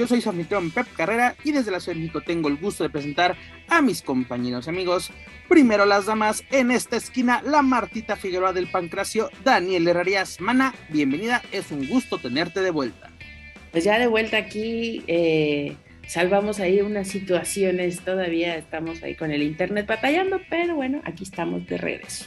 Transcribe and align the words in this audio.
Yo 0.00 0.06
soy 0.06 0.22
su 0.22 0.30
anfitrión 0.30 0.70
Pep 0.70 0.86
Carrera 0.96 1.36
y 1.44 1.52
desde 1.52 1.70
la 1.70 1.78
Ciudad 1.78 1.94
de 1.94 2.00
México 2.00 2.22
tengo 2.22 2.48
el 2.48 2.56
gusto 2.56 2.82
de 2.82 2.88
presentar 2.88 3.36
a 3.68 3.82
mis 3.82 4.00
compañeros 4.00 4.66
y 4.66 4.70
amigos. 4.70 5.12
Primero 5.46 5.84
las 5.84 6.06
damas, 6.06 6.42
en 6.50 6.70
esta 6.70 6.96
esquina 6.96 7.42
la 7.42 7.60
Martita 7.60 8.16
Figueroa 8.16 8.54
del 8.54 8.70
Pancracio, 8.70 9.28
Daniel 9.44 9.86
Herrerías. 9.86 10.40
Mana, 10.40 10.74
bienvenida, 10.88 11.42
es 11.52 11.70
un 11.70 11.86
gusto 11.86 12.16
tenerte 12.16 12.62
de 12.62 12.70
vuelta. 12.70 13.10
Pues 13.72 13.84
ya 13.84 13.98
de 13.98 14.06
vuelta 14.06 14.38
aquí, 14.38 15.04
eh, 15.06 15.76
salvamos 16.06 16.60
ahí 16.60 16.80
unas 16.80 17.06
situaciones, 17.06 18.00
todavía 18.00 18.56
estamos 18.56 19.02
ahí 19.02 19.14
con 19.16 19.30
el 19.30 19.42
internet 19.42 19.86
batallando, 19.86 20.40
pero 20.48 20.76
bueno, 20.76 21.02
aquí 21.04 21.24
estamos 21.24 21.66
de 21.66 21.76
regreso. 21.76 22.24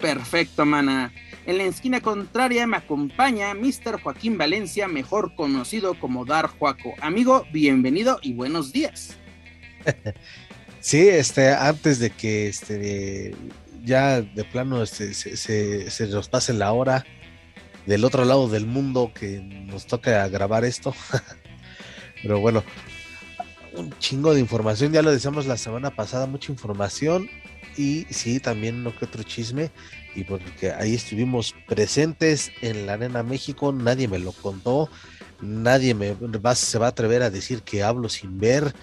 Perfecto, 0.00 0.64
mana. 0.64 1.12
En 1.48 1.56
la 1.56 1.64
esquina 1.64 2.02
contraria 2.02 2.66
me 2.66 2.76
acompaña 2.76 3.54
Mr. 3.54 4.02
Joaquín 4.02 4.36
Valencia, 4.36 4.86
mejor 4.86 5.34
conocido 5.34 5.98
como 5.98 6.26
Dar 6.26 6.48
Juaco. 6.48 6.92
Amigo, 7.00 7.46
bienvenido 7.50 8.18
y 8.22 8.34
buenos 8.34 8.70
días. 8.70 9.16
Sí, 10.80 11.08
este, 11.08 11.52
antes 11.52 11.98
de 11.98 12.10
que 12.10 12.46
este, 12.46 13.34
ya 13.84 14.22
de 14.22 14.44
plano 14.44 14.80
este, 14.80 15.12
se, 15.12 15.36
se, 15.90 16.06
nos 16.06 16.28
pase 16.28 16.52
la 16.52 16.72
hora 16.72 17.04
del 17.84 18.04
otro 18.04 18.24
lado 18.24 18.48
del 18.48 18.64
mundo 18.64 19.10
que 19.12 19.40
nos 19.40 19.86
toca 19.86 20.28
grabar 20.28 20.64
esto. 20.64 20.94
Pero 22.22 22.38
bueno, 22.38 22.62
un 23.74 23.92
chingo 23.98 24.34
de 24.34 24.40
información, 24.40 24.92
ya 24.92 25.02
lo 25.02 25.10
decíamos 25.10 25.46
la 25.46 25.56
semana 25.56 25.90
pasada, 25.90 26.26
mucha 26.26 26.52
información 26.52 27.28
y 27.76 28.06
sí, 28.10 28.38
también 28.38 28.76
uno 28.76 28.96
que 28.96 29.04
otro 29.04 29.24
chisme 29.24 29.72
y 30.14 30.24
porque 30.24 30.72
ahí 30.72 30.94
estuvimos 30.94 31.54
presentes 31.66 32.50
en 32.60 32.86
la 32.86 32.94
Arena 32.94 33.22
México, 33.22 33.72
nadie 33.72 34.08
me 34.08 34.18
lo 34.18 34.32
contó, 34.32 34.88
nadie 35.40 35.94
me 35.94 36.14
va, 36.14 36.54
se 36.54 36.78
va 36.78 36.86
a 36.86 36.90
atrever 36.90 37.22
a 37.22 37.30
decir 37.30 37.62
que 37.62 37.82
hablo 37.82 38.08
sin 38.08 38.38
ver. 38.38 38.74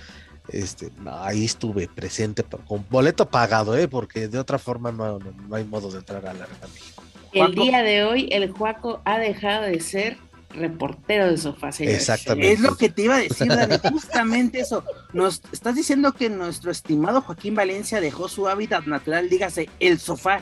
Este, 0.49 0.91
ahí 1.11 1.43
estuve 1.43 1.87
presente 1.87 2.43
con 2.67 2.85
boleto 2.89 3.27
pagado, 3.29 3.75
¿eh? 3.75 3.87
porque 3.87 4.27
de 4.27 4.37
otra 4.37 4.59
forma 4.59 4.91
no, 4.91 5.17
no, 5.17 5.31
no 5.31 5.55
hay 5.55 5.63
modo 5.63 5.89
de 5.91 5.97
entrar 5.97 6.25
a 6.27 6.33
la 6.33 6.43
Arena 6.43 6.67
México. 6.73 7.03
El 7.33 7.53
día 7.53 7.83
de 7.83 8.03
hoy 8.03 8.29
el 8.31 8.51
Juaco 8.51 9.01
ha 9.03 9.19
dejado 9.19 9.63
de 9.63 9.79
ser 9.81 10.17
reportero 10.55 11.27
de 11.29 11.37
sofá. 11.37 11.69
Exactamente. 11.79 12.53
Es 12.53 12.59
lo 12.59 12.75
que 12.75 12.89
te 12.89 13.03
iba 13.03 13.15
a 13.15 13.19
decir, 13.19 13.47
Dani, 13.47 13.75
justamente 13.91 14.59
eso. 14.59 14.83
Nos 15.13 15.41
estás 15.51 15.75
diciendo 15.75 16.13
que 16.13 16.29
nuestro 16.29 16.71
estimado 16.71 17.21
Joaquín 17.21 17.55
Valencia 17.55 18.01
dejó 18.01 18.27
su 18.27 18.47
hábitat 18.47 18.85
natural, 18.85 19.29
dígase, 19.29 19.69
el 19.79 19.99
sofá. 19.99 20.41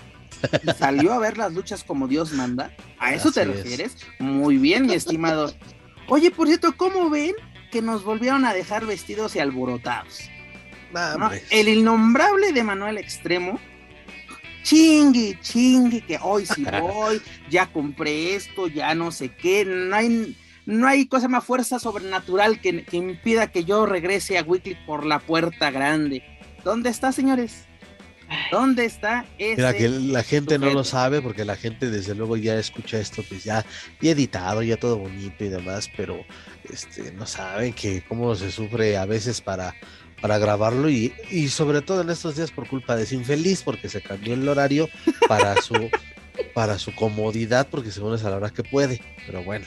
Y 0.63 0.71
salió 0.71 1.13
a 1.13 1.19
ver 1.19 1.37
las 1.37 1.53
luchas 1.53 1.83
como 1.83 2.07
Dios 2.07 2.31
manda. 2.33 2.71
¿A 2.99 3.13
eso 3.13 3.29
Así 3.29 3.35
te 3.35 3.41
es. 3.41 3.47
refieres? 3.47 3.97
Muy 4.19 4.57
bien, 4.57 4.85
mi 4.85 4.93
estimado. 4.93 5.53
Oye, 6.07 6.31
por 6.31 6.47
cierto, 6.47 6.75
¿cómo 6.75 7.09
ven 7.09 7.33
que 7.71 7.81
nos 7.81 8.03
volvieron 8.03 8.45
a 8.45 8.53
dejar 8.53 8.85
vestidos 8.85 9.35
y 9.35 9.39
alborotados? 9.39 10.29
El 11.49 11.69
innombrable 11.69 12.51
de 12.51 12.63
Manuel 12.63 12.97
Extremo. 12.97 13.59
Chingue, 14.63 15.37
chingue, 15.41 16.01
que 16.01 16.17
hoy 16.21 16.45
sí 16.45 16.65
voy, 16.81 17.21
ya 17.49 17.65
compré 17.67 18.35
esto, 18.35 18.67
ya 18.67 18.95
no 18.95 19.11
sé 19.11 19.29
qué. 19.35 19.65
No 19.65 19.95
hay, 19.95 20.37
no 20.65 20.87
hay 20.87 21.05
cosa 21.07 21.27
más 21.27 21.43
fuerza 21.43 21.79
sobrenatural 21.79 22.61
que, 22.61 22.85
que 22.85 22.97
impida 22.97 23.51
que 23.51 23.65
yo 23.65 23.85
regrese 23.85 24.37
a 24.37 24.43
Weekly 24.43 24.77
por 24.85 25.05
la 25.05 25.19
puerta 25.19 25.69
grande. 25.71 26.23
¿Dónde 26.63 26.89
está, 26.89 27.11
señores? 27.11 27.65
¿Dónde 28.51 28.85
está 28.85 29.25
ese? 29.37 29.57
Mira 29.57 29.73
que 29.73 29.89
la 29.89 30.23
gente 30.23 30.57
no 30.59 30.69
lo 30.71 30.83
sabe 30.83 31.21
porque 31.21 31.45
la 31.45 31.55
gente 31.55 31.89
desde 31.89 32.15
luego 32.15 32.37
ya 32.37 32.55
escucha 32.55 32.99
esto 32.99 33.23
pues 33.27 33.43
ya, 33.43 33.65
ya 34.01 34.11
editado, 34.11 34.61
ya 34.63 34.77
todo 34.77 34.97
bonito 34.97 35.43
y 35.43 35.49
demás, 35.49 35.89
pero 35.95 36.23
este 36.71 37.11
no 37.13 37.25
saben 37.25 37.73
que 37.73 38.03
cómo 38.07 38.35
se 38.35 38.51
sufre 38.51 38.97
a 38.97 39.05
veces 39.05 39.41
para, 39.41 39.75
para 40.21 40.37
grabarlo 40.37 40.89
y, 40.89 41.13
y 41.29 41.49
sobre 41.49 41.81
todo 41.81 42.01
en 42.01 42.09
estos 42.09 42.35
días 42.35 42.51
por 42.51 42.67
culpa 42.67 42.95
de 42.95 43.03
ese 43.03 43.15
infeliz 43.15 43.63
porque 43.63 43.89
se 43.89 44.01
cambió 44.01 44.33
el 44.33 44.47
horario 44.47 44.89
para 45.27 45.61
su 45.61 45.89
para 46.53 46.79
su 46.79 46.93
comodidad 46.95 47.67
porque 47.69 47.91
según 47.91 48.15
es 48.15 48.23
a 48.23 48.29
la 48.29 48.37
hora 48.37 48.49
que 48.49 48.63
puede, 48.63 49.01
pero 49.25 49.43
bueno. 49.43 49.65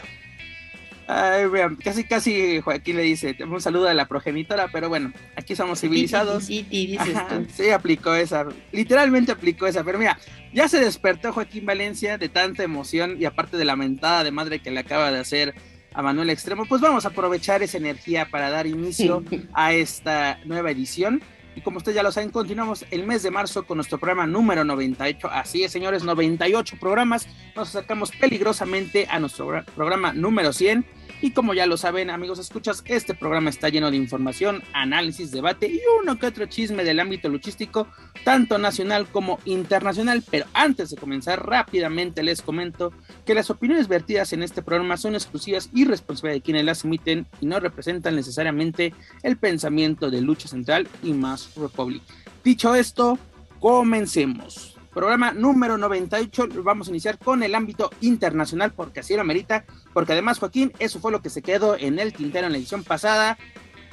Ay, 1.08 1.46
vean, 1.46 1.76
casi, 1.76 2.04
casi 2.04 2.60
Joaquín 2.60 2.96
le 2.96 3.02
dice, 3.02 3.36
un 3.48 3.60
saludo 3.60 3.88
a 3.88 3.94
la 3.94 4.06
progenitora, 4.06 4.68
pero 4.72 4.88
bueno, 4.88 5.12
aquí 5.36 5.54
somos 5.54 5.80
civilizados. 5.80 6.48
Dices 6.48 7.14
Ajá, 7.14 7.28
tú. 7.28 7.46
sí, 7.54 7.70
aplicó 7.70 8.14
esa, 8.14 8.46
literalmente 8.72 9.30
aplicó 9.30 9.66
esa, 9.68 9.84
pero 9.84 9.98
mira, 9.98 10.18
ya 10.52 10.68
se 10.68 10.80
despertó 10.80 11.32
Joaquín 11.32 11.64
Valencia 11.64 12.18
de 12.18 12.28
tanta 12.28 12.64
emoción 12.64 13.16
y 13.20 13.24
aparte 13.24 13.56
de 13.56 13.64
la 13.64 13.76
mentada 13.76 14.24
de 14.24 14.32
madre 14.32 14.60
que 14.60 14.70
le 14.72 14.80
acaba 14.80 15.12
de 15.12 15.20
hacer 15.20 15.54
a 15.94 16.02
Manuel 16.02 16.30
Extremo, 16.30 16.66
pues 16.66 16.80
vamos 16.82 17.04
a 17.06 17.08
aprovechar 17.08 17.62
esa 17.62 17.78
energía 17.78 18.26
para 18.30 18.50
dar 18.50 18.66
inicio 18.66 19.22
a 19.54 19.72
esta 19.72 20.38
nueva 20.44 20.70
edición. 20.70 21.22
Y 21.56 21.62
como 21.62 21.78
ustedes 21.78 21.96
ya 21.96 22.02
lo 22.02 22.12
saben, 22.12 22.30
continuamos 22.30 22.84
el 22.90 23.04
mes 23.06 23.22
de 23.22 23.30
marzo 23.30 23.66
con 23.66 23.78
nuestro 23.78 23.98
programa 23.98 24.26
número 24.26 24.62
98. 24.62 25.28
Así 25.32 25.64
es, 25.64 25.72
señores, 25.72 26.04
98 26.04 26.76
programas. 26.78 27.26
Nos 27.56 27.70
acercamos 27.70 28.10
peligrosamente 28.12 29.06
a 29.10 29.18
nuestro 29.18 29.48
gra- 29.48 29.64
programa 29.64 30.12
número 30.12 30.52
100. 30.52 30.84
Y 31.22 31.30
como 31.30 31.54
ya 31.54 31.66
lo 31.66 31.76
saben, 31.76 32.10
amigos, 32.10 32.38
escuchas, 32.38 32.82
este 32.86 33.14
programa 33.14 33.48
está 33.48 33.68
lleno 33.70 33.90
de 33.90 33.96
información, 33.96 34.62
análisis, 34.74 35.30
debate 35.30 35.66
y 35.66 35.80
uno 36.00 36.18
que 36.18 36.26
otro 36.26 36.46
chisme 36.46 36.84
del 36.84 37.00
ámbito 37.00 37.28
luchístico, 37.28 37.88
tanto 38.22 38.58
nacional 38.58 39.06
como 39.06 39.38
internacional. 39.46 40.22
Pero 40.30 40.44
antes 40.52 40.90
de 40.90 40.96
comenzar, 40.96 41.46
rápidamente 41.46 42.22
les 42.22 42.42
comento 42.42 42.92
que 43.24 43.34
las 43.34 43.48
opiniones 43.48 43.88
vertidas 43.88 44.32
en 44.34 44.42
este 44.42 44.62
programa 44.62 44.98
son 44.98 45.14
exclusivas 45.14 45.70
y 45.72 45.86
responsabilidad 45.86 46.36
de 46.36 46.42
quienes 46.42 46.64
las 46.64 46.84
emiten 46.84 47.26
y 47.40 47.46
no 47.46 47.60
representan 47.60 48.14
necesariamente 48.14 48.92
el 49.22 49.38
pensamiento 49.38 50.10
de 50.10 50.20
Lucha 50.20 50.48
Central 50.48 50.86
y 51.02 51.12
Más 51.14 51.54
Republic. 51.56 52.02
Dicho 52.44 52.74
esto, 52.74 53.18
comencemos. 53.58 54.75
Programa 54.96 55.32
número 55.32 55.76
98, 55.76 56.48
vamos 56.62 56.88
a 56.88 56.90
iniciar 56.90 57.18
con 57.18 57.42
el 57.42 57.54
ámbito 57.54 57.90
internacional 58.00 58.72
porque 58.72 59.00
así 59.00 59.14
lo 59.14 59.20
amerita, 59.20 59.66
porque 59.92 60.12
además 60.14 60.38
Joaquín, 60.38 60.72
eso 60.78 61.00
fue 61.00 61.12
lo 61.12 61.20
que 61.20 61.28
se 61.28 61.42
quedó 61.42 61.76
en 61.76 61.98
el 61.98 62.14
tintero 62.14 62.46
en 62.46 62.52
la 62.52 62.58
edición 62.58 62.82
pasada. 62.82 63.36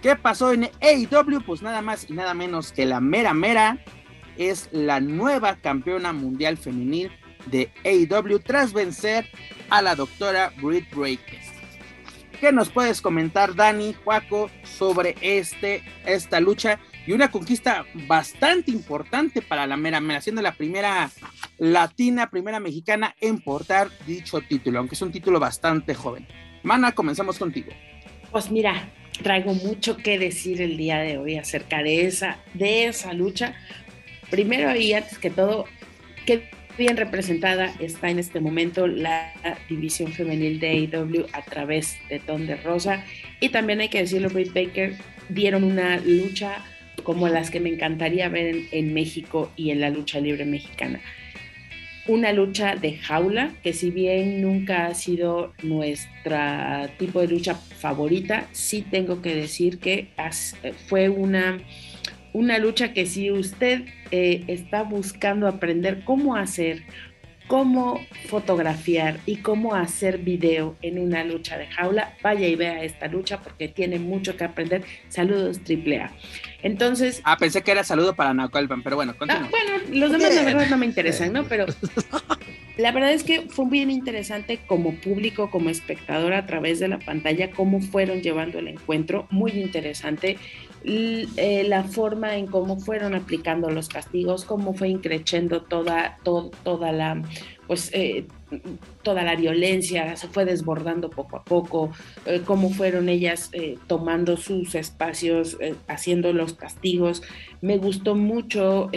¿Qué 0.01 0.15
pasó 0.15 0.53
en 0.53 0.71
AEW? 0.79 1.43
Pues 1.45 1.61
nada 1.61 1.81
más 1.81 2.09
y 2.09 2.13
nada 2.13 2.33
menos 2.33 2.71
que 2.71 2.85
la 2.85 3.01
mera 3.01 3.33
mera 3.33 3.79
es 4.37 4.69
la 4.71 5.01
nueva 5.01 5.57
campeona 5.57 6.13
mundial 6.13 6.55
femenil 6.55 7.11
de 7.47 7.69
AEW 7.83 8.39
tras 8.39 8.71
vencer 8.71 9.27
a 9.69 9.81
la 9.81 9.95
doctora 9.95 10.53
Britt 10.61 10.89
Breakers. 10.95 11.47
¿Qué 12.39 12.53
nos 12.53 12.69
puedes 12.69 13.01
comentar, 13.01 13.55
Dani, 13.55 13.93
Juaco, 14.05 14.49
sobre 14.63 15.17
este, 15.19 15.83
esta 16.05 16.39
lucha 16.39 16.79
y 17.05 17.11
una 17.11 17.29
conquista 17.29 17.85
bastante 18.07 18.71
importante 18.71 19.41
para 19.41 19.67
la 19.67 19.77
mera 19.77 19.99
mera, 19.99 20.21
siendo 20.21 20.41
la 20.41 20.53
primera 20.53 21.09
latina, 21.57 22.29
primera 22.29 22.59
mexicana 22.59 23.15
en 23.19 23.39
portar 23.39 23.89
dicho 24.05 24.41
título, 24.41 24.79
aunque 24.79 24.95
es 24.95 25.01
un 25.01 25.11
título 25.11 25.39
bastante 25.39 25.93
joven. 25.93 26.27
Mana, 26.63 26.93
comenzamos 26.93 27.37
contigo. 27.37 27.71
Pues 28.31 28.49
mira, 28.49 28.89
traigo 29.21 29.53
mucho 29.53 29.97
que 29.97 30.17
decir 30.17 30.61
el 30.61 30.77
día 30.77 30.99
de 30.99 31.17
hoy 31.17 31.37
acerca 31.37 31.83
de 31.83 32.05
esa, 32.07 32.39
de 32.53 32.85
esa 32.85 33.13
lucha. 33.13 33.53
Primero 34.29 34.75
y 34.75 34.93
antes 34.93 35.17
que 35.19 35.29
todo, 35.29 35.65
qué 36.25 36.49
bien 36.77 36.97
representada 36.97 37.71
está 37.79 38.09
en 38.09 38.17
este 38.17 38.39
momento 38.39 38.87
la 38.87 39.31
división 39.69 40.11
femenil 40.11 40.59
de 40.59 40.89
AEW 40.91 41.27
a 41.33 41.41
través 41.43 41.97
de 42.09 42.19
Ton 42.19 42.47
de 42.47 42.55
Rosa. 42.55 43.03
Y 43.39 43.49
también 43.49 43.81
hay 43.81 43.89
que 43.89 43.99
decirlo, 43.99 44.29
Britt 44.29 44.53
Baker 44.53 44.97
dieron 45.29 45.63
una 45.63 45.97
lucha 45.97 46.63
como 47.03 47.27
las 47.27 47.49
que 47.49 47.59
me 47.59 47.69
encantaría 47.69 48.29
ver 48.29 48.55
en, 48.71 48.93
México 48.93 49.51
y 49.55 49.71
en 49.71 49.81
la 49.81 49.89
lucha 49.89 50.19
libre 50.19 50.45
mexicana. 50.45 50.99
Una 52.07 52.33
lucha 52.33 52.75
de 52.75 52.97
jaula, 52.97 53.51
que 53.63 53.73
si 53.73 53.89
bien 53.89 54.41
nunca 54.41 54.87
ha 54.87 54.93
sido 54.93 55.53
nuestra 55.63 56.89
tipo 56.99 57.21
de 57.21 57.27
lucha 57.27 57.55
favorita, 57.55 58.47
sí 58.51 58.81
tengo 58.81 59.21
que 59.21 59.35
decir 59.35 59.79
que 59.79 60.09
fue 60.87 61.07
una, 61.07 61.59
una 62.33 62.57
lucha 62.57 62.93
que 62.93 63.05
si 63.05 63.31
usted 63.31 63.85
eh, 64.11 64.43
está 64.47 64.83
buscando 64.83 65.47
aprender 65.47 66.03
cómo 66.03 66.35
hacer 66.35 66.83
cómo 67.53 68.03
fotografiar 68.29 69.19
y 69.27 69.35
cómo 69.35 69.75
hacer 69.75 70.17
video 70.17 70.75
en 70.81 70.97
una 70.97 71.23
lucha 71.23 71.55
de 71.55 71.67
jaula, 71.67 72.15
vaya 72.23 72.47
y 72.47 72.55
vea 72.55 72.83
esta 72.83 73.07
lucha 73.07 73.41
porque 73.43 73.67
tiene 73.67 73.99
mucho 73.99 74.35
que 74.35 74.43
aprender. 74.43 74.83
Saludos 75.07 75.59
triple 75.63 75.99
A. 75.99 76.11
Entonces. 76.63 77.21
Ah, 77.23 77.37
pensé 77.37 77.61
que 77.61 77.69
era 77.69 77.83
saludo 77.83 78.15
para 78.15 78.33
Naucalpan, 78.33 78.81
pero 78.81 78.95
bueno, 78.95 79.15
continúa. 79.15 79.47
bueno, 79.51 79.83
los 79.91 80.11
demás 80.11 80.33
la 80.33 80.41
verdad 80.41 80.67
no 80.67 80.77
me 80.77 80.87
interesan, 80.87 81.31
¿no? 81.31 81.43
Pero 81.43 81.67
la 82.77 82.91
verdad 82.91 83.11
es 83.11 83.23
que 83.23 83.41
fue 83.41 83.69
bien 83.69 83.91
interesante 83.91 84.59
como 84.65 84.95
público, 84.95 85.51
como 85.51 85.69
espectador 85.69 86.33
a 86.33 86.47
través 86.47 86.79
de 86.79 86.87
la 86.87 86.97
pantalla, 86.97 87.51
cómo 87.51 87.81
fueron 87.81 88.23
llevando 88.23 88.57
el 88.57 88.67
encuentro. 88.67 89.27
Muy 89.29 89.51
interesante. 89.51 90.39
Eh, 90.85 91.63
la 91.67 91.83
forma 91.83 92.35
en 92.35 92.47
cómo 92.47 92.77
fueron 92.77 93.15
aplicando 93.15 93.69
los 93.69 93.87
castigos, 93.87 94.43
cómo 94.43 94.73
fue 94.73 94.89
increciendo 94.89 95.61
toda, 95.61 96.19
toda 96.23 96.91
la 96.91 97.21
pues 97.67 97.89
eh, 97.93 98.27
toda 99.01 99.23
la 99.23 99.35
violencia 99.35 100.15
se 100.15 100.27
fue 100.27 100.45
desbordando 100.45 101.09
poco 101.09 101.37
a 101.37 101.43
poco, 101.43 101.91
eh, 102.25 102.41
cómo 102.45 102.69
fueron 102.69 103.09
ellas 103.09 103.51
tomando 103.87 104.37
sus 104.37 104.75
espacios, 104.75 105.57
haciendo 105.87 106.33
los 106.33 106.53
castigos. 106.53 107.23
Me 107.61 107.77
gustó 107.77 108.15
mucho 108.15 108.89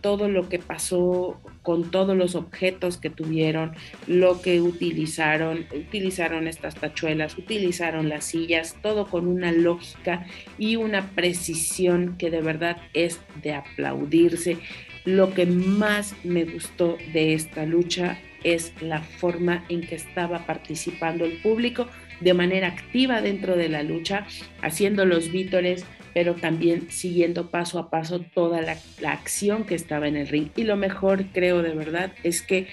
todo 0.00 0.28
lo 0.28 0.48
que 0.48 0.58
pasó 0.58 1.38
con 1.62 1.90
todos 1.90 2.16
los 2.16 2.34
objetos 2.34 2.96
que 2.96 3.10
tuvieron, 3.10 3.72
lo 4.06 4.40
que 4.40 4.60
utilizaron, 4.60 5.66
utilizaron 5.72 6.48
estas 6.48 6.74
tachuelas, 6.74 7.36
utilizaron 7.36 8.08
las 8.08 8.24
sillas, 8.24 8.76
todo 8.82 9.06
con 9.06 9.26
una 9.26 9.52
lógica 9.52 10.26
y 10.58 10.76
una 10.76 11.10
precisión 11.10 12.16
que 12.18 12.30
de 12.30 12.40
verdad 12.40 12.78
es 12.94 13.20
de 13.42 13.54
aplaudirse. 13.54 14.58
Lo 15.04 15.32
que 15.34 15.46
más 15.46 16.14
me 16.24 16.44
gustó 16.44 16.96
de 17.12 17.34
esta 17.34 17.64
lucha 17.64 18.18
es 18.44 18.72
la 18.80 19.02
forma 19.02 19.64
en 19.68 19.82
que 19.82 19.94
estaba 19.94 20.46
participando 20.46 21.24
el 21.24 21.38
público 21.38 21.86
de 22.20 22.34
manera 22.34 22.68
activa 22.68 23.20
dentro 23.20 23.56
de 23.56 23.68
la 23.68 23.82
lucha, 23.82 24.26
haciendo 24.62 25.04
los 25.04 25.32
vítores, 25.32 25.84
pero 26.14 26.34
también 26.34 26.90
siguiendo 26.90 27.50
paso 27.50 27.78
a 27.78 27.90
paso 27.90 28.20
toda 28.20 28.60
la, 28.60 28.76
acción 29.10 29.64
que 29.64 29.74
estaba 29.74 30.08
en 30.08 30.16
el 30.16 30.28
ring. 30.28 30.48
Y 30.56 30.64
lo 30.64 30.76
mejor, 30.76 31.24
creo 31.32 31.62
de 31.62 31.74
verdad, 31.74 32.12
es 32.22 32.42
que 32.42 32.66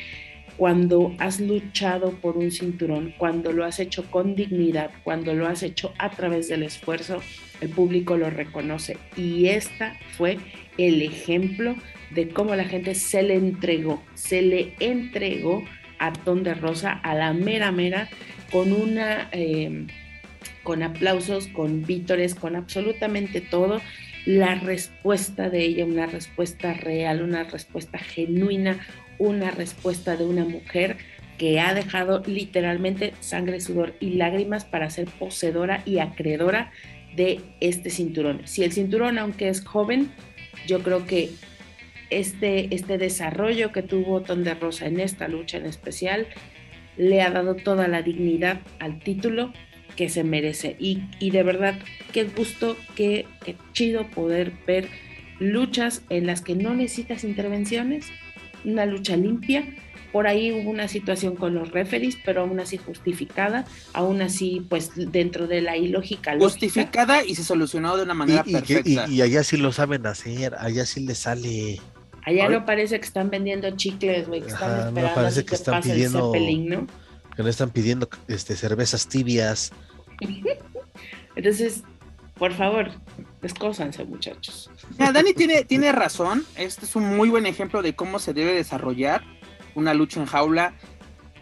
cuando 0.57 1.15
has 1.19 1.39
luchado 1.39 2.11
por 2.13 2.35
un 2.35 2.51
cinturón, 2.51 3.13
cuando 3.17 3.51
lo 3.51 3.63
has 3.63 3.79
hecho 3.79 4.09
con 4.09 4.35
dignidad, 4.35 4.89
cuando 5.03 5.33
lo 5.33 5.47
has 5.47 5.61
hecho 5.61 5.93
a 5.99 6.09
través 6.09 6.49
del 6.49 6.63
esfuerzo, 6.63 7.21
el 7.61 7.69
público 7.69 8.17
lo 8.17 8.29
reconoce. 8.29 8.97
Y 9.15 9.47
esta 9.47 9.97
fue 10.17 10.39
el 10.77 11.01
ejemplo 11.03 11.75
de 12.11 12.29
cómo 12.29 12.55
la 12.55 12.65
gente 12.65 12.95
se 12.95 13.23
le 13.23 13.35
entregó, 13.35 14.01
se 14.13 14.41
le 14.41 14.73
entregó 14.79 15.63
a 15.99 16.13
Ton 16.13 16.43
de 16.43 16.53
Rosa, 16.53 16.91
a 16.91 17.15
la 17.15 17.33
mera 17.33 17.71
mera, 17.71 18.09
con 18.51 18.71
una... 18.71 19.29
Eh, 19.31 19.87
con 20.63 20.83
aplausos, 20.83 21.47
con 21.47 21.85
vítores, 21.85 22.35
con 22.35 22.57
absolutamente 22.57 23.39
todo, 23.39 23.81
la 24.25 24.55
respuesta 24.55 25.49
de 25.49 25.63
ella, 25.63 25.85
una 25.85 26.05
respuesta 26.07 26.73
real, 26.73 27.21
una 27.21 27.45
respuesta 27.45 27.97
genuina, 27.97 28.85
una 29.17 29.51
respuesta 29.51 30.17
de 30.17 30.25
una 30.25 30.43
mujer 30.43 30.97
que 31.37 31.61
ha 31.61 31.73
dejado 31.73 32.21
literalmente 32.25 33.13
sangre, 33.21 33.61
sudor 33.61 33.93
y 34.01 34.15
lágrimas 34.15 34.65
para 34.65 34.89
ser 34.89 35.05
poseedora 35.05 35.83
y 35.85 35.99
acreedora 35.99 36.71
de 37.15 37.39
este 37.61 37.89
cinturón. 37.89 38.41
Si 38.45 38.63
el 38.65 38.73
cinturón, 38.73 39.17
aunque 39.17 39.47
es 39.47 39.63
joven, 39.63 40.11
yo 40.67 40.83
creo 40.83 41.05
que 41.05 41.29
este, 42.09 42.73
este 42.73 42.97
desarrollo 42.97 43.71
que 43.71 43.83
tuvo 43.83 44.21
Ton 44.21 44.43
de 44.43 44.53
Rosa 44.53 44.85
en 44.85 44.99
esta 44.99 45.27
lucha 45.27 45.57
en 45.57 45.65
especial 45.65 46.27
le 46.97 47.21
ha 47.21 47.29
dado 47.29 47.55
toda 47.55 47.87
la 47.87 48.01
dignidad 48.01 48.59
al 48.79 48.99
título 48.99 49.53
que 49.95 50.09
se 50.09 50.23
merece. 50.23 50.75
Y, 50.79 51.29
de 51.29 51.43
verdad, 51.43 51.75
qué 52.11 52.25
gusto, 52.25 52.77
qué, 52.95 53.25
chido 53.73 54.07
poder 54.07 54.53
ver 54.65 54.87
luchas 55.39 56.01
en 56.09 56.25
las 56.25 56.41
que 56.41 56.55
no 56.55 56.73
necesitas 56.73 57.23
intervenciones, 57.23 58.07
una 58.63 58.85
lucha 58.85 59.15
limpia. 59.15 59.65
Por 60.11 60.25
ahí 60.25 60.51
hubo 60.51 60.69
una 60.69 60.87
situación 60.87 61.35
con 61.35 61.53
los 61.53 61.71
referees, 61.71 62.17
pero 62.23 62.41
aún 62.41 62.59
así 62.59 62.77
justificada, 62.77 63.65
aún 63.93 64.21
así, 64.21 64.65
pues 64.67 64.91
dentro 64.95 65.47
de 65.47 65.61
la 65.61 65.77
ilógica. 65.77 66.35
Justificada 66.39 67.25
y 67.25 67.35
se 67.35 67.43
solucionó 67.43 67.97
de 67.97 68.03
una 68.03 68.13
manera 68.13 68.43
perfecta. 68.43 69.07
Y, 69.09 69.21
allá 69.21 69.43
sí 69.43 69.57
lo 69.57 69.71
saben 69.71 70.05
hacer, 70.07 70.55
allá 70.57 70.85
sí 70.85 71.05
le 71.05 71.13
sale. 71.13 71.79
Allá 72.27 72.49
no 72.49 72.65
parece 72.65 72.99
que 72.99 73.05
están 73.05 73.29
vendiendo 73.29 73.71
chicles, 73.71 74.27
güey, 74.27 74.41
que 74.41 74.49
están 74.49 74.87
esperando 74.87 75.15
parece 75.15 75.45
que, 75.45 75.55
están 75.55 75.81
pidiendo, 75.81 76.19
¿no? 76.19 76.87
Que 77.33 77.41
no 77.41 77.47
están 77.47 77.69
pidiendo 77.69 78.09
este, 78.27 78.57
cervezas 78.57 79.07
tibias. 79.07 79.71
Entonces, 81.37 81.83
por 82.37 82.51
favor, 82.53 82.91
descósanse, 83.41 84.03
muchachos. 84.03 84.69
Dani 84.97 85.33
tiene, 85.35 85.63
tiene 85.63 85.93
razón. 85.93 86.45
Este 86.57 86.83
es 86.83 86.97
un 86.97 87.15
muy 87.15 87.29
buen 87.29 87.45
ejemplo 87.45 87.81
de 87.81 87.95
cómo 87.95 88.19
se 88.19 88.33
debe 88.33 88.51
desarrollar 88.51 89.23
una 89.73 89.93
lucha 89.93 90.19
en 90.19 90.25
jaula. 90.25 90.73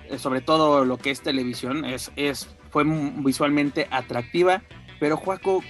Eh, 0.10 0.20
sobre 0.20 0.42
todo 0.42 0.86
lo 0.86 0.98
que 0.98 1.10
es 1.10 1.22
televisión. 1.22 1.84
Es, 1.84 2.12
es, 2.16 2.48
fue 2.70 2.84
visualmente 2.86 3.88
atractiva. 3.90 4.62
Pero, 5.00 5.18
Juaco, 5.18 5.64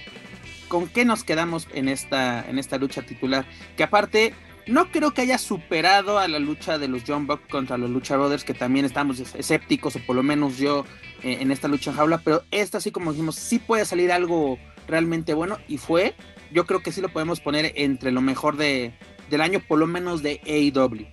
¿con 0.68 0.88
qué 0.88 1.06
nos 1.06 1.24
quedamos 1.24 1.68
en 1.72 1.88
esta, 1.88 2.44
en 2.46 2.58
esta 2.58 2.76
lucha 2.76 3.00
titular? 3.00 3.46
Que 3.78 3.82
aparte, 3.82 4.34
no 4.66 4.90
creo 4.90 5.12
que 5.12 5.22
haya 5.22 5.38
superado 5.38 6.18
a 6.18 6.28
la 6.28 6.38
lucha 6.38 6.78
de 6.78 6.88
los 6.88 7.02
John 7.06 7.26
Buck 7.26 7.48
contra 7.48 7.78
los 7.78 7.90
Lucha 7.90 8.16
Brothers, 8.16 8.44
que 8.44 8.54
también 8.54 8.84
estamos 8.84 9.20
escépticos, 9.20 9.96
o 9.96 10.00
por 10.00 10.16
lo 10.16 10.22
menos 10.22 10.58
yo 10.58 10.84
eh, 11.22 11.38
en 11.40 11.50
esta 11.50 11.68
lucha 11.68 11.90
en 11.90 11.96
jaula, 11.96 12.20
pero 12.24 12.42
esta 12.50 12.80
sí 12.80 12.90
como 12.90 13.12
dijimos, 13.12 13.36
sí 13.36 13.58
puede 13.58 13.84
salir 13.84 14.10
algo 14.12 14.58
realmente 14.88 15.34
bueno 15.34 15.58
y 15.68 15.78
fue, 15.78 16.14
yo 16.52 16.66
creo 16.66 16.80
que 16.80 16.92
sí 16.92 17.00
lo 17.00 17.08
podemos 17.08 17.40
poner 17.40 17.72
entre 17.76 18.12
lo 18.12 18.20
mejor 18.20 18.56
de, 18.56 18.92
del 19.30 19.40
año, 19.40 19.60
por 19.60 19.78
lo 19.78 19.86
menos 19.86 20.22
de 20.22 20.40
AEW. 20.46 21.06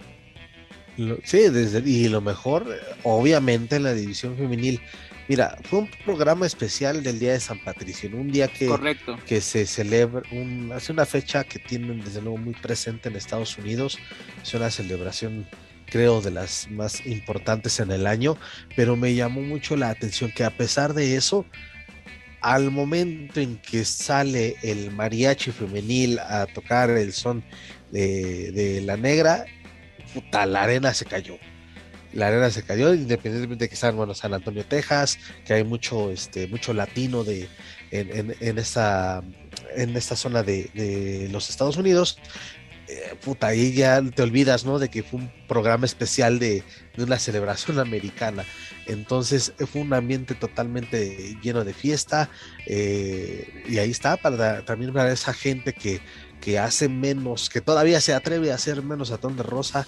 Sí, 1.24 1.40
y 1.86 2.08
lo 2.08 2.22
mejor, 2.22 2.68
obviamente, 3.04 3.78
en 3.78 3.84
la 3.84 3.94
división 3.94 4.38
femenil. 4.38 4.80
Mira, 5.28 5.58
fue 5.64 5.80
un 5.80 5.90
programa 6.06 6.46
especial 6.46 7.02
del 7.02 7.20
Día 7.20 7.34
de 7.34 7.40
San 7.40 7.64
Patricio, 7.64 8.10
un 8.14 8.32
día 8.32 8.48
que, 8.48 8.70
que 9.26 9.40
se 9.40 9.66
celebra, 9.66 10.22
un, 10.32 10.72
hace 10.74 10.92
una 10.92 11.06
fecha 11.06 11.44
que 11.46 11.60
tienen 11.60 12.04
desde 12.04 12.22
luego 12.22 12.38
muy 12.38 12.54
presente 12.54 13.08
en 13.08 13.16
Estados 13.16 13.58
Unidos, 13.58 13.98
es 14.42 14.54
una 14.54 14.70
celebración 14.70 15.48
creo, 15.94 16.22
de 16.22 16.32
las 16.32 16.68
más 16.72 17.06
importantes 17.06 17.80
en 17.80 17.92
el 17.92 18.08
año, 18.08 18.36
pero 18.76 18.96
me 18.96 19.14
llamó 19.14 19.42
mucho 19.42 19.76
la 19.76 19.90
atención 19.90 20.32
que 20.32 20.44
a 20.44 20.50
pesar 20.50 20.96
de 20.96 21.16
eso, 21.16 21.46
al 22.42 22.72
momento 22.72 23.40
en 23.40 23.58
que 23.58 23.86
sale 23.86 24.56
el 24.64 24.90
mariachi 24.90 25.52
femenil 25.52 26.18
a 26.18 26.48
tocar 26.48 26.90
el 26.90 27.14
son 27.14 27.44
de, 27.92 28.82
la 28.84 28.98
negra, 28.98 29.46
puta, 30.16 30.48
la 30.48 30.64
arena 30.64 30.96
se 30.96 31.06
cayó. 31.06 31.38
La 32.14 32.28
arena 32.28 32.50
se 32.50 32.64
cayó, 32.64 32.94
independientemente 32.94 33.66
de 33.66 33.70
que 33.70 33.76
están 33.76 33.98
bueno, 33.98 34.14
San 34.14 34.34
Antonio, 34.34 34.66
Texas, 34.66 35.18
que 35.46 35.54
hay 35.54 35.64
mucho, 35.64 36.12
este, 36.12 36.48
mucho 36.48 36.74
latino 36.74 37.24
de, 37.24 37.50
en, 37.92 38.36
en, 38.40 38.58
esta, 38.58 39.24
en 39.76 39.96
esta 39.98 40.16
zona 40.16 40.44
de, 40.44 40.70
de 40.74 41.30
los 41.32 41.50
Estados 41.50 41.78
Unidos, 41.78 42.20
eh, 42.94 43.16
puta, 43.24 43.48
ahí 43.48 43.74
ya 43.74 44.02
te 44.02 44.22
olvidas, 44.22 44.66
¿no? 44.66 44.78
De 44.78 44.90
que 44.90 45.04
fue 45.04 45.22
un 45.22 45.32
programa 45.48 45.86
especial 45.86 46.38
de, 46.38 46.64
una 46.98 47.18
celebración 47.18 47.80
americana. 47.88 48.46
Entonces 48.86 49.54
fue 49.72 49.82
un 49.82 49.94
ambiente 49.94 50.36
totalmente 50.36 51.38
lleno 51.42 51.64
de 51.64 51.74
fiesta. 51.74 52.30
Eh, 52.68 53.64
y 53.68 53.78
ahí 53.78 53.92
está, 53.92 54.18
para 54.18 54.66
también 54.66 54.94
para 54.94 55.12
esa 55.12 55.34
gente 55.34 55.74
que, 55.74 56.02
que 56.42 56.60
hace 56.60 56.90
menos, 56.90 57.50
que 57.50 57.62
todavía 57.62 58.02
se 58.02 58.14
atreve 58.14 58.52
a 58.52 58.56
hacer 58.56 58.84
menos 58.84 59.12
a 59.12 59.18
ton 59.18 59.38
de 59.38 59.44
rosa, 59.44 59.88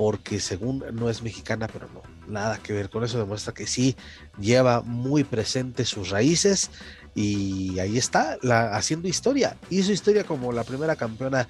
porque 0.00 0.40
según 0.40 0.82
no 0.94 1.10
es 1.10 1.22
mexicana, 1.22 1.68
pero 1.70 1.86
no, 1.92 2.00
nada 2.26 2.56
que 2.56 2.72
ver 2.72 2.88
con 2.88 3.04
eso, 3.04 3.18
demuestra 3.18 3.52
que 3.52 3.66
sí 3.66 3.96
lleva 4.40 4.80
muy 4.80 5.24
presente 5.24 5.84
sus 5.84 6.08
raíces. 6.08 6.70
Y 7.14 7.78
ahí 7.80 7.98
está, 7.98 8.38
la, 8.40 8.74
haciendo 8.74 9.08
historia. 9.08 9.58
Hizo 9.68 9.92
historia 9.92 10.24
como 10.24 10.52
la 10.52 10.64
primera 10.64 10.96
campeona 10.96 11.48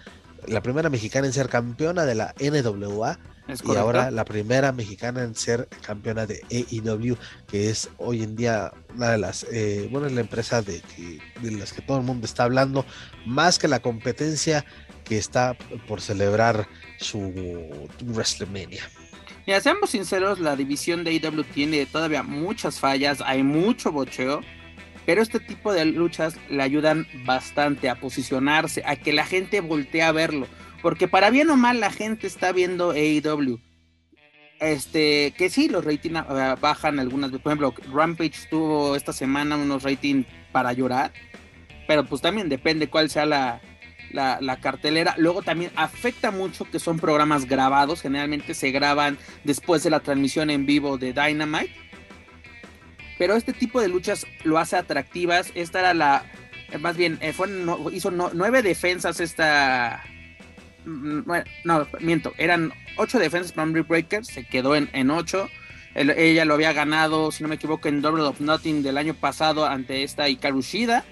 la 0.48 0.62
primera 0.62 0.90
mexicana 0.90 1.28
en 1.28 1.32
ser 1.32 1.48
campeona 1.48 2.04
de 2.06 2.16
la 2.16 2.34
NWA 2.40 3.20
y 3.64 3.76
ahora 3.76 4.10
la 4.10 4.24
primera 4.24 4.72
mexicana 4.72 5.22
en 5.22 5.36
ser 5.36 5.68
campeona 5.86 6.26
de 6.26 6.40
AEW, 6.50 7.16
que 7.46 7.70
es 7.70 7.88
hoy 7.98 8.24
en 8.24 8.34
día 8.34 8.72
una 8.96 9.12
de 9.12 9.18
las, 9.18 9.46
eh, 9.52 9.86
bueno, 9.92 10.08
es 10.08 10.12
la 10.12 10.22
empresa 10.22 10.60
de, 10.60 10.82
de 11.40 11.50
las 11.52 11.72
que 11.72 11.82
todo 11.82 11.98
el 11.98 12.04
mundo 12.04 12.26
está 12.26 12.44
hablando, 12.44 12.84
más 13.26 13.60
que 13.60 13.68
la 13.68 13.80
competencia 13.80 14.64
que 15.04 15.18
está 15.18 15.56
por 15.86 16.00
celebrar 16.00 16.66
su 17.00 17.32
WrestleMania. 18.02 18.82
Ya 19.46 19.60
seamos 19.60 19.90
sinceros, 19.90 20.38
la 20.38 20.54
división 20.54 21.02
de 21.02 21.10
AEW 21.10 21.44
tiene 21.44 21.86
todavía 21.86 22.22
muchas 22.22 22.78
fallas, 22.78 23.20
hay 23.24 23.42
mucho 23.42 23.90
bocheo 23.90 24.42
pero 25.06 25.22
este 25.22 25.40
tipo 25.40 25.72
de 25.72 25.86
luchas 25.86 26.36
le 26.48 26.62
ayudan 26.62 27.06
bastante 27.24 27.88
a 27.88 27.96
posicionarse, 27.96 28.82
a 28.86 28.94
que 28.94 29.12
la 29.12 29.26
gente 29.26 29.60
voltee 29.60 30.02
a 30.02 30.12
verlo. 30.12 30.46
Porque 30.82 31.08
para 31.08 31.30
bien 31.30 31.50
o 31.50 31.56
mal 31.56 31.80
la 31.80 31.90
gente 31.90 32.26
está 32.26 32.52
viendo 32.52 32.92
AEW. 32.92 33.58
este, 34.60 35.32
que 35.36 35.50
sí, 35.50 35.68
los 35.68 35.84
ratings 35.84 36.16
ah, 36.28 36.56
bajan 36.60 37.00
algunas, 37.00 37.30
por 37.30 37.40
ejemplo, 37.40 37.74
Rampage 37.92 38.48
tuvo 38.50 38.94
esta 38.94 39.12
semana 39.12 39.56
unos 39.56 39.82
ratings 39.82 40.26
para 40.52 40.72
llorar, 40.74 41.12
pero 41.88 42.04
pues 42.04 42.20
también 42.20 42.48
depende 42.48 42.88
cuál 42.88 43.10
sea 43.10 43.26
la, 43.26 43.60
la, 44.12 44.58
cartelera. 44.60 45.14
Luego 45.18 45.42
también 45.42 45.70
afecta 45.76 46.30
mucho 46.30 46.64
que 46.64 46.78
son 46.78 46.98
programas 46.98 47.46
grabados, 47.46 48.02
generalmente 48.02 48.54
se 48.54 48.70
graban 48.70 49.18
después 49.44 49.82
de 49.82 49.90
la 49.90 50.00
transmisión 50.00 50.50
en 50.50 50.66
vivo 50.66 50.98
de 50.98 51.12
Dynamite. 51.12 51.74
Pero 53.18 53.34
este 53.34 53.52
tipo 53.52 53.80
de 53.80 53.88
luchas 53.88 54.26
lo 54.44 54.58
hace 54.58 54.76
atractivas. 54.76 55.52
Esta 55.54 55.80
era 55.80 55.94
la, 55.94 56.24
más 56.78 56.96
bien, 56.96 57.18
eh, 57.20 57.34
hizo 57.92 58.10
nueve 58.10 58.62
defensas 58.62 59.20
esta... 59.20 60.02
Mm, 60.84 61.30
no, 61.64 61.86
miento, 62.00 62.32
eran 62.38 62.72
ocho 62.96 63.18
defensas 63.18 63.52
para 63.52 63.66
un 63.66 63.72
Breaker, 63.72 64.24
se 64.24 64.46
quedó 64.46 64.74
en, 64.74 64.88
en 64.92 65.10
ocho. 65.10 65.48
ella 65.94 66.44
lo 66.44 66.54
había 66.54 66.72
ganado, 66.72 67.32
si 67.32 67.42
no 67.42 67.48
me 67.48 67.56
equivoco, 67.56 67.88
en 67.88 68.00
Double 68.00 68.22
of 68.22 68.40
Nothing 68.40 68.82
del 68.82 68.96
año 68.96 69.14
pasado 69.14 69.66
ante 69.66 70.02
esta 70.02 70.28
Ikarushida. 70.28 71.04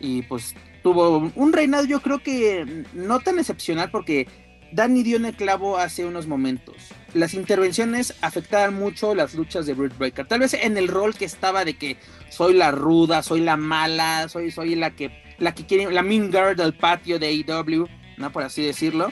Y 0.00 0.22
pues 0.22 0.54
tuvo 0.86 1.32
un 1.34 1.52
reinado 1.52 1.84
yo 1.84 2.00
creo 2.00 2.20
que 2.20 2.84
no 2.92 3.18
tan 3.18 3.40
excepcional 3.40 3.90
porque 3.90 4.28
Danny 4.70 5.02
dio 5.02 5.16
en 5.16 5.24
el 5.24 5.34
clavo 5.34 5.78
hace 5.78 6.06
unos 6.06 6.28
momentos. 6.28 6.76
Las 7.12 7.34
intervenciones 7.34 8.14
afectaban 8.20 8.74
mucho 8.74 9.12
las 9.12 9.34
luchas 9.34 9.66
de 9.66 9.74
Britt 9.74 9.98
Breaker. 9.98 10.28
Tal 10.28 10.38
vez 10.38 10.54
en 10.54 10.76
el 10.76 10.86
rol 10.86 11.16
que 11.16 11.24
estaba 11.24 11.64
de 11.64 11.74
que 11.76 11.96
soy 12.30 12.54
la 12.54 12.70
ruda, 12.70 13.24
soy 13.24 13.40
la 13.40 13.56
mala, 13.56 14.28
soy, 14.28 14.52
soy 14.52 14.76
la 14.76 14.92
que 14.92 15.10
la 15.38 15.56
que 15.56 15.66
quiere, 15.66 15.90
la 15.90 16.04
mean 16.04 16.30
girl 16.30 16.54
del 16.54 16.72
patio 16.72 17.18
de 17.18 17.26
AEW, 17.30 17.88
¿no? 18.16 18.30
Por 18.30 18.44
así 18.44 18.64
decirlo. 18.64 19.10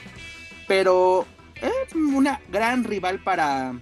Pero 0.69 1.27
es 1.55 1.93
una 1.93 2.39
gran 2.53 2.85
rival 2.85 3.21
para, 3.21 3.73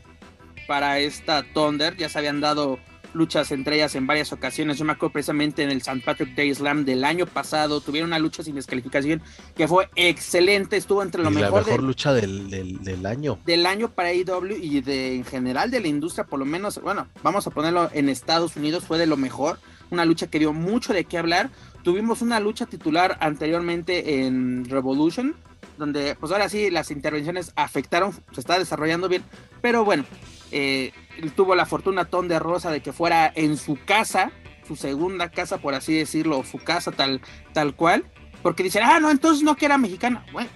para 0.66 0.98
esta 0.98 1.44
Thunder. 1.44 1.96
Ya 1.96 2.10
se 2.10 2.18
habían 2.18 2.42
dado 2.42 2.80
luchas 3.14 3.52
entre 3.52 3.76
ellas 3.76 3.96
en 3.96 4.08
varias 4.08 4.32
ocasiones. 4.34 4.78
Yo 4.78 4.86
me 4.86 4.94
acuerdo 4.94 5.14
precisamente 5.14 5.64
en 5.64 5.72
el 5.72 5.78
St. 5.78 6.02
Patrick 6.04 6.36
Day 6.36 6.54
Slam 6.54 6.86
del 6.86 7.04
año 7.04 7.26
pasado, 7.26 7.82
tuvieron 7.82 8.10
una 8.10 8.20
lucha 8.20 8.44
sin 8.44 8.56
descalificación 8.56 9.22
que 9.56 9.68
fue 9.68 9.90
excelente, 9.96 10.78
estuvo 10.78 11.02
entre 11.02 11.24
lo 11.24 11.32
mejor. 11.32 11.62
La 11.62 11.68
mejor 11.68 11.84
lucha 11.84 12.14
del, 12.14 12.50
del, 12.50 13.06
año. 13.06 13.40
Del 13.46 13.66
año 13.66 13.90
para 13.90 14.10
AEW 14.10 14.58
y 14.62 14.82
de 14.82 15.16
en 15.16 15.26
general 15.26 15.72
de 15.72 15.80
la 15.80 15.88
industria, 15.88 16.26
por 16.26 16.40
lo 16.40 16.46
menos, 16.46 16.82
bueno, 16.82 17.08
vamos 17.22 17.48
a 17.48 17.52
ponerlo 17.52 17.90
en 17.94 18.10
Estados 18.10 18.56
Unidos, 18.56 18.86
fue 18.86 18.98
de 18.98 19.08
lo 19.08 19.18
mejor. 19.18 19.60
Una 19.90 20.06
lucha 20.06 20.28
que 20.28 20.40
dio 20.40 20.54
mucho 20.54 20.92
de 20.94 21.06
qué 21.06 21.18
hablar. 21.18 21.50
Tuvimos 21.84 22.22
una 22.22 22.40
lucha 22.40 22.66
titular 22.66 23.18
anteriormente 23.20 24.26
en 24.26 24.66
Revolution, 24.66 25.36
donde 25.78 26.16
pues 26.16 26.32
ahora 26.32 26.50
sí 26.50 26.70
las 26.72 26.92
intervenciones 26.92 27.52
afectaron, 27.56 28.14
se 28.32 28.40
está 28.40 28.58
desarrollando 28.58 29.10
bien, 29.10 29.24
pero 29.62 29.86
bueno, 29.86 30.06
eh, 30.52 30.94
tuvo 31.36 31.56
la 31.56 31.66
fortuna 31.66 32.06
Ton 32.06 32.28
de 32.28 32.40
Rosa 32.40 32.72
de 32.72 32.82
que 32.82 32.94
fuera 32.94 33.32
en 33.36 33.58
su 33.58 33.78
casa, 33.86 34.32
su 34.68 34.76
segunda 34.76 35.30
casa, 35.30 35.58
por 35.58 35.74
así 35.74 35.94
decirlo, 35.94 36.44
su 36.44 36.58
casa 36.58 36.92
tal, 36.92 37.22
tal 37.54 37.76
cual, 37.76 38.06
porque 38.42 38.64
dicen, 38.64 38.84
ah, 38.84 39.00
no, 39.00 39.10
entonces 39.10 39.44
no 39.44 39.56
que 39.56 39.66
era 39.66 39.78
mexicana. 39.78 40.26
Bueno, 40.32 40.50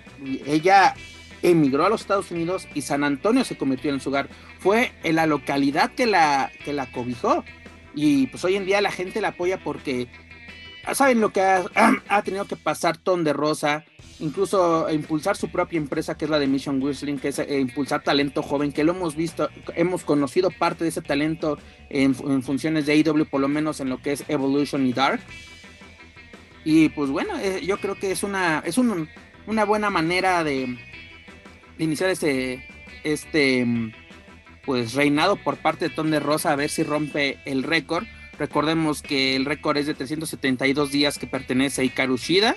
ella 0.46 0.94
emigró 1.42 1.86
a 1.86 1.90
los 1.90 2.02
Estados 2.02 2.32
Unidos 2.32 2.68
y 2.74 2.82
San 2.82 3.04
Antonio 3.04 3.44
se 3.44 3.58
convirtió 3.58 3.92
en 3.92 4.00
su 4.00 4.10
hogar. 4.10 4.30
Fue 4.60 4.92
en 5.04 5.16
la 5.16 5.26
localidad 5.26 5.92
que 5.92 6.06
la, 6.06 6.52
que 6.64 6.74
la 6.74 6.92
cobijó. 6.92 7.44
Y 7.96 8.28
pues 8.28 8.44
hoy 8.46 8.56
en 8.56 8.66
día 8.66 8.82
la 8.82 8.92
gente 8.92 9.22
la 9.22 9.30
apoya 9.30 9.64
porque 9.64 10.08
saben 10.94 11.22
lo 11.22 11.32
que 11.32 11.42
ha, 11.42 12.22
tenido 12.24 12.46
que 12.46 12.56
pasar 12.56 12.98
Ton 12.98 13.24
de 13.24 13.34
Rosa, 13.34 13.86
incluso 14.20 14.90
impulsar 14.90 15.38
su 15.38 15.50
propia 15.50 15.78
empresa 15.78 16.18
que 16.18 16.26
es 16.26 16.32
la 16.32 16.40
de 16.40 16.48
Mission 16.48 16.82
Whistling, 16.82 17.20
que 17.20 17.30
es 17.30 17.40
eh, 17.40 17.60
impulsar 17.60 18.04
talento 18.04 18.42
joven, 18.42 18.72
que 18.72 18.84
lo 18.84 18.94
hemos 18.94 19.16
visto, 19.16 19.50
hemos 19.76 20.04
conocido 20.04 20.50
parte 20.52 20.84
de 20.84 20.90
ese 20.90 21.02
talento 21.02 21.58
en, 21.90 22.16
funciones 22.44 22.86
de 22.86 22.94
AEW, 22.94 23.26
por 23.26 23.42
lo 23.42 23.48
menos 23.48 23.80
en 23.80 23.90
lo 23.90 24.02
que 24.02 24.14
es 24.14 24.24
Evolution 24.28 24.86
y 24.86 24.94
Dark. 24.94 25.22
Y 26.64 26.90
pues 26.90 27.10
bueno, 27.10 27.38
eh, 27.40 27.62
yo 27.66 27.78
creo 27.78 27.96
que 27.96 28.12
es 28.12 28.24
una, 28.24 28.62
es 28.66 28.78
una 28.78 29.66
buena 29.66 29.90
manera 29.90 30.44
de, 30.44 30.78
iniciar 31.78 32.10
este, 32.10 32.66
este 33.04 33.66
pues 34.66 34.94
reinado 34.94 35.38
por 35.38 35.58
parte 35.58 35.90
de 35.90 35.96
Ton 35.96 36.12
de 36.12 36.20
Rosa 36.20 36.52
a 36.52 36.56
ver 36.56 36.70
si 36.70 36.84
rompe 36.84 37.40
el 37.46 37.64
récord. 37.64 38.06
Recordemos 38.40 39.02
que 39.02 39.36
el 39.36 39.46
récord 39.46 39.78
es 39.78 39.88
de 39.88 39.94
372 39.94 40.92
días 40.92 41.18
que 41.18 41.28
pertenece 41.28 41.82
a 41.82 41.84
Ikaru 41.86 42.18
Shida 42.18 42.56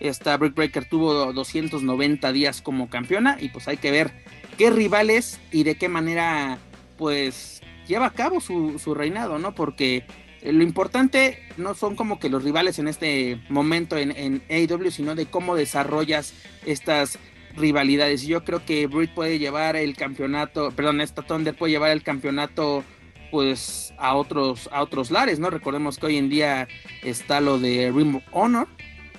esta 0.00 0.36
Brick 0.38 0.54
Breaker 0.54 0.86
tuvo 0.86 1.32
290 1.32 2.32
días 2.32 2.62
como 2.62 2.88
campeona 2.88 3.36
y 3.38 3.50
pues 3.50 3.68
hay 3.68 3.76
que 3.76 3.90
ver 3.90 4.10
qué 4.56 4.70
rivales 4.70 5.38
y 5.52 5.62
de 5.62 5.76
qué 5.76 5.88
manera 5.88 6.58
pues 6.96 7.60
lleva 7.86 8.06
a 8.06 8.12
cabo 8.12 8.40
su, 8.40 8.94
reinado, 8.94 9.38
¿no? 9.38 9.54
Porque 9.54 10.04
lo 10.42 10.62
importante 10.62 11.38
no 11.58 11.74
son 11.74 11.96
como 11.96 12.18
que 12.18 12.30
los 12.30 12.44
rivales 12.44 12.78
en 12.78 12.88
este 12.88 13.42
momento 13.50 13.98
en, 13.98 14.12
en 14.12 14.42
AEW, 14.48 14.90
sino 14.90 15.14
de 15.14 15.26
cómo 15.26 15.54
desarrollas 15.54 16.32
estas 16.64 17.18
rivalidades. 17.56 18.22
Yo 18.22 18.42
creo 18.42 18.64
que 18.64 18.86
Britt 18.86 19.12
puede 19.12 19.38
llevar 19.38 19.76
el 19.76 19.96
campeonato, 19.96 20.70
perdón, 20.70 21.02
esta 21.02 21.22
Thunder 21.22 21.54
puede 21.54 21.72
llevar 21.72 21.90
el 21.90 22.02
campeonato 22.02 22.84
pues 23.30 23.94
a 23.98 24.14
otros 24.14 24.68
a 24.72 24.82
otros 24.82 25.10
lares, 25.10 25.38
¿no? 25.38 25.50
Recordemos 25.50 25.98
que 25.98 26.06
hoy 26.06 26.16
en 26.16 26.28
día 26.28 26.68
está 27.02 27.40
lo 27.40 27.58
de 27.58 27.92
Ring 27.94 28.16
of 28.16 28.24
Honor, 28.32 28.68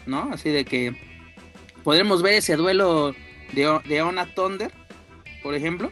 ¿no? 0.05 0.29
Así 0.33 0.49
de 0.49 0.65
que 0.65 0.95
podremos 1.83 2.21
ver 2.21 2.35
ese 2.35 2.55
duelo 2.55 3.13
de, 3.53 3.79
de 3.87 4.01
Ona 4.01 4.33
Thunder, 4.33 4.71
por 5.43 5.55
ejemplo. 5.55 5.91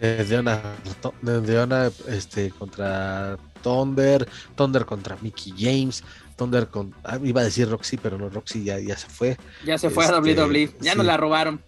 De 0.00 0.36
Ona, 0.36 1.90
de 1.90 1.92
este, 2.08 2.50
contra 2.50 3.38
Thunder, 3.62 4.28
Thunder 4.56 4.84
contra 4.84 5.16
Mickey 5.20 5.54
James, 5.56 6.02
Thunder 6.36 6.66
con, 6.66 6.92
ah, 7.04 7.18
iba 7.22 7.40
a 7.40 7.44
decir 7.44 7.68
Roxy, 7.68 7.96
pero 7.96 8.18
no, 8.18 8.28
Roxy 8.28 8.64
ya, 8.64 8.80
ya 8.80 8.96
se 8.96 9.08
fue. 9.08 9.36
Ya 9.64 9.78
se 9.78 9.90
fue 9.90 10.04
a 10.04 10.18
este, 10.18 10.34
WWE, 10.34 10.74
ya 10.80 10.96
nos 10.96 11.06
la 11.06 11.16
robaron. 11.16 11.62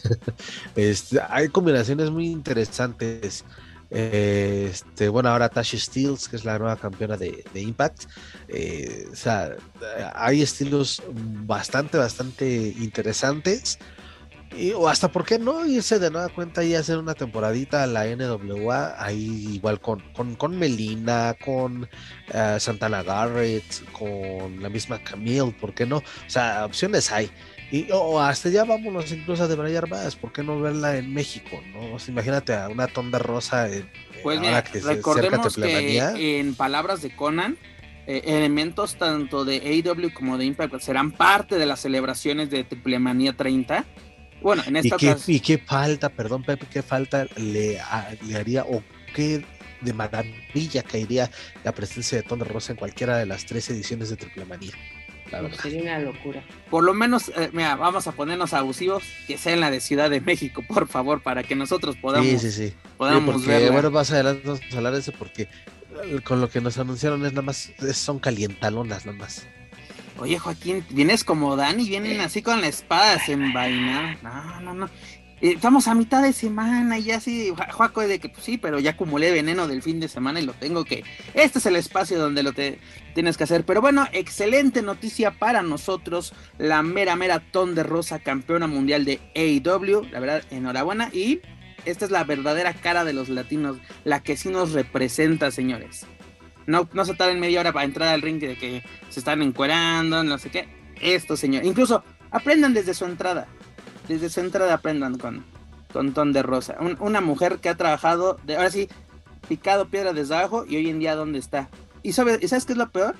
este, 0.76 1.20
hay 1.28 1.48
combinaciones 1.48 2.10
muy 2.10 2.28
interesantes. 2.28 3.44
Este, 3.90 5.08
bueno, 5.08 5.30
ahora 5.30 5.48
Tasha 5.48 5.78
Steels, 5.78 6.28
que 6.28 6.36
es 6.36 6.44
la 6.44 6.58
nueva 6.58 6.76
campeona 6.76 7.16
de, 7.16 7.44
de 7.52 7.60
Impact. 7.60 8.04
Eh, 8.48 9.06
o 9.10 9.16
sea, 9.16 9.56
hay 10.14 10.42
estilos 10.42 11.02
bastante, 11.12 11.98
bastante 11.98 12.74
interesantes. 12.78 13.78
Y, 14.56 14.72
o 14.72 14.88
hasta, 14.88 15.08
¿por 15.08 15.24
qué 15.24 15.38
no 15.38 15.66
irse 15.66 15.98
de 15.98 16.10
nueva 16.10 16.28
cuenta 16.30 16.64
y 16.64 16.74
hacer 16.74 16.98
una 16.98 17.14
temporadita 17.14 17.82
a 17.82 17.86
la 17.86 18.04
NWA? 18.06 18.94
Ahí 18.98 19.46
igual 19.52 19.80
con, 19.80 20.00
con, 20.36 20.58
Melina, 20.58 21.36
con 21.44 21.88
eh, 22.32 22.56
Santana 22.58 23.02
Garrett, 23.02 23.90
con 23.92 24.62
la 24.62 24.68
misma 24.68 25.02
Camille, 25.02 25.52
¿por 25.52 25.74
qué 25.74 25.86
no? 25.86 25.98
O 25.98 26.02
sea, 26.26 26.64
opciones 26.64 27.12
hay. 27.12 27.30
Y, 27.70 27.88
o 27.92 28.20
hasta 28.20 28.48
ya 28.48 28.64
vámonos 28.64 29.12
incluso 29.12 29.44
a 29.44 29.48
de 29.48 29.54
Brian 29.54 29.84
Bass, 29.88 30.16
¿por 30.16 30.32
qué 30.32 30.42
no 30.42 30.58
verla 30.58 30.96
en 30.96 31.12
México? 31.12 31.60
¿no? 31.72 31.98
imagínate 32.08 32.54
a 32.54 32.68
una 32.68 32.86
tonda 32.86 33.18
rosa 33.18 33.68
en, 33.68 33.90
pues 34.22 34.40
que 34.40 34.80
recordemos 34.80 35.54
que 35.54 36.40
en 36.40 36.54
palabras 36.54 37.02
de 37.02 37.14
Conan, 37.14 37.58
eh, 38.06 38.22
elementos 38.24 38.96
tanto 38.96 39.44
de 39.44 39.56
AEW 39.56 40.14
como 40.14 40.38
de 40.38 40.46
Impact 40.46 40.80
serán 40.80 41.12
parte 41.12 41.58
de 41.58 41.66
las 41.66 41.80
celebraciones 41.80 42.48
de 42.48 42.64
Triple 42.64 42.98
Manía 42.98 43.34
30. 43.36 43.84
Bueno, 44.40 44.62
en 44.66 44.76
esta 44.76 44.96
¿Y 44.96 44.98
qué, 44.98 45.16
¿Y 45.26 45.40
qué 45.40 45.58
falta, 45.58 46.08
perdón 46.08 46.44
Pepe, 46.44 46.66
qué 46.72 46.82
falta 46.82 47.26
le, 47.36 47.78
haría 47.80 48.64
o 48.64 48.82
qué 49.14 49.44
de 49.82 49.92
maravilla 49.92 50.82
caería 50.82 51.30
la 51.64 51.72
presencia 51.72 52.16
de 52.18 52.24
Thunder 52.24 52.48
Rosa 52.48 52.72
en 52.72 52.78
cualquiera 52.78 53.18
de 53.18 53.26
las 53.26 53.44
tres 53.44 53.68
ediciones 53.68 54.08
de 54.08 54.16
Sería 55.60 55.82
una 55.82 55.98
locura. 55.98 56.42
Por 56.70 56.84
lo 56.84 56.94
menos, 56.94 57.30
eh, 57.36 57.50
mira, 57.52 57.76
vamos 57.76 58.06
a 58.06 58.12
ponernos 58.12 58.52
abusivos, 58.54 59.02
que 59.26 59.38
sea 59.38 59.54
en 59.54 59.60
la 59.60 59.70
de 59.70 59.80
Ciudad 59.80 60.10
de 60.10 60.20
México, 60.20 60.62
por 60.66 60.88
favor, 60.88 61.22
para 61.22 61.42
que 61.42 61.54
nosotros 61.54 61.96
podamos. 61.96 62.28
Sí, 62.28 62.38
sí, 62.38 62.50
sí. 62.50 62.74
Podamos 62.96 63.42
porque, 63.42 63.70
Bueno, 63.70 63.90
más 63.90 64.10
adelante 64.10 64.42
vamos 64.44 64.60
a 64.72 64.76
hablar 64.76 64.92
de 64.92 65.00
eso 65.00 65.12
porque 65.12 65.48
con 66.24 66.40
lo 66.40 66.48
que 66.48 66.60
nos 66.60 66.78
anunciaron 66.78 67.24
es 67.24 67.32
nada 67.32 67.42
más, 67.42 67.70
son 67.92 68.18
calientalonas 68.18 69.06
nada 69.06 69.18
más. 69.18 69.46
Oye, 70.20 70.38
Joaquín, 70.38 70.84
vienes 70.90 71.22
como 71.22 71.54
Dani, 71.54 71.88
vienen 71.88 72.20
así 72.20 72.42
con 72.42 72.60
la 72.60 72.66
espada 72.66 73.12
desenvainada. 73.12 74.16
No, 74.22 74.60
no, 74.60 74.74
no. 74.74 74.90
Eh, 75.40 75.52
estamos 75.54 75.86
a 75.86 75.94
mitad 75.94 76.22
de 76.22 76.32
semana 76.32 76.98
y 76.98 77.04
ya 77.04 77.16
así, 77.16 77.52
Joaco, 77.72 78.00
de 78.00 78.18
que 78.18 78.28
pues 78.28 78.44
sí, 78.44 78.58
pero 78.58 78.78
ya 78.80 78.92
acumulé 78.92 79.30
veneno 79.30 79.68
del 79.68 79.82
fin 79.82 80.00
de 80.00 80.08
semana 80.08 80.40
y 80.40 80.46
lo 80.46 80.52
tengo 80.52 80.84
que. 80.84 81.04
Este 81.34 81.58
es 81.58 81.66
el 81.66 81.76
espacio 81.76 82.18
donde 82.18 82.42
lo 82.42 82.52
te, 82.52 82.78
tienes 83.14 83.36
que 83.36 83.44
hacer. 83.44 83.64
Pero 83.64 83.80
bueno, 83.80 84.06
excelente 84.12 84.82
noticia 84.82 85.30
para 85.32 85.62
nosotros. 85.62 86.34
La 86.58 86.82
mera, 86.82 87.14
mera 87.16 87.40
ton 87.40 87.74
de 87.74 87.82
rosa, 87.84 88.18
campeona 88.18 88.66
mundial 88.66 89.04
de 89.04 89.20
AEW. 89.36 90.04
La 90.10 90.20
verdad, 90.20 90.42
enhorabuena. 90.50 91.10
Y 91.12 91.40
esta 91.84 92.04
es 92.04 92.10
la 92.10 92.24
verdadera 92.24 92.74
cara 92.74 93.04
de 93.04 93.12
los 93.12 93.28
latinos, 93.28 93.78
la 94.04 94.22
que 94.22 94.36
sí 94.36 94.48
nos 94.48 94.72
representa, 94.72 95.50
señores. 95.50 96.06
No, 96.66 96.88
no 96.92 97.04
se 97.04 97.14
tarden 97.14 97.40
media 97.40 97.60
hora 97.60 97.72
para 97.72 97.86
entrar 97.86 98.08
al 98.08 98.20
ring 98.22 98.40
de 98.40 98.56
que 98.56 98.82
se 99.08 99.20
están 99.20 99.40
encuerando, 99.40 100.22
no 100.24 100.36
sé 100.36 100.50
qué. 100.50 100.68
Esto, 101.00 101.36
señor. 101.36 101.64
Incluso 101.64 102.02
aprendan 102.30 102.74
desde 102.74 102.92
su 102.92 103.04
entrada. 103.04 103.48
Desde 104.08 104.30
su 104.30 104.40
entrada 104.40 104.74
aprendan 104.74 105.18
con, 105.18 105.44
con 105.92 106.14
Ton 106.14 106.32
de 106.32 106.42
Rosa. 106.42 106.76
una 107.00 107.20
mujer 107.20 107.58
que 107.58 107.68
ha 107.68 107.76
trabajado, 107.76 108.38
de, 108.44 108.56
ahora 108.56 108.70
sí, 108.70 108.88
picado 109.48 109.88
piedra 109.88 110.12
desde 110.12 110.34
abajo 110.34 110.64
y 110.66 110.76
hoy 110.76 110.88
en 110.88 110.98
día 110.98 111.14
dónde 111.14 111.38
está. 111.38 111.68
¿Y 112.02 112.12
sabes, 112.12 112.48
¿sabes 112.48 112.64
qué 112.64 112.72
es 112.72 112.78
lo 112.78 112.90
peor? 112.90 113.14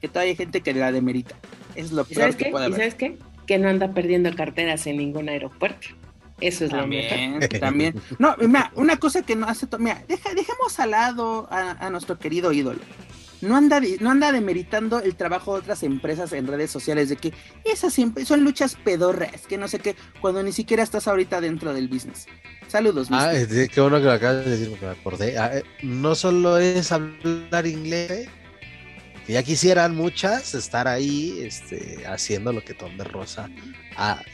Que 0.00 0.08
todavía 0.08 0.32
hay 0.32 0.36
gente 0.36 0.60
que 0.60 0.74
la 0.74 0.92
demerita. 0.92 1.34
Es 1.74 1.92
lo 1.92 2.04
peor 2.04 2.20
sabes 2.20 2.36
que 2.36 2.44
qué? 2.44 2.50
puede 2.50 2.68
¿Y 2.68 2.72
sabes 2.72 2.94
qué? 2.94 3.18
Que 3.46 3.58
no 3.58 3.68
anda 3.68 3.92
perdiendo 3.92 4.34
carteras 4.34 4.86
en 4.86 4.98
ningún 4.98 5.28
aeropuerto. 5.28 5.88
Eso 6.40 6.64
es 6.64 6.70
también, 6.70 7.34
lo 7.34 7.38
mejor. 7.38 7.60
También. 7.60 7.94
No, 8.18 8.34
mira, 8.38 8.72
una 8.74 8.96
cosa 8.96 9.22
que 9.22 9.36
no 9.36 9.46
hace. 9.46 9.66
Mira, 9.78 10.02
deja, 10.08 10.34
dejemos 10.34 10.78
al 10.80 10.90
lado 10.90 11.48
a, 11.50 11.88
nuestro 11.90 12.18
querido 12.18 12.52
ídolo. 12.52 12.80
No 13.44 13.56
anda, 13.56 13.80
no 14.00 14.10
anda 14.10 14.32
demeritando 14.32 15.00
el 15.00 15.14
trabajo 15.14 15.54
de 15.54 15.60
otras 15.60 15.82
empresas 15.82 16.32
en 16.32 16.46
redes 16.46 16.70
sociales 16.70 17.08
de 17.08 17.16
que 17.16 17.32
esas 17.64 17.92
siempre 17.92 18.24
son 18.24 18.42
luchas 18.42 18.76
pedorras, 18.76 19.46
que 19.46 19.58
no 19.58 19.68
sé 19.68 19.78
qué, 19.78 19.96
cuando 20.20 20.42
ni 20.42 20.52
siquiera 20.52 20.82
estás 20.82 21.06
ahorita 21.06 21.40
dentro 21.40 21.72
del 21.74 21.88
business. 21.88 22.26
Saludos. 22.68 23.08
Ah, 23.10 23.32
qué 23.48 23.80
bueno 23.80 23.98
que 23.98 24.04
lo 24.04 24.12
acabas 24.12 24.44
de 24.44 24.50
decir 24.50 24.70
porque 24.70 24.86
me 24.86 24.92
acordé. 24.92 25.38
Ah, 25.38 25.50
eh, 25.54 25.62
no 25.82 26.14
solo 26.14 26.58
es 26.58 26.90
hablar 26.90 27.66
inglés, 27.66 28.10
¿eh? 28.10 28.28
que 29.26 29.32
ya 29.34 29.42
quisieran 29.42 29.94
muchas 29.94 30.54
estar 30.54 30.88
ahí 30.88 31.40
este, 31.42 32.04
haciendo 32.06 32.52
lo 32.52 32.62
que 32.62 32.74
Tom 32.74 32.96
de 32.96 33.04
Rosa 33.04 33.48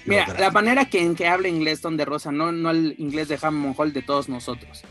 Mira, 0.06 0.26
la 0.38 0.50
manera 0.50 0.86
que 0.86 1.02
en 1.02 1.14
que 1.14 1.28
habla 1.28 1.48
inglés 1.48 1.80
Tom 1.80 1.96
de 1.96 2.04
Rosa, 2.04 2.32
no, 2.32 2.50
no 2.50 2.70
el 2.70 2.94
inglés 2.98 3.28
de 3.28 3.38
Hammond 3.40 3.74
Hall 3.78 3.92
de 3.92 4.02
todos 4.02 4.28
nosotros. 4.28 4.82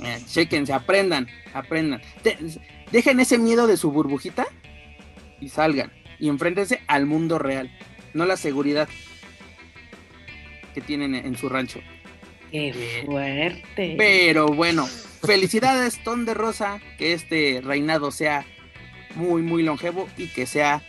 Mira, 0.00 0.18
chequense, 0.26 0.72
aprendan, 0.72 1.28
aprendan. 1.52 2.00
Dejen 2.92 3.20
ese 3.20 3.38
miedo 3.38 3.66
de 3.66 3.76
su 3.76 3.90
burbujita 3.90 4.46
y 5.40 5.48
salgan. 5.48 5.92
Y 6.18 6.28
enfréntense 6.28 6.82
al 6.86 7.06
mundo 7.06 7.38
real, 7.38 7.70
no 8.12 8.26
la 8.26 8.36
seguridad 8.36 8.88
que 10.74 10.80
tienen 10.80 11.14
en 11.14 11.36
su 11.36 11.48
rancho. 11.48 11.80
Qué 12.50 13.04
fuerte. 13.06 13.94
Pero 13.96 14.48
bueno, 14.48 14.86
felicidades, 14.86 16.02
Tom 16.02 16.24
de 16.24 16.34
Rosa, 16.34 16.80
que 16.98 17.12
este 17.12 17.60
reinado 17.64 18.10
sea 18.10 18.44
muy, 19.14 19.42
muy 19.42 19.62
longevo 19.62 20.08
y 20.16 20.28
que 20.28 20.46
sea 20.46 20.82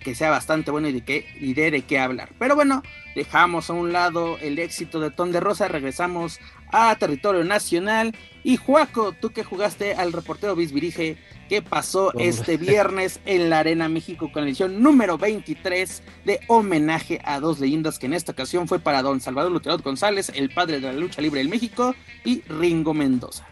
que 0.00 0.14
sea 0.14 0.28
bastante 0.28 0.70
bueno 0.70 0.88
y 0.88 0.92
de 0.92 1.00
qué 1.00 1.26
y 1.40 1.54
de, 1.54 1.82
qué 1.82 1.98
hablar. 1.98 2.30
Pero 2.38 2.54
bueno, 2.54 2.82
dejamos 3.14 3.70
a 3.70 3.72
un 3.72 3.92
lado 3.92 4.38
el 4.38 4.58
éxito 4.58 5.00
de 5.00 5.10
Ton 5.10 5.32
de 5.32 5.40
Rosa, 5.40 5.66
regresamos 5.66 6.40
a 6.74 6.96
territorio 6.96 7.44
nacional. 7.44 8.14
Y 8.42 8.56
Juaco, 8.56 9.12
tú 9.12 9.30
que 9.30 9.44
jugaste 9.44 9.94
al 9.94 10.12
reportero 10.12 10.56
Bisbirige, 10.56 11.16
¿qué 11.48 11.62
pasó 11.62 12.12
este 12.18 12.56
viernes 12.56 13.20
en 13.24 13.48
la 13.48 13.60
Arena 13.60 13.88
México 13.88 14.30
con 14.32 14.42
la 14.42 14.48
edición 14.48 14.82
número 14.82 15.16
23 15.16 16.02
de 16.24 16.40
homenaje 16.48 17.20
a 17.24 17.40
dos 17.40 17.60
leyendas 17.60 17.98
que 17.98 18.06
en 18.06 18.14
esta 18.14 18.32
ocasión 18.32 18.68
fue 18.68 18.80
para 18.80 19.02
don 19.02 19.20
Salvador 19.20 19.52
Luterot 19.52 19.82
González, 19.82 20.30
el 20.34 20.50
padre 20.50 20.80
de 20.80 20.92
la 20.92 20.98
lucha 20.98 21.22
libre 21.22 21.40
en 21.40 21.48
México, 21.48 21.94
y 22.24 22.42
Ringo 22.42 22.92
Mendoza? 22.92 23.46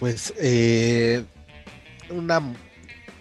Pues 0.00 0.34
eh, 0.40 1.22
una 2.10 2.42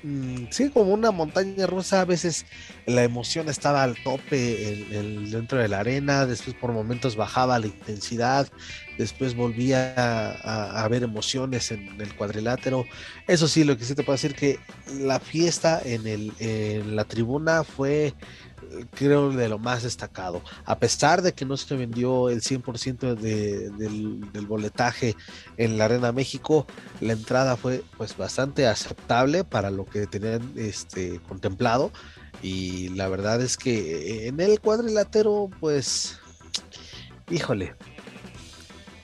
Mm, 0.04 0.46
sí, 0.50 0.72
como 0.72 0.94
una 0.94 1.12
montaña 1.12 1.68
rusa, 1.68 2.02
a 2.02 2.06
veces 2.06 2.46
la 2.88 3.04
emoción 3.04 3.50
estaba 3.50 3.84
al 3.84 3.96
tope 4.04 4.86
dentro 5.30 5.60
de 5.60 5.68
la 5.68 5.80
arena, 5.80 6.26
después 6.26 6.56
por 6.56 6.72
momentos 6.72 7.16
bajaba 7.16 7.60
la 7.60 7.68
intensidad, 7.68 8.48
después 8.98 9.36
volvía 9.36 9.94
a, 9.96 10.84
haber 10.84 11.04
emociones 11.04 11.72
en 11.72 12.02
el 12.02 12.16
cuadrilátero. 12.16 12.86
Eso 13.28 13.48
sí, 13.48 13.64
lo 13.64 13.78
que 13.78 13.86
sí 13.86 13.94
te 13.94 14.04
puedo 14.04 14.16
decir 14.16 14.34
que 14.34 14.60
la 15.00 15.20
fiesta 15.20 15.80
en, 15.84 16.08
el, 16.08 16.34
en 16.40 16.96
la 16.96 17.06
tribuna 17.06 17.64
fue 17.64 18.16
creo 18.96 19.32
de 19.32 19.50
lo 19.50 19.60
más 19.60 19.84
destacado. 19.84 20.42
A 20.66 20.80
pesar 20.80 21.22
de 21.22 21.34
que 21.34 21.46
no 21.46 21.58
se 21.58 21.76
vendió 21.76 22.30
el 22.30 22.42
100% 22.42 23.16
del, 23.16 24.46
boletaje 24.46 25.16
en 25.58 25.78
la 25.78 25.86
Arena 25.86 26.12
México, 26.12 26.66
la 27.00 27.14
entrada 27.14 27.56
fue 27.58 27.84
pues 27.98 28.18
bastante 28.18 28.68
aceptable 28.68 29.44
para 29.44 29.72
lo 29.72 29.86
que 29.86 30.08
tenían 30.08 30.54
este, 30.56 31.20
contemplado. 31.28 31.92
Y 32.42 32.90
la 32.90 33.08
verdad 33.08 33.42
es 33.42 33.58
que 33.58 34.28
en 34.28 34.40
el 34.40 34.60
cuadrilátero, 34.60 35.50
pues, 35.60 36.20
híjole, 37.30 37.76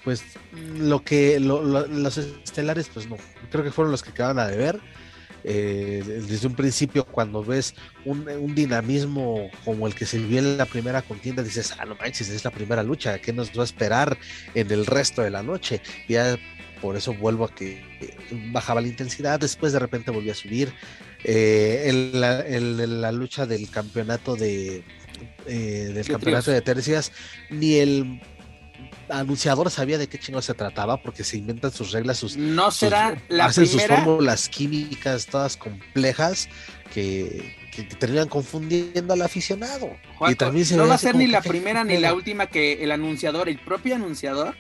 pues 0.04 0.24
lo 0.80 1.04
que 1.04 1.40
los 1.40 2.18
estelares, 2.18 2.90
pues 2.94 3.08
no, 3.08 3.18
creo 3.52 3.64
que 3.64 3.72
fueron 3.72 3.92
los 3.92 4.04
que 4.04 4.14
quedaban 4.14 4.40
a 4.40 4.48
deber 4.48 4.80
eh, 5.50 6.04
desde 6.06 6.46
un 6.46 6.56
principio 6.56 7.06
cuando 7.06 7.42
ves 7.42 7.74
un, 8.04 8.54
dinamismo 8.54 9.50
como 9.64 9.88
el 9.88 9.96
que 9.96 10.06
se 10.06 10.18
vivió 10.18 10.40
en 10.40 10.58
la 10.58 10.66
primera 10.66 11.02
contienda, 11.02 11.42
dices, 11.42 11.74
ah, 11.80 11.86
no 11.86 11.96
manches, 11.96 12.28
es 12.28 12.44
la 12.44 12.52
primera 12.52 12.84
lucha, 12.84 13.18
¿qué 13.20 13.32
nos 13.32 13.58
va 13.58 13.62
a 13.62 13.64
esperar 13.64 14.18
en 14.56 14.70
el 14.70 14.86
resto 14.86 15.22
de 15.22 15.30
la 15.30 15.44
noche? 15.44 15.82
Ya 16.10 16.38
por 16.82 16.98
eso 16.98 17.14
vuelvo 17.14 17.46
a 17.46 17.56
que 17.56 17.82
bajaba 18.52 18.82
la 18.82 18.88
intensidad, 18.88 19.40
después 19.40 19.72
de 19.72 19.80
repente 19.80 20.12
volvió 20.12 20.34
a 20.34 20.36
subir. 20.36 20.74
Eh, 21.24 21.84
en, 21.86 22.20
la, 23.02 23.12
lucha 23.14 23.46
del 23.46 23.70
campeonato 23.70 24.36
de, 24.36 24.84
eh, 25.48 25.92
del 25.94 26.06
campeonato 26.06 26.52
de 26.52 26.62
tercias, 26.62 27.14
ni 27.50 27.76
el 27.76 28.22
anunciador 29.10 29.70
sabía 29.72 29.98
de 29.98 30.08
qué 30.08 30.20
chingo 30.20 30.42
se 30.42 30.54
trataba 30.54 31.02
porque 31.02 31.24
se 31.24 31.38
inventan 31.38 31.72
sus 31.72 31.92
reglas, 31.92 32.18
sus. 32.18 32.38
No 32.38 32.72
será 32.72 33.22
la 33.30 33.46
hacen 33.46 33.66
primera. 33.66 33.96
sus 33.96 34.06
fórmulas 34.06 34.50
químicas 34.50 35.26
todas 35.28 35.58
complejas 35.58 36.50
que, 36.94 37.56
terminan 38.00 38.28
confundiendo 38.28 39.14
al 39.14 39.22
aficionado. 39.22 39.92
y 40.28 40.36
también 40.36 40.66
no 40.76 40.88
va 40.88 40.96
a 40.96 40.98
ser 40.98 41.16
ni 41.16 41.28
la 41.28 41.42
primera 41.42 41.84
ni 41.84 41.98
la 41.98 42.14
última 42.14 42.48
que 42.48 42.84
el 42.84 42.92
anunciador, 42.92 43.50
el 43.50 43.60
propio 43.60 43.96
anunciador, 43.96 44.56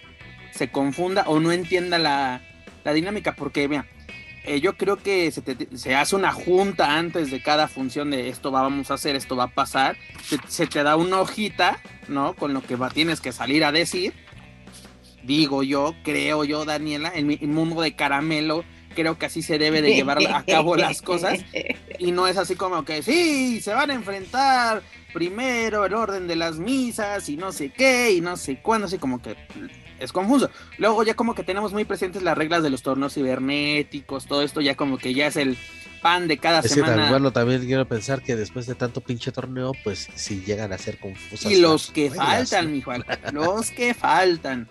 se 0.51 0.69
confunda 0.69 1.23
o 1.27 1.39
no 1.39 1.51
entienda 1.51 1.97
la, 1.97 2.41
dinámica, 2.93 3.35
porque 3.35 3.67
mira. 3.67 3.85
Eh, 4.49 4.61
yo 4.61 4.77
creo 4.77 4.95
que 4.95 5.29
se, 5.29 5.43
se, 5.75 5.93
hace 5.93 6.15
una 6.15 6.31
junta 6.31 6.97
antes 6.97 7.31
de 7.31 7.43
cada 7.43 7.67
función 7.67 8.11
de 8.11 8.29
esto 8.29 8.49
va, 8.49 8.61
vamos 8.61 8.89
a 8.89 8.93
hacer, 8.93 9.17
esto 9.17 9.35
va 9.35 9.43
a 9.43 9.47
pasar. 9.49 9.97
Se, 10.23 10.37
se 10.47 10.67
te 10.67 10.83
da 10.83 10.95
una 10.95 11.19
hojita, 11.19 11.81
¿no? 12.07 12.33
Con 12.33 12.53
lo 12.53 12.61
que 12.61 12.77
va, 12.77 12.89
tienes 12.89 13.19
que 13.19 13.33
salir 13.33 13.65
a 13.65 13.73
decir 13.73 14.13
digo 15.27 15.61
yo, 15.61 15.93
creo 16.03 16.43
yo, 16.43 16.65
Daniela, 16.65 17.11
en 17.13 17.27
mi 17.27 17.37
mundo 17.41 17.81
de 17.81 17.95
caramelo, 17.95 18.63
creo 18.95 19.19
que 19.19 19.27
así 19.27 19.43
se 19.43 19.59
debe 19.59 19.83
de 19.83 19.93
llevar 19.93 20.17
a 20.27 20.43
cabo 20.43 20.75
las 20.75 21.03
cosas 21.03 21.39
y 21.99 22.11
no 22.11 22.27
es 22.27 22.37
así 22.37 22.55
como 22.55 22.83
que 22.83 23.03
sí, 23.03 23.61
se 23.61 23.73
van 23.73 23.91
a 23.91 23.93
enfrentar 23.93 24.81
primero 25.13 25.85
el 25.85 25.93
orden 25.93 26.27
de 26.27 26.35
las 26.35 26.57
misas 26.57 27.29
y 27.29 27.37
no 27.37 27.51
sé 27.51 27.69
qué 27.69 28.13
y 28.13 28.21
no 28.21 28.37
sé 28.37 28.59
cuándo, 28.59 28.87
así 28.87 28.97
como 28.97 29.21
que 29.21 29.35
es 29.99 30.11
confuso. 30.11 30.49
Luego 30.77 31.03
ya 31.03 31.13
como 31.13 31.35
que 31.35 31.43
tenemos 31.43 31.73
muy 31.73 31.85
presentes 31.85 32.23
las 32.23 32.37
reglas 32.37 32.63
de 32.63 32.69
los 32.69 32.81
torneos 32.81 33.13
cibernéticos, 33.13 34.25
todo 34.25 34.41
esto 34.41 34.61
ya 34.61 34.75
como 34.75 34.97
que 34.97 35.13
ya 35.13 35.27
es 35.27 35.35
el 35.35 35.57
pan 36.01 36.27
de 36.27 36.37
cada 36.37 36.61
semana. 36.61 37.09
bueno, 37.09 37.31
también 37.31 37.65
quiero 37.65 37.87
pensar 37.87 38.21
que 38.21 38.35
después 38.35 38.65
de 38.65 38.75
tanto 38.75 39.01
pinche 39.01 39.31
torneo, 39.31 39.73
pues 39.83 40.07
si 40.15 40.41
llegan 40.41 40.73
a 40.73 40.77
ser 40.77 40.99
confusas. 40.99 41.51
Y 41.51 41.59
los 41.59 41.91
que 41.91 42.09
faltan, 42.09 42.71
mi 42.71 42.81
Juan, 42.81 43.03
los 43.31 43.71
que 43.71 43.93
faltan. 43.93 44.67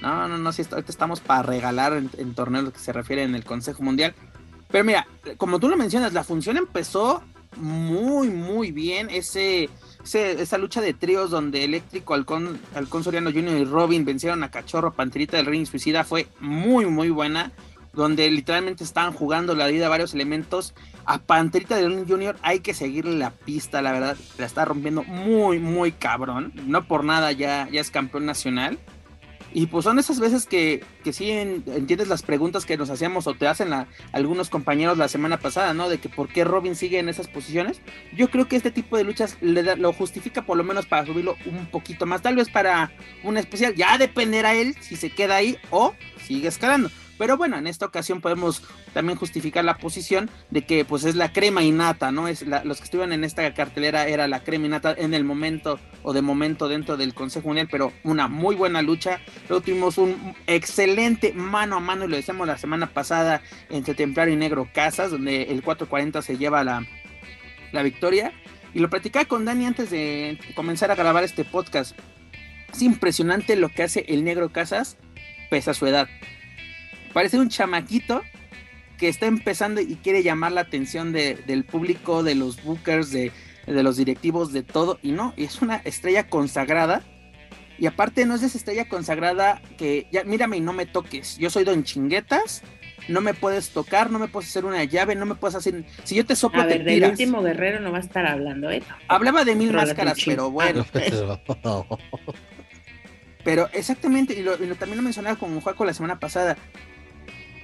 No, 0.00 0.28
no, 0.28 0.38
no, 0.38 0.52
si 0.52 0.62
estamos 0.62 1.20
para 1.20 1.42
regalar 1.42 1.92
en, 1.92 2.34
torneos 2.34 2.72
que 2.72 2.78
se 2.78 2.92
refiere 2.92 3.22
en 3.22 3.34
el 3.34 3.44
Consejo 3.44 3.82
Mundial. 3.82 4.14
Pero 4.70 4.84
mira, 4.84 5.06
como 5.36 5.58
tú 5.60 5.68
lo 5.68 5.76
mencionas, 5.76 6.12
la 6.12 6.24
función 6.24 6.56
empezó 6.56 7.22
muy, 7.56 8.28
muy 8.28 8.72
bien. 8.72 9.08
Ese, 9.10 9.68
esa 10.04 10.58
lucha 10.58 10.80
de 10.80 10.94
tríos 10.94 11.30
donde 11.30 11.64
Eléctrico, 11.64 12.14
Alcón, 12.14 12.60
Alcón 12.74 13.04
Soriano 13.04 13.30
Jr. 13.30 13.58
y 13.58 13.64
Robin 13.64 14.04
vencieron 14.04 14.42
a 14.42 14.50
Cachorro, 14.50 14.92
Panterita 14.92 15.36
del 15.36 15.46
Ring 15.46 15.66
Suicida 15.66 16.04
fue 16.04 16.28
muy, 16.40 16.86
muy 16.86 17.10
buena. 17.10 17.52
Donde 17.92 18.30
literalmente 18.30 18.84
estaban 18.84 19.12
jugando 19.12 19.56
la 19.56 19.66
vida 19.66 19.88
varios 19.88 20.14
elementos. 20.14 20.74
A 21.06 21.18
Panterita 21.18 21.74
del 21.74 21.90
Ring 21.90 22.08
Jr. 22.08 22.36
hay 22.40 22.60
que 22.60 22.72
seguirle 22.72 23.18
la 23.18 23.32
pista, 23.32 23.82
la 23.82 23.90
verdad. 23.90 24.16
La 24.38 24.46
está 24.46 24.64
rompiendo 24.64 25.02
muy, 25.02 25.58
muy 25.58 25.90
cabrón. 25.90 26.52
No 26.66 26.84
por 26.84 27.02
nada 27.02 27.32
ya, 27.32 27.68
ya 27.68 27.80
es 27.80 27.90
campeón 27.90 28.26
nacional. 28.26 28.78
Y 29.52 29.66
pues 29.66 29.84
son 29.84 29.98
esas 29.98 30.20
veces 30.20 30.46
que, 30.46 30.84
que 31.02 31.12
sí 31.12 31.30
entiendes 31.30 32.08
las 32.08 32.22
preguntas 32.22 32.64
que 32.64 32.76
nos 32.76 32.90
hacíamos 32.90 33.26
o 33.26 33.34
te 33.34 33.46
hacen 33.46 33.70
algunos 34.12 34.50
compañeros 34.50 34.98
la 34.98 35.08
semana 35.08 35.38
pasada, 35.38 35.74
¿no? 35.74 35.88
De 35.88 35.98
que 35.98 36.08
por 36.08 36.28
qué 36.28 36.44
Robin 36.44 36.76
sigue 36.76 36.98
en 36.98 37.08
esas 37.08 37.28
posiciones. 37.28 37.80
Yo 38.14 38.30
creo 38.30 38.48
que 38.48 38.56
este 38.56 38.70
tipo 38.70 38.96
de 38.96 39.04
luchas 39.04 39.36
le 39.40 39.76
lo 39.76 39.92
justifica 39.92 40.42
por 40.42 40.56
lo 40.56 40.64
menos 40.64 40.86
para 40.86 41.06
subirlo 41.06 41.36
un 41.46 41.66
poquito 41.66 42.06
más, 42.06 42.22
tal 42.22 42.36
vez 42.36 42.48
para 42.48 42.92
un 43.24 43.36
especial. 43.36 43.74
Ya 43.74 43.98
dependerá 43.98 44.54
él 44.54 44.74
si 44.80 44.96
se 44.96 45.10
queda 45.10 45.36
ahí 45.36 45.58
o 45.70 45.94
sigue 46.26 46.48
escalando. 46.48 46.90
Pero 47.20 47.36
bueno, 47.36 47.58
en 47.58 47.66
esta 47.66 47.84
ocasión 47.84 48.22
podemos 48.22 48.62
también 48.94 49.18
justificar 49.18 49.62
la 49.62 49.76
posición 49.76 50.30
de 50.48 50.64
que 50.64 50.86
pues 50.86 51.04
es 51.04 51.16
la 51.16 51.34
crema 51.34 51.62
innata, 51.62 52.10
¿no? 52.10 52.28
Es 52.28 52.40
los 52.40 52.78
que 52.78 52.84
estuvieron 52.84 53.12
en 53.12 53.24
esta 53.24 53.52
cartelera 53.52 54.08
era 54.08 54.26
la 54.26 54.42
crema 54.42 54.64
innata 54.64 54.94
en 54.96 55.12
el 55.12 55.22
momento 55.22 55.78
o 56.02 56.14
de 56.14 56.22
momento 56.22 56.66
dentro 56.66 56.96
del 56.96 57.12
Consejo 57.12 57.48
Mundial, 57.48 57.68
pero 57.70 57.92
una 58.04 58.26
muy 58.26 58.56
buena 58.56 58.80
lucha. 58.80 59.20
Luego 59.50 59.62
tuvimos 59.62 59.98
un 59.98 60.34
excelente 60.46 61.34
mano 61.34 61.76
a 61.76 61.80
mano, 61.80 62.06
y 62.06 62.08
lo 62.08 62.16
decíamos 62.16 62.46
la 62.46 62.56
semana 62.56 62.86
pasada, 62.86 63.42
entre 63.68 63.92
Templario 63.92 64.32
y 64.32 64.38
Negro 64.38 64.70
Casas, 64.72 65.10
donde 65.10 65.42
el 65.42 65.62
440 65.62 66.22
se 66.22 66.38
lleva 66.38 66.64
la, 66.64 66.86
la 67.72 67.82
victoria. 67.82 68.32
Y 68.72 68.78
lo 68.78 68.88
platicaba 68.88 69.26
con 69.26 69.44
Dani 69.44 69.66
antes 69.66 69.90
de 69.90 70.38
comenzar 70.54 70.90
a 70.90 70.94
grabar 70.94 71.22
este 71.22 71.44
podcast. 71.44 71.94
Es 72.72 72.80
impresionante 72.80 73.56
lo 73.56 73.68
que 73.68 73.82
hace 73.82 74.06
el 74.08 74.24
negro 74.24 74.48
Casas, 74.48 74.96
pese 75.50 75.70
a 75.70 75.74
su 75.74 75.86
edad. 75.86 76.08
Parece 77.12 77.38
un 77.38 77.48
chamaquito 77.48 78.22
que 78.98 79.08
está 79.08 79.26
empezando 79.26 79.80
y 79.80 79.96
quiere 79.96 80.22
llamar 80.22 80.52
la 80.52 80.60
atención 80.62 81.12
del 81.12 81.64
público, 81.64 82.22
de 82.22 82.34
los 82.34 82.62
bookers, 82.62 83.10
de, 83.10 83.32
de 83.66 83.82
los 83.82 83.96
directivos, 83.96 84.52
de 84.52 84.62
todo. 84.62 84.98
Y 85.02 85.12
no, 85.12 85.32
es 85.36 85.62
una 85.62 85.76
estrella 85.76 86.28
consagrada. 86.28 87.02
Y 87.78 87.86
aparte 87.86 88.26
no 88.26 88.34
es 88.34 88.42
esa 88.42 88.58
estrella 88.58 88.88
consagrada 88.88 89.62
que 89.78 90.06
ya 90.12 90.24
mírame 90.24 90.58
y 90.58 90.60
no 90.60 90.74
me 90.74 90.84
toques. 90.84 91.38
Yo 91.38 91.48
soy 91.48 91.64
don 91.64 91.82
chinguetas 91.82 92.62
no 93.10 93.20
me 93.20 93.34
puedes 93.34 93.70
tocar, 93.70 94.10
no 94.10 94.18
me 94.18 94.28
puedes 94.28 94.48
hacer 94.48 94.64
una 94.64 94.84
llave, 94.84 95.14
no 95.14 95.26
me 95.26 95.34
puedes 95.34 95.54
hacer. 95.54 95.84
Si 96.04 96.14
yo 96.14 96.24
te 96.24 96.36
soplo, 96.36 96.62
a 96.62 96.66
ver, 96.66 96.84
del 96.84 97.04
último 97.04 97.42
guerrero 97.42 97.80
no 97.80 97.92
va 97.92 97.98
a 97.98 98.00
estar 98.00 98.26
hablando, 98.26 98.70
¿eh? 98.70 98.82
Hablaba 99.08 99.44
de 99.44 99.54
mil 99.54 99.72
máscaras, 99.72 100.18
pero 100.24 100.50
bueno. 100.50 100.86
pero 103.44 103.68
exactamente, 103.72 104.34
y, 104.34 104.42
lo, 104.42 104.56
también 104.56 104.96
lo 104.96 105.02
mencionaba 105.02 105.36
con 105.36 105.60
Juaco 105.60 105.84
la 105.84 105.94
semana 105.94 106.18
pasada. 106.18 106.56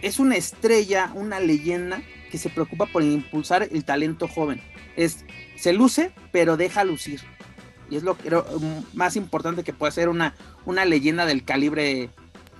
Es 0.02 0.18
una 0.18 0.36
estrella, 0.36 1.10
una 1.14 1.40
leyenda 1.40 2.02
que 2.30 2.38
se 2.38 2.50
preocupa 2.50 2.86
por 2.86 3.02
impulsar 3.02 3.68
el 3.70 3.84
talento 3.84 4.28
joven. 4.28 4.60
Es, 4.96 5.24
se 5.56 5.72
luce, 5.72 6.10
pero 6.32 6.56
deja 6.56 6.84
lucir. 6.84 7.20
Y 7.90 7.96
es 7.96 8.02
lo 8.02 8.16
creo, 8.16 8.46
más 8.94 9.16
importante 9.16 9.62
que 9.62 9.72
puede 9.72 9.92
ser 9.92 10.08
una, 10.08 10.34
una 10.64 10.84
leyenda 10.84 11.24
del 11.24 11.44
calibre 11.44 12.10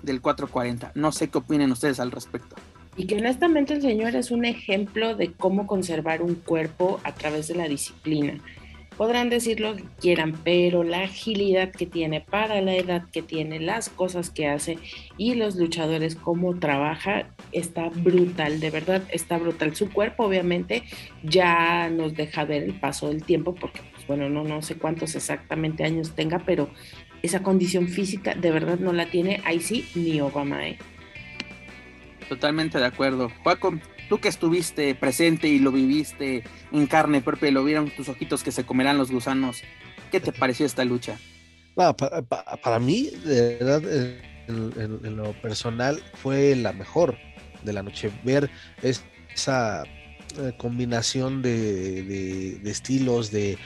del 0.03 0.21
440. 0.21 0.93
No 0.95 1.13
sé 1.13 1.29
qué 1.29 1.39
opinen 1.39 1.73
ustedes 1.73 2.01
al 2.01 2.13
respecto. 2.13 2.57
Y 2.97 3.07
que 3.07 3.17
honestamente 3.17 3.75
el 3.75 3.83
Señor 3.83 4.17
es 4.17 4.31
un 4.31 4.45
ejemplo 4.45 5.15
de 5.17 5.33
cómo 5.33 5.67
conservar 5.67 6.23
un 6.23 6.35
cuerpo 6.35 7.01
a 7.05 7.13
través 7.13 7.49
de 7.49 7.57
la 7.57 7.69
disciplina. 7.69 8.41
Podrán 8.97 9.29
decir 9.29 9.61
lo 9.61 9.77
que 9.77 9.85
quieran, 10.01 10.33
pero 10.43 10.83
la 10.83 11.03
agilidad 11.03 11.71
que 11.71 11.85
tiene 11.85 12.23
para 12.23 12.63
la 12.63 12.75
edad 12.75 13.05
que 13.13 13.21
tiene, 13.21 13.61
las 13.61 13.91
cosas 13.91 14.31
que 14.31 14.47
hace 14.47 14.79
y 15.19 15.35
los 15.35 15.57
luchadores, 15.57 16.17
cómo 16.17 16.59
trabaja, 16.59 17.29
está 17.53 17.91
brutal, 17.91 18.59
de 18.59 18.71
verdad 18.71 19.03
está 19.11 19.37
brutal. 19.37 19.77
Su 19.77 19.91
cuerpo 19.91 20.25
obviamente 20.25 20.83
ya 21.23 21.91
nos 21.91 22.15
deja 22.15 22.47
ver 22.47 22.63
el 22.63 22.81
paso 22.81 23.09
del 23.09 23.23
tiempo, 23.23 23.55
porque 23.55 23.81
pues, 23.93 24.07
bueno, 24.07 24.31
no, 24.31 24.45
no 24.45 24.63
sé 24.63 24.77
cuántos 24.77 25.15
exactamente 25.15 25.85
años 25.85 26.13
tenga, 26.15 26.39
pero 26.39 26.71
esa 27.23 27.43
condición 27.43 27.89
física 27.89 28.35
de 28.35 28.51
verdad 28.51 28.79
no 28.79 28.95
la 28.95 29.07
tiene, 29.07 29.43
ahí 29.45 29.61
sí, 29.61 29.87
ni 29.95 30.21
Obama, 30.23 30.69
¿eh? 30.69 30.79
Totalmente 32.31 32.79
de 32.79 32.87
acuerdo. 32.87 33.31
Juaco, 33.43 33.79
tú 34.09 34.19
que 34.19 34.29
estuviste 34.29 34.95
presente 34.95 35.49
y 35.49 35.59
lo 35.59 35.73
viviste 35.73 36.45
en 36.73 36.87
carne 36.87 37.21
propia 37.21 37.49
y 37.49 37.53
lo 37.53 37.65
vieron 37.65 37.91
tus 37.91 38.09
ojitos 38.09 38.43
que 38.43 38.53
se 38.53 38.65
comerán 38.65 38.99
los 38.99 39.11
gusanos, 39.11 39.63
¿qué 40.11 40.21
te 40.21 40.33
pareció 40.33 40.67
esta 40.67 40.85
lucha? 40.85 41.19
para, 41.75 42.79
mí, 42.79 43.11
de 43.25 43.59
verdad, 43.59 43.83
en, 44.49 45.17
lo 45.17 45.33
personal, 45.43 46.03
fue 46.15 46.57
la 46.57 46.73
mejor 46.73 47.19
de 47.65 47.73
la 47.75 47.83
noche. 47.83 48.11
Ver 48.25 48.51
esa 48.83 49.83
eh, 50.39 50.53
combinación 50.57 51.43
de, 51.43 52.03
de 52.03 52.71
estilos, 52.71 53.31
de 53.31 53.59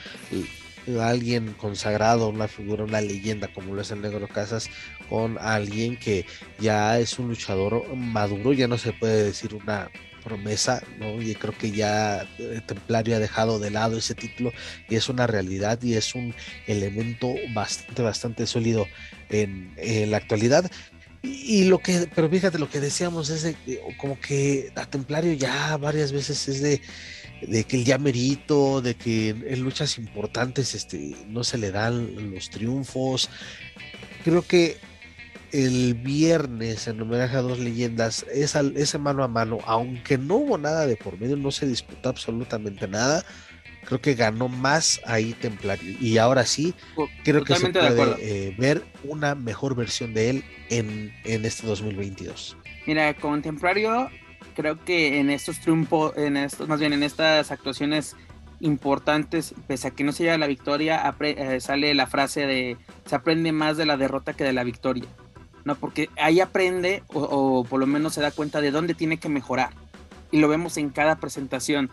alguien 1.01 1.55
consagrado, 1.55 2.29
una 2.29 2.49
figura, 2.49 2.85
una 2.85 3.01
leyenda 3.01 3.49
como 3.53 3.75
lo 3.75 3.83
es 3.83 3.91
el 3.91 4.01
Negro 4.01 4.27
Casas, 4.27 4.69
con 5.09 5.39
alguien 5.39 5.97
que 5.97 6.27
ya 6.59 6.99
es 6.99 7.19
un 7.19 7.29
luchador 7.29 7.95
maduro, 7.95 8.53
ya 8.53 8.67
no 8.67 8.79
se 8.79 8.93
puede 8.93 9.25
decir 9.25 9.55
una 9.55 9.91
promesa, 10.21 10.83
¿no? 10.99 11.21
Y 11.21 11.35
creo 11.35 11.57
que 11.57 11.71
ya 11.71 12.27
eh, 12.39 12.61
Templario 12.67 13.17
ha 13.17 13.19
dejado 13.19 13.59
de 13.59 13.71
lado 13.71 13.99
ese 13.99 14.15
título 14.15 14.53
y 14.89 14.97
es 14.97 15.09
una 15.09 15.27
realidad 15.27 15.83
y 15.83 15.95
es 15.95 16.15
un 16.15 16.35
elemento 16.67 17.35
bastante, 17.55 18.03
bastante 18.03 18.47
sólido 18.47 18.87
en, 19.29 19.75
la 20.11 20.17
actualidad. 20.17 20.71
Y, 21.23 21.65
lo 21.65 21.79
que, 21.79 22.09
pero 22.15 22.31
fíjate, 22.31 22.59
lo 22.59 22.71
que 22.71 22.81
decíamos 22.81 23.29
es 23.29 23.43
de, 23.43 23.57
como 23.99 24.19
que 24.19 24.73
a 24.75 24.87
Templario 24.87 25.35
ya 25.35 25.77
varias 25.77 26.13
veces 26.13 26.49
es 26.49 26.63
de 26.63 26.81
de 27.43 27.65
que 27.65 27.77
el 27.77 27.85
ya 27.85 27.99
merito, 27.99 28.81
de 28.81 28.95
que 28.95 29.31
en 29.31 29.61
luchas 29.61 29.99
importantes 29.99 30.75
este, 30.75 31.17
no 31.27 31.45
se 31.45 31.59
le 31.59 31.71
dan 31.71 32.33
los 32.33 32.51
triunfos. 32.51 33.31
Creo 34.25 34.43
que 34.43 34.77
el 35.53 35.95
viernes 35.95 36.87
en 36.87 37.01
homenaje 37.01 37.37
a 37.37 37.43
dos 37.43 37.59
leyendas, 37.59 38.25
esa, 38.33 38.61
ese 38.75 38.99
mano 38.99 39.25
a 39.25 39.29
mano, 39.29 39.59
aunque 39.67 40.19
no 40.19 40.37
hubo 40.37 40.59
nada 40.59 40.87
de 40.87 40.97
por 40.97 41.19
medio, 41.21 41.37
no 41.37 41.51
se 41.51 41.67
disputó 41.67 42.09
absolutamente 42.09 42.87
nada. 42.89 43.25
Creo 43.85 44.01
que 44.01 44.15
ganó 44.15 44.49
más 44.49 45.01
ahí 45.07 45.33
Templario. 45.33 45.97
Y 46.01 46.19
ahora 46.19 46.45
sí, 46.45 46.75
creo 47.25 47.45
que 47.45 47.57
se 47.57 47.71
puede 47.71 48.17
eh, 48.21 48.55
ver 48.59 48.85
una 49.05 49.35
mejor 49.35 49.75
versión 49.75 50.15
de 50.15 50.31
él 50.31 50.45
en, 50.69 51.13
en 51.25 51.45
este 51.45 51.67
2022. 51.67 52.57
Mira, 52.87 53.15
con 53.15 53.43
Templario 53.43 54.11
creo 54.55 54.85
que 54.85 55.19
en 55.19 55.31
estos 55.31 55.61
triunfos, 55.61 56.17
en 56.17 56.37
estos, 56.37 56.69
más 56.69 56.81
bien 56.81 56.93
en 56.93 57.03
estas 57.03 57.51
actuaciones 57.51 58.17
importantes, 58.61 59.55
pese 59.67 59.89
a 59.89 59.91
que 59.91 60.05
no 60.05 60.13
se 60.13 60.25
lleva 60.25 60.39
la 60.39 60.47
victoria, 60.47 61.15
eh, 61.21 61.61
sale 61.61 61.95
la 61.95 62.07
frase 62.07 62.47
de 62.47 62.77
se 63.07 63.15
aprende 63.15 63.53
más 63.53 63.77
de 63.77 63.87
la 63.87 63.97
derrota 63.97 64.35
que 64.35 64.45
de 64.45 64.53
la 64.53 64.65
victoria. 64.65 65.07
No, 65.71 65.77
porque 65.77 66.11
ahí 66.17 66.41
aprende 66.41 67.03
o, 67.09 67.65
por 67.65 67.79
lo 67.79 67.87
menos 67.87 68.15
se 68.15 68.21
da 68.21 68.31
cuenta 68.31 68.61
de 68.61 68.71
dónde 68.71 68.95
tiene 68.95 69.19
que 69.19 69.29
mejorar. 69.29 69.71
Y 70.33 70.41
lo 70.41 70.49
vemos 70.49 70.77
en 70.77 70.91
cada 70.91 71.21
presentación. 71.21 71.91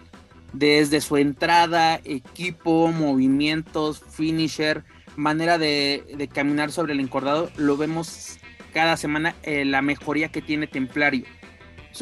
Desde 0.53 1.01
su 1.01 1.17
entrada, 1.17 1.99
equipo, 2.03 2.91
movimientos, 2.91 4.01
finisher, 4.09 4.83
manera 5.15 5.57
de, 5.57 6.03
de 6.17 6.27
caminar 6.27 6.71
sobre 6.71 6.93
el 6.93 6.99
encordado, 6.99 7.51
lo 7.57 7.77
vemos 7.77 8.37
cada 8.73 8.97
semana 8.97 9.35
eh, 9.43 9.65
la 9.65 9.81
mejoría 9.81 10.29
que 10.29 10.41
tiene 10.41 10.67
Templario 10.67 11.25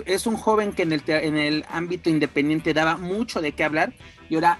es 0.05 0.27
un 0.27 0.35
joven 0.35 0.73
que 0.73 0.83
en 0.83 0.91
el, 0.91 1.03
en 1.07 1.37
el 1.37 1.65
ámbito 1.69 2.09
independiente 2.09 2.73
daba 2.73 2.97
mucho 2.97 3.41
de 3.41 3.53
qué 3.53 3.63
hablar 3.63 3.93
y 4.29 4.35
ahora 4.35 4.59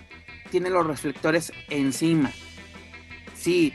tiene 0.52 0.70
los 0.70 0.86
reflectores 0.86 1.52
encima. 1.70 2.32
Sí, 3.36 3.74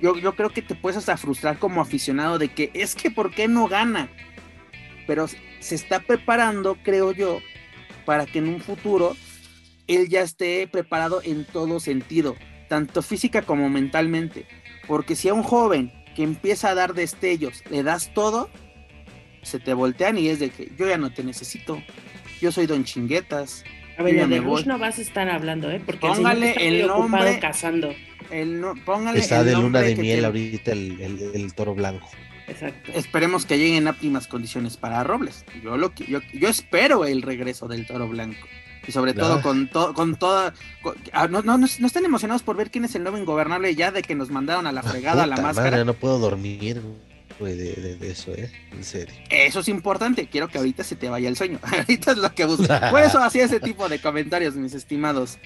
yo, 0.00 0.16
yo 0.16 0.36
creo 0.36 0.50
que 0.50 0.62
te 0.62 0.74
puedes 0.74 0.96
hasta 0.96 1.16
frustrar 1.16 1.58
como 1.58 1.80
aficionado 1.80 2.38
de 2.38 2.48
que 2.48 2.70
es 2.74 2.94
que 2.94 3.10
¿por 3.10 3.32
qué 3.32 3.48
no 3.48 3.68
gana? 3.68 4.08
Pero 5.06 5.26
se 5.60 5.74
está 5.74 6.00
preparando, 6.00 6.76
creo 6.82 7.12
yo, 7.12 7.40
para 8.04 8.26
que 8.26 8.38
en 8.38 8.48
un 8.48 8.60
futuro 8.60 9.16
él 9.86 10.08
ya 10.08 10.22
esté 10.22 10.68
preparado 10.68 11.20
en 11.24 11.44
todo 11.44 11.80
sentido, 11.80 12.36
tanto 12.68 13.02
física 13.02 13.42
como 13.42 13.68
mentalmente. 13.68 14.46
Porque 14.86 15.16
si 15.16 15.28
a 15.28 15.34
un 15.34 15.42
joven 15.42 15.92
que 16.14 16.22
empieza 16.22 16.70
a 16.70 16.74
dar 16.74 16.94
destellos 16.94 17.62
le 17.70 17.82
das 17.82 18.12
todo, 18.14 18.50
se 19.42 19.58
te 19.58 19.74
voltean 19.74 20.18
y 20.18 20.28
es 20.28 20.38
de 20.38 20.50
que 20.50 20.72
yo 20.76 20.88
ya 20.88 20.98
no 20.98 21.12
te 21.12 21.24
necesito. 21.24 21.82
Yo 22.40 22.52
soy 22.52 22.66
Don 22.66 22.84
Chinguetas. 22.84 23.64
A 23.98 24.02
ver, 24.02 24.26
de 24.28 24.40
Bush 24.40 24.64
no 24.64 24.78
vas 24.78 24.98
a 24.98 25.02
estar 25.02 25.28
hablando, 25.28 25.70
¿eh? 25.70 25.80
Porque 25.84 26.06
póngale 26.06 26.54
el, 26.56 26.86
nombre. 26.86 27.38
Cazando. 27.38 27.94
El 28.30 28.64
póngale 28.84 29.20
está 29.20 29.44
de 29.44 29.54
luna 29.54 29.80
de 29.80 29.96
miel 29.96 30.24
ahorita 30.24 30.72
el, 30.72 31.52
toro 31.54 31.74
blanco. 31.74 32.08
Exacto. 32.46 32.92
Esperemos 32.94 33.46
que 33.46 33.58
lleguen 33.58 33.86
óptimas 33.86 34.26
condiciones 34.26 34.76
para 34.76 35.04
Robles. 35.04 35.44
Yo 35.62 35.76
lo 35.76 35.94
yo, 35.94 36.20
yo 36.32 36.48
espero 36.48 37.04
el 37.04 37.22
regreso 37.22 37.68
del 37.68 37.86
toro 37.86 38.08
blanco. 38.08 38.46
Y 38.86 38.92
sobre 38.92 39.12
todo 39.12 39.42
con, 39.42 39.68
todo 39.68 39.94
con 39.94 40.16
toda... 40.16 40.54
Ah, 41.12 41.28
no, 41.28 41.42
no, 41.42 41.58
no, 41.58 41.66
están 41.66 42.04
emocionados 42.04 42.42
por 42.42 42.56
ver 42.56 42.70
quién 42.70 42.84
es 42.84 42.94
el 42.94 43.02
nuevo 43.02 43.18
ingobernable 43.18 43.74
ya 43.74 43.92
de 43.92 44.02
que 44.02 44.14
nos 44.14 44.30
mandaron 44.30 44.66
a 44.66 44.72
la 44.72 44.82
fregada 44.82 45.24
a 45.24 45.26
la 45.26 45.36
máscara. 45.36 45.84
no 45.84 45.94
puedo 45.94 46.18
dormir 46.18 46.80
de, 47.44 47.98
eso, 48.02 48.32
¿eh? 48.32 48.50
En 48.72 48.84
serio. 48.84 49.14
Eso 49.28 49.60
es 49.60 49.68
importante. 49.68 50.28
Quiero 50.28 50.48
que 50.48 50.58
ahorita 50.58 50.84
se 50.84 50.96
te 50.96 51.08
vaya 51.08 51.28
el 51.28 51.36
sueño. 51.36 51.58
ahorita 51.62 52.12
es 52.12 52.18
lo 52.18 52.34
que 52.34 52.44
busco. 52.44 52.66
Por 52.90 53.00
eso 53.04 53.18
hacía 53.18 53.44
ese 53.44 53.60
tipo 53.60 53.88
de 53.88 53.98
comentarios, 54.00 54.54
mis 54.54 54.74
estimados. 54.74 55.38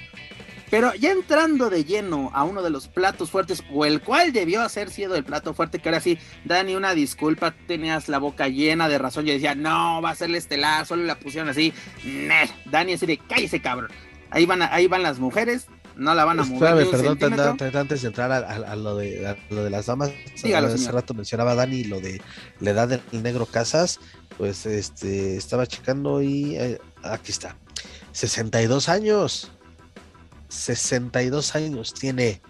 Pero 0.74 0.92
ya 0.92 1.12
entrando 1.12 1.70
de 1.70 1.84
lleno 1.84 2.32
a 2.34 2.42
uno 2.42 2.60
de 2.60 2.68
los 2.68 2.88
platos 2.88 3.30
fuertes, 3.30 3.62
o 3.72 3.84
el 3.84 4.00
cual 4.00 4.32
debió 4.32 4.60
haber 4.60 4.90
sido 4.90 5.14
el 5.14 5.22
plato 5.22 5.54
fuerte, 5.54 5.78
que 5.78 5.88
ahora 5.88 6.00
sí, 6.00 6.18
Dani, 6.44 6.74
una 6.74 6.94
disculpa, 6.94 7.54
tenías 7.68 8.08
la 8.08 8.18
boca 8.18 8.48
llena 8.48 8.88
de 8.88 8.98
razón. 8.98 9.24
Yo 9.24 9.34
decía, 9.34 9.54
no, 9.54 10.02
va 10.02 10.10
a 10.10 10.14
ser 10.16 10.30
el 10.30 10.34
estelar, 10.34 10.84
solo 10.84 11.04
la 11.04 11.14
pusieron 11.14 11.48
así. 11.48 11.72
Dani, 12.64 12.94
así 12.94 13.06
de 13.06 13.18
cállese, 13.18 13.62
cabrón. 13.62 13.88
Ahí 14.30 14.46
van, 14.46 14.62
ahí 14.62 14.88
van 14.88 15.04
las 15.04 15.20
mujeres, 15.20 15.68
no 15.94 16.12
la 16.12 16.24
van 16.24 16.40
a 16.40 16.44
mover. 16.44 16.90
perdón, 16.90 17.56
antes 17.76 18.02
de 18.02 18.08
entrar 18.08 18.32
a, 18.32 18.74
lo, 18.74 18.96
de, 18.96 19.36
lo 19.50 19.62
de 19.62 19.70
las 19.70 19.86
damas, 19.86 20.10
hace 20.34 20.90
rato 20.90 21.14
mencionaba 21.14 21.54
Dani 21.54 21.84
lo 21.84 22.00
de 22.00 22.20
la 22.58 22.70
edad 22.70 22.88
del 22.88 23.22
negro 23.22 23.46
Casas, 23.46 24.00
pues 24.36 24.66
este 24.66 25.36
estaba 25.36 25.68
checando 25.68 26.20
y 26.20 26.56
eh, 26.56 26.80
aquí 27.04 27.30
está. 27.30 27.56
62 28.10 28.88
años. 28.88 29.52
62 30.54 31.54
años 31.54 31.94
tiene 31.94 32.40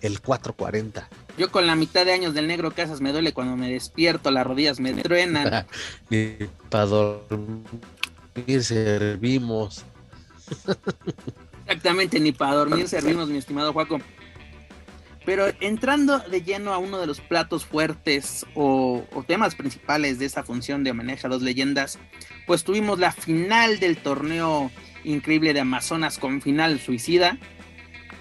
el 0.00 0.20
440. 0.20 1.08
Yo 1.36 1.50
con 1.50 1.66
la 1.66 1.74
mitad 1.74 2.04
de 2.04 2.12
años 2.12 2.34
del 2.34 2.46
negro 2.46 2.72
Casas 2.72 3.00
me 3.00 3.12
duele 3.12 3.32
cuando 3.32 3.56
me 3.56 3.70
despierto, 3.70 4.30
las 4.30 4.46
rodillas 4.46 4.78
me 4.78 4.92
truenan. 4.92 5.66
Ni 6.10 6.36
para 6.68 6.86
dormir 6.86 8.62
servimos. 8.62 9.84
Exactamente, 11.66 12.20
ni 12.20 12.32
para 12.32 12.54
dormir 12.54 12.86
servimos, 12.86 13.28
mi 13.28 13.38
estimado 13.38 13.72
Juaco. 13.72 13.98
Pero 15.24 15.46
entrando 15.60 16.18
de 16.18 16.42
lleno 16.42 16.74
a 16.74 16.78
uno 16.78 16.98
de 16.98 17.06
los 17.06 17.22
platos 17.22 17.64
fuertes 17.64 18.44
o, 18.54 19.02
o, 19.14 19.22
temas 19.22 19.54
principales 19.54 20.18
de 20.18 20.26
esta 20.26 20.42
función 20.42 20.84
de 20.84 20.90
homenaje 20.90 21.26
a 21.26 21.30
dos 21.30 21.40
leyendas, 21.40 21.98
pues 22.46 22.62
tuvimos 22.62 22.98
la 22.98 23.10
final 23.10 23.80
del 23.80 23.96
torneo 23.96 24.70
increíble 25.04 25.54
de 25.54 25.60
Amazonas 25.60 26.18
con 26.18 26.42
final 26.42 26.78
suicida. 26.78 27.38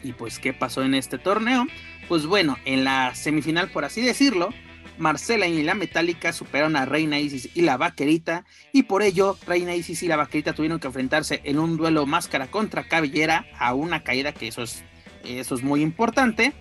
Y 0.04 0.14
pues, 0.14 0.40
¿qué 0.40 0.54
pasó 0.54 0.84
en 0.84 0.94
este 0.94 1.18
torneo? 1.18 1.66
Pues 2.08 2.26
bueno, 2.26 2.58
en 2.66 2.84
la 2.84 3.16
semifinal, 3.16 3.70
por 3.70 3.86
así 3.86 4.02
decirlo, 4.02 4.50
Marcela 4.98 5.48
y 5.48 5.64
la 5.64 5.74
Metálica 5.74 6.34
superaron 6.34 6.76
a 6.76 6.86
Reina 6.86 7.20
Isis 7.20 7.50
y 7.56 7.62
la 7.62 7.78
Vaquerita, 7.78 8.46
y 8.72 8.84
por 8.84 9.02
ello 9.02 9.38
Reina 9.48 9.74
Isis 9.74 10.04
y 10.04 10.08
la 10.08 10.18
Vaquerita 10.18 10.54
tuvieron 10.54 10.80
que 10.80 10.88
enfrentarse 10.88 11.42
en 11.46 11.58
un 11.58 11.78
duelo 11.78 12.06
máscara 12.06 12.48
contra 12.48 12.88
cabellera 12.88 13.48
a 13.58 13.74
una 13.74 14.04
caída, 14.04 14.34
que 14.34 14.50
eso 14.50 14.64
es, 14.64 14.84
eso 15.24 15.56
es 15.56 15.64
muy 15.64 15.82
importante, 15.82 16.54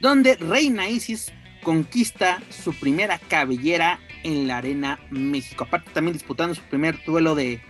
donde 0.00 0.36
Reina 0.36 0.88
Isis 0.88 1.32
conquista 1.62 2.40
su 2.50 2.74
primera 2.74 3.18
cabellera 3.18 3.98
en 4.22 4.46
la 4.46 4.58
Arena 4.58 5.00
México, 5.10 5.64
aparte 5.64 5.90
también 5.92 6.12
disputando 6.12 6.54
su 6.54 6.62
primer 6.62 7.02
duelo 7.04 7.34
de, 7.34 7.60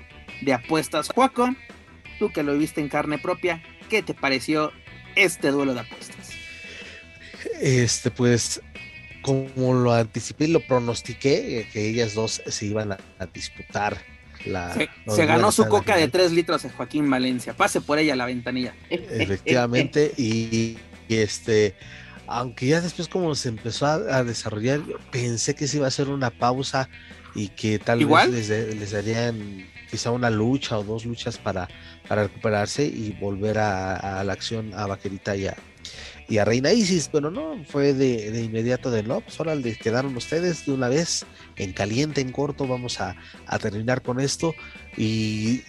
de 0.43 0.53
apuestas. 0.53 1.09
Juaco, 1.09 1.55
tú 2.19 2.31
que 2.31 2.43
lo 2.43 2.59
viste 2.59 2.81
en 2.81 2.89
carne 2.89 3.19
propia, 3.19 3.63
¿qué 3.89 4.03
te 4.03 4.15
pareció 4.15 4.73
este 5.15 5.51
duelo 5.51 5.75
de 5.75 5.81
apuestas? 5.81 6.31
Este, 7.61 8.11
pues 8.11 8.61
como 9.23 9.75
lo 9.75 9.93
anticipé 9.93 10.45
y 10.45 10.53
lo 10.53 10.61
pronostiqué, 10.61 11.69
que 11.73 11.89
ellas 11.89 12.15
dos 12.15 12.43
se 12.47 12.67
iban 12.67 12.93
a, 12.93 12.99
a 13.19 13.27
disputar 13.27 13.99
la. 14.47 14.73
Se, 14.75 14.89
se 15.09 15.27
ganó 15.27 15.51
su 15.53 15.67
coca 15.67 15.97
de 15.97 16.09
3 16.09 16.33
litros 16.33 16.65
en 16.65 16.71
Joaquín 16.71 17.11
Valencia. 17.11 17.55
Pase 17.55 17.81
por 17.81 17.99
ella 17.99 18.13
a 18.13 18.17
la 18.17 18.27
ventanilla. 18.27 18.75
Efectivamente, 18.89 20.13
y, 20.17 20.79
y, 21.09 21.15
este. 21.15 21.75
Aunque 22.29 22.67
ya 22.67 22.81
después, 22.81 23.09
como 23.09 23.35
se 23.37 23.49
empezó 23.49 23.87
a, 23.87 23.95
a, 23.95 24.25
desarrollar, 24.25 24.81
pensé 25.13 25.55
que 25.55 25.69
se 25.69 25.77
iba 25.77 25.87
a 25.87 25.89
hacer 25.89 26.09
una 26.09 26.31
pausa 26.31 26.89
y 27.37 27.49
que 27.49 27.79
tal 27.79 28.01
¿Igual? 28.01 28.33
vez 28.33 28.49
les, 28.49 28.77
les, 28.77 28.91
darían 28.91 29.67
quizá 29.89 30.11
una 30.11 30.31
lucha 30.31 30.77
o 30.77 30.83
dos 30.83 31.05
luchas 31.05 31.39
para, 31.39 31.69
para 32.09 32.25
recuperarse 32.25 32.85
y 32.85 33.17
volver 33.21 33.59
a, 33.59 34.23
la 34.25 34.33
acción 34.33 34.73
a 34.75 34.87
Vaquerita 34.87 35.37
y 35.37 35.47
a, 35.47 35.57
y 36.29 36.39
a 36.39 36.45
Reina 36.45 36.73
Isis, 36.73 37.09
pero 37.13 37.31
no, 37.31 37.65
fue 37.67 37.95
de, 37.95 38.43
inmediato 38.43 38.91
de 38.91 39.03
no, 39.03 39.21
pues 39.21 39.39
ahora 39.39 39.55
le 39.55 39.77
quedaron 39.77 40.17
ustedes 40.17 40.67
de 40.67 40.73
una 40.73 40.89
vez, 40.89 41.27
en 41.57 41.73
caliente, 41.73 42.21
en 42.21 42.33
corto, 42.33 42.67
vamos 42.67 43.01
a, 43.01 43.17
terminar 43.61 44.03
con 44.03 44.21
esto. 44.21 44.55
Y 44.97 45.63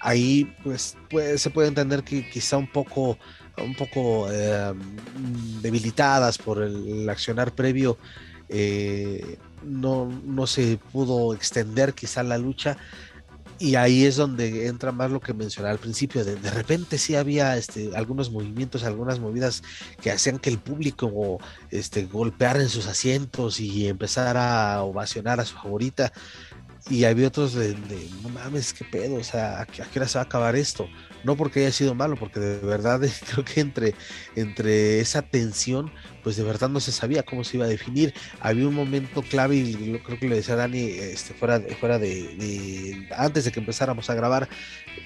ahí 0.00 0.52
pues, 0.62 0.96
se 1.36 1.50
puede 1.50 1.68
entender 1.68 2.02
que 2.02 2.28
quizá 2.28 2.56
un 2.56 2.70
poco 2.70 3.18
un 3.56 3.76
poco 3.76 4.26
eh, 4.32 4.74
debilitadas 5.62 6.38
por 6.38 6.60
el, 6.60 7.02
el 7.02 7.08
accionar 7.08 7.52
previo 7.52 7.96
eh, 8.48 9.38
no, 9.62 10.06
no 10.24 10.46
se 10.46 10.78
pudo 10.92 11.34
extender 11.34 11.94
quizá 11.94 12.22
la 12.22 12.36
lucha 12.36 12.76
y 13.58 13.76
ahí 13.76 14.04
es 14.04 14.16
donde 14.16 14.66
entra 14.66 14.92
más 14.92 15.10
lo 15.10 15.20
que 15.20 15.32
mencionaba 15.32 15.72
al 15.72 15.78
principio, 15.78 16.24
de, 16.24 16.36
de 16.36 16.50
repente 16.50 16.98
sí 16.98 17.14
había 17.14 17.56
este, 17.56 17.90
algunos 17.94 18.30
movimientos, 18.30 18.84
algunas 18.84 19.20
movidas 19.20 19.62
que 20.00 20.10
hacían 20.10 20.38
que 20.38 20.50
el 20.50 20.58
público 20.58 21.38
este, 21.70 22.06
golpeara 22.06 22.60
en 22.60 22.68
sus 22.68 22.86
asientos 22.86 23.60
y 23.60 23.88
empezara 23.88 24.74
a 24.74 24.82
ovacionar 24.82 25.40
a 25.40 25.44
su 25.44 25.54
favorita. 25.54 26.12
Y 26.90 27.04
había 27.04 27.28
otros 27.28 27.54
de, 27.54 27.74
no 28.22 28.28
mames, 28.28 28.74
qué 28.74 28.84
pedo, 28.84 29.16
o 29.16 29.24
sea, 29.24 29.62
¿a 29.62 29.66
qué, 29.66 29.82
¿a 29.82 29.86
qué 29.86 29.98
hora 29.98 30.08
se 30.08 30.18
va 30.18 30.22
a 30.22 30.26
acabar 30.26 30.54
esto? 30.54 30.86
No 31.24 31.36
porque 31.36 31.60
haya 31.60 31.72
sido 31.72 31.94
malo, 31.94 32.16
porque 32.16 32.40
de 32.40 32.58
verdad 32.58 33.00
creo 33.32 33.44
que 33.44 33.60
entre, 33.60 33.94
entre 34.36 35.00
esa 35.00 35.22
tensión, 35.22 35.90
pues 36.22 36.36
de 36.36 36.42
verdad 36.42 36.68
no 36.68 36.80
se 36.80 36.92
sabía 36.92 37.22
cómo 37.22 37.44
se 37.44 37.56
iba 37.56 37.66
a 37.66 37.68
definir. 37.68 38.14
Había 38.40 38.68
un 38.68 38.74
momento 38.74 39.22
clave, 39.22 39.56
y 39.56 40.00
creo 40.04 40.18
que 40.18 40.28
le 40.28 40.36
decía 40.36 40.54
a 40.54 40.58
Dani, 40.58 40.82
este, 40.82 41.34
fuera, 41.34 41.60
fuera 41.80 41.98
de, 41.98 42.08
de 42.36 43.08
antes 43.16 43.44
de 43.44 43.52
que 43.52 43.60
empezáramos 43.60 44.10
a 44.10 44.14
grabar, 44.14 44.48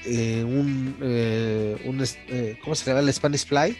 eh, 0.04 0.44
un, 0.44 0.96
eh, 1.00 1.76
un 1.84 2.04
eh, 2.28 2.58
¿cómo 2.62 2.74
se 2.74 2.86
llama? 2.86 3.00
El 3.00 3.12
Spanish 3.12 3.46
Fly. 3.46 3.76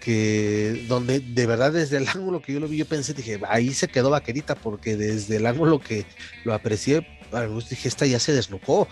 Que 0.00 0.84
donde 0.86 1.20
de 1.20 1.46
verdad 1.46 1.72
desde 1.72 1.96
el 1.96 2.06
ángulo 2.08 2.42
que 2.42 2.52
yo 2.52 2.60
lo 2.60 2.68
vi, 2.68 2.76
yo 2.76 2.84
pensé, 2.84 3.14
dije, 3.14 3.40
ahí 3.48 3.72
se 3.72 3.88
quedó 3.88 4.10
vaquerita, 4.10 4.54
porque 4.54 4.98
desde 4.98 5.36
el 5.36 5.46
ángulo 5.46 5.80
que 5.80 6.04
lo 6.44 6.52
aprecié, 6.52 7.06
dije, 7.70 7.88
esta 7.88 8.04
ya 8.04 8.18
se 8.18 8.32
desnucó, 8.32 8.86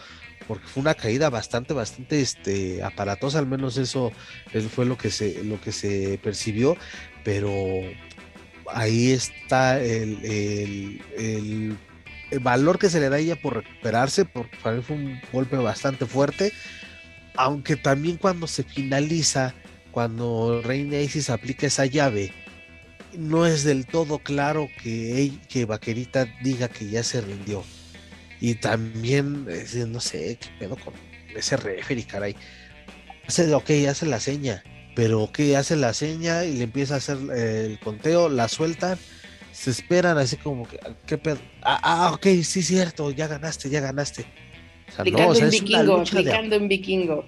porque 0.46 0.66
fue 0.66 0.82
una 0.82 0.94
caída 0.94 1.30
bastante, 1.30 1.74
bastante 1.74 2.20
este, 2.20 2.82
aparatosa, 2.82 3.38
al 3.38 3.46
menos 3.46 3.76
eso 3.76 4.12
fue 4.70 4.86
lo 4.86 4.96
que 4.98 5.10
se, 5.10 5.42
lo 5.44 5.60
que 5.60 5.72
se 5.72 6.18
percibió, 6.22 6.76
pero 7.22 7.52
ahí 8.72 9.10
está 9.10 9.80
el, 9.80 10.24
el, 10.24 11.02
el, 12.30 12.40
valor 12.40 12.78
que 12.78 12.90
se 12.90 13.00
le 13.00 13.08
da 13.08 13.16
a 13.16 13.20
ella 13.20 13.36
por 13.36 13.54
recuperarse, 13.54 14.24
porque 14.24 14.56
para 14.62 14.76
mí 14.76 14.82
fue 14.82 14.96
un 14.96 15.20
golpe 15.32 15.56
bastante 15.56 16.06
fuerte, 16.06 16.52
aunque 17.36 17.76
también 17.76 18.16
cuando 18.16 18.46
se 18.46 18.64
finaliza, 18.64 19.54
cuando 19.92 20.60
Reina 20.62 20.98
Isis 20.98 21.30
aplica 21.30 21.66
esa 21.66 21.86
llave, 21.86 22.32
no 23.16 23.46
es 23.46 23.62
del 23.62 23.86
todo 23.86 24.18
claro 24.18 24.68
que, 24.82 25.32
que 25.48 25.64
Vaquerita 25.64 26.26
diga 26.42 26.68
que 26.68 26.88
ya 26.88 27.02
se 27.02 27.20
rindió. 27.20 27.64
Y 28.40 28.56
también, 28.56 29.46
no 29.88 30.00
sé, 30.00 30.38
qué 30.40 30.48
pedo 30.58 30.76
con 30.76 30.94
ese 31.34 31.56
referee, 31.56 32.04
caray. 32.04 32.36
Hace, 33.26 33.52
ok, 33.54 33.70
hace 33.88 34.06
la 34.06 34.20
seña, 34.20 34.62
pero 34.94 35.22
ok, 35.22 35.40
hace 35.56 35.76
la 35.76 35.94
seña 35.94 36.44
y 36.44 36.54
le 36.54 36.64
empieza 36.64 36.94
a 36.94 36.96
hacer 36.98 37.18
el 37.34 37.78
conteo, 37.80 38.28
la 38.28 38.48
sueltan, 38.48 38.98
se 39.52 39.70
esperan 39.70 40.18
así 40.18 40.36
como 40.36 40.68
que, 40.68 40.78
¿qué 41.06 41.16
pedo? 41.16 41.38
Ah, 41.62 41.80
ah 41.82 42.12
ok, 42.12 42.26
sí, 42.42 42.62
cierto, 42.62 43.10
ya 43.10 43.26
ganaste, 43.26 43.70
ya 43.70 43.80
ganaste. 43.80 44.26
O 44.88 44.92
sea, 44.92 45.04
no, 45.04 45.28
o 45.28 45.34
sea, 45.34 45.46
en 45.46 45.50
vikingo, 45.50 46.00
aplicando 46.00 46.50
de... 46.50 46.56
en 46.56 46.68
vikingo. 46.68 47.26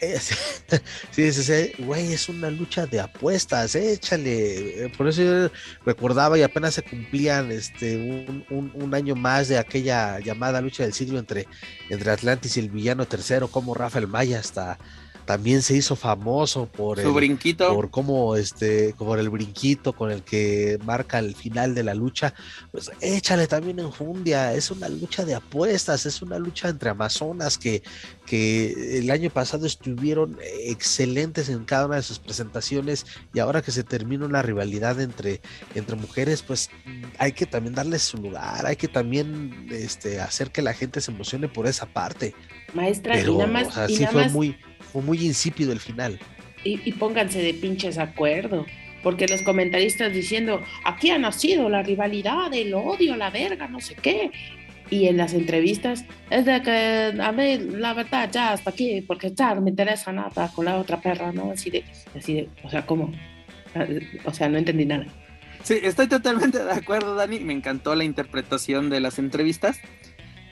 Sí, 1.10 1.32
sí, 1.32 1.42
sí, 1.42 1.72
güey, 1.84 2.12
es 2.12 2.28
una 2.28 2.50
lucha 2.50 2.86
de 2.86 3.00
apuestas, 3.00 3.74
échale. 3.74 4.92
Por 4.96 5.08
eso 5.08 5.22
yo 5.22 5.50
recordaba 5.84 6.38
y 6.38 6.42
apenas 6.42 6.74
se 6.74 6.82
cumplían 6.82 7.50
este 7.50 7.96
un, 7.96 8.44
un, 8.50 8.72
un, 8.74 8.94
año 8.94 9.14
más 9.14 9.48
de 9.48 9.58
aquella 9.58 10.18
llamada 10.20 10.60
lucha 10.60 10.82
del 10.82 10.92
siglo 10.92 11.18
entre, 11.18 11.46
entre 11.88 12.10
Atlantis 12.10 12.56
y 12.56 12.60
el 12.60 12.70
villano 12.70 13.06
tercero, 13.06 13.48
como 13.48 13.74
Rafael 13.74 14.06
Maya 14.06 14.40
hasta 14.40 14.78
también 15.26 15.60
se 15.60 15.76
hizo 15.76 15.96
famoso 15.96 16.66
por 16.66 17.00
su 17.00 17.08
el, 17.08 17.12
brinquito, 17.12 17.74
por 17.74 17.90
cómo 17.90 18.36
este, 18.36 18.94
por 18.96 19.18
el 19.18 19.28
brinquito 19.28 19.92
con 19.92 20.10
el 20.10 20.22
que 20.22 20.78
marca 20.84 21.18
el 21.18 21.34
final 21.34 21.74
de 21.74 21.82
la 21.82 21.94
lucha. 21.94 22.32
Pues 22.70 22.90
échale 23.00 23.46
también 23.48 23.80
en 23.80 23.92
Fundia, 23.92 24.54
es 24.54 24.70
una 24.70 24.88
lucha 24.88 25.24
de 25.24 25.34
apuestas, 25.34 26.06
es 26.06 26.22
una 26.22 26.38
lucha 26.38 26.68
entre 26.68 26.90
amazonas 26.90 27.58
que, 27.58 27.82
que 28.26 28.98
el 28.98 29.10
año 29.10 29.30
pasado 29.30 29.66
estuvieron 29.66 30.38
excelentes 30.64 31.48
en 31.48 31.64
cada 31.64 31.86
una 31.86 31.96
de 31.96 32.02
sus 32.02 32.18
presentaciones 32.18 33.06
y 33.32 33.38
ahora 33.38 33.62
que 33.62 33.70
se 33.70 33.84
termina 33.84 34.26
una 34.26 34.42
rivalidad 34.42 35.00
entre, 35.00 35.40
entre 35.74 35.96
mujeres, 35.96 36.42
pues 36.42 36.70
hay 37.18 37.32
que 37.32 37.46
también 37.46 37.74
darles 37.74 38.02
su 38.02 38.18
lugar, 38.18 38.66
hay 38.66 38.76
que 38.76 38.88
también 38.88 39.66
este, 39.70 40.20
hacer 40.20 40.50
que 40.50 40.60
la 40.62 40.74
gente 40.74 41.00
se 41.00 41.10
emocione 41.12 41.48
por 41.48 41.66
esa 41.66 41.86
parte. 41.86 42.34
Maestra, 42.74 43.14
Pero, 43.14 43.34
y 43.34 43.36
nada 43.36 43.50
más, 43.50 43.68
o 43.68 43.70
sea, 43.72 43.88
y 43.88 43.96
sí 43.96 44.06
fue 44.06 44.24
más 44.24 44.32
muy 44.32 44.56
fue 44.92 45.02
muy 45.02 45.24
insípido 45.24 45.72
el 45.72 45.80
final. 45.80 46.18
y, 46.64 46.80
y 46.84 46.92
pónganse 46.92 47.40
de 47.40 47.54
pinches 47.54 47.96
acuerdo. 47.98 48.66
Porque 49.02 49.28
los 49.28 49.42
comentaristas 49.42 50.12
diciendo, 50.12 50.60
aquí 50.84 51.10
ha 51.10 51.18
nacido 51.18 51.68
la 51.68 51.82
rivalidad, 51.82 52.52
el 52.52 52.74
odio, 52.74 53.14
la 53.14 53.30
verga, 53.30 53.68
no 53.68 53.78
sé 53.80 53.94
qué. 53.94 54.32
Y 54.90 55.08
en 55.08 55.16
las 55.16 55.34
entrevistas 55.34 56.04
es 56.30 56.44
de 56.44 56.62
que, 56.62 57.20
a 57.20 57.32
ver, 57.32 57.62
la 57.62 57.92
verdad, 57.92 58.30
ya 58.30 58.52
hasta 58.52 58.70
aquí, 58.70 59.00
porque 59.00 59.32
ya 59.32 59.54
no 59.54 59.60
me 59.60 59.70
interesa 59.70 60.12
nada 60.12 60.50
con 60.54 60.64
la 60.64 60.76
otra 60.76 61.00
perra, 61.00 61.32
¿no? 61.32 61.50
Así 61.50 61.70
de, 61.70 61.84
así 62.16 62.34
de, 62.34 62.48
o 62.62 62.70
sea, 62.70 62.86
¿cómo? 62.86 63.12
O 64.24 64.32
sea, 64.32 64.48
no 64.48 64.58
entendí 64.58 64.86
nada. 64.86 65.06
Sí, 65.62 65.80
estoy 65.82 66.06
totalmente 66.06 66.62
de 66.62 66.72
acuerdo, 66.72 67.16
Dani. 67.16 67.40
Me 67.40 67.52
encantó 67.52 67.94
la 67.96 68.04
interpretación 68.04 68.88
de 68.88 69.00
las 69.00 69.18
entrevistas. 69.18 69.78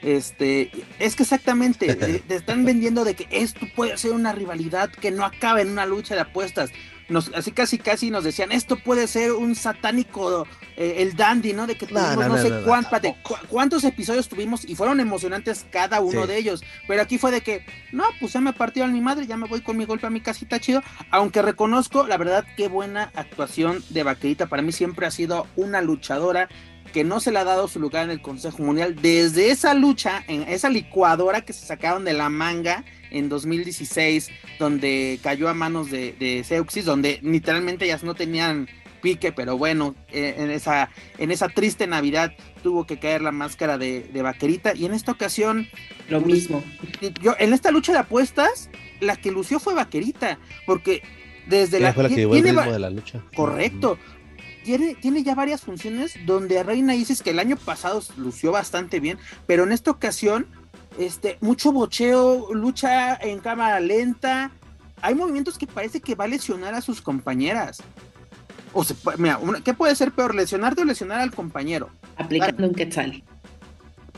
Este, 0.01 0.69
es 0.99 1.15
que 1.15 1.23
exactamente, 1.23 1.91
eh, 1.91 2.21
te 2.27 2.35
están 2.35 2.65
vendiendo 2.65 3.05
de 3.05 3.15
que 3.15 3.27
esto 3.31 3.65
puede 3.75 3.97
ser 3.97 4.11
una 4.11 4.33
rivalidad 4.33 4.89
que 4.89 5.11
no 5.11 5.23
acaba 5.25 5.61
en 5.61 5.69
una 5.69 5.85
lucha 5.85 6.15
de 6.15 6.21
apuestas. 6.21 6.71
Nos, 7.07 7.31
así 7.35 7.51
casi 7.51 7.77
casi 7.77 8.09
nos 8.09 8.23
decían, 8.23 8.51
esto 8.51 8.77
puede 8.77 9.07
ser 9.07 9.31
un 9.31 9.55
satánico, 9.55 10.47
eh, 10.75 10.95
el 10.99 11.15
dandy, 11.15 11.53
¿no? 11.53 11.67
De 11.67 11.75
que 11.75 11.85
tuvimos 11.85 12.15
no, 12.15 12.21
no, 12.21 12.29
no 12.29 12.37
sé 12.37 12.51
cuántos, 12.65 13.01
cu 13.21 13.35
cuántos 13.47 13.83
episodios 13.83 14.27
tuvimos 14.27 14.65
y 14.65 14.75
fueron 14.75 14.99
emocionantes 14.99 15.65
cada 15.69 15.99
uno 16.01 16.23
sí. 16.23 16.27
de 16.27 16.37
ellos. 16.37 16.63
Pero 16.87 17.01
aquí 17.01 17.17
fue 17.17 17.31
de 17.31 17.41
que, 17.41 17.65
no, 17.91 18.05
pues 18.19 18.33
ya 18.33 18.41
me 18.41 18.53
partieron 18.53 18.91
mi 18.93 19.01
madre, 19.01 19.27
ya 19.27 19.37
me 19.37 19.47
voy 19.47 19.61
con 19.61 19.77
mi 19.77 19.85
golpe 19.85 20.07
a 20.07 20.09
mi 20.09 20.21
casita 20.21 20.59
chido. 20.59 20.81
Aunque 21.11 21.41
reconozco, 21.41 22.07
la 22.07 22.17
verdad, 22.17 22.45
qué 22.57 22.67
buena 22.67 23.11
actuación 23.15 23.83
de 23.89 24.03
Vaquerita. 24.03 24.47
Para 24.47 24.61
mí 24.61 24.71
siempre 24.71 25.05
ha 25.05 25.11
sido 25.11 25.47
una 25.55 25.81
luchadora 25.81 26.49
que 26.95 27.03
no 27.03 27.19
se 27.19 27.29
le 27.33 27.39
ha 27.39 27.43
dado 27.43 27.67
su 27.67 27.81
lugar 27.81 28.05
en 28.05 28.11
el 28.11 28.21
Consejo 28.21 28.63
Mundial 28.63 28.95
desde 28.95 29.51
esa 29.51 29.73
lucha, 29.73 30.23
en 30.29 30.43
esa 30.43 30.69
licuadora 30.69 31.41
que 31.41 31.51
se 31.51 31.65
sacaron 31.65 32.05
de 32.05 32.13
la 32.13 32.29
manga 32.29 32.85
en 33.11 33.27
2016, 33.27 34.29
donde 34.59 35.19
cayó 35.21 35.49
a 35.49 35.53
manos 35.53 35.91
de, 35.91 36.13
de 36.13 36.45
Seuxis, 36.45 36.85
donde 36.85 37.19
literalmente 37.21 37.83
ellas 37.83 38.05
no 38.05 38.15
tenían 38.15 38.69
pique, 39.01 39.33
pero 39.33 39.57
bueno, 39.57 39.93
eh, 40.09 40.35
en, 40.37 40.51
esa, 40.51 40.89
en 41.17 41.31
esa 41.31 41.49
triste 41.49 41.85
Navidad 41.85 42.31
tuvo 42.63 42.87
que 42.87 42.97
caer 42.97 43.21
la 43.21 43.33
máscara 43.33 43.77
de, 43.77 44.09
vaquerita 44.23 44.73
y 44.73 44.85
en 44.85 44.93
esta 44.93 45.11
ocasión... 45.11 45.67
Lo 46.07 46.21
pues, 46.21 46.33
mismo. 46.33 46.63
Yo, 47.21 47.35
en 47.39 47.51
esta 47.51 47.71
lucha 47.71 47.91
de 47.91 47.99
apuestas, 47.99 48.69
la 49.01 49.17
que 49.17 49.31
lució 49.31 49.59
fue 49.59 49.73
vaquerita, 49.73 50.39
porque 50.65 51.03
desde 51.45 51.81
la... 51.81 51.91
Fue 51.91 52.03
la 52.03 52.09
que 52.09 52.15
llevó 52.15 52.35
el 52.35 52.43
ritmo 52.43 52.71
de 52.71 52.79
la 52.79 52.89
lucha. 52.89 53.21
Correcto 53.35 53.99
tiene, 54.65 55.23
ya 55.23 55.35
varias 55.35 55.61
funciones 55.61 56.15
donde 56.25 56.63
Reina 56.63 56.95
Isis, 56.95 57.21
que 57.21 57.29
el 57.29 57.39
año 57.39 57.55
pasado 57.55 58.01
lució 58.17 58.51
bastante 58.51 58.99
bien, 58.99 59.19
pero 59.45 59.63
en 59.63 59.71
esta 59.71 59.91
ocasión, 59.91 60.47
este, 60.97 61.37
mucho 61.39 61.71
bocheo, 61.71 62.53
lucha 62.53 63.15
en 63.15 63.39
cámara 63.39 63.79
lenta. 63.79 64.51
Hay 65.01 65.13
movimientos 65.13 65.57
que 65.57 65.67
parece 65.67 66.01
que 66.01 66.15
va 66.15 66.23
a 66.23 66.27
lesionar 66.27 66.73
a 66.73 66.81
sus 66.81 67.01
compañeras. 67.01 67.83
O 68.73 68.83
se, 68.83 68.95
mira, 69.17 69.39
¿qué 69.63 69.73
puede 69.73 69.95
ser 69.95 70.11
peor, 70.11 70.33
lesionarte 70.33 70.81
o 70.81 70.85
lesionar 70.85 71.21
al 71.21 71.31
compañero? 71.31 71.89
Aplicando 72.17 72.67
un 72.67 72.73
quetzal. 72.73 73.23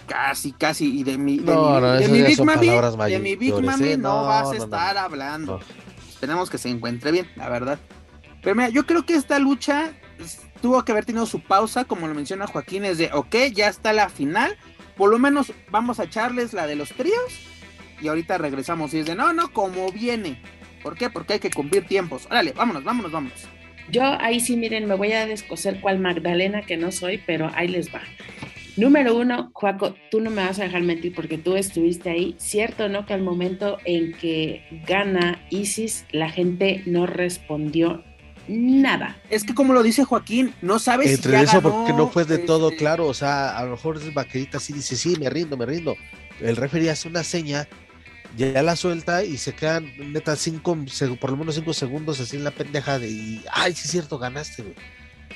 Casi, 0.08 0.54
casi. 0.54 1.00
Y 1.00 1.04
de 1.04 1.18
mi, 1.18 1.40
de 1.40 2.08
mi, 2.10 2.22
Big 2.22 2.42
Mami, 2.42 2.68
de 3.10 3.20
mi 3.20 3.36
Big 3.36 3.54
Mami 3.54 3.98
no, 3.98 4.24
vas 4.24 4.52
a 4.52 4.56
estar 4.56 4.98
hablando. 4.98 5.60
Esperemos 6.08 6.50
que 6.50 6.58
se 6.58 6.70
encuentre 6.70 7.12
bien, 7.12 7.28
la 7.36 7.50
verdad. 7.50 7.78
Pero 8.42 8.56
mira, 8.56 8.70
yo 8.70 8.86
creo 8.86 9.06
que 9.06 9.16
esta 9.16 9.40
lucha 9.40 9.92
tuvo 10.62 10.84
que 10.84 10.91
haber 10.91 11.06
tenido 11.06 11.25
su 11.25 11.39
pausa, 11.39 11.86
como 11.86 12.08
lo 12.08 12.13
menciona 12.13 12.47
Joaquín, 12.47 12.86
es 12.86 12.97
de, 12.97 13.10
ok, 13.13 13.36
ya 13.53 13.67
está 13.67 13.93
la 13.93 14.10
final, 14.10 14.58
por 14.95 15.10
lo 15.10 15.19
menos 15.19 15.53
vamos 15.69 15.99
a 15.99 16.06
echarles 16.06 16.53
la 16.53 16.67
de 16.67 16.75
los 16.75 16.89
tríos 16.89 17.39
y 18.01 18.08
ahorita 18.08 18.38
regresamos 18.38 18.93
y 18.93 18.99
es 18.99 19.06
de, 19.06 19.15
no, 19.15 19.34
no, 19.34 19.51
como 19.51 19.91
viene. 19.91 20.41
¿Por 20.84 20.97
qué? 20.97 21.10
Porque 21.10 21.34
hay 21.34 21.39
que 21.39 21.49
cumplir 21.49 21.86
tiempos. 21.86 22.25
Órale, 22.27 22.53
vámonos, 22.53 22.84
vámonos, 22.84 23.12
vámonos. 23.12 23.47
Yo 23.89 24.03
ahí 24.03 24.39
sí, 24.39 24.58
miren, 24.58 24.86
me 24.86 24.95
voy 24.95 25.13
a 25.13 25.25
descoser 25.25 25.80
cual 25.80 25.99
Magdalena 25.99 26.62
que 26.62 26.77
no 26.77 26.91
soy, 26.91 27.21
pero 27.25 27.49
ahí 27.56 27.67
les 27.67 27.93
va. 27.93 28.01
Número 28.75 29.17
uno, 29.17 29.49
Joaco, 29.53 29.95
tú 30.12 30.21
no 30.21 30.30
me 30.30 30.45
vas 30.45 30.60
a 30.60 30.63
dejar 30.63 30.84
mentir 30.84 31.15
porque 31.15 31.39
tú 31.39 31.56
estuviste 31.56 32.12
ahí. 32.12 32.36
Cierto, 32.38 32.89
¿no? 32.89 33.08
Que 33.08 33.13
al 33.13 33.23
momento 33.23 33.80
en 33.86 34.13
que 34.13 34.63
gana 34.86 35.41
Isis, 35.49 36.06
la 36.12 36.30
gente 36.30 36.84
no 36.86 37.08
respondió 37.08 38.03
nada. 38.48 39.18
Es 39.30 39.44
que 39.44 39.54
como 39.54 39.74
lo 39.74 39.84
dice 39.84 40.04
Joaquín, 40.04 40.54
no 40.62 40.80
sabes 40.80 41.12
Entre 41.12 41.32
si 41.32 41.38
ya 41.38 41.44
eso 41.44 41.62
porque 41.62 41.94
no 41.94 42.10
fue 42.10 42.26
de 42.26 42.38
todo 42.38 42.70
este 42.70 42.78
claro, 42.80 43.08
o 43.08 43.14
sea, 43.14 43.58
a 43.58 43.64
lo 43.66 43.72
mejor 43.72 43.98
es 43.98 44.14
vaquerita 44.14 44.60
sí 44.60 44.74
dice, 44.74 44.96
sí, 44.96 45.16
me 45.20 45.30
rindo, 45.30 45.58
me 45.58 45.66
rindo. 45.66 45.96
El 46.40 46.56
referee 46.56 46.90
hace 46.90 47.08
una 47.08 47.24
seña, 47.24 47.68
ya 48.38 48.62
la 48.62 48.76
suelta 48.76 49.24
y 49.24 49.38
se 49.38 49.54
quedan 49.54 49.92
neta 50.12 50.36
cinco, 50.36 50.78
por 51.20 51.32
lo 51.32 51.38
menos 51.38 51.56
cinco 51.56 51.74
segundos 51.74 52.20
así 52.20 52.38
en 52.38 52.44
la 52.44 52.52
pendeja 52.52 53.00
de, 53.00 53.10
y, 53.10 53.44
ay, 53.52 53.74
sí 53.74 53.82
es 53.86 53.92
cierto, 53.92 54.20
ganaste, 54.20 54.64
güey. 54.64 54.76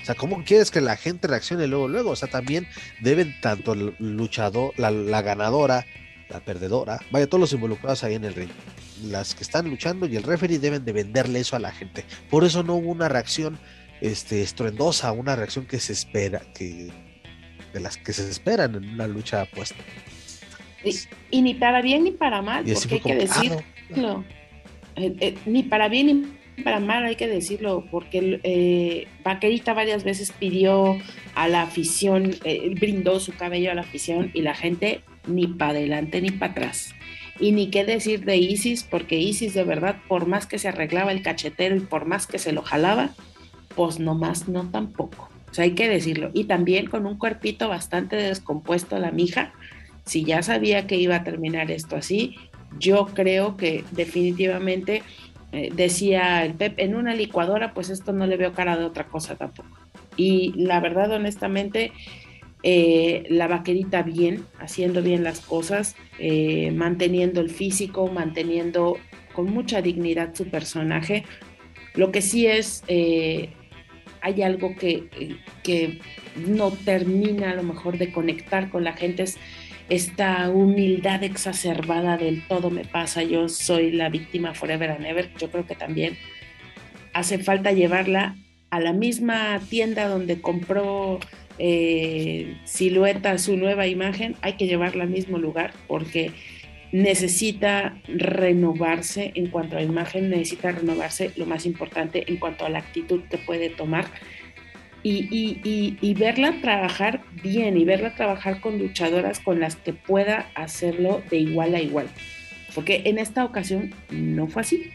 O 0.02 0.06
sea, 0.06 0.15
¿cómo 0.15 0.43
quieres 0.43 0.71
que 0.71 0.82
la 0.82 0.97
gente 0.97 1.28
reaccione 1.28 1.67
luego, 1.67 1.88
luego? 1.88 2.12
O 2.12 2.15
sea, 2.15 2.30
también 2.30 2.67
deben 3.02 3.39
tanto 3.41 3.74
el 3.74 3.95
luchador, 4.00 4.74
la, 4.78 4.89
la 4.89 5.21
ganadora, 5.21 5.86
la 6.30 6.39
perdedora, 6.39 7.00
vaya, 7.12 7.28
todos 7.28 7.41
los 7.41 7.54
involucrados 7.54 8.04
ahí 8.04 8.15
en 8.15 8.26
el 8.26 8.34
ring 8.34 8.50
las 9.03 9.35
que 9.35 9.43
están 9.43 9.69
luchando 9.69 10.07
y 10.07 10.15
el 10.15 10.23
referee 10.23 10.59
deben 10.59 10.85
de 10.85 10.93
venderle 10.93 11.39
eso 11.39 11.55
a 11.55 11.59
la 11.59 11.71
gente. 11.71 12.05
Por 12.29 12.43
eso 12.43 12.63
no 12.63 12.75
hubo 12.75 12.91
una 12.91 13.09
reacción 13.09 13.57
este, 14.01 14.41
estruendosa, 14.41 15.11
una 15.11 15.35
reacción 15.35 15.65
que 15.65 15.79
se 15.79 15.93
espera, 15.93 16.41
que 16.53 16.89
de 17.73 17.79
las 17.79 17.97
que 17.97 18.13
se 18.13 18.29
esperan 18.29 18.75
en 18.75 18.89
una 18.89 19.07
lucha 19.07 19.41
apuesta. 19.41 19.83
Y, 21.29 21.41
ni 21.41 21.53
para 21.53 21.81
bien 21.81 22.03
ni 22.03 22.11
para 22.11 22.41
mal, 22.41 22.65
porque 22.65 22.95
hay 22.95 22.99
que 23.01 23.15
decirlo. 23.15 23.63
Eh, 24.95 25.15
eh, 25.19 25.37
ni 25.45 25.63
para 25.63 25.87
bien 25.87 26.07
ni 26.57 26.63
para 26.63 26.79
mal 26.79 27.05
hay 27.05 27.15
que 27.15 27.27
decirlo, 27.27 27.85
porque 27.91 28.39
eh, 28.43 29.07
Vaquerita 29.23 29.73
varias 29.73 30.03
veces 30.03 30.33
pidió 30.37 30.97
a 31.35 31.47
la 31.47 31.61
afición, 31.61 32.35
brindó 32.79 33.19
su 33.19 33.33
cabello 33.33 33.71
a 33.71 33.75
la 33.75 33.81
afición 33.81 34.31
y 34.33 34.41
la 34.41 34.53
gente 34.53 35.01
ni 35.27 35.47
para 35.47 35.71
adelante 35.71 36.21
ni 36.21 36.31
para 36.31 36.51
atrás. 36.51 36.93
Y 37.41 37.51
ni 37.51 37.71
qué 37.71 37.84
decir 37.84 38.23
de 38.23 38.38
Isis, 38.38 38.84
porque 38.84 39.17
Isis 39.19 39.54
de 39.54 39.63
verdad, 39.63 39.97
por 40.08 40.27
más 40.27 40.45
que 40.45 40.60
se 40.60 40.69
arreglaba 40.69 41.12
el 41.12 41.23
cachetero 41.23 41.75
y 41.75 41.80
por 41.80 42.06
más 42.06 42.27
que 42.27 42.38
se 42.39 42.54
lo 42.54 42.62
jalaba, 42.62 43.10
pues 43.75 43.99
nomás 43.99 44.47
no 44.47 44.69
tampoco. 44.69 45.30
O 45.49 45.54
sea, 45.54 45.63
hay 45.63 45.71
que 45.71 45.89
decirlo. 45.89 46.30
Y 46.34 46.45
también 46.45 46.86
con 46.86 47.06
un 47.06 47.17
cuerpito 47.17 47.67
bastante 47.67 48.15
descompuesto 48.15 48.99
la 48.99 49.12
mija, 49.12 49.54
si 50.06 50.23
ya 50.23 50.43
sabía 50.43 50.88
que 50.88 50.97
iba 50.97 51.15
a 51.15 51.23
terminar 51.23 51.71
esto 51.71 51.95
así, 51.95 52.36
yo 52.80 53.08
creo 53.08 53.58
que 53.58 53.84
definitivamente 53.91 55.04
eh, 55.51 55.69
decía 55.73 56.45
el 56.45 56.54
Pep, 56.54 56.75
en 56.77 56.95
una 56.95 57.13
licuadora, 57.13 57.73
pues 57.73 57.89
esto 57.89 58.13
no 58.13 58.27
le 58.27 58.38
veo 58.38 58.54
cara 58.54 58.77
de 58.77 58.86
otra 58.86 59.08
cosa 59.08 59.36
tampoco. 59.36 59.69
Y 60.15 60.54
la 60.56 60.80
verdad, 60.80 61.12
honestamente, 61.12 61.91
eh, 62.63 63.24
la 63.30 63.47
vaquerita 63.47 64.04
bien, 64.04 64.45
haciendo 64.60 65.02
bien 65.02 65.24
las 65.24 65.39
cosas, 65.39 65.95
eh, 66.19 66.71
manteniendo 66.71 67.41
el 67.41 67.50
físico, 67.50 68.08
manteniendo 68.08 68.97
con 69.34 69.47
mucha 69.52 69.82
dignidad 69.82 70.36
su 70.36 70.45
personaje. 70.45 71.24
Lo 71.95 72.12
que 72.12 72.21
sí 72.21 72.45
es, 72.45 72.84
eh, 72.88 73.50
hay 74.21 74.41
algo 74.43 74.76
que, 74.76 75.38
que, 75.63 76.00
no 76.47 76.71
termina 76.71 77.52
a 77.52 77.56
lo 77.56 77.63
mejor 77.63 77.97
de 77.97 78.13
conectar 78.13 78.69
con 78.69 78.86
la 78.86 78.93
gente, 78.93 79.24
es 79.24 79.38
esta 79.89 80.50
humildad 80.50 81.21
exacerbada 81.26 82.15
del 82.15 82.47
todo 82.47 82.69
me 82.69 82.86
pasa, 82.86 83.24
yo 83.24 83.50
soy 83.50 83.91
la 83.91 84.08
víctima 84.08 84.54
forever 84.54 84.91
and 84.91 85.06
ever. 85.06 85.30
Yo 85.38 85.52
creo 85.52 85.67
que 85.67 85.76
también 85.76 86.17
hace 87.12 87.39
falta 87.39 87.74
llevarla 87.74 88.38
a 88.69 88.80
la 88.80 88.93
misma 88.93 89.60
tienda 89.69 90.08
donde 90.08 90.39
compró 90.39 91.19
eh, 91.63 92.58
silueta, 92.65 93.38
su 93.38 93.56
nueva 93.56 93.86
imagen, 93.86 94.36
hay 94.41 94.54
que 94.54 94.65
llevarla 94.65 95.04
al 95.04 95.12
mismo 95.12 95.38
lugar 95.38 95.74
porque 95.88 96.32
necesita 96.91 98.02
renovarse 98.08 99.32
en 99.36 99.45
cuanto 99.45 99.78
a 99.78 99.84
imagen, 99.84 100.32
necesita 100.32 100.71
renovarse 100.71 101.32
lo 101.36 101.45
más 101.45 101.67
importante 101.67 102.24
en 102.32 102.38
cuanto 102.38 102.65
a 102.65 102.69
la 102.69 102.80
actitud 102.80 103.21
que 103.30 103.38
puede 103.38 103.69
tomar 103.69 104.06
y, 105.04 106.15
verla 106.17 106.56
trabajar 106.62 107.21
bien 107.43 107.78
y 107.78 107.86
verla 107.86 108.15
trabajar 108.15 108.60
con 108.60 108.80
luchadoras 108.80 109.39
con 109.39 109.60
las 109.60 109.76
que 109.76 109.93
pueda 109.93 110.50
hacerlo 110.56 111.21
de 111.30 111.38
igual 111.38 111.76
a 111.76 111.80
igual. 111.80 112.08
Porque 112.74 113.04
en 113.06 113.19
esta 113.19 113.45
ocasión 113.45 113.93
no 114.10 114.47
fue 114.47 114.63
así. 114.63 114.91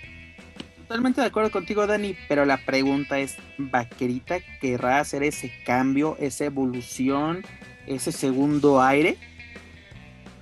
Totalmente 0.87 1.20
de 1.20 1.27
acuerdo 1.27 1.51
contigo, 1.51 1.85
Dani, 1.85 2.14
pero 2.29 2.44
la 2.44 2.59
pregunta 2.59 3.18
es, 3.18 3.37
¿Vaquerita 3.59 4.38
querrá 4.61 5.01
hacer 5.01 5.25
ese 5.25 5.51
cambio, 5.64 6.16
esa 6.20 6.44
evolución, 6.44 7.42
ese 7.88 8.12
segundo 8.12 8.81
aire? 8.81 9.16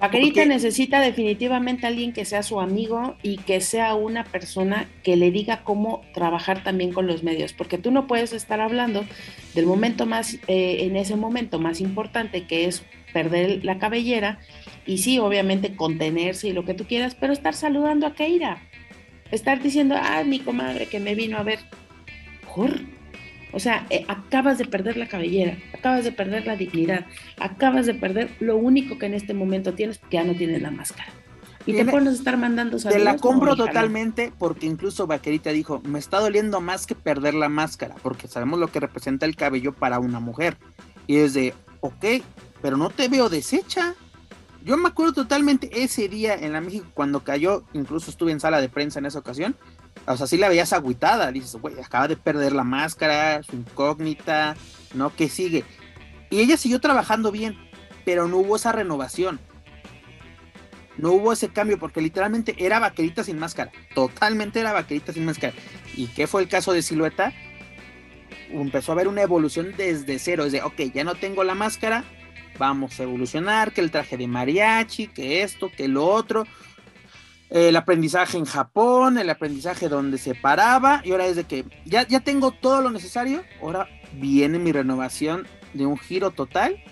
Vaquerita 0.01 0.45
necesita 0.45 1.01
definitivamente 1.01 1.87
alguien 1.87 2.13
que 2.13 2.27
sea 2.27 2.43
su 2.43 2.61
amigo 2.61 3.17
y 3.23 3.39
que 3.39 3.63
sea 3.63 3.95
una 3.95 4.25
persona 4.25 4.87
que 5.03 5.17
le 5.17 5.31
diga 5.31 5.65
cómo 5.65 6.03
trabajar 6.13 6.63
también 6.63 6.93
con 6.93 7.07
los 7.07 7.23
medios, 7.23 7.55
porque 7.55 7.79
tú 7.79 7.91
no 7.91 8.07
puedes 8.07 8.35
estar 8.35 8.61
hablando 8.61 9.07
del 9.55 9.65
momento 9.65 10.05
más, 10.05 10.35
eh, 10.47 10.81
en 10.81 10.97
ese 10.97 11.17
momento 11.17 11.59
más 11.59 11.81
importante 11.81 12.45
que 12.47 12.67
es 12.67 12.85
perder 13.15 13.65
la 13.65 13.79
cabellera 13.79 14.41
y 14.85 14.99
sí, 14.99 15.19
obviamente 15.19 15.75
contenerse 15.75 16.49
y 16.49 16.53
lo 16.53 16.67
que 16.67 16.75
tú 16.75 16.85
quieras, 16.85 17.15
pero 17.19 17.33
estar 17.33 17.55
saludando 17.55 18.07
a 18.07 18.13
Keira 18.13 18.61
estar 19.35 19.63
diciendo, 19.63 19.97
ah, 19.99 20.23
mi 20.25 20.41
comadre 20.41 20.87
que 20.87 21.01
me 21.01 21.15
vino 21.15 21.39
a 21.39 21.43
ver. 21.43 21.59
O 23.53 23.61
sea, 23.61 23.87
eh, 23.91 24.05
acabas 24.09 24.59
de 24.59 24.65
perder 24.65 24.97
la 24.97 25.09
cabellera, 25.09 25.57
acabas 25.73 26.05
de 26.05 26.13
perder 26.13 26.47
la 26.47 26.57
dignidad, 26.57 27.07
acabas 27.39 27.87
de 27.87 27.95
perder 27.95 28.31
lo 28.41 28.57
único 28.57 28.99
que 28.99 29.07
en 29.07 29.15
este 29.15 29.35
momento 29.35 29.75
tienes, 29.75 29.99
que 29.99 30.17
ya 30.17 30.25
no 30.25 30.35
tienes 30.35 30.63
la 30.63 30.71
máscara. 30.71 31.13
Y 31.67 31.73
te 31.73 31.85
pones 31.87 32.13
a 32.15 32.17
estar 32.17 32.37
mandando 32.37 32.79
saludos. 32.79 33.03
Te 33.03 33.05
la 33.05 33.17
compro 33.17 33.57
totalmente 33.57 34.33
porque 34.39 34.67
incluso 34.67 35.07
Vaquerita 35.07 35.51
dijo, 35.51 35.81
me 35.85 35.99
está 35.99 36.21
doliendo 36.21 36.61
más 36.61 36.87
que 36.87 36.95
perder 36.95 37.35
la 37.35 37.49
máscara, 37.49 37.95
porque 38.03 38.29
sabemos 38.29 38.59
lo 38.59 38.69
que 38.69 38.81
representa 38.81 39.25
el 39.25 39.35
cabello 39.35 39.73
para 39.73 39.99
una 39.99 40.21
mujer. 40.21 40.59
Y 41.07 41.17
es 41.17 41.33
de, 41.33 41.55
ok, 41.81 42.05
pero 42.61 42.77
no 42.77 42.91
te 42.91 43.09
veo 43.09 43.29
deshecha. 43.29 43.95
Yo 44.65 44.79
me 44.79 44.89
acuerdo 44.89 45.13
totalmente 45.13 45.69
ese 45.83 46.09
día 46.09 46.35
en 46.35 46.55
la 46.55 46.63
México 46.63 46.87
cuando 46.95 47.23
cayó, 47.23 47.65
incluso 47.75 48.11
estuve 48.11 48.33
en 48.33 48.41
sala 48.41 48.63
de 48.63 48.71
prensa 48.71 48.99
en 48.99 49.05
esa 49.05 49.19
ocasión. 49.19 49.57
O 50.07 50.17
sea, 50.17 50.27
sí 50.27 50.39
la 50.39 50.49
veías 50.49 50.73
agüitada, 50.73 51.31
dices, 51.31 51.55
güey, 51.57 51.79
acaba 51.79 52.09
de 52.09 52.17
perder 52.17 52.55
la 52.55 52.65
máscara, 52.65 53.43
su 53.43 53.57
incógnita, 53.57 54.57
¿no? 54.95 55.15
¿Qué 55.15 55.29
sigue? 55.29 55.65
Y 56.31 56.41
ella 56.41 56.57
siguió 56.57 56.81
trabajando 56.81 57.31
bien, 57.31 57.59
pero 58.07 58.27
no 58.27 58.39
hubo 58.39 58.57
esa 58.57 58.73
renovación. 58.73 59.39
No 60.97 61.13
hubo 61.13 61.35
ese 61.35 61.51
cambio 61.51 61.79
porque 61.79 62.01
literalmente 62.01 62.55
era 62.57 62.79
vaquerita 62.79 63.23
sin 63.23 63.39
máscara. 63.39 63.71
Totalmente 63.95 64.61
era 64.61 64.73
vaquerita 64.73 65.13
sin 65.13 65.27
máscara. 65.27 65.53
¿Y 65.95 66.07
qué 66.07 66.27
fue 66.27 66.41
el 66.41 66.49
caso 66.49 66.73
de 66.73 66.81
Silueta? 66.81 67.35
empezó 68.51 68.93
a 68.93 68.95
haber 68.95 69.09
una 69.09 69.23
evolución 69.23 69.75
desde 69.77 70.19
cero, 70.19 70.45
es 70.45 70.53
de, 70.53 70.63
ok, 70.63 70.81
ya 70.95 71.05
no 71.05 71.15
tengo 71.17 71.45
la 71.45 71.55
máscara, 71.55 72.05
vamos 72.59 72.99
a 72.99 73.03
evolucionar, 73.05 73.73
que 73.73 73.81
el 73.81 73.91
traje 73.91 74.17
de 74.17 74.27
mariachi, 74.27 75.09
que 75.09 75.43
esto, 75.43 75.71
que 75.77 75.89
lo 75.89 76.07
otro, 76.07 76.47
el 77.51 77.77
aprendizaje 77.77 78.39
en 78.39 78.45
Japón, 78.45 79.19
el 79.19 79.31
aprendizaje 79.31 79.89
donde 79.89 80.19
se 80.19 80.35
paraba, 80.35 81.03
y 81.05 81.13
ahora 81.13 81.27
es 81.27 81.37
de 81.37 81.45
que 81.45 81.65
ya, 81.85 82.07
ya 82.07 82.21
tengo 82.21 82.51
todo 82.53 82.81
lo 82.81 82.91
necesario, 82.91 83.45
ahora 83.63 83.89
viene 84.15 84.59
mi 84.59 84.73
renovación 84.73 85.47
de 85.73 85.87
un 85.87 85.99
giro 85.99 86.31
total, 86.31 86.83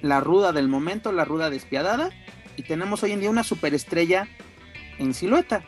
la 0.00 0.20
ruda 0.20 0.52
del 0.52 0.68
momento, 0.68 1.12
la 1.12 1.24
ruda 1.24 1.50
despiadada, 1.50 2.10
y 2.56 2.62
tenemos 2.62 3.02
hoy 3.02 3.12
en 3.12 3.20
día 3.20 3.30
una 3.30 3.42
superestrella 3.44 4.28
en 4.98 5.14
silueta. 5.14 5.64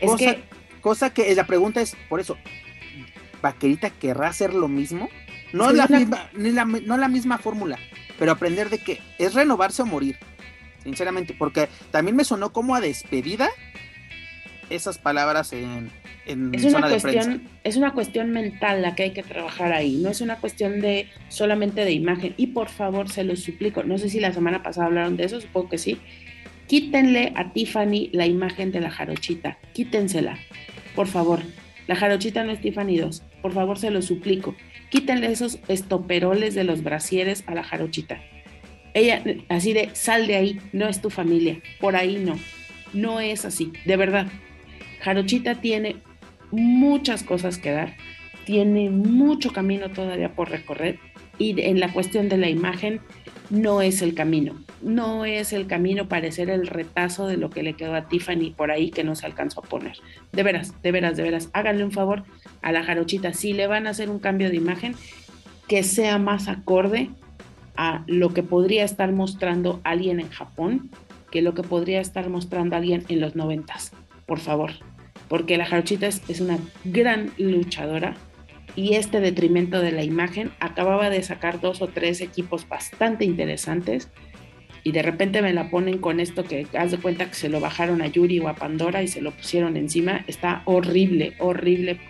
Es 0.00 0.10
cosa, 0.10 0.18
que 0.34 0.44
cosa 0.82 1.14
que 1.14 1.34
la 1.34 1.46
pregunta 1.46 1.80
es, 1.80 1.96
por 2.08 2.20
eso, 2.20 2.36
¿Vaquerita 3.42 3.90
querrá 3.90 4.28
hacer 4.28 4.54
lo 4.54 4.66
mismo? 4.68 5.08
No 5.52 5.70
Es 5.70 5.76
la 5.76 5.86
una- 5.86 5.98
misma, 5.98 6.30
ni 6.34 6.50
la, 6.50 6.64
no 6.64 6.96
la 6.96 7.08
misma 7.08 7.38
fórmula, 7.38 7.78
pero 8.18 8.32
aprender 8.32 8.70
de 8.70 8.78
que 8.78 9.00
es 9.18 9.34
renovarse 9.34 9.82
o 9.82 9.86
morir, 9.86 10.16
sinceramente, 10.82 11.34
porque 11.38 11.68
también 11.90 12.16
me 12.16 12.24
sonó 12.24 12.52
como 12.52 12.74
a 12.74 12.80
despedida 12.80 13.50
esas 14.70 14.98
palabras 14.98 15.52
en, 15.52 15.90
en 16.26 16.54
es 16.54 16.64
una 16.64 16.86
prensa. 16.86 17.08
cuestión, 17.08 17.48
es 17.64 17.76
una 17.76 17.92
cuestión 17.92 18.30
mental 18.30 18.82
la 18.82 18.94
que 18.94 19.04
hay 19.04 19.10
que 19.12 19.22
trabajar 19.22 19.72
ahí, 19.72 19.96
no 19.96 20.10
es 20.10 20.20
una 20.20 20.36
cuestión 20.36 20.80
de 20.80 21.08
solamente 21.28 21.84
de 21.84 21.92
imagen. 21.92 22.34
Y 22.36 22.48
por 22.48 22.68
favor, 22.68 23.08
se 23.08 23.24
los 23.24 23.40
suplico, 23.40 23.82
no 23.84 23.98
sé 23.98 24.08
si 24.08 24.20
la 24.20 24.32
semana 24.32 24.62
pasada 24.62 24.86
hablaron 24.86 25.16
de 25.16 25.24
eso, 25.24 25.40
supongo 25.40 25.70
que 25.70 25.78
sí. 25.78 25.98
Quítenle 26.66 27.32
a 27.36 27.52
Tiffany 27.52 28.10
la 28.12 28.26
imagen 28.26 28.72
de 28.72 28.80
la 28.80 28.90
jarochita, 28.90 29.58
quítensela, 29.72 30.38
por 30.94 31.06
favor. 31.06 31.40
La 31.86 31.94
jarochita 31.94 32.42
no 32.42 32.50
es 32.50 32.60
Tiffany 32.60 32.96
2, 32.96 33.22
por 33.40 33.52
favor, 33.52 33.78
se 33.78 33.90
los 33.90 34.06
suplico. 34.06 34.56
Quítenle 34.90 35.32
esos 35.32 35.58
estoperoles 35.68 36.54
de 36.54 36.64
los 36.64 36.82
brasieres 36.82 37.44
a 37.46 37.54
la 37.54 37.64
jarochita. 37.64 38.20
Ella, 38.94 39.22
así 39.48 39.72
de, 39.72 39.90
sal 39.94 40.26
de 40.26 40.36
ahí, 40.36 40.60
no 40.72 40.88
es 40.88 41.02
tu 41.02 41.10
familia, 41.10 41.60
por 41.80 41.96
ahí 41.96 42.16
no. 42.16 42.38
No 42.92 43.20
es 43.20 43.44
así, 43.44 43.72
de 43.84 43.96
verdad. 43.96 44.26
Jarochita 45.00 45.56
tiene 45.56 45.96
muchas 46.50 47.22
cosas 47.22 47.58
que 47.58 47.72
dar, 47.72 47.94
tiene 48.44 48.90
mucho 48.90 49.52
camino 49.52 49.90
todavía 49.90 50.34
por 50.34 50.50
recorrer 50.50 50.98
y 51.38 51.60
en 51.60 51.80
la 51.80 51.92
cuestión 51.92 52.28
de 52.28 52.38
la 52.38 52.48
imagen 52.48 53.00
no 53.50 53.82
es 53.82 54.02
el 54.02 54.14
camino, 54.14 54.56
no 54.82 55.24
es 55.24 55.52
el 55.52 55.66
camino 55.66 56.08
para 56.08 56.30
ser 56.32 56.50
el 56.50 56.66
retazo 56.66 57.26
de 57.26 57.36
lo 57.36 57.50
que 57.50 57.62
le 57.62 57.74
quedó 57.74 57.94
a 57.94 58.08
Tiffany 58.08 58.54
por 58.56 58.70
ahí 58.70 58.90
que 58.90 59.04
no 59.04 59.14
se 59.14 59.26
alcanzó 59.26 59.60
a 59.60 59.68
poner. 59.68 59.96
De 60.32 60.42
veras, 60.42 60.80
de 60.82 60.92
veras, 60.92 61.16
de 61.16 61.22
veras, 61.22 61.50
háganle 61.52 61.84
un 61.84 61.92
favor 61.92 62.24
a 62.66 62.72
la 62.72 62.82
Jarochita, 62.82 63.32
si 63.32 63.52
le 63.52 63.68
van 63.68 63.86
a 63.86 63.90
hacer 63.90 64.10
un 64.10 64.18
cambio 64.18 64.50
de 64.50 64.56
imagen, 64.56 64.96
que 65.68 65.84
sea 65.84 66.18
más 66.18 66.48
acorde 66.48 67.10
a 67.76 68.02
lo 68.08 68.34
que 68.34 68.42
podría 68.42 68.82
estar 68.82 69.12
mostrando 69.12 69.80
alguien 69.84 70.18
en 70.18 70.30
Japón 70.30 70.90
que 71.30 71.42
lo 71.42 71.54
que 71.54 71.62
podría 71.62 72.00
estar 72.00 72.28
mostrando 72.28 72.74
alguien 72.74 73.04
en 73.08 73.20
los 73.20 73.36
noventas, 73.36 73.92
por 74.26 74.40
favor, 74.40 74.72
porque 75.28 75.56
la 75.56 75.66
Jarochita 75.66 76.08
es, 76.08 76.22
es 76.28 76.40
una 76.40 76.58
gran 76.84 77.30
luchadora 77.38 78.16
y 78.74 78.94
este 78.94 79.20
detrimento 79.20 79.80
de 79.80 79.92
la 79.92 80.02
imagen 80.02 80.50
acababa 80.58 81.08
de 81.08 81.22
sacar 81.22 81.60
dos 81.60 81.82
o 81.82 81.86
tres 81.86 82.20
equipos 82.20 82.68
bastante 82.68 83.24
interesantes 83.24 84.08
y 84.82 84.90
de 84.90 85.02
repente 85.02 85.40
me 85.40 85.52
la 85.52 85.70
ponen 85.70 85.98
con 85.98 86.18
esto 86.18 86.42
que 86.42 86.66
haz 86.76 86.90
de 86.90 86.98
cuenta 86.98 87.28
que 87.28 87.34
se 87.34 87.48
lo 87.48 87.60
bajaron 87.60 88.02
a 88.02 88.08
Yuri 88.08 88.40
o 88.40 88.48
a 88.48 88.56
Pandora 88.56 89.04
y 89.04 89.08
se 89.08 89.20
lo 89.20 89.30
pusieron 89.30 89.76
encima, 89.76 90.24
está 90.26 90.62
horrible, 90.64 91.34
horrible. 91.38 92.00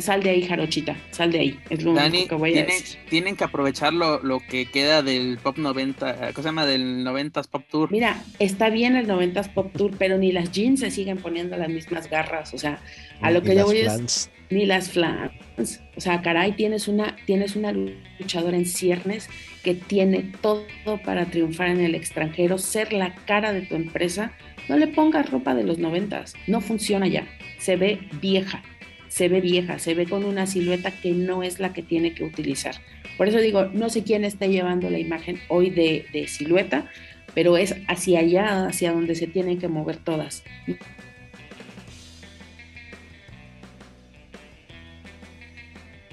Sal 0.00 0.22
de 0.22 0.30
ahí, 0.30 0.42
Jarochita, 0.42 0.96
sal 1.10 1.30
de 1.32 1.40
ahí, 1.40 1.60
es 1.70 1.82
lo 1.82 1.92
Dani, 1.94 2.18
único 2.18 2.28
que 2.30 2.34
voy 2.36 2.50
a 2.50 2.52
tiene- 2.54 2.72
decir. 2.72 2.98
tienen 3.08 3.36
que 3.36 3.44
aprovechar 3.44 3.92
lo, 3.92 4.22
lo 4.22 4.40
que 4.40 4.66
queda 4.66 5.02
del 5.02 5.38
Pop 5.42 5.58
90, 5.58 6.10
eh, 6.10 6.32
¿cómo 6.32 6.42
se 6.42 6.48
llama? 6.48 6.66
Del 6.66 7.04
90s 7.04 7.46
Pop 7.48 7.64
Tour. 7.70 7.90
Mira, 7.92 8.22
está 8.38 8.70
bien 8.70 8.96
el 8.96 9.06
90s 9.06 9.48
Pop 9.52 9.72
Tour, 9.76 9.92
pero 9.98 10.16
ni 10.18 10.32
las 10.32 10.50
jeans 10.52 10.80
se 10.80 10.90
siguen 10.90 11.18
poniendo 11.18 11.56
las 11.56 11.68
mismas 11.68 12.08
garras. 12.08 12.54
O 12.54 12.58
sea, 12.58 12.80
a 13.20 13.30
lo 13.30 13.42
que 13.42 13.48
yo 13.50 13.54
las 13.56 13.64
voy 13.66 13.76
es 13.78 13.84
flans. 13.84 14.30
ni 14.50 14.66
las 14.66 14.90
flans. 14.90 15.80
O 15.96 16.00
sea, 16.00 16.22
caray, 16.22 16.52
tienes 16.52 16.88
una, 16.88 17.16
tienes 17.26 17.56
una 17.56 17.72
luchadora 17.72 18.56
en 18.56 18.64
ciernes 18.66 19.28
que 19.62 19.74
tiene 19.74 20.32
todo 20.40 20.64
para 21.04 21.26
triunfar 21.26 21.68
en 21.68 21.80
el 21.80 21.94
extranjero, 21.94 22.56
ser 22.58 22.92
la 22.94 23.14
cara 23.26 23.52
de 23.52 23.62
tu 23.62 23.74
empresa. 23.74 24.32
No 24.68 24.76
le 24.78 24.86
pongas 24.86 25.30
ropa 25.30 25.54
de 25.54 25.64
los 25.64 25.78
noventas, 25.78 26.34
no 26.46 26.60
funciona 26.60 27.08
ya. 27.08 27.26
Se 27.58 27.76
ve 27.76 27.98
vieja, 28.22 28.62
se 29.10 29.28
ve 29.28 29.40
vieja, 29.40 29.78
se 29.78 29.94
ve 29.94 30.06
con 30.06 30.24
una 30.24 30.46
silueta 30.46 30.92
que 30.92 31.10
no 31.10 31.42
es 31.42 31.58
la 31.58 31.72
que 31.72 31.82
tiene 31.82 32.14
que 32.14 32.24
utilizar. 32.24 32.76
Por 33.18 33.28
eso 33.28 33.38
digo, 33.38 33.66
no 33.66 33.90
sé 33.90 34.04
quién 34.04 34.24
está 34.24 34.46
llevando 34.46 34.88
la 34.88 35.00
imagen 35.00 35.40
hoy 35.48 35.68
de, 35.68 36.06
de 36.12 36.28
silueta, 36.28 36.88
pero 37.34 37.56
es 37.56 37.74
hacia 37.88 38.20
allá, 38.20 38.66
hacia 38.66 38.92
donde 38.92 39.16
se 39.16 39.26
tienen 39.26 39.58
que 39.58 39.68
mover 39.68 39.96
todas. 39.96 40.44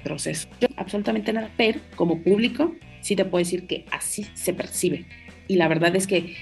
proceso. 0.02 0.48
Yo 0.60 0.68
absolutamente 0.76 1.32
nada, 1.32 1.50
pero 1.56 1.80
como 1.94 2.22
público 2.22 2.74
sí 3.00 3.14
te 3.14 3.24
puedo 3.24 3.44
decir 3.44 3.66
que 3.66 3.84
así 3.90 4.26
se 4.34 4.54
percibe. 4.54 5.06
Y 5.46 5.56
la 5.56 5.68
verdad 5.68 5.94
es 5.96 6.06
que 6.06 6.34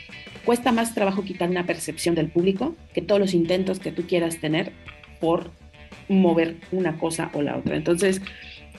cuesta 0.44 0.72
más 0.72 0.94
trabajo 0.94 1.24
quitar 1.24 1.50
una 1.50 1.66
percepción 1.66 2.14
del 2.14 2.28
público 2.28 2.76
que 2.94 3.02
todos 3.02 3.20
los 3.20 3.34
intentos 3.34 3.80
que 3.80 3.92
tú 3.92 4.06
quieras 4.06 4.38
tener 4.38 4.72
por 5.20 5.50
mover 6.08 6.56
una 6.72 6.98
cosa 6.98 7.30
o 7.32 7.42
la 7.42 7.56
otra. 7.56 7.76
Entonces, 7.76 8.20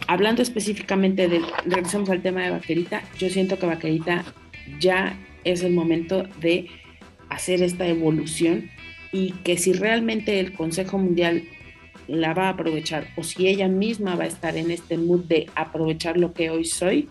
hablando 0.08 0.42
específicamente 0.42 1.28
de, 1.28 1.42
regresamos 1.66 2.10
al 2.10 2.22
tema 2.22 2.44
de 2.44 2.52
Vaquerita, 2.52 3.04
yo 3.18 3.30
siento 3.30 3.58
que 3.58 3.66
Vaquerita 3.66 4.24
ya 4.80 5.18
es 5.44 5.64
el 5.64 5.74
momento 5.74 6.24
de 6.42 6.68
hacer 7.30 7.62
esta 7.62 7.88
evolución 7.88 8.70
y 9.12 9.32
que 9.44 9.58
si 9.58 9.74
realmente 9.74 10.40
el 10.40 10.54
Consejo 10.54 10.98
Mundial 10.98 11.44
la 12.08 12.34
va 12.34 12.48
a 12.48 12.50
aprovechar 12.50 13.08
o 13.18 13.24
si 13.24 13.48
ella 13.48 13.68
misma 13.68 14.16
va 14.16 14.26
a 14.26 14.28
estar 14.28 14.56
en 14.56 14.72
este 14.72 14.98
mood 14.98 15.26
de 15.26 15.50
aprovechar 15.56 16.18
lo 16.18 16.34
que 16.34 16.50
hoy 16.50 16.66
soy, 16.66 17.10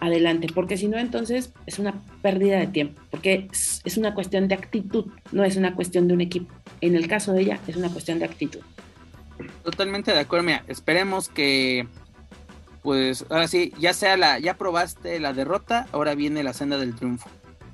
adelante, 0.00 0.46
porque 0.54 0.76
si 0.76 0.88
no 0.88 0.98
entonces 0.98 1.52
es 1.66 1.78
una 1.78 2.00
pérdida 2.22 2.58
de 2.58 2.68
tiempo, 2.68 3.00
porque 3.10 3.48
es, 3.50 3.82
es 3.84 3.96
una 3.96 4.14
cuestión 4.14 4.48
de 4.48 4.54
actitud, 4.54 5.06
no 5.32 5.44
es 5.44 5.56
una 5.56 5.74
cuestión 5.74 6.08
de 6.08 6.14
un 6.14 6.20
equipo. 6.20 6.54
En 6.80 6.94
el 6.94 7.08
caso 7.08 7.32
de 7.32 7.42
ella 7.42 7.60
es 7.66 7.76
una 7.76 7.90
cuestión 7.90 8.18
de 8.18 8.26
actitud. 8.26 8.60
Totalmente 9.62 10.12
de 10.12 10.20
acuerdo, 10.20 10.46
mira, 10.46 10.64
esperemos 10.68 11.28
que 11.28 11.86
pues 12.82 13.26
ahora 13.28 13.48
sí, 13.48 13.72
ya 13.78 13.92
sea 13.92 14.16
la, 14.16 14.38
ya 14.38 14.56
probaste 14.56 15.20
la 15.20 15.32
derrota, 15.32 15.86
ahora 15.92 16.14
viene 16.14 16.42
la 16.42 16.52
senda 16.52 16.78
del 16.78 16.94
triunfo, 16.94 17.28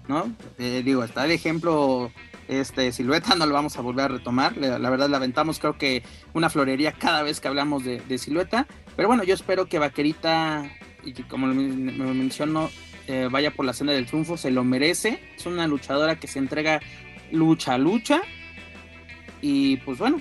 ¿no? 0.09 0.33
Eh, 0.59 0.83
digo, 0.85 1.05
está 1.05 1.25
el 1.25 1.31
ejemplo, 1.31 2.11
este, 2.49 2.91
silueta, 2.91 3.35
no 3.37 3.47
lo 3.47 3.55
vamos 3.55 3.77
a 3.77 3.83
volver 3.83 4.07
a 4.07 4.09
retomar, 4.09 4.57
la, 4.57 4.91
verdad 4.91 5.09
la 5.09 5.19
aventamos 5.19 5.59
creo 5.59 5.79
que 5.79 6.03
una 6.33 6.51
florería 6.51 6.93
cada 6.93 7.23
vez 7.23 7.39
que 7.41 7.49
hablamos 7.49 7.85
de, 7.85 8.19
silueta, 8.19 8.67
pero 8.97 9.09
bueno, 9.09 9.23
yo 9.25 9.35
espero 9.35 9.67
que 9.67 9.79
Vaquerita, 9.79 10.69
y 11.05 11.12
que 11.12 11.23
como 11.29 11.47
men- 11.49 11.97
lo 11.99 12.12
menciono, 12.12 12.71
eh, 13.07 13.29
vaya 13.31 13.51
por 13.53 13.67
la 13.67 13.75
senda 13.75 13.93
del 13.93 14.07
triunfo, 14.07 14.37
se 14.37 14.51
lo 14.51 14.65
merece, 14.65 15.21
es 15.37 15.47
una 15.47 15.67
luchadora 15.69 16.17
que 16.19 16.27
se 16.27 16.39
entrega 16.39 16.81
lucha 17.31 17.75
a 17.75 17.79
lucha, 17.79 18.23
y 19.43 19.77
pues 19.79 19.99
bueno, 19.99 20.21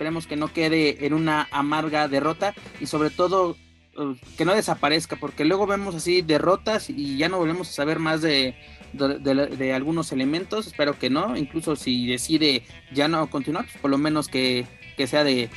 esperemos 0.00 0.26
que 0.26 0.36
no 0.36 0.50
quede 0.50 1.04
en 1.04 1.12
una 1.12 1.46
amarga 1.50 2.08
derrota 2.08 2.54
y 2.80 2.86
sobre 2.86 3.10
todo 3.10 3.54
eh, 3.98 4.14
que 4.38 4.46
no 4.46 4.54
desaparezca, 4.54 5.16
porque 5.16 5.44
luego 5.44 5.66
vemos 5.66 5.94
así 5.94 6.22
derrotas 6.22 6.88
y 6.88 7.18
ya 7.18 7.28
no 7.28 7.36
volvemos 7.36 7.68
a 7.68 7.72
saber 7.72 7.98
más 7.98 8.22
de, 8.22 8.54
de, 8.94 9.72
algunos 9.74 10.10
elementos, 10.12 10.66
espero 10.66 10.98
que 10.98 11.10
no, 11.10 11.36
incluso 11.36 11.76
si 11.76 12.06
decide 12.06 12.62
ya 12.94 13.08
no 13.08 13.28
continuar, 13.28 13.66
pues 13.66 13.76
por 13.76 13.90
lo 13.90 13.98
menos 13.98 14.28
que, 14.28 14.64
que 14.96 15.06
sea 15.06 15.22
de 15.22 15.50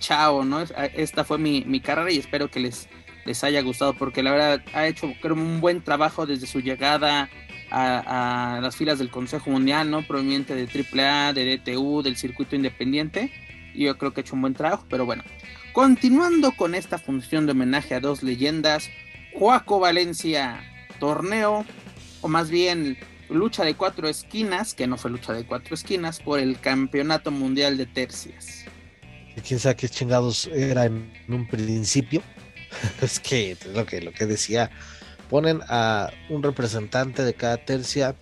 chao, 0.00 0.44
¿no? 0.44 0.62
Es- 0.62 0.74
Esta 0.96 1.22
fue 1.22 1.38
mi, 1.38 1.62
mi 1.64 1.78
carrera 1.78 2.10
y 2.10 2.18
espero 2.18 2.50
que 2.50 2.58
les, 2.58 2.88
les 3.24 3.44
haya 3.44 3.62
gustado, 3.62 3.94
porque 3.94 4.24
la 4.24 4.32
verdad 4.32 4.64
ha 4.74 4.88
hecho 4.88 5.12
un 5.30 5.60
buen 5.60 5.80
trabajo 5.80 6.26
desde 6.26 6.48
su 6.48 6.58
llegada 6.60 7.30
a, 7.70 8.56
a 8.56 8.60
las 8.60 8.74
filas 8.74 8.98
del 8.98 9.10
Consejo 9.10 9.48
Mundial, 9.50 9.92
¿no? 9.92 10.04
Proveniente 10.04 10.56
de 10.56 10.66
AAA, 10.66 11.34
de 11.34 11.56
DTU, 11.58 12.02
del 12.02 12.16
circuito 12.16 12.56
independiente. 12.56 13.30
Yo 13.76 13.96
creo 13.98 14.12
que 14.12 14.20
ha 14.20 14.22
hecho 14.22 14.34
un 14.34 14.42
buen 14.42 14.54
trabajo, 14.54 14.86
pero 14.88 15.06
bueno. 15.06 15.22
Continuando 15.72 16.52
con 16.52 16.74
esta 16.74 16.98
función 16.98 17.46
de 17.46 17.52
homenaje 17.52 17.94
a 17.94 18.00
dos 18.00 18.22
leyendas, 18.22 18.90
Juaco 19.34 19.78
Valencia, 19.78 20.60
torneo, 20.98 21.64
o 22.22 22.28
más 22.28 22.48
bien 22.50 22.96
lucha 23.28 23.64
de 23.64 23.74
cuatro 23.74 24.08
esquinas, 24.08 24.74
que 24.74 24.86
no 24.86 24.96
fue 24.96 25.10
lucha 25.10 25.32
de 25.32 25.44
cuatro 25.44 25.74
esquinas, 25.74 26.20
por 26.20 26.40
el 26.40 26.58
Campeonato 26.58 27.30
Mundial 27.30 27.76
de 27.76 27.86
Tercias. 27.86 28.64
quién 29.46 29.60
sabe 29.60 29.76
qué 29.76 29.88
chingados 29.88 30.46
era 30.46 30.86
en 30.86 31.12
un 31.28 31.46
principio. 31.46 32.22
es 33.02 33.20
que 33.20 33.56
lo 33.74 33.84
que, 33.84 34.00
lo 34.00 34.12
que 34.12 34.26
decía, 34.26 34.70
ponen 35.28 35.60
a 35.68 36.10
un 36.28 36.42
representante 36.42 37.22
de 37.22 37.34
cada 37.34 37.58
tercia 37.58 38.14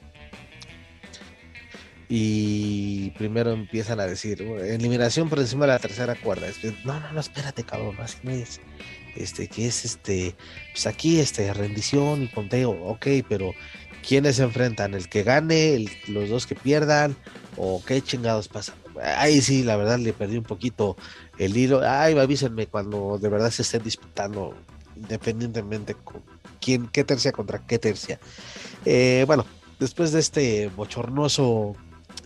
y 2.08 3.10
primero 3.10 3.52
empiezan 3.52 4.00
a 4.00 4.06
decir 4.06 4.42
eliminación 4.42 5.28
por 5.28 5.38
encima 5.38 5.66
de 5.66 5.72
la 5.72 5.78
tercera 5.78 6.14
cuerda. 6.14 6.48
no, 6.84 7.00
no, 7.00 7.12
no, 7.12 7.20
espérate, 7.20 7.64
cabrón, 7.64 7.96
así 8.00 8.18
no 8.22 8.30
es. 8.30 8.60
Este, 9.16 9.46
que 9.46 9.66
es 9.66 9.84
este, 9.84 10.34
pues 10.72 10.86
aquí 10.86 11.20
este, 11.20 11.52
rendición 11.54 12.24
y 12.24 12.28
conteo, 12.28 12.70
ok, 12.70 13.06
pero 13.28 13.52
¿quiénes 14.06 14.36
se 14.36 14.42
enfrentan? 14.42 14.94
¿El 14.94 15.08
que 15.08 15.22
gane? 15.22 15.86
¿Los 16.08 16.28
dos 16.28 16.46
que 16.46 16.56
pierdan? 16.56 17.16
¿O 17.56 17.82
qué 17.84 18.02
chingados 18.02 18.48
pasa? 18.48 18.74
Ahí 19.16 19.40
sí, 19.40 19.62
la 19.62 19.76
verdad 19.76 19.98
le 19.98 20.12
perdí 20.12 20.36
un 20.36 20.44
poquito 20.44 20.96
el 21.38 21.56
hilo. 21.56 21.80
Ay, 21.84 22.18
avísenme 22.18 22.66
cuando 22.66 23.18
de 23.18 23.28
verdad 23.28 23.50
se 23.50 23.62
estén 23.62 23.84
disputando, 23.84 24.54
independientemente 24.96 25.94
con 25.94 26.22
quién, 26.60 26.88
qué 26.88 27.04
tercia 27.04 27.32
contra 27.32 27.60
qué 27.60 27.78
tercia. 27.78 28.18
Eh, 28.84 29.24
bueno, 29.26 29.46
después 29.78 30.12
de 30.12 30.20
este 30.20 30.68
bochornoso 30.74 31.76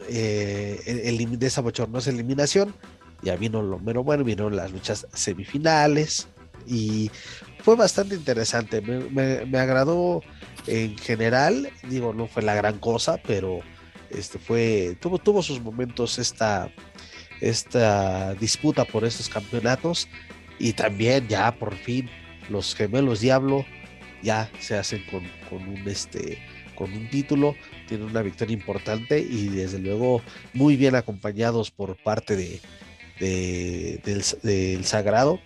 eh, 0.08 1.26
de 1.38 1.46
esa 1.46 1.60
bochornosa 1.60 2.10
eliminación, 2.10 2.74
ya 3.22 3.36
vino 3.36 3.62
lo 3.62 3.78
menos 3.78 4.04
bueno, 4.04 4.24
vino 4.24 4.50
las 4.50 4.72
luchas 4.72 5.06
semifinales 5.12 6.28
y 6.66 7.10
fue 7.62 7.76
bastante 7.76 8.14
interesante. 8.14 8.80
Me, 8.80 9.58
agradó 9.58 10.22
en 10.66 10.96
general, 10.98 11.70
digo, 11.88 12.12
no 12.12 12.26
fue 12.26 12.42
la 12.42 12.54
gran 12.54 12.78
cosa, 12.78 13.20
pero 13.26 13.60
este 14.10 14.38
fue, 14.38 14.96
tuvo, 15.00 15.18
tuvo 15.18 15.42
sus 15.42 15.60
momentos 15.60 16.18
esta, 16.18 16.70
esta 17.40 18.34
disputa 18.34 18.84
por 18.84 19.04
estos 19.04 19.28
campeonatos 19.28 20.08
y 20.58 20.72
también 20.72 21.28
ya 21.28 21.52
por 21.52 21.74
fin 21.74 22.08
los 22.48 22.74
gemelos 22.74 23.20
Diablo 23.20 23.64
ya 24.22 24.50
se 24.60 24.76
hacen 24.76 25.04
con, 25.10 25.22
con 25.48 25.68
un 25.68 25.86
este 25.86 26.38
con 26.78 26.92
un 26.92 27.10
título, 27.10 27.56
tienen 27.88 28.06
una 28.06 28.22
victoria 28.22 28.54
importante 28.54 29.18
y 29.18 29.48
desde 29.48 29.78
luego 29.78 30.22
muy 30.52 30.76
bien 30.76 30.94
acompañados 30.94 31.70
por 31.70 31.96
parte 31.96 32.36
de, 32.36 32.60
del, 34.42 34.84
Sagrado. 34.84 35.40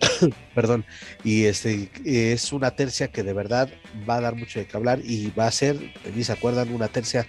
Perdón, 0.54 0.84
y 1.24 1.44
este 1.44 1.90
es 2.04 2.52
una 2.52 2.70
tercia 2.72 3.08
que 3.08 3.22
de 3.22 3.32
verdad 3.32 3.68
va 4.08 4.16
a 4.16 4.20
dar 4.20 4.36
mucho 4.36 4.58
de 4.58 4.66
qué 4.66 4.76
hablar 4.76 5.00
y 5.04 5.30
va 5.30 5.46
a 5.46 5.52
ser, 5.52 5.76
ni 6.14 6.24
se 6.24 6.32
acuerdan, 6.32 6.72
una 6.72 6.88
tercia 6.88 7.26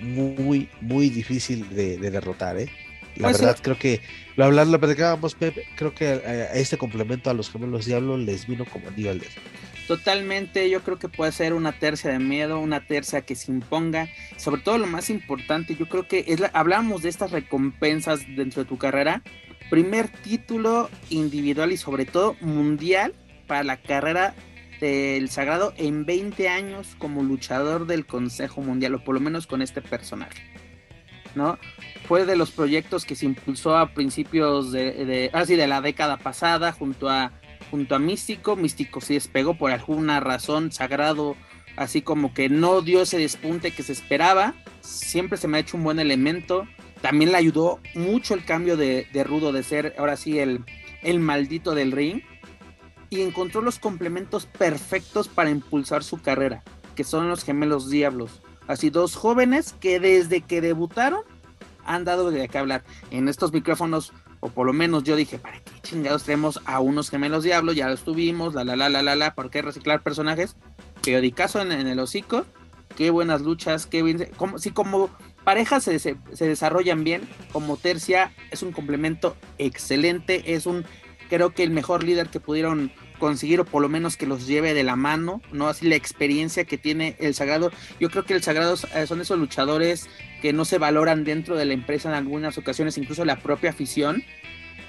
muy, 0.00 0.68
muy 0.80 1.08
difícil 1.08 1.68
de, 1.74 1.96
derrotar, 1.98 2.58
¿eh? 2.58 2.68
La 3.16 3.28
pues 3.28 3.40
verdad, 3.40 3.58
creo 3.62 3.78
que 3.78 4.00
lo 4.34 4.44
hablamos, 4.44 4.72
lo 4.72 4.80
platicábamos, 4.80 5.36
Pepe, 5.36 5.66
creo 5.76 5.94
que 5.94 6.08
a, 6.08 6.52
este 6.54 6.76
complemento 6.76 7.30
a 7.30 7.34
los 7.34 7.48
gemelos 7.48 7.86
diablos 7.86 8.18
les 8.18 8.46
vino 8.48 8.64
como 8.64 8.88
anillo 8.88 9.10
al 9.10 9.20
dedo. 9.20 9.30
Totalmente, 9.86 10.70
yo 10.70 10.82
creo 10.82 10.98
que 10.98 11.08
puede 11.08 11.30
ser 11.30 11.52
una 11.52 11.72
tercia 11.72 12.10
de 12.10 12.18
miedo, 12.18 12.58
una 12.58 12.86
tercia 12.86 13.20
que 13.20 13.34
se 13.34 13.52
imponga. 13.52 14.08
Sobre 14.38 14.62
todo 14.62 14.78
lo 14.78 14.86
más 14.86 15.10
importante, 15.10 15.76
yo 15.76 15.86
creo 15.86 16.08
que 16.08 16.24
es 16.26 16.42
hablamos 16.54 17.02
de 17.02 17.10
estas 17.10 17.32
recompensas 17.32 18.20
dentro 18.34 18.62
de 18.62 18.68
tu 18.68 18.78
carrera. 18.78 19.22
Primer 19.68 20.08
título 20.08 20.88
individual 21.10 21.72
y 21.72 21.76
sobre 21.76 22.06
todo 22.06 22.36
mundial 22.40 23.14
para 23.46 23.62
la 23.62 23.76
carrera 23.76 24.34
del 24.80 25.28
Sagrado 25.28 25.74
en 25.76 26.06
20 26.06 26.48
años 26.48 26.96
como 26.98 27.22
luchador 27.22 27.86
del 27.86 28.06
Consejo 28.06 28.62
Mundial, 28.62 28.94
o 28.94 29.04
por 29.04 29.14
lo 29.14 29.20
menos 29.20 29.46
con 29.46 29.60
este 29.60 29.82
personaje. 29.82 30.42
¿No? 31.34 31.58
Fue 32.06 32.24
de 32.26 32.36
los 32.36 32.52
proyectos 32.52 33.04
que 33.04 33.16
se 33.16 33.26
impulsó 33.26 33.76
a 33.76 33.92
principios 33.92 34.72
de, 34.72 35.04
de, 35.04 35.30
ah, 35.32 35.44
de 35.44 35.66
la 35.66 35.80
década 35.80 36.16
pasada 36.16 36.72
junto 36.72 37.08
a 37.10 37.32
junto 37.74 37.96
a 37.96 37.98
Místico. 37.98 38.54
Místico 38.54 39.00
sí 39.00 39.14
despegó 39.14 39.58
por 39.58 39.72
alguna 39.72 40.20
razón 40.20 40.70
sagrado, 40.70 41.34
así 41.74 42.02
como 42.02 42.32
que 42.32 42.48
no 42.48 42.82
dio 42.82 43.02
ese 43.02 43.18
despunte 43.18 43.72
que 43.72 43.82
se 43.82 43.90
esperaba. 43.90 44.54
Siempre 44.80 45.38
se 45.38 45.48
me 45.48 45.56
ha 45.56 45.60
hecho 45.60 45.76
un 45.76 45.82
buen 45.82 45.98
elemento. 45.98 46.68
También 47.02 47.32
le 47.32 47.38
ayudó 47.38 47.80
mucho 47.96 48.34
el 48.34 48.44
cambio 48.44 48.76
de, 48.76 49.08
Rudo 49.24 49.50
de 49.50 49.64
ser 49.64 49.96
ahora 49.98 50.16
sí 50.16 50.38
el, 50.38 50.64
el 51.02 51.18
maldito 51.18 51.74
del 51.74 51.90
ring. 51.90 52.22
Y 53.10 53.22
encontró 53.22 53.60
los 53.60 53.80
complementos 53.80 54.46
perfectos 54.46 55.26
para 55.26 55.50
impulsar 55.50 56.04
su 56.04 56.22
carrera, 56.22 56.62
que 56.94 57.02
son 57.02 57.28
los 57.28 57.42
gemelos 57.42 57.90
diablos. 57.90 58.40
Así 58.68 58.88
dos 58.88 59.16
jóvenes 59.16 59.74
que 59.80 59.98
desde 59.98 60.42
que 60.42 60.60
debutaron 60.60 61.22
han 61.84 62.04
dado 62.04 62.30
de 62.30 62.48
qué 62.48 62.56
hablar. 62.56 62.84
En 63.10 63.28
estos 63.28 63.52
micrófonos 63.52 64.12
o 64.44 64.50
por 64.50 64.66
lo 64.66 64.74
menos 64.74 65.04
yo 65.04 65.16
dije, 65.16 65.38
¿para 65.38 65.58
qué 65.60 65.72
chingados 65.80 66.24
tenemos 66.24 66.60
a 66.66 66.78
unos 66.78 67.08
gemelos 67.08 67.44
diablos? 67.44 67.76
Ya 67.76 67.88
los 67.88 68.04
tuvimos, 68.04 68.52
la 68.52 68.62
la 68.62 68.76
la 68.76 68.90
la 68.90 69.02
la 69.02 69.16
la, 69.16 69.34
¿por 69.34 69.48
qué 69.48 69.62
reciclar 69.62 70.02
personajes? 70.02 70.54
Periodicazo 71.02 71.62
en, 71.62 71.72
en 71.72 71.86
el 71.86 71.98
hocico, 71.98 72.44
qué 72.94 73.08
buenas 73.08 73.40
luchas, 73.40 73.86
qué 73.86 74.02
bien, 74.02 74.28
como, 74.36 74.58
si 74.58 74.70
como 74.70 75.08
parejas 75.44 75.84
se, 75.84 75.98
se, 75.98 76.18
desarrollan 76.38 77.04
bien, 77.04 77.22
como 77.52 77.78
tercia 77.78 78.34
es 78.50 78.62
un 78.62 78.72
complemento 78.72 79.34
excelente, 79.56 80.54
es 80.54 80.66
un, 80.66 80.84
creo 81.30 81.54
que 81.54 81.62
el 81.62 81.70
mejor 81.70 82.04
líder 82.04 82.28
que 82.28 82.38
pudieron 82.38 82.92
conseguir 83.18 83.60
o 83.60 83.64
por 83.64 83.82
lo 83.82 83.88
menos 83.88 84.16
que 84.16 84.26
los 84.26 84.46
lleve 84.46 84.74
de 84.74 84.82
la 84.82 84.96
mano, 84.96 85.40
¿no? 85.52 85.68
Así 85.68 85.88
la 85.88 85.96
experiencia 85.96 86.64
que 86.64 86.78
tiene 86.78 87.16
el 87.18 87.34
Sagrado. 87.34 87.72
Yo 88.00 88.10
creo 88.10 88.24
que 88.24 88.34
el 88.34 88.42
Sagrado 88.42 88.74
eh, 88.94 89.06
son 89.06 89.20
esos 89.20 89.38
luchadores 89.38 90.08
que 90.42 90.52
no 90.52 90.64
se 90.64 90.78
valoran 90.78 91.24
dentro 91.24 91.56
de 91.56 91.64
la 91.64 91.74
empresa 91.74 92.08
en 92.08 92.14
algunas 92.14 92.58
ocasiones, 92.58 92.98
incluso 92.98 93.24
la 93.24 93.40
propia 93.40 93.70
afición. 93.70 94.22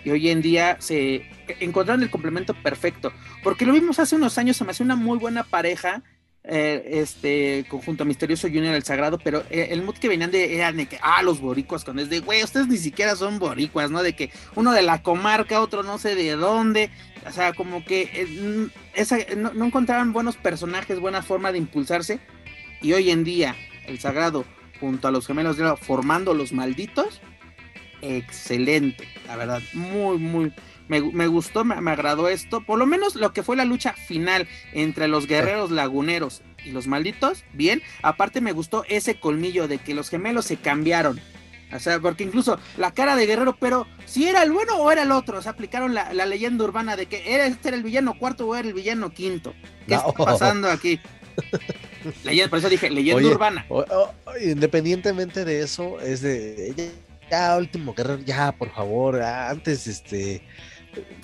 Y 0.04 0.12
hoy 0.12 0.30
en 0.30 0.42
día 0.42 0.78
se 0.80 1.28
encontraron 1.60 2.04
el 2.04 2.12
complemento 2.12 2.54
perfecto. 2.54 3.12
Porque 3.44 3.66
lo 3.66 3.74
vimos 3.74 3.98
hace 4.00 4.16
unos 4.16 4.38
años, 4.38 4.58
se 4.58 4.64
me 4.64 4.72
hace 4.72 4.84
una 4.84 4.96
muy 4.96 5.18
buena 5.18 5.44
pareja 5.44 6.04
eh, 6.48 7.00
este 7.02 7.66
conjunto 7.70 8.06
misterioso 8.06 8.48
Junior 8.48 8.76
el 8.76 8.84
Sagrado, 8.84 9.18
pero 9.18 9.44
eh, 9.50 9.70
el 9.72 9.82
mood 9.82 9.96
que 9.96 10.08
venían 10.08 10.30
de 10.30 10.56
eran 10.56 10.78
de 10.78 10.86
que, 10.86 11.00
ah, 11.02 11.24
los 11.24 11.42
boricuas, 11.42 11.84
con 11.84 11.98
es 11.98 12.10
de, 12.10 12.20
güey, 12.20 12.44
ustedes 12.44 12.68
ni 12.68 12.78
siquiera 12.78 13.16
son 13.16 13.40
boricuas, 13.40 13.90
¿no? 13.90 14.04
De 14.04 14.16
que 14.16 14.32
uno 14.54 14.72
de 14.72 14.84
la 14.84 15.02
comarca, 15.02 15.62
otro 15.62 15.82
no 15.82 15.98
sé 15.98 16.14
de 16.14 16.36
dónde, 16.36 16.92
o 17.28 17.32
sea, 17.32 17.54
como 17.54 17.84
que 17.84 18.12
eh, 18.14 19.36
no, 19.36 19.54
no, 19.54 19.66
encontraban 19.66 20.14
buenos 20.14 20.38
personajes, 20.38 21.00
buena 21.00 21.24
forma 21.24 21.52
de 21.52 21.58
impulsarse, 21.58 22.20
y 22.82 22.94
hoy 22.94 23.10
en 23.10 23.24
día 23.24 23.56
el 23.88 24.00
Sagrado, 24.00 24.46
junto 24.80 25.08
a 25.08 25.12
los 25.12 25.26
gemelos 25.26 25.58
de 25.58 25.76
formando 25.78 26.36
los 26.36 26.54
malditos, 26.54 27.22
excelente, 28.02 29.08
la 29.28 29.36
verdad, 29.36 29.62
muy, 29.74 30.18
muy, 30.18 30.54
me, 30.88 31.28
gustó, 31.28 31.64
me, 31.64 31.92
agradó 31.92 32.28
esto. 32.28 32.62
Por 32.62 32.80
lo 32.80 32.86
menos 32.86 33.16
lo 33.16 33.34
que 33.34 33.44
fue 33.44 33.56
la 33.56 33.66
lucha 33.66 33.94
final 33.94 34.48
entre 34.74 35.08
los 35.08 35.28
guerreros 35.28 35.72
laguneros 35.72 36.42
y 36.64 36.72
los 36.72 36.88
malditos, 36.88 37.44
bien. 37.54 37.82
Aparte 38.02 38.42
me 38.42 38.52
gustó 38.52 38.84
ese 38.88 39.20
colmillo 39.20 39.68
de 39.68 39.78
que 39.80 39.94
los 39.94 40.10
gemelos 40.10 40.46
se 40.46 40.58
cambiaron. 40.58 41.20
O 41.74 41.80
sea, 41.80 42.00
porque 42.00 42.24
incluso 42.24 42.60
la 42.78 42.92
cara 42.92 43.16
de 43.16 43.26
Guerrero, 43.26 43.58
pero 43.60 43.88
si 44.06 44.28
era 44.28 44.44
el 44.44 44.52
bueno 44.52 44.78
o 44.78 44.92
era 44.92 45.02
el 45.02 45.12
otro, 45.12 45.40
o 45.40 45.42
sea, 45.42 45.54
aplicaron 45.54 45.94
la, 45.94 46.14
leyenda 46.14 46.64
urbana 46.64 46.96
de 46.96 47.08
que 47.08 47.34
era 47.34 47.48
este 47.48 47.70
era 47.70 47.78
el 47.78 47.84
villano 47.84 48.18
cuarto 48.18 48.48
o 48.48 48.56
era 48.56 48.68
el 48.68 48.74
villano 48.74 49.12
quinto. 49.12 49.54
¿Qué 49.88 49.96
está 49.96 50.12
pasando 50.12 50.70
aquí? 50.70 51.00
leyenda, 52.24 52.50
por 52.50 52.60
eso 52.60 52.70
dije, 52.70 52.90
leyenda 52.90 53.28
urbana. 53.28 53.66
independientemente 54.42 55.44
de 55.44 55.62
eso, 55.62 56.00
es 56.00 56.22
de 56.22 56.96
ya, 57.30 57.58
último 57.58 57.94
guerrero, 57.94 58.22
ya, 58.22 58.52
por 58.52 58.72
favor, 58.74 59.22
antes 59.22 59.88
este 59.88 60.42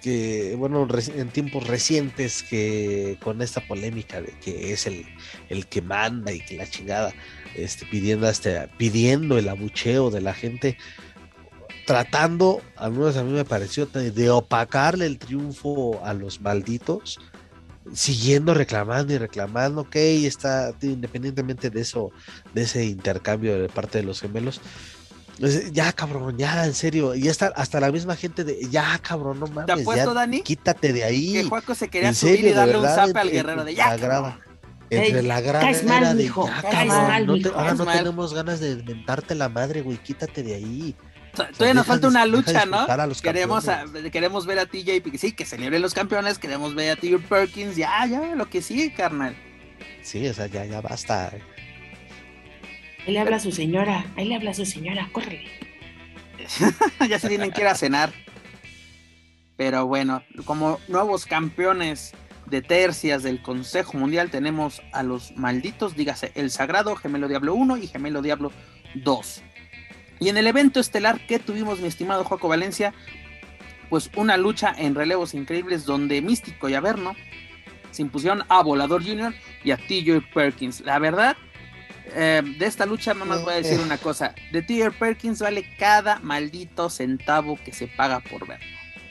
que, 0.01 0.55
bueno, 0.57 0.87
en 1.15 1.29
tiempos 1.29 1.65
recientes 1.67 2.43
que 2.43 3.17
con 3.23 3.41
esta 3.41 3.65
polémica 3.67 4.21
de 4.21 4.33
que 4.43 4.73
es 4.73 4.87
el, 4.87 5.05
el 5.49 5.67
que 5.67 5.81
manda 5.81 6.31
y 6.31 6.41
que 6.41 6.57
la 6.57 6.69
chingada, 6.69 7.13
este, 7.55 7.85
pidiendo, 7.85 8.27
este, 8.27 8.67
pidiendo 8.77 9.37
el 9.37 9.47
abucheo 9.49 10.09
de 10.09 10.21
la 10.21 10.33
gente, 10.33 10.77
tratando, 11.85 12.61
al 12.75 12.91
menos 12.91 13.17
a 13.17 13.23
mí 13.23 13.31
me 13.31 13.45
pareció, 13.45 13.85
de, 13.85 14.29
opacarle 14.29 15.05
el 15.05 15.17
triunfo 15.17 16.03
a 16.03 16.13
los 16.13 16.41
malditos, 16.41 17.19
siguiendo 17.93 18.53
reclamando 18.53 19.13
y 19.13 19.17
reclamando, 19.17 19.81
ok, 19.81 19.95
está 19.95 20.73
independientemente 20.81 21.69
de 21.69 21.81
eso, 21.81 22.11
de 22.53 22.63
ese 22.63 22.85
intercambio 22.85 23.59
de 23.59 23.69
parte 23.69 23.99
de 23.99 24.03
los 24.03 24.21
gemelos, 24.21 24.61
ya, 25.71 25.91
cabrón, 25.93 26.37
ya, 26.37 26.65
en 26.65 26.73
serio. 26.73 27.15
Y 27.15 27.27
hasta, 27.27 27.47
hasta 27.47 27.79
la 27.79 27.91
misma 27.91 28.15
gente 28.15 28.43
de, 28.43 28.67
ya, 28.69 28.99
cabrón, 28.99 29.39
no 29.39 29.47
mames. 29.47 29.65
¿Te 29.65 29.81
apuesto, 29.81 30.13
Dani? 30.13 30.41
Quítate 30.41 30.93
de 30.93 31.03
ahí. 31.03 31.33
Que 31.33 31.43
Juaco 31.45 31.75
se 31.75 31.87
quería 31.89 32.13
subir 32.13 32.45
y 32.45 32.51
darle 32.51 32.77
un 32.77 32.85
zape 32.85 33.19
al 33.19 33.31
guerrero 33.31 33.63
de 33.63 33.75
ya. 33.75 33.97
La 33.97 34.39
Entre 34.89 35.23
la 35.23 35.39
grada 35.39 35.61
caes 35.61 35.83
mal, 35.85 36.17
de, 36.17 36.23
hijo, 36.23 36.47
ya, 36.47 36.61
cabrón, 36.61 37.41
no 37.41 37.49
ahora 37.55 37.73
no 37.75 37.85
tenemos 37.85 38.33
ganas 38.33 38.59
de 38.59 38.71
inventarte 38.71 39.35
la 39.35 39.47
madre, 39.47 39.81
güey, 39.81 39.97
quítate 39.97 40.43
de 40.43 40.55
ahí. 40.55 40.95
Todavía 41.33 41.73
nos 41.73 41.87
falta 41.87 42.07
una 42.07 42.25
lucha, 42.27 42.65
¿no? 42.65 42.85
Queremos, 43.21 43.65
queremos 44.11 44.45
ver 44.45 44.59
a 44.59 44.65
TJ, 44.65 45.01
sí, 45.17 45.31
que 45.31 45.45
celebren 45.45 45.81
los 45.81 45.93
campeones, 45.93 46.37
queremos 46.39 46.75
ver 46.75 46.91
a 46.91 46.95
TJ 46.97 47.19
Perkins, 47.29 47.77
ya, 47.77 48.05
ya, 48.05 48.35
lo 48.35 48.49
que 48.49 48.61
sigue, 48.61 48.93
carnal. 48.93 49.35
Sí, 50.01 50.27
o 50.27 50.33
sea, 50.33 50.47
ya, 50.47 50.65
ya 50.65 50.81
basta. 50.81 51.31
Ahí 53.05 53.13
le 53.13 53.19
habla 53.19 53.37
a 53.37 53.39
su 53.39 53.51
señora, 53.51 54.05
ahí 54.15 54.27
le 54.27 54.35
habla 54.35 54.51
a 54.51 54.53
su 54.53 54.65
señora, 54.65 55.09
corre. 55.11 55.45
ya 57.09 57.19
se 57.19 57.27
tienen 57.29 57.51
que 57.51 57.61
ir 57.61 57.67
a 57.67 57.75
cenar. 57.75 58.11
Pero 59.57 59.85
bueno, 59.85 60.23
como 60.45 60.79
nuevos 60.87 61.25
campeones 61.25 62.13
de 62.45 62.61
tercias 62.61 63.23
del 63.23 63.41
Consejo 63.41 63.97
Mundial 63.97 64.29
tenemos 64.29 64.81
a 64.91 65.03
los 65.03 65.35
malditos, 65.37 65.95
dígase 65.95 66.31
el 66.35 66.51
Sagrado, 66.51 66.95
Gemelo 66.95 67.27
Diablo 67.27 67.53
1 67.53 67.77
y 67.77 67.87
Gemelo 67.87 68.21
Diablo 68.21 68.51
2. 68.95 69.43
Y 70.19 70.29
en 70.29 70.37
el 70.37 70.47
evento 70.47 70.79
estelar 70.79 71.25
que 71.25 71.39
tuvimos, 71.39 71.79
mi 71.79 71.87
estimado 71.87 72.23
Joaco 72.23 72.47
Valencia, 72.47 72.93
pues 73.89 74.09
una 74.15 74.37
lucha 74.37 74.73
en 74.77 74.95
relevos 74.95 75.33
increíbles 75.33 75.85
donde 75.85 76.21
Místico 76.21 76.69
y 76.69 76.75
Averno 76.75 77.15
se 77.91 78.03
impusieron 78.03 78.43
a 78.47 78.61
Volador 78.63 79.03
Jr. 79.03 79.33
y 79.63 79.71
a 79.71 79.77
TJ 79.77 80.21
Perkins. 80.33 80.81
La 80.81 80.99
verdad, 80.99 81.35
eh, 82.13 82.41
de 82.57 82.65
esta 82.65 82.85
lucha 82.85 83.13
nomás 83.13 83.43
voy 83.43 83.53
a 83.53 83.57
decir 83.57 83.79
una 83.79 83.97
cosa. 83.97 84.35
De 84.51 84.61
TJ 84.61 84.91
Perkins 84.97 85.39
vale 85.39 85.65
cada 85.77 86.19
maldito 86.19 86.89
centavo 86.89 87.57
que 87.63 87.73
se 87.73 87.87
paga 87.87 88.19
por 88.19 88.47
verlo. 88.47 88.65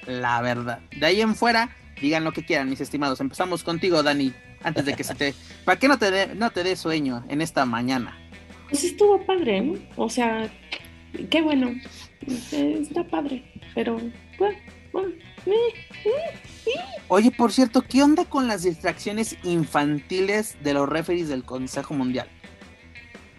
La 0.07 0.41
verdad. 0.41 0.81
De 0.97 1.07
ahí 1.07 1.21
en 1.21 1.35
fuera, 1.35 1.77
digan 2.01 2.25
lo 2.25 2.33
que 2.33 2.45
quieran, 2.45 2.69
mis 2.69 2.81
estimados. 2.81 3.21
Empezamos 3.21 3.63
contigo, 3.63 4.03
Dani, 4.03 4.33
antes 4.63 4.85
de 4.85 4.95
que 4.95 5.05
se 5.05 5.15
te... 5.15 5.35
¿Para 5.65 5.79
qué 5.79 5.89
no 5.89 5.99
te 5.99 6.11
dé 6.11 6.35
no 6.35 6.51
te 6.51 6.63
dé 6.65 6.77
sueño 6.77 7.25
en 7.29 7.41
esta 7.41 7.65
mañana? 7.65 8.17
Pues 8.69 8.85
estuvo 8.85 9.25
padre, 9.25 9.61
¿no? 9.61 9.79
O 9.97 10.09
sea, 10.09 10.51
qué 11.31 11.43
bueno. 11.43 11.75
Está 12.51 13.05
padre, 13.05 13.45
pero... 13.75 14.01
Bueno, 14.39 14.59
bueno, 14.93 15.13
Oye, 17.09 17.31
por 17.31 17.53
cierto, 17.53 17.83
¿qué 17.83 18.03
onda 18.03 18.25
con 18.25 18.47
las 18.47 18.63
distracciones 18.63 19.37
infantiles 19.43 20.57
de 20.63 20.75
los 20.75 20.89
referees 20.89 21.29
del 21.29 21.45
Consejo 21.45 21.95
Mundial? 21.95 22.29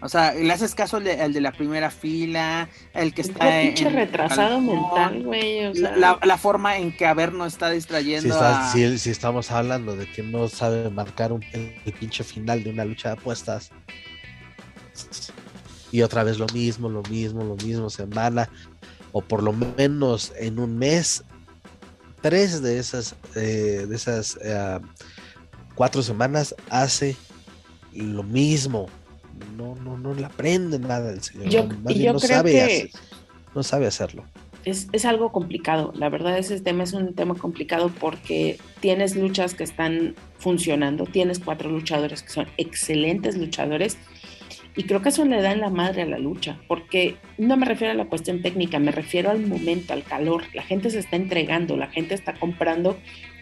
O 0.02 0.08
sea, 0.08 0.34
le 0.34 0.52
haces 0.52 0.74
caso 0.74 0.96
al 0.96 1.04
de, 1.04 1.40
la 1.40 1.52
primera 1.52 1.88
fila, 1.88 2.68
el 2.92 3.14
que 3.14 3.22
está. 3.22 3.46
Un 3.46 3.66
pinche 3.66 3.88
retrasado 3.88 4.60
mental, 4.60 5.22
güey. 5.22 5.66
O 5.66 5.74
sea... 5.74 5.96
la, 5.96 6.38
forma 6.38 6.76
en 6.76 6.96
que 6.96 7.06
no 7.32 7.46
está 7.46 7.70
distrayendo. 7.70 8.36
Si, 8.72 8.98
si, 8.98 9.10
estamos 9.10 9.52
hablando 9.52 9.94
de 9.94 10.10
que 10.10 10.24
no 10.24 10.48
sabe 10.48 10.90
marcar 10.90 11.30
el, 11.52 11.92
pinche 12.00 12.24
final 12.24 12.64
de 12.64 12.70
una 12.70 12.84
lucha 12.84 13.10
de 13.10 13.14
apuestas. 13.14 13.70
Y 15.92 16.02
otra 16.02 16.24
vez 16.24 16.38
lo 16.38 16.46
mismo, 16.48 16.88
lo 16.88 17.02
mismo, 17.02 17.44
lo 17.44 17.54
mismo, 17.54 17.88
semana. 17.88 18.48
O 19.12 19.20
por 19.20 19.40
lo 19.44 19.52
menos 19.52 20.32
en 20.36 20.58
un 20.58 20.78
mes, 20.78 21.22
tres 22.22 22.60
de 22.60 22.78
esas, 22.80 23.14
eh, 23.36 23.86
de 23.88 23.94
esas 23.94 24.36
eh, 24.42 24.80
cuatro 25.76 26.02
semanas 26.02 26.56
hace 26.70 27.14
lo 27.92 28.24
mismo 28.24 28.88
no, 29.56 29.74
no, 29.76 29.98
no 29.98 30.14
le 30.14 30.24
aprende 30.24 30.78
nada 30.78 31.10
el 31.10 31.22
señor. 31.22 31.48
Yo, 31.48 31.68
no, 32.12 32.18
sabe 32.18 32.90
no 33.54 33.62
sabe 33.62 33.86
hacerlo. 33.86 34.24
Es, 34.64 34.88
es, 34.92 35.04
algo 35.04 35.32
complicado, 35.32 35.92
la 35.96 36.08
verdad 36.08 36.38
ese 36.38 36.60
tema 36.60 36.84
es 36.84 36.92
un 36.92 37.14
tema 37.14 37.34
complicado 37.34 37.90
porque 38.00 38.58
tienes 38.80 39.16
luchas 39.16 39.54
que 39.54 39.64
están 39.64 40.14
funcionando, 40.38 41.04
tienes 41.04 41.40
cuatro 41.40 41.68
luchadores 41.68 42.22
que 42.22 42.30
son 42.30 42.46
excelentes 42.56 43.36
luchadores 43.36 43.98
y 44.74 44.84
creo 44.84 45.02
que 45.02 45.10
eso 45.10 45.24
le 45.24 45.42
da 45.42 45.52
en 45.52 45.60
la 45.60 45.68
madre 45.68 46.02
a 46.02 46.06
la 46.06 46.18
lucha, 46.18 46.58
porque 46.66 47.16
no 47.36 47.56
me 47.56 47.66
refiero 47.66 47.92
a 47.92 47.96
la 47.96 48.06
cuestión 48.06 48.40
técnica, 48.40 48.78
me 48.78 48.90
refiero 48.90 49.30
al 49.30 49.46
momento, 49.46 49.92
al 49.92 50.02
calor, 50.02 50.44
la 50.54 50.62
gente 50.62 50.90
se 50.90 50.98
está 50.98 51.16
entregando, 51.16 51.76
la 51.76 51.88
gente 51.88 52.14
está 52.14 52.34
comprando 52.34 52.96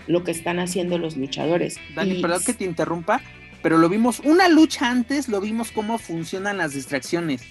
lo 0.08 0.24
que 0.24 0.32
están 0.32 0.58
haciendo 0.58 0.98
los 0.98 1.16
luchadores. 1.16 1.78
Dani, 1.94 2.20
perdón 2.20 2.42
que 2.44 2.54
te 2.54 2.64
interrumpa, 2.64 3.20
pero 3.62 3.78
lo 3.78 3.88
vimos 3.88 4.20
una 4.20 4.48
lucha 4.48 4.90
antes, 4.90 5.28
lo 5.28 5.40
vimos 5.40 5.70
cómo 5.72 5.98
funcionan 5.98 6.58
las 6.58 6.74
distracciones. 6.74 7.42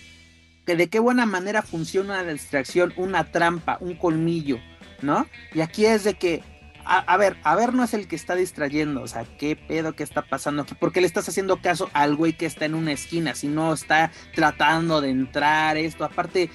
Que 0.66 0.76
de 0.76 0.90
qué 0.90 1.00
buena 1.00 1.26
manera 1.26 1.62
funciona 1.62 2.22
la 2.22 2.34
distracción, 2.34 2.94
una 2.96 3.32
trampa, 3.32 3.78
un 3.80 3.96
colmillo, 3.96 4.60
¿no? 5.02 5.28
Y 5.54 5.62
aquí 5.62 5.86
es 5.86 6.04
de 6.04 6.14
que, 6.16 6.44
a, 6.86 7.18
ver, 7.18 7.38
a 7.44 7.56
ver 7.56 7.74
no 7.74 7.84
es 7.84 7.94
el 7.94 8.08
que 8.08 8.16
está 8.16 8.36
distrayendo, 8.36 9.02
o 9.02 9.08
sea, 9.08 9.26
¿qué 9.38 9.56
pedo 9.56 9.94
que 9.94 10.04
está 10.04 10.22
pasando 10.22 10.64
aquí? 10.64 10.76
¿Por 10.76 10.92
qué 10.92 11.02
le 11.02 11.08
estás 11.08 11.28
haciendo 11.28 11.62
caso 11.62 11.90
al 11.94 12.16
güey 12.16 12.34
que 12.34 12.46
está 12.46 12.66
en 12.66 12.76
una 12.76 12.92
esquina? 12.92 13.34
Si 13.36 13.48
no 13.48 13.74
está 13.74 14.12
tratando 14.36 15.02
de 15.02 15.10
entrar, 15.10 15.78
esto, 15.78 16.04
aparte, 16.04 16.50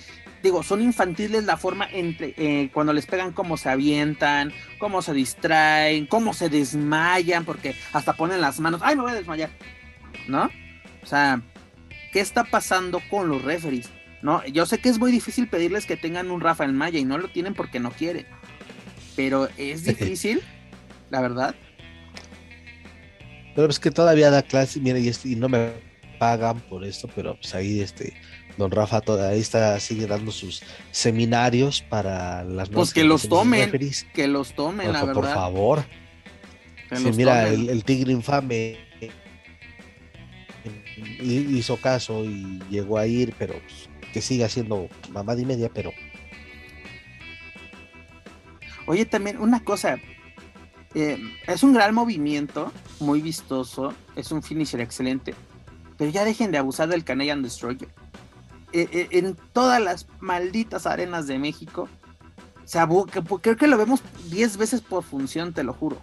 digo, 0.44 0.62
son 0.62 0.82
infantiles 0.82 1.44
la 1.44 1.56
forma 1.56 1.88
entre 1.90 2.34
eh, 2.36 2.70
cuando 2.72 2.92
les 2.92 3.06
pegan 3.06 3.32
cómo 3.32 3.56
se 3.56 3.70
avientan, 3.70 4.52
cómo 4.78 5.00
se 5.00 5.14
distraen, 5.14 6.06
cómo 6.06 6.34
se 6.34 6.50
desmayan, 6.50 7.46
porque 7.46 7.74
hasta 7.94 8.12
ponen 8.12 8.42
las 8.42 8.60
manos, 8.60 8.82
ay, 8.84 8.94
me 8.94 9.02
voy 9.02 9.12
a 9.12 9.14
desmayar, 9.14 9.50
¿no? 10.28 10.50
O 11.02 11.06
sea, 11.06 11.40
¿qué 12.12 12.20
está 12.20 12.44
pasando 12.44 13.00
con 13.10 13.28
los 13.28 13.42
referees? 13.42 13.88
¿No? 14.20 14.44
Yo 14.46 14.64
sé 14.66 14.78
que 14.78 14.90
es 14.90 14.98
muy 14.98 15.10
difícil 15.12 15.48
pedirles 15.48 15.86
que 15.86 15.96
tengan 15.96 16.30
un 16.30 16.40
Rafael 16.40 16.72
Maya 16.72 16.98
y 16.98 17.04
no 17.04 17.18
lo 17.18 17.28
tienen 17.28 17.54
porque 17.54 17.80
no 17.80 17.90
quieren. 17.90 18.26
Pero 19.16 19.48
es 19.56 19.84
difícil, 19.84 20.42
la 21.10 21.20
verdad. 21.20 21.54
Pero 23.54 23.68
es 23.68 23.78
que 23.78 23.90
todavía 23.90 24.30
da 24.30 24.42
clase, 24.42 24.80
mira, 24.80 24.98
y, 24.98 25.10
y 25.24 25.36
no 25.36 25.48
me 25.48 25.72
pagan 26.18 26.60
por 26.60 26.84
esto, 26.84 27.08
pero 27.14 27.36
pues 27.36 27.54
ahí 27.54 27.80
este 27.80 28.14
Don 28.56 28.70
Rafa 28.70 29.00
todavía 29.00 29.40
está, 29.40 29.78
sigue 29.80 30.06
dando 30.06 30.30
sus 30.30 30.62
seminarios 30.92 31.82
para 31.82 32.44
las 32.44 32.68
Pues 32.68 32.92
que 32.92 33.04
los 33.04 33.28
tomen, 33.28 33.70
que 34.12 34.28
los 34.28 34.54
tomen, 34.54 34.92
la 34.92 35.04
verdad. 35.04 35.14
Por 35.14 35.26
favor. 35.26 35.84
mira, 37.16 37.48
el, 37.48 37.82
tigre 37.84 38.12
infame 38.12 38.78
hizo 41.20 41.76
caso 41.78 42.24
y 42.24 42.60
llegó 42.70 42.98
a 42.98 43.06
ir, 43.06 43.34
pero 43.38 43.54
pues, 43.54 43.88
que 44.12 44.20
siga 44.20 44.48
siendo 44.48 44.88
mamá 45.10 45.34
y 45.34 45.44
media, 45.44 45.68
pero. 45.72 45.90
Oye, 48.86 49.04
también 49.04 49.38
una 49.38 49.64
cosa. 49.64 49.98
Eh, 50.94 51.18
es 51.48 51.64
un 51.64 51.72
gran 51.72 51.92
movimiento, 51.92 52.72
muy 53.00 53.20
vistoso, 53.20 53.92
es 54.14 54.30
un 54.30 54.44
finisher 54.44 54.80
excelente, 54.80 55.34
pero 55.98 56.08
ya 56.08 56.24
dejen 56.24 56.52
de 56.52 56.58
abusar 56.58 56.88
del 56.88 57.02
Canadian 57.02 57.42
Destroyer. 57.42 57.88
Eh, 58.76 58.88
eh, 58.90 59.08
en 59.12 59.36
todas 59.52 59.80
las 59.80 60.08
malditas 60.18 60.84
arenas 60.88 61.28
de 61.28 61.38
México. 61.38 61.88
Se 62.64 62.80
creo 63.40 63.56
que 63.56 63.68
lo 63.68 63.78
vemos 63.78 64.02
10 64.30 64.56
veces 64.56 64.80
por 64.80 65.04
función, 65.04 65.52
te 65.52 65.62
lo 65.62 65.72
juro. 65.72 65.98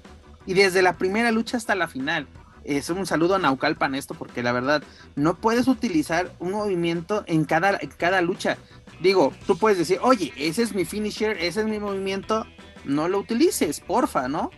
Y 0.46 0.54
desde 0.54 0.82
la 0.82 0.98
primera 0.98 1.32
lucha 1.32 1.58
hasta 1.58 1.76
la 1.76 1.90
final. 1.90 2.28
Es 2.64 2.90
un 2.90 3.06
saludo 3.06 3.36
a 3.36 3.40
Naucalpan 3.40 3.94
esto, 3.94 4.14
porque 4.14 4.42
la 4.42 4.54
verdad, 4.54 4.84
no 5.18 5.36
puedes 5.36 5.68
utilizar 5.68 6.32
un 6.40 6.52
movimiento 6.52 7.26
en 7.28 7.44
cada, 7.44 7.78
cada 7.98 8.22
lucha. 8.22 8.58
Digo, 9.02 9.34
tú 9.48 9.58
puedes 9.58 9.78
decir, 9.78 10.00
oye, 10.02 10.32
ese 10.38 10.62
es 10.62 10.74
mi 10.74 10.86
finisher, 10.86 11.38
ese 11.40 11.62
es 11.62 11.68
mi 11.68 11.80
movimiento, 11.80 12.46
no 12.86 13.10
lo 13.10 13.20
utilices, 13.20 13.82
porfa, 13.82 14.30
¿no? 14.30 14.50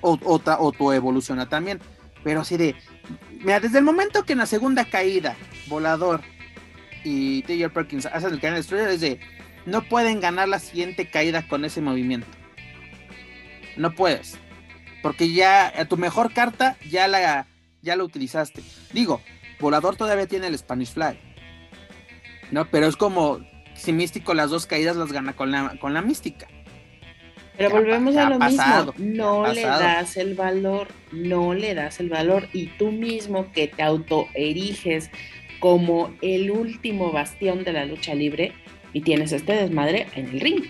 O, 0.00 0.18
o, 0.24 0.40
o 0.42 0.72
tu 0.72 0.92
evoluciona 0.92 1.50
también. 1.50 1.80
Pero 2.24 2.40
así 2.40 2.56
de, 2.56 2.76
mira, 3.40 3.60
desde 3.60 3.76
el 3.76 3.84
momento 3.84 4.24
que 4.24 4.32
en 4.32 4.38
la 4.38 4.46
segunda 4.46 4.86
caída, 4.86 5.36
volador, 5.68 6.22
y 7.04 7.42
Taylor 7.42 7.72
Perkins 7.72 8.06
hacen 8.06 8.32
el 8.32 8.40
canal 8.40 8.56
Destroyer 8.56 8.88
es 8.88 9.00
de 9.00 9.20
no 9.66 9.82
pueden 9.82 10.20
ganar 10.20 10.48
la 10.48 10.58
siguiente 10.58 11.08
caída 11.08 11.46
con 11.46 11.64
ese 11.64 11.80
movimiento. 11.80 12.26
No 13.76 13.94
puedes. 13.94 14.38
Porque 15.02 15.32
ya 15.32 15.68
a 15.68 15.84
tu 15.86 15.96
mejor 15.96 16.32
carta 16.32 16.76
ya 16.88 17.08
la, 17.08 17.46
ya 17.80 17.96
la 17.96 18.04
utilizaste. 18.04 18.62
Digo, 18.92 19.20
Volador 19.60 19.96
todavía 19.96 20.26
tiene 20.26 20.48
el 20.48 20.58
Spanish 20.58 20.92
Fly. 20.92 21.18
No, 22.50 22.68
pero 22.70 22.86
es 22.86 22.96
como 22.96 23.40
si 23.74 23.92
Místico 23.92 24.34
las 24.34 24.50
dos 24.50 24.66
caídas 24.66 24.96
las 24.96 25.12
gana 25.12 25.32
con 25.32 25.50
la, 25.50 25.76
con 25.80 25.94
la 25.94 26.02
Mística. 26.02 26.46
Pero 27.56 27.70
volvemos 27.70 28.16
a 28.16 28.30
lo 28.30 28.38
mismo. 28.38 28.94
No 28.98 29.52
le 29.52 29.62
das 29.62 30.16
el 30.16 30.34
valor, 30.34 30.88
no 31.12 31.54
le 31.54 31.74
das 31.74 32.00
el 32.00 32.08
valor. 32.08 32.48
Y 32.52 32.66
tú 32.78 32.90
mismo 32.90 33.52
que 33.52 33.68
te 33.68 33.82
autoeriges 33.82 35.10
como 35.62 36.12
el 36.22 36.50
último 36.50 37.12
bastión 37.12 37.62
de 37.62 37.72
la 37.72 37.84
lucha 37.84 38.16
libre 38.16 38.52
y 38.92 39.02
tienes 39.02 39.30
este 39.30 39.52
desmadre 39.52 40.08
en 40.16 40.26
el 40.26 40.40
ring. 40.40 40.64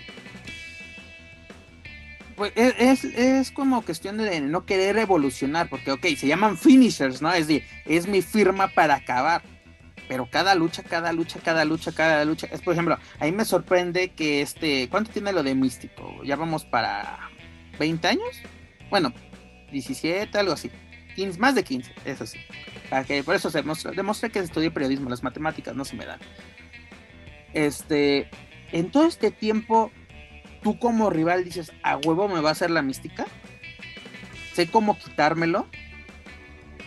Pues 2.35 2.53
es, 2.55 3.03
es, 3.03 3.49
como 3.49 3.81
cuestión 3.81 4.19
de 4.19 4.39
no 4.39 4.67
querer 4.67 4.99
evolucionar, 4.99 5.67
porque 5.67 5.91
ok, 5.91 6.05
se 6.15 6.27
llaman 6.27 6.59
finishers, 6.59 7.23
¿no? 7.23 7.33
Es 7.33 7.47
decir, 7.47 7.63
es 7.87 8.07
mi 8.07 8.21
firma 8.21 8.67
para 8.67 8.93
acabar. 8.93 9.41
Pero 10.07 10.29
cada 10.29 10.53
lucha, 10.53 10.83
cada 10.83 11.11
lucha, 11.11 11.39
cada 11.39 11.65
lucha, 11.65 11.91
cada 11.91 12.23
lucha. 12.23 12.47
Es 12.51 12.61
por 12.61 12.73
ejemplo, 12.73 12.99
ahí 13.19 13.31
me 13.31 13.45
sorprende 13.45 14.09
que 14.09 14.41
este. 14.41 14.89
¿Cuánto 14.89 15.09
tiene 15.11 15.33
lo 15.33 15.41
de 15.41 15.55
místico? 15.55 16.23
Ya 16.23 16.35
vamos 16.35 16.65
para 16.65 17.17
20 17.79 18.07
años. 18.07 18.41
Bueno, 18.91 19.11
17, 19.71 20.37
algo 20.37 20.53
así. 20.53 20.69
15, 21.15 21.39
más 21.39 21.55
de 21.55 21.63
15, 21.63 21.91
eso 22.05 22.27
sí 22.27 22.37
que 23.07 23.23
por 23.23 23.35
eso 23.35 23.49
se 23.49 23.63
demostré 23.95 24.29
que 24.29 24.39
estudié 24.39 24.71
periodismo, 24.71 25.09
las 25.09 25.23
matemáticas 25.23 25.75
no 25.75 25.85
se 25.85 25.95
me 25.95 26.05
dan. 26.05 26.19
Este, 27.53 28.29
en 28.71 28.91
todo 28.91 29.05
este 29.05 29.31
tiempo, 29.31 29.91
tú 30.61 30.79
como 30.79 31.09
rival 31.09 31.43
dices, 31.43 31.71
a 31.83 31.97
huevo 31.97 32.27
me 32.27 32.41
va 32.41 32.49
a 32.49 32.53
hacer 32.53 32.71
la 32.71 32.81
mística. 32.81 33.25
Sé 34.53 34.69
cómo 34.69 34.97
quitármelo. 34.97 35.67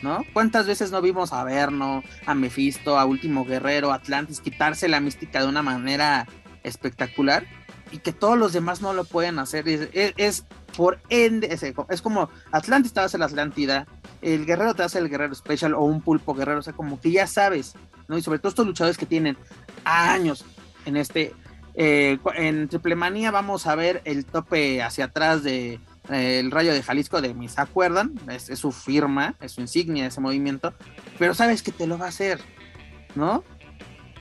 ¿No? 0.03 0.24
¿Cuántas 0.34 0.66
veces 0.66 0.90
no 0.90 1.01
vimos 1.01 1.32
a 1.32 1.42
Verno, 1.42 2.05
a 2.26 2.34
Mephisto, 2.34 2.99
a 2.99 3.07
Último 3.07 3.47
Guerrero, 3.47 3.92
Atlantis 3.92 4.42
quitarse 4.42 4.88
la 4.88 5.01
mística 5.01 5.40
de 5.40 5.49
una 5.49 5.62
manera 5.62 6.28
espectacular? 6.64 7.47
Y 7.90 7.99
que 7.99 8.12
todos 8.12 8.36
los 8.36 8.53
demás 8.53 8.82
no 8.82 8.92
lo 8.92 9.05
pueden 9.05 9.38
hacer. 9.38 9.64
Es, 9.66 10.44
por 10.76 11.01
ende, 11.09 11.49
es, 11.51 11.62
es 11.62 12.03
como 12.03 12.28
Atlantis 12.53 12.92
te 12.92 13.01
va 13.01 13.05
a 13.05 13.07
hacer 13.07 13.20
la 13.20 13.26
Atlántida, 13.26 13.86
el 14.22 14.46
guerrero 14.46 14.74
te 14.74 14.82
hace 14.82 14.98
el 14.98 15.08
guerrero 15.08 15.34
special 15.34 15.74
o 15.74 15.82
un 15.82 16.00
pulpo 16.00 16.34
guerrero, 16.34 16.60
o 16.60 16.62
sea, 16.62 16.72
como 16.72 17.00
que 17.00 17.10
ya 17.10 17.26
sabes, 17.26 17.74
¿no? 18.08 18.16
Y 18.18 18.22
sobre 18.22 18.38
todo 18.38 18.48
estos 18.50 18.66
luchadores 18.66 18.96
que 18.96 19.06
tienen 19.06 19.36
años 19.84 20.44
en 20.84 20.96
este, 20.96 21.32
eh, 21.74 22.18
en 22.34 22.68
Triple 22.68 22.94
Manía 22.94 23.30
vamos 23.30 23.66
a 23.66 23.74
ver 23.74 24.00
el 24.04 24.24
tope 24.24 24.82
hacia 24.82 25.06
atrás 25.06 25.42
de 25.42 25.80
eh, 26.10 26.38
el 26.40 26.50
Rayo 26.50 26.72
de 26.72 26.82
Jalisco 26.82 27.20
de 27.20 27.34
mis 27.34 27.58
acuerdan, 27.58 28.14
es, 28.28 28.44
su 28.58 28.72
firma, 28.72 29.34
es 29.40 29.52
su 29.52 29.60
insignia 29.60 30.06
ese 30.06 30.20
movimiento, 30.20 30.72
pero 31.18 31.34
sabes 31.34 31.62
que 31.62 31.72
te 31.72 31.86
lo 31.86 31.98
va 31.98 32.06
a 32.06 32.10
hacer, 32.10 32.40
¿no? 33.14 33.44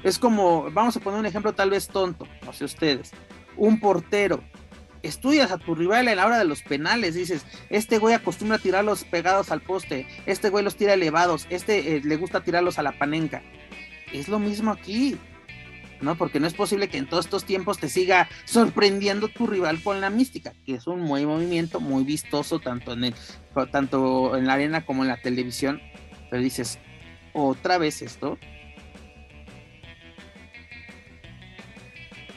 Es 0.04 0.20
como, 0.20 0.70
vamos 0.72 0.96
a 0.98 1.00
poner 1.00 1.20
un 1.20 1.26
ejemplo 1.26 1.54
tal 1.54 1.70
vez 1.70 1.88
tonto, 1.88 2.28
no 2.46 2.54
sé 2.54 2.66
ustedes, 2.66 3.12
un 3.58 3.80
portero, 3.80 4.44
estudias 5.06 5.52
a 5.52 5.58
tu 5.58 5.76
rival 5.76 6.08
en 6.08 6.18
la 6.18 6.26
hora 6.26 6.38
de 6.38 6.46
los 6.46 6.62
penales, 6.64 7.16
dices, 7.16 7.46
este 7.70 7.98
güey 7.98 8.14
acostumbra 8.14 8.58
a 8.58 8.62
tirarlos 8.62 9.04
pegados 9.04 9.52
al 9.52 9.62
poste, 9.62 10.08
este 10.26 10.50
güey 10.50 10.64
los 10.64 10.76
tira 10.76 10.94
elevados, 10.94 11.48
este 11.50 11.96
eh, 11.96 12.02
le 12.04 12.16
gusta 12.18 12.44
tirarlos 12.44 12.80
a 12.80 12.84
la 12.84 12.98
panenca. 12.98 13.44
Es 14.12 14.28
lo 14.28 14.40
mismo 14.40 14.72
aquí, 14.72 15.18
¿no? 16.02 16.16
Porque 16.16 16.40
no 16.40 16.48
es 16.48 16.54
posible 16.54 16.88
que 16.88 16.98
en 16.98 17.08
todos 17.08 17.26
estos 17.26 17.46
tiempos 17.46 17.80
te 17.80 17.90
siga 17.90 18.30
sorprendiendo 18.46 19.28
tu 19.28 19.48
rival 19.48 19.82
con 19.82 20.02
la 20.02 20.10
mística, 20.10 20.54
que 20.66 20.76
es 20.76 20.88
un 20.88 21.02
muy 21.02 21.26
movimiento 21.26 21.80
muy 21.80 22.04
vistoso 22.04 22.60
tanto 22.60 22.94
en 22.94 23.14
tanto 23.72 24.36
en 24.38 24.48
la 24.48 24.54
arena 24.54 24.86
como 24.86 25.04
en 25.04 25.10
la 25.10 25.22
televisión. 25.22 25.82
Pero 26.30 26.42
dices, 26.42 26.80
otra 27.34 27.78
vez 27.78 28.02
esto. 28.02 28.38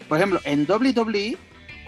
Por 0.08 0.16
ejemplo, 0.16 0.40
en 0.44 0.66
WWE, 0.66 1.36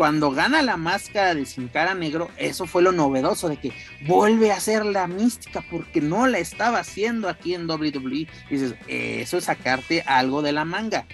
cuando 0.01 0.30
gana 0.30 0.62
la 0.62 0.78
máscara 0.78 1.34
de 1.34 1.44
Sin 1.44 1.68
Cara 1.68 1.94
Negro, 1.94 2.30
eso 2.38 2.64
fue 2.64 2.80
lo 2.80 2.90
novedoso 2.90 3.51
de 3.51 3.59
que 3.59 3.70
vuelve 4.07 4.51
a 4.51 4.57
hacer 4.57 4.86
la 4.86 5.07
mística 5.07 5.62
porque 5.70 6.01
no 6.01 6.26
la 6.26 6.38
estaba 6.38 6.78
haciendo 6.78 7.28
aquí 7.28 7.53
en 7.53 7.68
WWE. 7.68 8.26
dices, 8.48 8.76
eso 8.88 9.36
es 9.36 9.44
sacarte 9.44 10.01
algo 10.07 10.40
de 10.40 10.53
la 10.53 10.64
manga. 10.64 11.05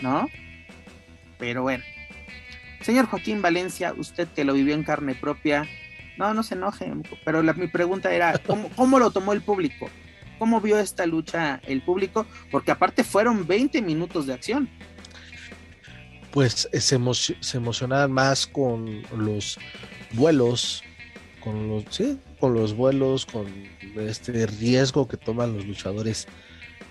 ¿no? 0.00 0.28
Pero 1.38 1.62
bueno. 1.62 1.82
Señor 2.82 3.06
Joaquín 3.06 3.42
Valencia, 3.42 3.94
usted 3.98 4.28
que 4.28 4.44
lo 4.44 4.54
vivió 4.54 4.74
en 4.74 4.84
carne 4.84 5.16
propia, 5.16 5.66
no, 6.16 6.34
no 6.34 6.44
se 6.44 6.54
enoje, 6.54 6.88
pero 7.24 7.42
mi 7.42 7.66
pregunta 7.66 8.14
era, 8.14 8.38
¿cómo, 8.76 9.00
lo 9.00 9.10
tomó 9.10 9.32
el 9.32 9.42
público? 9.42 9.90
¿Cómo 10.38 10.60
vio 10.60 10.78
esta 10.78 11.04
lucha 11.04 11.60
el 11.66 11.82
público? 11.82 12.26
Porque 12.52 12.70
aparte 12.70 13.02
fueron 13.02 13.44
20 13.44 13.82
minutos 13.82 14.28
de 14.28 14.34
acción. 14.34 14.68
Pues 16.32 16.68
eh, 16.72 16.80
se, 16.80 16.96
emocionaban 17.56 18.10
más 18.10 18.46
con 18.46 19.02
los 19.16 19.58
vuelos, 20.12 20.82
con 21.40 21.68
los, 21.68 21.84
sí, 21.90 22.18
con 22.40 22.54
los 22.54 22.74
vuelos, 22.74 23.26
con 23.26 23.46
este 23.96 24.46
riesgo 24.46 25.06
que 25.06 25.16
toman 25.16 25.54
los 25.54 25.66
luchadores 25.66 26.26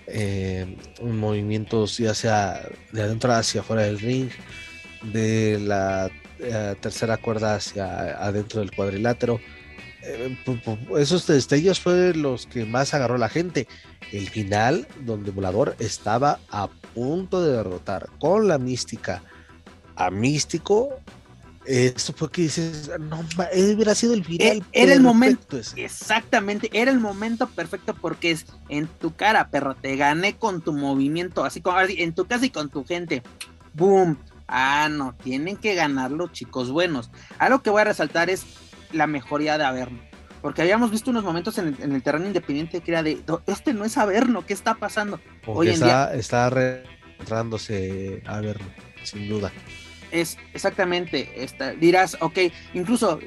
eh, 0.07 0.77
movimientos 1.01 1.97
ya 1.97 2.13
sea 2.13 2.67
de 2.91 3.01
adentro 3.01 3.33
hacia 3.33 3.61
afuera 3.61 3.83
del 3.83 3.99
ring, 3.99 4.29
de 5.03 5.59
la 5.59 6.11
eh, 6.39 6.75
tercera 6.79 7.17
cuerda 7.17 7.55
hacia 7.55 8.23
adentro 8.25 8.59
del 8.59 8.71
cuadrilátero. 8.71 9.39
Eh, 10.03 10.37
esos 10.97 11.27
destellos 11.27 11.79
fueron 11.79 12.21
los 12.21 12.47
que 12.47 12.65
más 12.65 12.93
agarró 12.93 13.17
la 13.17 13.29
gente. 13.29 13.67
El 14.11 14.27
final, 14.27 14.87
donde 15.01 15.31
Volador 15.31 15.75
estaba 15.79 16.39
a 16.49 16.67
punto 16.93 17.43
de 17.43 17.53
derrotar 17.53 18.09
con 18.19 18.47
la 18.47 18.57
mística 18.57 19.23
a 19.95 20.11
Místico, 20.11 21.01
esto 21.65 22.13
fue 22.13 22.31
que 22.31 22.43
dices, 22.43 22.91
no, 22.99 23.19
hubiera 23.19 23.93
sido 23.93 24.13
el 24.13 24.25
final. 24.25 24.57
Eh, 24.57 24.61
era, 24.71 24.93
el 24.93 25.01
momento, 25.01 25.59
exactamente, 25.75 26.69
era 26.73 26.89
el 26.89 26.99
momento 26.99 27.47
perfecto 27.47 27.93
porque 27.93 28.31
es 28.31 28.45
en 28.69 28.87
tu 28.87 29.15
cara, 29.15 29.49
perro, 29.49 29.75
te 29.75 29.95
gané 29.95 30.35
con 30.35 30.61
tu 30.61 30.73
movimiento, 30.73 31.43
así 31.43 31.61
como 31.61 31.79
en 31.79 32.13
tu 32.13 32.25
casa 32.25 32.45
y 32.45 32.49
con 32.49 32.69
tu 32.69 32.83
gente. 32.83 33.21
Boom. 33.73 34.17
Ah, 34.47 34.89
no, 34.91 35.15
tienen 35.23 35.55
que 35.55 35.75
ganar 35.75 36.11
los 36.11 36.31
chicos 36.31 36.71
buenos. 36.71 37.11
Algo 37.37 37.61
que 37.61 37.69
voy 37.69 37.81
a 37.81 37.85
resaltar 37.85 38.29
es 38.29 38.43
la 38.91 39.07
mejoría 39.07 39.57
de 39.57 39.63
Averno. 39.63 39.99
Porque 40.41 40.63
habíamos 40.63 40.89
visto 40.89 41.11
unos 41.11 41.23
momentos 41.23 41.59
en 41.59 41.77
el, 41.79 42.03
terreno 42.03 42.25
independiente 42.25 42.81
que 42.81 42.91
era 42.91 43.03
de, 43.03 43.21
este 43.45 43.73
no 43.75 43.85
es 43.85 43.97
Averno, 43.97 44.45
¿qué 44.45 44.53
está 44.53 44.73
pasando? 44.73 45.19
Hoy 45.45 45.67
en 45.67 45.73
está, 45.75 45.85
día 45.85 46.13
está 46.15 46.49
retrándose 46.49 48.23
Averno, 48.25 48.65
sin 49.03 49.29
duda 49.29 49.53
es 50.11 50.37
exactamente 50.53 51.31
esta. 51.35 51.73
Dirás, 51.73 52.17
ok, 52.19 52.39
incluso, 52.73 53.19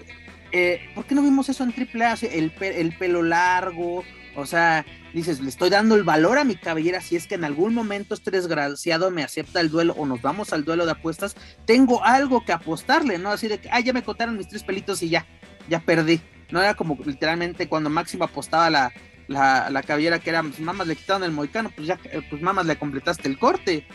eh, 0.53 0.80
¿por 0.95 1.05
qué 1.05 1.14
no 1.14 1.22
vimos 1.22 1.49
eso 1.49 1.64
en 1.64 1.70
AAA? 1.72 2.14
El, 2.32 2.53
el 2.61 2.97
pelo 2.97 3.22
largo, 3.22 4.05
o 4.37 4.47
sea, 4.47 4.85
dices, 5.12 5.41
le 5.41 5.49
estoy 5.49 5.70
dando 5.70 5.95
el 5.95 6.03
valor 6.03 6.39
a 6.39 6.45
mi 6.45 6.57
cabellera 6.57 7.01
si 7.01 7.16
es 7.16 7.26
que 7.26 7.37
en 7.37 7.45
algún 7.45 7.72
momento 7.74 8.14
este 8.14 8.30
desgraciado 8.30 9.11
me 9.11 9.22
acepta 9.22 9.61
el 9.61 9.70
duelo 9.70 9.95
o 9.97 10.07
nos 10.07 10.20
vamos 10.20 10.53
al 10.53 10.64
duelo 10.64 10.87
de 10.87 10.93
apuestas, 10.93 11.37
tengo 11.66 12.05
algo 12.05 12.45
que 12.45 12.53
apostarle, 12.53 13.18
¿no? 13.18 13.30
Así 13.30 13.49
de 13.49 13.59
que, 13.59 13.68
ah, 13.70 13.80
ya 13.80 13.93
me 13.93 14.03
contaron 14.03 14.37
mis 14.37 14.49
tres 14.49 14.64
pelitos 14.64 15.03
y 15.03 15.09
ya, 15.09 15.26
ya 15.68 15.80
perdí. 15.80 16.20
No 16.51 16.61
era 16.61 16.74
como 16.74 16.99
literalmente 17.05 17.68
cuando 17.68 17.91
Máximo 17.91 18.24
apostaba 18.24 18.70
la, 18.70 18.93
la, 19.28 19.82
cabellera 19.82 20.18
que 20.18 20.30
era, 20.30 20.43
pues 20.43 20.61
mamas 20.61 20.87
le 20.87 20.97
quitaron 20.97 21.24
el 21.24 21.30
moicano, 21.30 21.70
pues 21.74 21.87
ya, 21.87 21.99
pues 22.28 22.43
mamas 22.43 22.66
le 22.66 22.76
completaste 22.76 23.28
el 23.28 23.39
corte. 23.39 23.87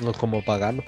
No 0.00 0.12
como 0.12 0.44
pagano. 0.44 0.84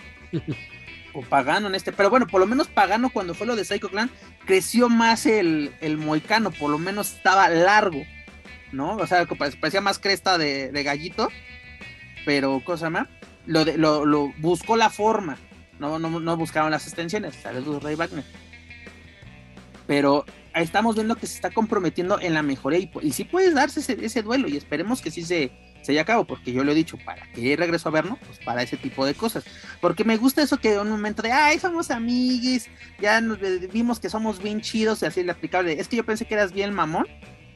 O 1.14 1.22
Pagano 1.22 1.68
en 1.68 1.74
este, 1.74 1.92
pero 1.92 2.10
bueno, 2.10 2.26
por 2.26 2.40
lo 2.40 2.46
menos 2.46 2.68
Pagano 2.68 3.10
cuando 3.10 3.34
fue 3.34 3.46
lo 3.46 3.56
de 3.56 3.64
Psycho 3.64 3.88
Clan, 3.88 4.10
creció 4.44 4.88
más 4.88 5.26
el, 5.26 5.72
el 5.80 5.96
moicano, 5.96 6.50
por 6.50 6.70
lo 6.70 6.78
menos 6.78 7.14
estaba 7.14 7.48
largo, 7.48 8.02
¿no? 8.72 8.96
O 8.96 9.06
sea, 9.06 9.26
parecía 9.26 9.80
más 9.80 9.98
cresta 9.98 10.36
de, 10.36 10.70
gallito, 10.82 11.28
pero 12.24 12.60
cosa 12.64 12.90
más, 12.90 13.08
lo, 13.46 13.64
de, 13.64 13.78
lo, 13.78 14.04
lo, 14.04 14.32
buscó 14.38 14.76
la 14.76 14.90
forma, 14.90 15.38
no, 15.78 15.98
no, 15.98 16.20
no 16.20 16.36
buscaron 16.36 16.70
las 16.70 16.86
extensiones, 16.86 17.36
saludos 17.36 17.82
Ray 17.82 17.94
Wagner. 17.94 18.24
Pero 19.86 20.24
estamos 20.54 20.94
viendo 20.94 21.16
que 21.16 21.26
se 21.26 21.34
está 21.34 21.50
comprometiendo 21.50 22.18
en 22.20 22.34
la 22.34 22.42
mejoría 22.42 22.78
y, 22.78 22.90
y 23.02 23.12
sí 23.12 23.24
puedes 23.24 23.54
darse 23.54 23.80
ese, 23.80 24.04
ese 24.04 24.22
duelo 24.22 24.48
y 24.48 24.56
esperemos 24.56 25.02
que 25.02 25.10
sí 25.10 25.22
se, 25.22 25.52
se 25.84 25.92
lleve 25.92 26.00
a 26.00 26.06
cabo, 26.06 26.24
porque 26.24 26.50
yo 26.50 26.64
lo 26.64 26.72
he 26.72 26.74
dicho, 26.74 26.96
¿para 27.04 27.26
que 27.32 27.56
regreso 27.56 27.88
a 27.90 27.92
vernos? 27.92 28.18
Pues 28.26 28.38
para 28.38 28.62
ese 28.62 28.78
tipo 28.78 29.04
de 29.04 29.14
cosas. 29.14 29.44
Porque 29.82 30.02
me 30.02 30.16
gusta 30.16 30.42
eso 30.42 30.56
que 30.56 30.72
en 30.72 30.80
un 30.80 30.90
momento 30.90 31.20
de, 31.20 31.30
ay, 31.30 31.58
somos 31.58 31.90
amiguis, 31.90 32.68
ya 33.00 33.20
nos, 33.20 33.38
vimos 33.70 34.00
que 34.00 34.08
somos 34.08 34.42
bien 34.42 34.62
chidos 34.62 35.02
y 35.02 35.06
así 35.06 35.22
le 35.22 35.32
aplicable. 35.32 35.78
Es 35.78 35.88
que 35.88 35.96
yo 35.96 36.04
pensé 36.04 36.24
que 36.24 36.34
eras 36.34 36.52
bien 36.52 36.72
mamón 36.72 37.06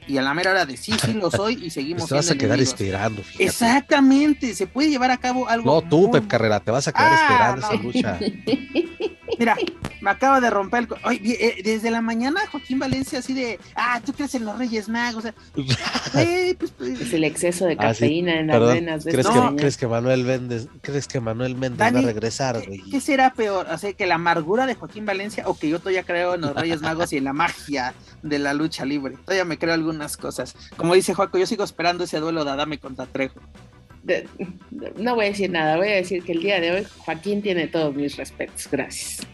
y 0.08 0.18
a 0.18 0.22
la 0.22 0.34
mera 0.34 0.50
hora 0.50 0.66
de 0.66 0.76
sí, 0.76 0.92
sí 1.04 1.12
lo 1.12 1.30
soy 1.30 1.64
y 1.64 1.70
seguimos. 1.70 2.08
te 2.08 2.14
vas 2.14 2.30
a 2.30 2.36
quedar 2.36 2.60
esperando. 2.60 3.22
Exactamente, 3.38 4.54
se 4.54 4.66
puede 4.66 4.90
llevar 4.90 5.10
a 5.10 5.18
cabo 5.18 5.48
algo. 5.48 5.82
No, 5.82 5.88
tú, 5.88 6.10
Pep 6.10 6.26
Carrera, 6.26 6.60
te 6.60 6.70
vas 6.70 6.88
a 6.88 6.92
quedar 6.92 7.12
ah, 7.12 7.22
esperando 7.22 7.66
esa 7.66 7.74
lucha. 7.82 8.18
Mira, 9.38 9.56
me 10.00 10.10
acaba 10.10 10.40
de 10.40 10.50
romper 10.50 10.80
el. 10.80 10.88
Oye, 11.04 11.36
eh, 11.40 11.62
desde 11.62 11.90
la 11.90 12.00
mañana 12.00 12.40
Joaquín 12.50 12.78
Valencia, 12.78 13.18
así 13.18 13.34
de. 13.34 13.60
Ah, 13.74 14.00
tú 14.04 14.12
crees 14.12 14.34
en 14.34 14.44
los 14.44 14.58
Reyes 14.58 14.88
Magos. 14.88 15.24
Pues, 16.10 16.72
pues, 16.76 17.00
es 17.00 17.12
el 17.12 17.24
exceso 17.24 17.66
de 17.66 17.74
ah, 17.74 17.88
cafeína 17.88 18.40
en 18.40 18.46
las 18.46 18.60
venas. 18.60 19.04
¿Crees, 19.04 19.26
que, 19.26 19.56
¿crees, 19.56 19.76
que, 19.76 19.86
Manuel 19.86 20.24
Méndez, 20.24 20.68
¿crees 20.80 21.06
que 21.06 21.20
Manuel 21.20 21.54
Méndez 21.54 21.94
va 21.94 21.98
a 21.98 22.02
regresar, 22.02 22.64
güey? 22.66 22.80
¿Qué 22.90 23.00
será 23.00 23.32
peor? 23.34 23.66
O 23.70 23.76
sea, 23.76 23.92
que 23.92 24.06
la 24.06 24.14
amargura 24.14 24.66
de 24.66 24.74
Joaquín 24.74 25.04
Valencia 25.04 25.44
o 25.46 25.58
que 25.58 25.68
yo 25.68 25.78
todavía 25.78 26.04
creo 26.04 26.34
en 26.34 26.40
los 26.40 26.54
Reyes 26.54 26.80
Magos 26.80 27.12
y 27.12 27.18
en 27.18 27.24
la 27.24 27.32
magia 27.32 27.94
de 28.22 28.38
la 28.38 28.54
lucha 28.54 28.84
libre. 28.84 29.16
Todavía 29.24 29.44
me 29.44 29.58
creo 29.58 29.74
algunas 29.98 30.16
cosas. 30.16 30.54
Como 30.76 30.94
dice 30.94 31.14
Joaco, 31.14 31.38
yo 31.38 31.46
sigo 31.46 31.64
esperando 31.64 32.04
ese 32.04 32.20
duelo 32.20 32.44
de 32.44 32.52
Adame 32.52 32.78
contra 32.78 33.06
Trejo. 33.06 33.40
no 34.96 35.14
voy 35.14 35.26
a 35.26 35.28
decir 35.28 35.50
nada, 35.50 35.76
voy 35.76 35.88
a 35.88 35.96
decir 35.96 36.22
que 36.22 36.32
el 36.32 36.40
día 36.40 36.60
de 36.60 36.70
hoy 36.70 36.86
Joaquín 36.98 37.42
tiene 37.42 37.66
todos 37.66 37.94
mis 37.94 38.16
respetos. 38.16 38.68
Gracias. 38.70 39.26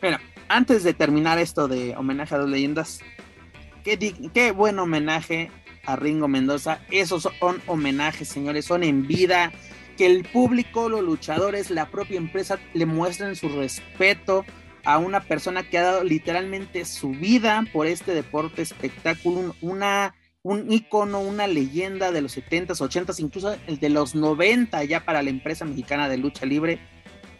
Bueno, 0.00 0.18
antes 0.48 0.84
de 0.84 0.94
terminar 0.94 1.38
esto 1.38 1.66
de 1.66 1.96
homenaje 1.96 2.34
a 2.34 2.38
dos 2.38 2.48
leyendas, 2.48 3.00
qué, 3.82 3.98
qué 4.32 4.52
buen 4.52 4.78
homenaje 4.78 5.50
a 5.84 5.96
Ringo 5.96 6.28
Mendoza. 6.28 6.80
Esos 6.90 7.28
son 7.40 7.60
homenajes, 7.66 8.28
señores, 8.28 8.64
son 8.64 8.84
en 8.84 9.06
vida. 9.06 9.52
Que 9.96 10.06
el 10.06 10.24
público, 10.24 10.88
los 10.88 11.02
luchadores, 11.02 11.70
la 11.70 11.88
propia 11.88 12.16
empresa 12.16 12.58
le 12.72 12.84
muestren 12.84 13.36
su 13.36 13.48
respeto 13.48 14.44
a 14.84 14.98
una 14.98 15.20
persona 15.20 15.62
que 15.68 15.78
ha 15.78 15.82
dado 15.82 16.04
literalmente 16.04 16.84
su 16.84 17.10
vida 17.10 17.64
por 17.72 17.86
este 17.86 18.14
deporte 18.14 18.62
espectáculo, 18.62 19.54
una, 19.60 20.14
un 20.42 20.70
ícono, 20.70 21.20
una 21.20 21.46
leyenda 21.46 22.12
de 22.12 22.20
los 22.20 22.36
70s, 22.36 22.78
80s, 22.78 23.20
incluso 23.20 23.56
el 23.66 23.78
de 23.78 23.88
los 23.88 24.14
90 24.14 24.84
ya 24.84 25.04
para 25.04 25.22
la 25.22 25.30
empresa 25.30 25.64
mexicana 25.64 26.08
de 26.08 26.18
lucha 26.18 26.44
libre, 26.46 26.78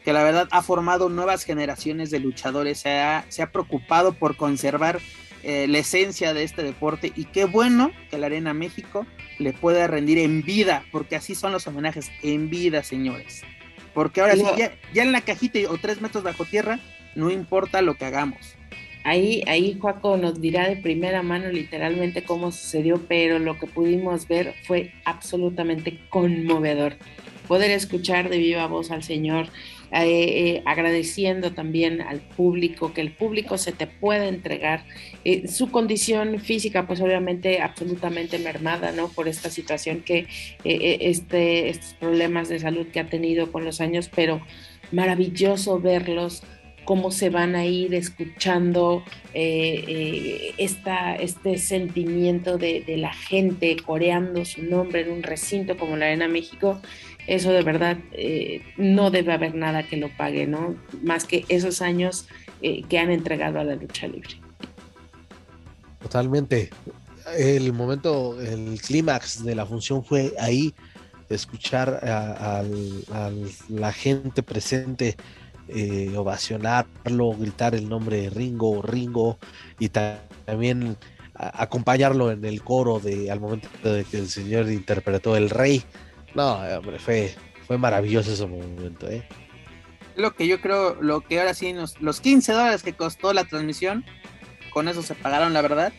que 0.05 0.13
la 0.13 0.23
verdad 0.23 0.49
ha 0.51 0.63
formado 0.63 1.09
nuevas 1.09 1.45
generaciones 1.45 2.11
de 2.11 2.21
luchadores, 2.21 2.81
se 2.81 3.01
ha, 3.01 3.25
se 3.29 3.43
ha 3.43 3.53
preocupado 3.53 4.15
por 4.15 4.37
conservar 4.37 5.01
eh, 5.43 5.67
la 5.69 5.79
esencia 5.79 6.33
de 6.33 6.43
este 6.43 6.63
deporte 6.63 7.13
y 7.15 7.27
qué 7.27 7.45
bueno 7.45 7.91
que 8.11 8.17
la 8.17 8.27
Arena 8.27 8.55
México 8.55 9.07
le 9.39 9.53
pueda 9.53 9.87
rendir 9.87 10.19
en 10.19 10.43
vida, 10.43 10.85
porque 10.91 11.17
así 11.17 11.35
son 11.35 11.53
los 11.53 11.67
homenajes, 11.67 12.11
en 12.23 12.49
vida, 12.49 12.83
señores. 12.83 13.43
Porque 13.93 14.23
ahora 14.23 14.35
sí, 14.35 14.45
ya, 14.57 14.73
ya 14.93 15.03
en 15.03 15.13
la 15.13 15.21
cajita 15.21 15.59
o 15.69 15.77
tres 15.77 16.01
metros 16.01 16.25
bajo 16.25 16.45
tierra, 16.45 16.81
no 17.15 17.31
importa 17.31 17.83
lo 17.83 17.95
que 17.95 18.05
hagamos. 18.05 18.57
ahí, 19.05 19.43
ahí 19.47 19.77
Juaco 19.79 20.17
nos 20.17 20.41
dirá 20.41 20.69
de 20.69 20.77
primera 20.77 21.23
mano 21.23 21.51
literalmente 21.51 22.25
cómo 22.25 22.51
sucedió, 22.53 23.03
pero 23.07 23.39
lo 23.39 23.59
que 23.59 23.67
pudimos 23.67 24.27
ver 24.29 24.55
fue 24.65 24.93
absolutamente 25.05 25.99
conmovedor. 26.09 26.97
Poder 27.47 27.71
escuchar 27.71 28.31
de 28.31 28.39
viva 28.39 28.67
voz 28.67 28.91
al 28.91 29.03
Señor, 29.03 29.49
eh, 29.93 30.57
eh, 30.57 30.63
agradeciendo 30.65 31.53
también 31.53 32.01
al 32.01 32.21
público, 32.21 32.93
que 32.93 33.01
el 33.01 33.13
público 33.13 33.59
se 33.59 33.71
te 33.71 33.87
pueda 33.87 34.27
entregar. 34.27 34.85
Eh, 35.25 35.47
su 35.47 35.71
condición 35.71 36.41
física, 36.41 36.87
pues 36.87 37.01
obviamente 37.01 37.61
absolutamente 37.61 38.41
mermada, 38.41 38.91
¿no? 38.91 39.09
Por 39.09 39.29
esta 39.29 39.51
situación 39.51 40.01
que, 40.01 40.27
este, 40.65 41.69
estos 41.69 41.95
problemas 41.95 42.49
de 42.49 42.59
salud 42.59 42.89
que 42.89 42.99
ha 42.99 43.07
tenido 43.09 43.53
con 43.53 43.65
los 43.65 43.81
años, 43.81 44.11
pero 44.13 44.41
maravilloso 44.91 45.79
verlos 45.79 46.43
cómo 46.85 47.11
se 47.11 47.31
van 47.31 47.55
a 47.55 47.65
ir 47.65 47.95
escuchando 47.95 49.03
eh, 49.33 49.85
eh, 49.87 50.55
esta, 50.59 51.17
este 51.17 51.59
sentimiento 51.59 52.59
de, 52.59 52.85
la 52.99 53.13
gente 53.13 53.77
coreando 53.85 54.45
su 54.45 54.63
nombre 54.63 55.01
en 55.03 55.11
un 55.11 55.23
recinto 55.23 55.77
como 55.77 55.97
la 55.97 56.07
Arena 56.07 56.29
México, 56.29 56.81
eso 57.27 57.53
de 57.53 57.63
verdad 57.63 57.97
eh, 58.13 58.63
no 58.77 59.11
debe 59.11 59.33
haber 59.33 59.55
nada 59.55 59.83
que 59.83 59.97
lo 59.97 60.09
pague, 60.17 60.47
¿no? 60.47 60.77
Más 61.03 61.25
que 61.25 61.45
esos 61.49 61.83
años 61.83 62.27
que 62.89 62.99
han 62.99 63.11
entregado 63.11 63.61
a 63.61 63.65
la 63.65 63.75
lucha 63.75 64.07
libre. 64.07 64.41
Totalmente. 66.01 66.71
El 67.37 67.75
momento, 67.75 68.41
el 68.41 68.81
clímax 68.81 69.45
de 69.45 69.55
la 69.55 69.67
función 69.67 70.03
fue 70.03 70.33
ahí, 70.39 70.73
escuchar 71.29 72.01
a 72.03 72.65
la 73.69 73.93
gente 73.93 74.43
presente 74.43 75.17
eh, 75.69 76.13
ovacionarlo, 76.17 77.33
gritar 77.33 77.75
el 77.75 77.89
nombre 77.89 78.23
de 78.23 78.31
Ringo, 78.31 78.83
Ringo, 78.83 79.39
y 79.79 79.89
también 79.89 80.97
acompañarlo 81.35 82.31
en 82.31 82.45
el 82.45 82.63
coro 82.63 83.01
de 83.01 83.31
al 83.31 83.41
momento 83.41 83.69
de 83.83 84.05
que 84.05 84.19
el 84.19 84.29
señor 84.29 84.71
interpretó 84.71 85.37
el 85.37 85.51
rey. 85.51 85.83
No, 86.35 86.59
hombre, 86.59 86.99
fue, 86.99 87.35
fue 87.67 87.79
maravilloso 87.79 88.33
ese 88.33 88.47
momento, 88.47 89.09
¿eh? 89.09 89.27
Lo 90.17 90.35
que 90.35 90.47
yo 90.47 90.61
creo, 90.61 90.95
lo 91.03 91.23
que 91.23 91.41
ahora 91.41 91.55
sí, 91.55 91.75
los 92.01 92.21
15 92.21 92.53
dólares 92.53 92.83
que 92.85 92.93
costó 92.93 93.33
la 93.33 93.45
transmisión, 93.45 94.05
con 94.71 94.87
eso 94.87 95.03
se 95.03 95.15
pagaron, 95.15 95.53
la 95.53 95.63
verdad. 95.63 95.93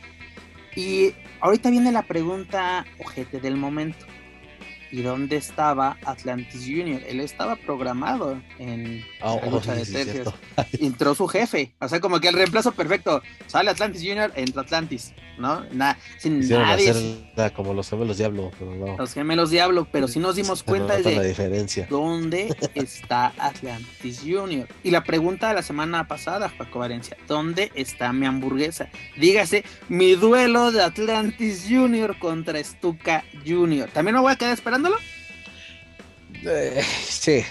Y 0.76 1.14
ahorita 1.42 1.70
viene 1.70 1.92
la 1.92 2.04
pregunta, 2.04 2.86
ojete, 3.00 3.42
del 3.42 3.58
momento 3.58 4.06
y 4.92 5.02
dónde 5.02 5.38
estaba 5.38 5.98
Atlantis 6.06 6.62
Junior. 6.66 7.02
Él 7.08 7.20
estaba 7.20 7.56
programado 7.56 8.42
en 8.60 9.04
oh, 9.22 9.40
la 9.44 9.52
lucha 9.52 9.74
de 9.74 9.86
tercios. 9.86 10.34
Entró 10.80 11.16
su 11.16 11.28
jefe, 11.28 11.74
o 11.80 11.88
sea, 11.90 12.00
como 12.00 12.20
que 12.20 12.28
el 12.28 12.36
reemplazo 12.36 12.72
perfecto. 12.72 13.22
Sale 13.48 13.72
Atlantis 13.72 14.02
Junior, 14.02 14.32
entra 14.36 14.62
Atlantis, 14.62 15.14
¿no? 15.38 15.64
Nada, 15.72 15.98
sin 16.18 16.48
nadie. 16.48 16.94
como 17.56 17.74
los 17.74 17.90
gemelos 17.90 18.18
Diablo, 18.18 18.52
pero 18.58 18.76
no. 18.76 18.98
Los 18.98 19.14
gemelos 19.14 19.50
Diablo, 19.50 19.88
pero 19.92 20.08
si 20.08 20.20
nos 20.20 20.36
dimos 20.36 20.64
cuenta 20.64 20.98
de 20.98 21.16
la 21.16 21.24
diferencia. 21.24 21.88
dónde 21.90 22.56
está 22.76 23.34
Atlantis 23.38 24.22
Junior. 24.26 24.68
Y 24.84 24.92
la 24.92 25.04
pregunta 25.04 25.50
de 25.50 25.56
la 25.56 25.64
semana 25.64 26.08
pasada, 26.08 26.52
Paco 26.58 26.80
Valencia, 26.80 27.18
¿dónde 27.28 27.72
está 27.76 28.14
mi 28.14 28.26
hamburguesa? 28.26 28.90
Dígase, 29.18 29.64
mi 29.90 30.16
duelo 30.16 30.72
de 30.72 30.84
Atlantis 30.84 31.66
Junior 31.70 32.18
contra 32.20 32.64
Stuka 32.64 33.24
Junior. 33.46 33.90
También 33.90 34.16
me 34.16 34.22
voy 34.22 34.32
a 34.32 34.36
quedar 34.36 34.54
esperando 34.54 34.75
eh, 36.44 36.84
sí. 37.08 37.44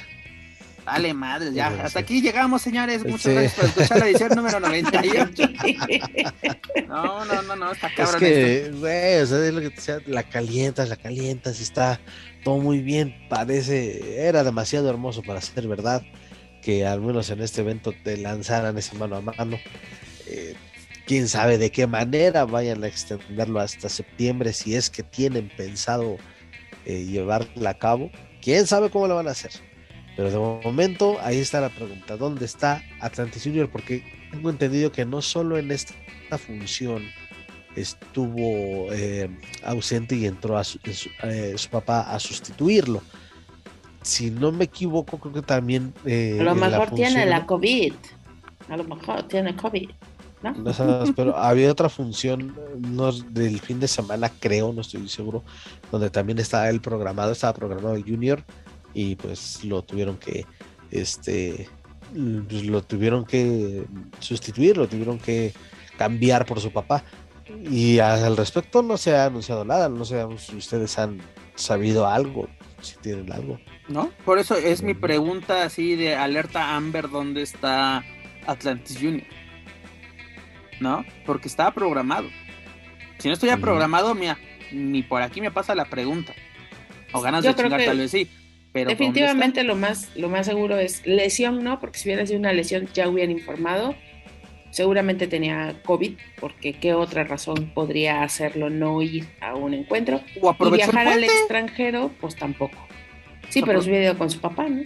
Vale, 0.85 1.15
madre, 1.15 1.53
ya. 1.53 1.69
Hasta 1.83 2.01
aquí 2.01 2.21
llegamos, 2.21 2.61
señores. 2.61 3.05
Muchas 3.05 3.33
gracias 3.33 3.55
por 3.55 3.65
escuchar 3.65 3.99
la 3.99 4.09
edición 4.09 4.33
número 4.37 4.61
98. 4.61 5.49
no, 6.89 7.25
no, 7.25 7.43
no, 7.43 7.57
no, 7.57 7.73
está 7.73 7.89
cabrón. 7.95 8.15
Es 8.17 8.21
que, 8.21 8.71
güey, 8.71 9.21
o 9.21 9.27
sea, 9.27 9.47
es 9.47 9.55
lo 9.55 9.61
que 9.61 9.71
decía, 9.71 9.99
la 10.07 10.23
calientas, 10.25 10.91
la 10.91 10.97
calientas, 10.97 11.61
está 11.61 12.01
todo 12.45 12.59
muy 12.59 12.81
bien. 12.81 13.15
Parece, 13.31 14.27
era 14.29 14.45
demasiado 14.45 14.91
hermoso 14.91 15.23
para 15.23 15.41
ser 15.41 15.67
verdad 15.67 16.03
que 16.63 16.87
al 16.87 17.01
menos 17.01 17.31
en 17.31 17.41
este 17.43 17.63
evento 17.63 17.93
te 18.05 18.17
lanzaran 18.19 18.77
ese 18.77 18.95
mano 18.97 19.17
a 19.17 19.21
mano. 19.23 19.59
Eh, 20.27 20.55
quién 21.07 21.29
sabe 21.29 21.57
de 21.57 21.71
qué 21.71 21.87
manera 21.87 22.45
vayan 22.45 22.85
a 22.85 22.89
extenderlo 22.89 23.61
hasta 23.61 23.89
septiembre, 23.89 24.53
si 24.53 24.75
es 24.75 24.91
que 24.91 25.03
tienen 25.03 25.51
pensado 25.57 26.19
eh, 26.85 27.05
llevarla 27.05 27.71
a 27.71 27.75
cabo. 27.75 28.11
Quién 28.43 28.67
sabe 28.67 28.91
cómo 28.91 29.07
lo 29.07 29.17
van 29.17 29.29
a 29.29 29.33
hacer. 29.33 29.53
Pero 30.17 30.31
de 30.31 30.39
momento 30.39 31.19
ahí 31.23 31.39
está 31.39 31.61
la 31.61 31.71
pregunta, 31.71 32.17
¿dónde 32.17 32.45
está 32.45 32.83
Atlantis 33.01 33.43
Junior? 33.43 33.69
Porque 33.69 34.05
tengo 34.31 34.49
entendido 34.49 34.93
que 34.93 35.05
no 35.05 35.23
solo 35.23 35.59
en 35.59 35.73
esta 35.73 35.95
función 36.39 37.03
estuvo 37.75 38.93
eh, 38.93 39.29
ausente 39.65 40.15
y 40.15 40.27
entró 40.27 40.57
a 40.57 40.63
eh, 40.63 41.55
su, 41.57 41.69
papá 41.71 42.03
a 42.03 42.21
sustituirlo. 42.21 43.03
Si 44.03 44.31
no 44.31 44.53
me 44.53 44.65
equivoco, 44.65 45.19
creo 45.19 45.35
que 45.35 45.43
también... 45.43 45.93
a 46.05 46.43
lo 46.45 46.55
mejor 46.55 46.91
tiene 46.95 47.27
la 47.27 47.47
COVID. 47.47 47.95
A 48.69 48.77
lo 48.77 48.85
mejor 48.85 49.25
tiene 49.25 49.57
COVID 49.57 49.91
pero 51.17 51.37
había 51.37 51.71
otra 51.71 51.89
función 51.89 52.57
no, 52.79 53.13
del 53.13 53.61
fin 53.61 53.81
de 53.81 53.89
semana, 53.89 54.31
creo, 54.41 54.73
no 54.73 54.81
estoy 54.81 55.09
seguro, 55.09 55.43
donde 55.91 56.11
también 56.11 56.39
estaba 56.39 56.69
el 56.69 56.81
programado, 56.81 57.33
estaba 57.33 57.55
programado 57.55 57.95
el 57.95 58.05
Junior 58.05 58.43
y 58.93 59.17
pues 59.17 59.65
lo 59.65 59.83
tuvieron 59.83 60.17
que, 60.17 60.47
este, 60.91 61.69
pues, 62.13 62.65
lo 62.65 62.83
tuvieron 62.83 63.25
que 63.25 63.85
sustituir, 64.21 64.77
lo 64.77 64.87
tuvieron 64.87 65.19
que 65.19 65.53
cambiar 65.99 66.47
por 66.47 66.61
su 66.61 66.73
papá. 66.73 67.05
Y 67.71 67.99
al 67.99 68.37
respecto 68.37 68.83
no 68.83 68.97
se 68.97 69.15
ha 69.15 69.27
anunciado 69.27 69.65
nada, 69.65 69.89
no 69.89 70.05
sé 70.05 70.25
si 70.39 70.57
ustedes 70.57 70.99
han 70.99 71.21
sabido 71.57 72.07
algo, 72.07 72.49
si 72.81 72.97
tienen 72.97 73.31
algo. 73.33 73.59
¿No? 73.89 74.11
Por 74.25 74.39
eso 74.39 74.57
es 74.57 74.83
mi 74.83 74.95
pregunta 74.95 75.65
así 75.65 75.95
de 75.95 76.15
alerta 76.15 76.75
Amber, 76.75 77.11
¿dónde 77.11 77.43
está 77.43 78.03
Atlantis 78.47 78.99
Junior? 78.99 79.27
¿No? 80.85 81.05
Porque 81.27 81.49
estaba 81.49 81.73
programado. 81.73 82.29
Si 83.19 83.27
no 83.27 83.35
estuviera 83.35 83.59
programado, 83.61 84.15
mira, 84.15 84.39
ni 84.71 85.03
por 85.03 85.23
aquí 85.23 85.41
me 85.41 85.51
pasa 85.51 85.75
la 85.75 85.87
pregunta. 85.87 86.35
O 87.13 87.21
ganas 87.21 87.43
de 87.43 87.55
chingar, 87.55 87.85
tal 87.85 87.99
vez 87.99 88.11
sí. 88.11 88.29
Pero 88.73 88.91
definitivamente 88.91 89.63
lo 89.65 89.77
más, 89.77 90.15
lo 90.15 90.29
más 90.29 90.47
seguro 90.47 90.77
es 90.79 91.07
lesión, 91.07 91.65
¿no? 91.65 91.81
Porque 91.81 91.99
si 91.99 92.09
hubiera 92.09 92.27
sido 92.27 92.39
una 92.39 92.53
lesión 92.53 92.89
ya 92.93 93.09
hubieran 93.09 93.31
informado. 93.31 93.97
Seguramente 94.71 95.29
tenía 95.29 95.81
COVID, 95.85 96.15
porque 96.41 96.73
qué 96.73 96.95
otra 96.95 97.23
razón 97.23 97.71
podría 97.73 98.25
hacerlo 98.25 98.71
no 98.71 99.01
ir 99.03 99.25
a 99.41 99.55
un 99.55 99.73
encuentro. 99.73 100.21
O 100.43 100.57
y 100.67 100.71
viajar 100.71 101.07
al 101.07 101.23
extranjero, 101.23 102.11
pues 102.21 102.35
tampoco. 102.35 102.77
Sí, 103.49 103.63
pero 103.63 103.81
se 103.81 103.89
hubiera 103.89 104.07
ido 104.07 104.19
con 104.19 104.31
su 104.31 104.41
papá, 104.41 104.69
¿no? 104.69 104.83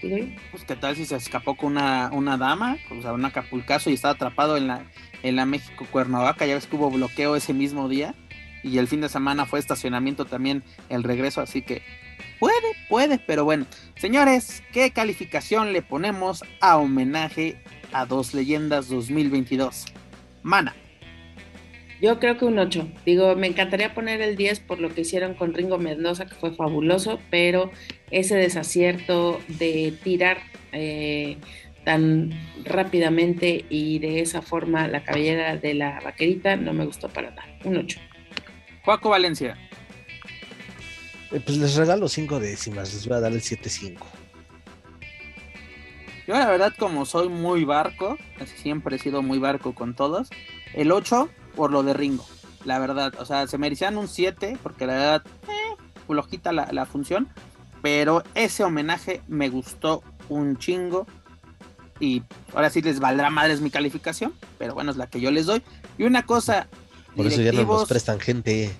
Pues 0.00 0.64
qué 0.66 0.76
tal 0.76 0.96
si 0.96 1.04
se 1.04 1.16
escapó 1.16 1.56
con 1.56 1.72
una, 1.72 2.10
una 2.12 2.36
dama, 2.36 2.76
o 2.90 3.02
sea, 3.02 3.12
un 3.12 3.24
acapulcazo 3.24 3.90
y 3.90 3.94
estaba 3.94 4.14
atrapado 4.14 4.56
en 4.56 4.68
la, 4.68 4.84
en 5.22 5.36
la 5.36 5.44
México 5.44 5.86
Cuernavaca, 5.90 6.46
ya 6.46 6.54
ves 6.54 6.66
que 6.66 6.76
hubo 6.76 6.90
bloqueo 6.90 7.36
ese 7.36 7.52
mismo 7.52 7.88
día 7.88 8.14
y 8.62 8.78
el 8.78 8.88
fin 8.88 9.00
de 9.00 9.08
semana 9.08 9.46
fue 9.46 9.58
estacionamiento 9.58 10.24
también 10.24 10.62
el 10.88 11.02
regreso, 11.02 11.40
así 11.40 11.62
que 11.62 11.82
puede, 12.38 12.54
puede, 12.88 13.18
pero 13.18 13.44
bueno, 13.44 13.66
señores, 13.96 14.62
¿qué 14.72 14.90
calificación 14.90 15.72
le 15.72 15.82
ponemos 15.82 16.44
a 16.60 16.76
homenaje 16.76 17.60
a 17.92 18.06
Dos 18.06 18.34
Leyendas 18.34 18.88
2022? 18.88 19.86
Mana. 20.42 20.74
Yo 22.00 22.20
creo 22.20 22.38
que 22.38 22.44
un 22.44 22.58
8. 22.58 22.88
Digo, 23.04 23.34
me 23.34 23.48
encantaría 23.48 23.92
poner 23.92 24.20
el 24.20 24.36
10 24.36 24.60
por 24.60 24.78
lo 24.78 24.94
que 24.94 25.00
hicieron 25.00 25.34
con 25.34 25.52
Ringo 25.52 25.78
Mendoza, 25.78 26.26
que 26.26 26.34
fue 26.34 26.52
fabuloso, 26.54 27.18
pero 27.30 27.70
ese 28.10 28.36
desacierto 28.36 29.40
de 29.48 29.92
tirar 30.02 30.38
eh, 30.72 31.38
tan 31.84 32.30
rápidamente 32.64 33.64
y 33.68 33.98
de 33.98 34.20
esa 34.20 34.42
forma 34.42 34.86
la 34.86 35.02
cabellera 35.02 35.56
de 35.56 35.74
la 35.74 36.00
vaquerita 36.00 36.56
no 36.56 36.72
me 36.72 36.84
gustó 36.84 37.08
para 37.08 37.30
nada. 37.30 37.48
Un 37.64 37.78
8. 37.78 37.98
Juaco 38.84 39.10
Valencia. 39.10 39.56
Eh, 41.32 41.40
pues 41.44 41.58
les 41.58 41.74
regalo 41.74 42.08
5 42.08 42.38
décimas, 42.38 42.94
les 42.94 43.06
voy 43.08 43.16
a 43.16 43.20
dar 43.20 43.32
el 43.32 43.40
7-5. 43.40 43.98
Yo 46.26 46.34
la 46.34 46.46
verdad 46.46 46.74
como 46.78 47.06
soy 47.06 47.28
muy 47.28 47.64
barco, 47.64 48.18
siempre 48.62 48.96
he 48.96 48.98
sido 48.98 49.22
muy 49.22 49.38
barco 49.38 49.74
con 49.74 49.94
todos, 49.94 50.28
el 50.74 50.92
8 50.92 51.28
por 51.54 51.70
lo 51.70 51.82
de 51.82 51.94
Ringo, 51.94 52.26
la 52.64 52.78
verdad, 52.78 53.14
o 53.18 53.24
sea, 53.24 53.46
se 53.46 53.58
merecían 53.58 53.96
un 53.96 54.08
7 54.08 54.58
porque 54.62 54.86
la 54.86 54.94
verdad, 54.94 55.22
eh, 55.48 55.76
flojita 56.06 56.52
la, 56.52 56.68
la 56.72 56.86
función, 56.86 57.28
pero 57.82 58.22
ese 58.34 58.64
homenaje 58.64 59.22
me 59.28 59.48
gustó 59.48 60.02
un 60.28 60.56
chingo, 60.58 61.06
y 62.00 62.22
ahora 62.54 62.70
sí 62.70 62.80
les 62.82 63.00
valdrá 63.00 63.30
madres 63.30 63.60
mi 63.60 63.70
calificación, 63.70 64.32
pero 64.58 64.74
bueno, 64.74 64.90
es 64.90 64.96
la 64.96 65.08
que 65.08 65.20
yo 65.20 65.30
les 65.30 65.46
doy. 65.46 65.62
Y 65.96 66.04
una 66.04 66.24
cosa. 66.24 66.68
Por 67.16 67.26
eso 67.26 67.42
ya 67.42 67.52
no 67.52 67.64
nos 67.64 67.88
prestan 67.88 68.20
gente. 68.20 68.70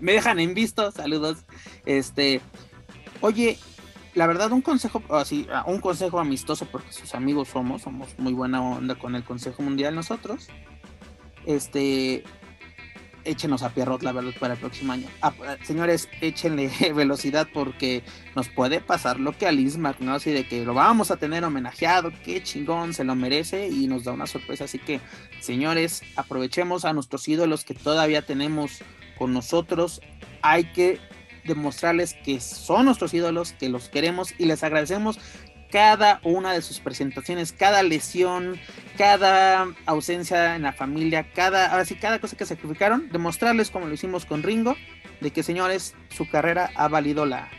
Me, 0.00 0.12
dejan 0.12 0.40
en 0.40 0.54
visto, 0.54 0.90
saludos. 0.90 1.38
Este, 1.86 2.40
oye, 3.20 3.58
la 4.14 4.26
verdad, 4.26 4.52
un 4.52 4.62
consejo, 4.62 5.02
así, 5.10 5.46
un 5.66 5.80
consejo 5.80 6.20
amistoso, 6.20 6.66
porque 6.66 6.92
sus 6.92 7.14
amigos 7.14 7.48
somos, 7.48 7.82
somos 7.82 8.16
muy 8.18 8.32
buena 8.32 8.62
onda 8.62 8.94
con 8.94 9.14
el 9.16 9.24
Consejo 9.24 9.62
Mundial 9.62 9.94
nosotros. 9.94 10.48
Este, 11.46 12.24
échenos 13.24 13.62
a 13.62 13.70
Pierrot, 13.70 14.02
la 14.02 14.12
verdad, 14.12 14.32
para 14.38 14.54
el 14.54 14.60
próximo 14.60 14.92
año. 14.92 15.08
Ah, 15.20 15.32
señores, 15.62 16.08
échenle 16.20 16.70
velocidad 16.94 17.48
porque 17.52 18.02
nos 18.36 18.48
puede 18.48 18.80
pasar 18.80 19.18
lo 19.18 19.36
que 19.36 19.46
a 19.46 19.52
Lismark, 19.52 20.00
¿no? 20.00 20.14
Así 20.14 20.30
de 20.30 20.46
que 20.46 20.64
lo 20.64 20.74
vamos 20.74 21.10
a 21.10 21.16
tener 21.16 21.44
homenajeado, 21.44 22.12
qué 22.24 22.42
chingón, 22.42 22.94
se 22.94 23.04
lo 23.04 23.14
merece 23.16 23.68
y 23.68 23.86
nos 23.86 24.04
da 24.04 24.12
una 24.12 24.26
sorpresa. 24.26 24.64
Así 24.64 24.78
que, 24.78 25.00
señores, 25.40 26.02
aprovechemos 26.16 26.84
a 26.84 26.92
nuestros 26.92 27.26
ídolos 27.28 27.64
que 27.64 27.74
todavía 27.74 28.22
tenemos 28.22 28.82
con 29.18 29.32
nosotros. 29.32 30.00
Hay 30.42 30.64
que 30.72 31.00
demostrarles 31.44 32.14
que 32.14 32.40
son 32.40 32.86
nuestros 32.86 33.14
ídolos, 33.14 33.52
que 33.52 33.68
los 33.68 33.88
queremos 33.88 34.34
y 34.38 34.46
les 34.46 34.62
agradecemos 34.62 35.18
cada 35.70 36.20
una 36.22 36.52
de 36.52 36.62
sus 36.62 36.78
presentaciones, 36.78 37.52
cada 37.52 37.82
lesión, 37.82 38.60
cada 38.96 39.66
ausencia 39.86 40.54
en 40.54 40.62
la 40.62 40.72
familia, 40.72 41.26
cada, 41.34 41.66
ahora 41.66 41.84
sí, 41.84 41.96
cada 41.96 42.20
cosa 42.20 42.36
que 42.36 42.46
sacrificaron, 42.46 43.08
demostrarles 43.10 43.70
como 43.70 43.86
lo 43.86 43.94
hicimos 43.94 44.24
con 44.24 44.44
Ringo, 44.44 44.76
de 45.20 45.32
que 45.32 45.42
señores, 45.42 45.96
su 46.10 46.28
carrera 46.28 46.70
ha 46.76 46.86
valido 46.86 47.26
la, 47.26 47.50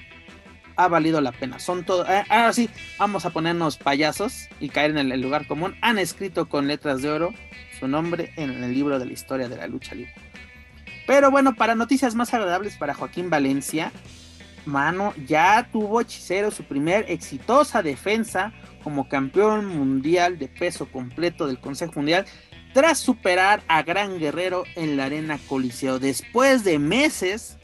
ha 0.75 0.87
valido 0.87 1.21
la 1.21 1.31
pena. 1.31 1.59
Son 1.59 1.83
todo, 1.83 2.05
eh, 2.07 2.23
ahora 2.29 2.53
sí, 2.53 2.69
vamos 2.97 3.25
a 3.25 3.31
ponernos 3.31 3.77
payasos 3.77 4.47
y 4.59 4.69
caer 4.69 4.91
en 4.91 5.11
el, 5.11 5.21
lugar 5.21 5.47
común. 5.47 5.75
Han 5.81 5.97
escrito 5.97 6.47
con 6.47 6.67
letras 6.67 7.01
de 7.01 7.09
oro 7.09 7.33
su 7.79 7.87
nombre 7.87 8.31
en 8.37 8.63
el 8.63 8.73
libro 8.73 8.99
de 8.99 9.05
la 9.05 9.13
historia 9.13 9.49
de 9.49 9.57
la 9.57 9.67
lucha 9.67 9.95
libre. 9.95 10.13
Pero 11.05 11.31
bueno, 11.31 11.55
para 11.55 11.75
noticias 11.75 12.15
más 12.15 12.33
agradables 12.33 12.77
para 12.77 12.93
Joaquín 12.93 13.29
Valencia, 13.29 13.91
mano, 14.65 15.13
ya 15.27 15.69
tuvo 15.71 16.01
Hechicero 16.01 16.51
su 16.51 16.63
primer 16.63 17.09
exitosa 17.09 17.83
defensa 17.83 18.53
como 18.83 19.07
campeón 19.07 19.65
mundial 19.65 20.37
de 20.37 20.47
peso 20.47 20.91
completo 20.91 21.47
del 21.47 21.59
Consejo 21.59 21.93
Mundial 21.95 22.25
tras 22.73 22.99
superar 22.99 23.63
a 23.67 23.83
Gran 23.83 24.19
Guerrero 24.19 24.63
en 24.75 24.97
la 24.97 25.05
Arena 25.05 25.39
Coliseo. 25.47 25.97
Después 25.97 26.63
de 26.63 26.77
meses, 26.77 27.57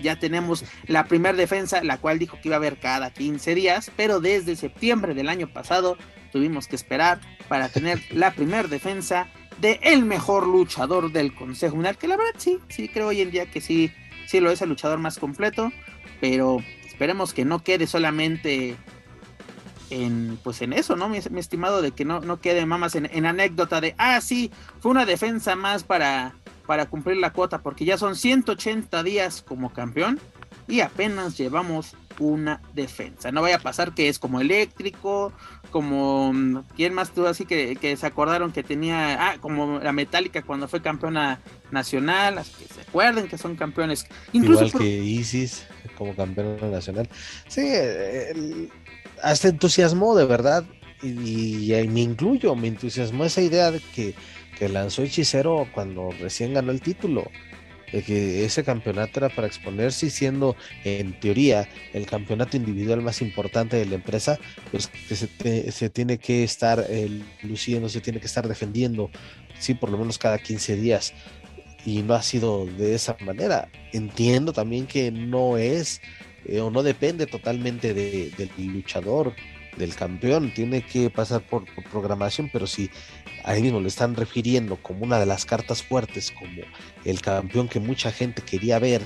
ya 0.00 0.18
tenemos 0.18 0.64
la 0.86 1.04
primera 1.04 1.36
defensa, 1.36 1.82
la 1.84 1.98
cual 1.98 2.18
dijo 2.18 2.38
que 2.40 2.48
iba 2.48 2.56
a 2.56 2.58
haber 2.58 2.78
cada 2.78 3.10
15 3.10 3.54
días, 3.54 3.92
pero 3.96 4.20
desde 4.20 4.56
septiembre 4.56 5.14
del 5.14 5.28
año 5.28 5.48
pasado 5.52 5.96
tuvimos 6.32 6.66
que 6.66 6.76
esperar 6.76 7.20
para 7.48 7.68
tener 7.68 8.00
la 8.10 8.32
primera 8.32 8.66
defensa 8.68 9.28
de 9.60 9.80
el 9.82 10.04
mejor 10.04 10.46
luchador 10.46 11.12
del 11.12 11.34
Consejo 11.34 11.74
Mundial, 11.74 11.98
que 11.98 12.08
la 12.08 12.16
verdad 12.16 12.34
sí, 12.38 12.58
sí 12.68 12.88
creo 12.88 13.08
hoy 13.08 13.20
en 13.20 13.30
día 13.30 13.50
que 13.50 13.60
sí, 13.60 13.92
sí 14.26 14.40
lo 14.40 14.50
es 14.50 14.62
el 14.62 14.68
luchador 14.68 14.98
más 14.98 15.18
completo 15.18 15.72
pero 16.20 16.62
esperemos 16.86 17.32
que 17.32 17.44
no 17.44 17.62
quede 17.62 17.86
solamente 17.86 18.76
en 19.90 20.38
pues 20.42 20.60
en 20.62 20.72
eso, 20.72 20.96
¿no? 20.96 21.08
Mi, 21.08 21.18
estimado 21.18 21.80
de 21.80 21.92
que 21.92 22.04
no, 22.04 22.20
no 22.20 22.40
quede 22.40 22.66
más 22.66 22.94
en, 22.94 23.26
anécdota 23.26 23.80
de 23.80 23.94
ah 23.98 24.20
sí, 24.20 24.50
fue 24.80 24.90
una 24.90 25.06
defensa 25.06 25.56
más 25.56 25.84
para, 25.84 26.34
para 26.66 26.86
cumplir 26.86 27.16
la 27.16 27.32
cuota, 27.32 27.62
porque 27.62 27.84
ya 27.84 27.96
son 27.96 28.16
180 28.16 29.02
días 29.02 29.42
como 29.42 29.72
campeón 29.72 30.20
y 30.66 30.80
apenas 30.80 31.38
llevamos 31.38 31.94
una 32.18 32.60
defensa. 32.74 33.32
No 33.32 33.40
vaya 33.42 33.56
a 33.56 33.60
pasar 33.60 33.94
que 33.94 34.08
es 34.08 34.18
como 34.18 34.40
eléctrico, 34.40 35.32
como 35.70 36.64
quién 36.76 36.94
más 36.94 37.12
tú 37.12 37.26
así 37.26 37.44
que, 37.44 37.76
que, 37.76 37.96
se 37.96 38.06
acordaron 38.06 38.52
que 38.52 38.62
tenía, 38.62 39.30
ah, 39.30 39.36
como 39.40 39.78
la 39.78 39.92
metálica 39.92 40.42
cuando 40.42 40.68
fue 40.68 40.82
campeona 40.82 41.40
nacional, 41.70 42.38
así 42.38 42.52
que 42.58 42.74
se 42.74 42.80
acuerden 42.80 43.28
que 43.28 43.38
son 43.38 43.56
campeones. 43.56 44.06
Incluso 44.32 44.66
Igual 44.66 44.82
que 44.82 44.88
Isis 44.88 45.66
como 45.96 46.14
campeona 46.14 46.68
nacional. 46.68 47.08
Sí, 47.48 47.68
hasta 49.22 49.48
entusiasmó 49.48 50.14
de 50.16 50.26
verdad, 50.26 50.64
y, 51.02 51.72
me 51.88 52.00
incluyo, 52.00 52.54
me 52.54 52.68
entusiasmó 52.68 53.24
esa 53.24 53.40
idea 53.40 53.70
de 53.70 53.80
que, 53.80 54.14
que 54.58 54.68
lanzó 54.68 55.02
Hechicero 55.02 55.68
cuando 55.72 56.10
recién 56.20 56.54
ganó 56.54 56.72
el 56.72 56.80
título 56.80 57.30
que 57.90 58.44
ese 58.44 58.64
campeonato 58.64 59.20
era 59.20 59.28
para 59.28 59.46
exponerse 59.46 60.06
y 60.06 60.10
siendo 60.10 60.56
en 60.84 61.18
teoría 61.18 61.68
el 61.92 62.06
campeonato 62.06 62.56
individual 62.56 63.02
más 63.02 63.22
importante 63.22 63.76
de 63.76 63.86
la 63.86 63.96
empresa, 63.96 64.38
pues 64.70 64.88
que 64.88 65.16
se, 65.72 65.90
tiene 65.90 66.18
que 66.18 66.44
estar 66.44 66.86
luciendo, 67.42 67.88
se 67.88 68.00
tiene 68.00 68.20
que 68.20 68.26
estar 68.26 68.46
defendiendo, 68.46 69.10
sí, 69.58 69.74
por 69.74 69.90
lo 69.90 69.98
menos 69.98 70.18
cada 70.18 70.38
15 70.38 70.76
días. 70.76 71.14
Y 71.84 72.02
no 72.02 72.14
ha 72.14 72.22
sido 72.22 72.66
de 72.66 72.94
esa 72.94 73.16
manera. 73.20 73.70
Entiendo 73.92 74.52
también 74.52 74.86
que 74.86 75.10
no 75.10 75.56
es 75.56 76.00
eh, 76.44 76.60
o 76.60 76.70
no 76.70 76.82
depende 76.82 77.26
totalmente 77.26 77.94
del 77.94 78.50
luchador, 78.56 79.34
del 79.78 79.94
campeón, 79.94 80.52
tiene 80.52 80.82
que 80.82 81.10
pasar 81.10 81.40
por, 81.40 81.64
programación, 81.90 82.50
pero 82.52 82.66
si 82.66 82.90
ahí 83.44 83.62
mismo 83.62 83.80
le 83.80 83.88
están 83.88 84.14
refiriendo 84.14 84.76
como 84.76 85.04
una 85.04 85.18
de 85.18 85.26
las 85.26 85.44
cartas 85.44 85.82
fuertes, 85.82 86.32
como 86.32 86.62
el 87.04 87.20
campeón 87.20 87.68
que 87.68 87.80
mucha 87.80 88.12
gente 88.12 88.42
quería 88.42 88.78
ver, 88.78 89.02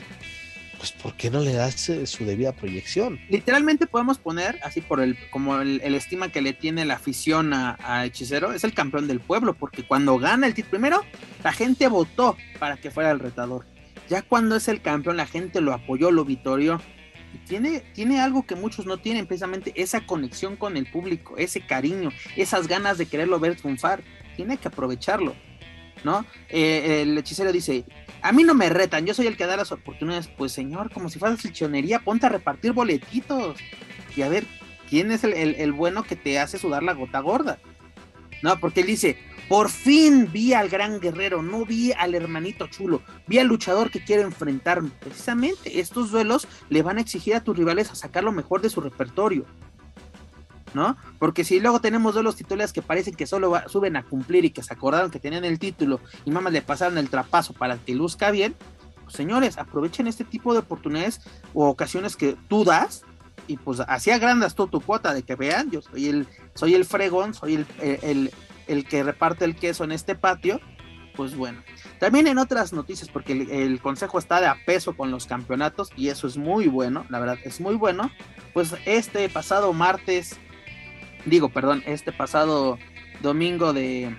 pues 0.79 0.91
¿por 0.91 1.15
qué 1.15 1.31
no 1.31 1.41
le 1.41 1.53
das 1.53 1.89
eh, 1.91 2.07
su 2.09 2.25
debida 2.25 2.53
proyección? 2.53 3.21
Literalmente 3.29 3.87
podemos 3.87 4.19
poner, 4.19 4.59
así 4.65 4.81
por 4.81 5.01
el, 5.01 5.17
como 5.31 5.61
el, 5.61 5.81
estima 5.95 6.31
que 6.31 6.43
le 6.43 6.55
tiene 6.55 6.85
la 6.85 6.95
afición 6.95 7.53
a, 7.55 8.05
Hechicero, 8.05 8.53
es 8.53 8.65
el 8.65 8.75
campeón 8.75 9.07
del 9.07 9.21
pueblo, 9.21 9.55
porque 9.55 9.85
cuando 9.87 10.19
gana 10.19 10.49
el 10.49 10.55
título 10.55 10.71
primero, 10.71 11.03
la 11.45 11.53
gente 11.53 11.87
votó 11.87 12.37
para 12.59 12.79
que 12.79 12.91
fuera 12.91 13.13
el 13.13 13.21
retador. 13.21 13.65
Ya 14.09 14.23
cuando 14.23 14.57
es 14.57 14.67
el 14.67 14.81
campeón, 14.81 15.17
la 15.17 15.27
gente 15.27 15.61
lo 15.61 15.73
apoyó, 15.73 16.11
lo 16.11 16.25
vitorió. 16.25 16.81
Tiene, 17.47 17.81
tiene 17.95 18.21
algo 18.21 18.47
que 18.47 18.55
muchos 18.55 18.87
no 18.87 18.99
tienen, 18.99 19.27
precisamente 19.27 19.73
esa 19.77 20.07
conexión 20.07 20.57
con 20.57 20.77
el 20.77 20.91
público, 20.91 21.37
ese 21.37 21.61
cariño, 21.61 22.11
esas 22.37 22.69
ganas 22.69 22.99
de 22.99 23.07
quererlo 23.07 23.41
ver 23.41 23.57
triunfar 23.57 24.03
tiene 24.37 24.57
que 24.57 24.69
aprovecharlo, 24.69 25.35
¿no? 26.05 26.25
Eh, 26.49 27.03
el 27.03 27.17
hechicero 27.19 27.53
dice, 27.53 27.85
a 28.23 28.33
mí 28.33 28.45
no 28.45 28.55
me 28.55 28.69
retan, 28.69 29.05
yo 29.07 29.15
soy 29.15 29.27
el 29.27 29.37
que 29.37 29.47
da 29.47 29.57
las 29.57 29.73
oportunidades, 29.73 30.29
pues 30.29 30.53
señor, 30.53 30.91
como 30.93 31.09
si 31.09 31.19
fueras 31.19 31.41
silchonería, 31.41 32.01
ponte 32.01 32.27
a 32.27 32.29
repartir 32.29 32.73
boletitos 32.73 33.59
y 34.17 34.23
a 34.23 34.29
ver 34.29 34.45
quién 34.89 35.11
es 35.11 35.25
el, 35.25 35.73
bueno 35.73 36.03
que 36.03 36.17
te 36.17 36.39
hace 36.39 36.59
sudar 36.59 36.83
la 36.83 36.93
gota 36.93 37.21
gorda, 37.21 37.59
¿no? 38.43 38.59
Porque 38.61 38.83
él 38.83 38.87
dice, 38.87 39.19
por 39.49 39.69
fin 39.69 40.31
vi 40.33 40.55
al 40.55 40.69
gran 40.69 41.01
guerrero, 41.01 41.43
no 41.43 41.65
vi 41.65 41.93
al 41.93 42.15
hermanito 42.15 42.67
chulo, 42.69 43.03
vi 43.27 43.39
al 43.39 43.47
luchador 43.47 43.91
que 43.91 44.05
quiere 44.05 44.23
enfrentarme. 44.23 44.91
Precisamente 45.01 45.81
estos 45.81 46.11
duelos 46.11 46.49
le 46.71 46.83
van 46.83 46.99
a 46.99 47.01
exigir 47.01 47.35
a 47.35 47.45
tus 47.45 47.57
rivales 47.57 47.91
a 47.91 47.95
sacar 47.95 48.25
lo 48.25 48.33
mejor 48.33 48.61
de 48.63 48.71
su 48.71 48.81
repertorio. 48.81 49.45
¿no? 50.75 50.97
Porque 51.19 51.45
si 51.45 51.61
luego 51.61 51.83
tenemos 51.83 52.15
dos 52.15 52.25
los 52.25 52.37
titulares 52.37 52.73
que 52.73 52.81
parecen 52.81 53.15
que 53.15 53.27
solo 53.27 53.53
suben 53.69 53.97
a 53.97 54.05
cumplir 54.05 54.47
y 54.47 54.51
que 54.51 54.63
se 54.63 54.73
acordaron 54.73 55.11
que 55.11 55.21
tenían 55.21 55.45
el 55.45 55.59
título 55.59 56.01
y 56.25 56.31
mamás 56.31 56.53
le 56.55 56.63
pasaron 56.63 56.97
el 56.97 57.11
trapazo 57.11 57.53
para 57.53 57.77
que 57.77 57.95
luzca 57.95 58.31
bien, 58.31 58.55
pues 59.03 59.15
señores, 59.15 59.59
aprovechen 59.59 60.07
este 60.07 60.25
tipo 60.25 60.55
de 60.55 60.61
oportunidades 60.61 61.21
o 61.53 61.69
ocasiones 61.69 62.17
que 62.17 62.37
tú 62.49 62.65
das 62.65 63.05
y 63.47 63.59
pues 63.59 63.81
así 63.81 64.11
agrandas 64.11 64.55
tú 64.55 64.67
tu 64.67 64.81
cuota 64.81 65.13
de 65.13 65.25
que 65.25 65.35
vean, 65.35 65.71
yo 65.71 65.83
soy 65.83 66.07
el, 66.07 66.27
soy 66.55 66.75
el 66.75 66.87
fregón, 66.87 67.35
soy 67.35 67.67
el 67.81 68.33
que 68.89 69.03
reparte 69.03 69.45
el 69.45 69.57
queso 69.57 69.85
en 69.85 69.93
este 69.93 70.15
patio, 70.15 70.61
pues 71.15 71.37
bueno. 71.37 71.63
También 71.99 72.27
en 72.27 72.39
otras 72.39 72.73
noticias, 72.73 73.09
porque 73.11 73.33
el, 73.33 73.51
el, 73.51 73.81
consejo 73.81 74.19
está 74.19 74.41
de 74.41 74.47
a 74.47 74.57
peso 74.65 74.97
con 74.97 75.11
los 75.11 75.27
campeonatos 75.27 75.91
y 75.97 76.09
eso 76.09 76.27
es 76.27 76.37
muy 76.37 76.69
bueno, 76.69 77.05
la 77.11 77.21
verdad 77.21 77.39
es 77.45 77.61
muy 77.61 77.75
bueno. 77.75 78.11
Pues 78.55 78.75
este 78.87 79.29
pasado 79.29 79.73
martes 79.73 80.39
digo, 81.25 81.49
perdón, 81.49 81.83
este 81.87 82.13
pasado 82.13 82.79
domingo 83.21 83.73
de, 83.73 84.17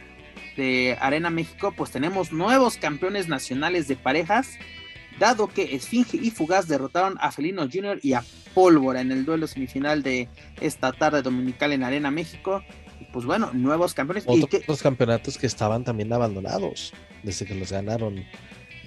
Arena 0.99 1.29
México, 1.29 1.73
pues 1.75 1.91
tenemos 1.91 2.31
nuevos 2.31 2.77
campeones 2.77 3.27
nacionales 3.27 3.87
de 3.87 3.95
parejas, 3.95 4.51
dado 5.19 5.47
que 5.47 5.75
Esfinge 5.75 6.17
y 6.17 6.29
Fugaz 6.29 6.67
derrotaron 6.67 7.17
a 7.19 7.31
Felino 7.31 7.63
Jr. 7.63 7.99
y 8.03 8.13
a 8.13 8.23
Pólvora 8.53 9.01
en 9.01 9.11
el 9.11 9.25
duelo 9.25 9.47
semifinal 9.47 10.03
de 10.03 10.29
esta 10.61 10.91
tarde 10.91 11.23
dominical 11.23 11.71
en 11.71 11.83
Arena 11.83 12.11
México. 12.11 12.63
Pues 13.13 13.25
bueno, 13.25 13.51
nuevos 13.53 13.93
campeones. 13.93 14.25
Otros 14.27 14.61
y 14.61 14.65
que... 14.65 14.83
campeonatos 14.83 15.37
que 15.37 15.47
estaban 15.47 15.85
también 15.85 16.11
abandonados 16.11 16.91
desde 17.23 17.45
que 17.45 17.55
los 17.55 17.71
ganaron. 17.71 18.25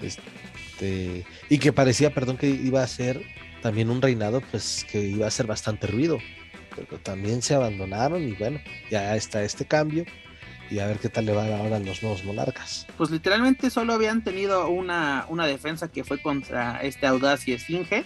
Este, 0.01 1.25
y 1.49 1.57
que 1.57 1.73
parecía, 1.73 2.13
perdón, 2.13 2.37
que 2.37 2.47
iba 2.47 2.83
a 2.83 2.87
ser 2.87 3.23
también 3.63 3.89
un 3.89 4.03
reinado, 4.03 4.41
pues 4.51 4.85
que 4.91 5.01
iba 5.01 5.25
a 5.25 5.31
ser 5.31 5.47
bastante 5.47 5.87
ruido 5.87 6.19
pero 6.77 6.99
también 6.99 7.41
se 7.41 7.55
abandonaron 7.55 8.21
y 8.23 8.33
bueno, 8.33 8.59
ya 8.89 9.15
está 9.15 9.43
este 9.43 9.65
cambio 9.65 10.05
y 10.69 10.79
a 10.79 10.87
ver 10.87 10.99
qué 10.99 11.09
tal 11.09 11.25
le 11.25 11.31
van 11.31 11.51
ahora 11.53 11.77
a 11.77 11.79
los 11.79 12.03
nuevos 12.03 12.23
monarcas. 12.23 12.85
Pues 12.97 13.09
literalmente 13.09 13.69
solo 13.69 13.93
habían 13.93 14.23
tenido 14.23 14.67
una, 14.69 15.25
una 15.29 15.47
defensa 15.47 15.87
que 15.87 16.03
fue 16.03 16.21
contra 16.21 16.81
este 16.81 17.07
Audaz 17.07 17.47
y 17.47 17.53
Esfinge 17.53 18.03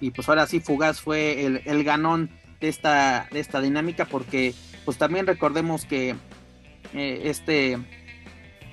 y 0.00 0.10
pues 0.10 0.28
ahora 0.28 0.46
sí 0.46 0.60
Fugaz 0.60 1.00
fue 1.00 1.44
el, 1.64 1.84
ganón 1.84 2.30
de 2.60 2.68
esta, 2.68 3.28
de 3.30 3.40
esta 3.40 3.60
dinámica 3.60 4.06
porque 4.06 4.54
pues 4.84 4.98
también 4.98 5.26
recordemos 5.26 5.84
que 5.84 6.16
eh, 6.94 7.22
este, 7.24 7.78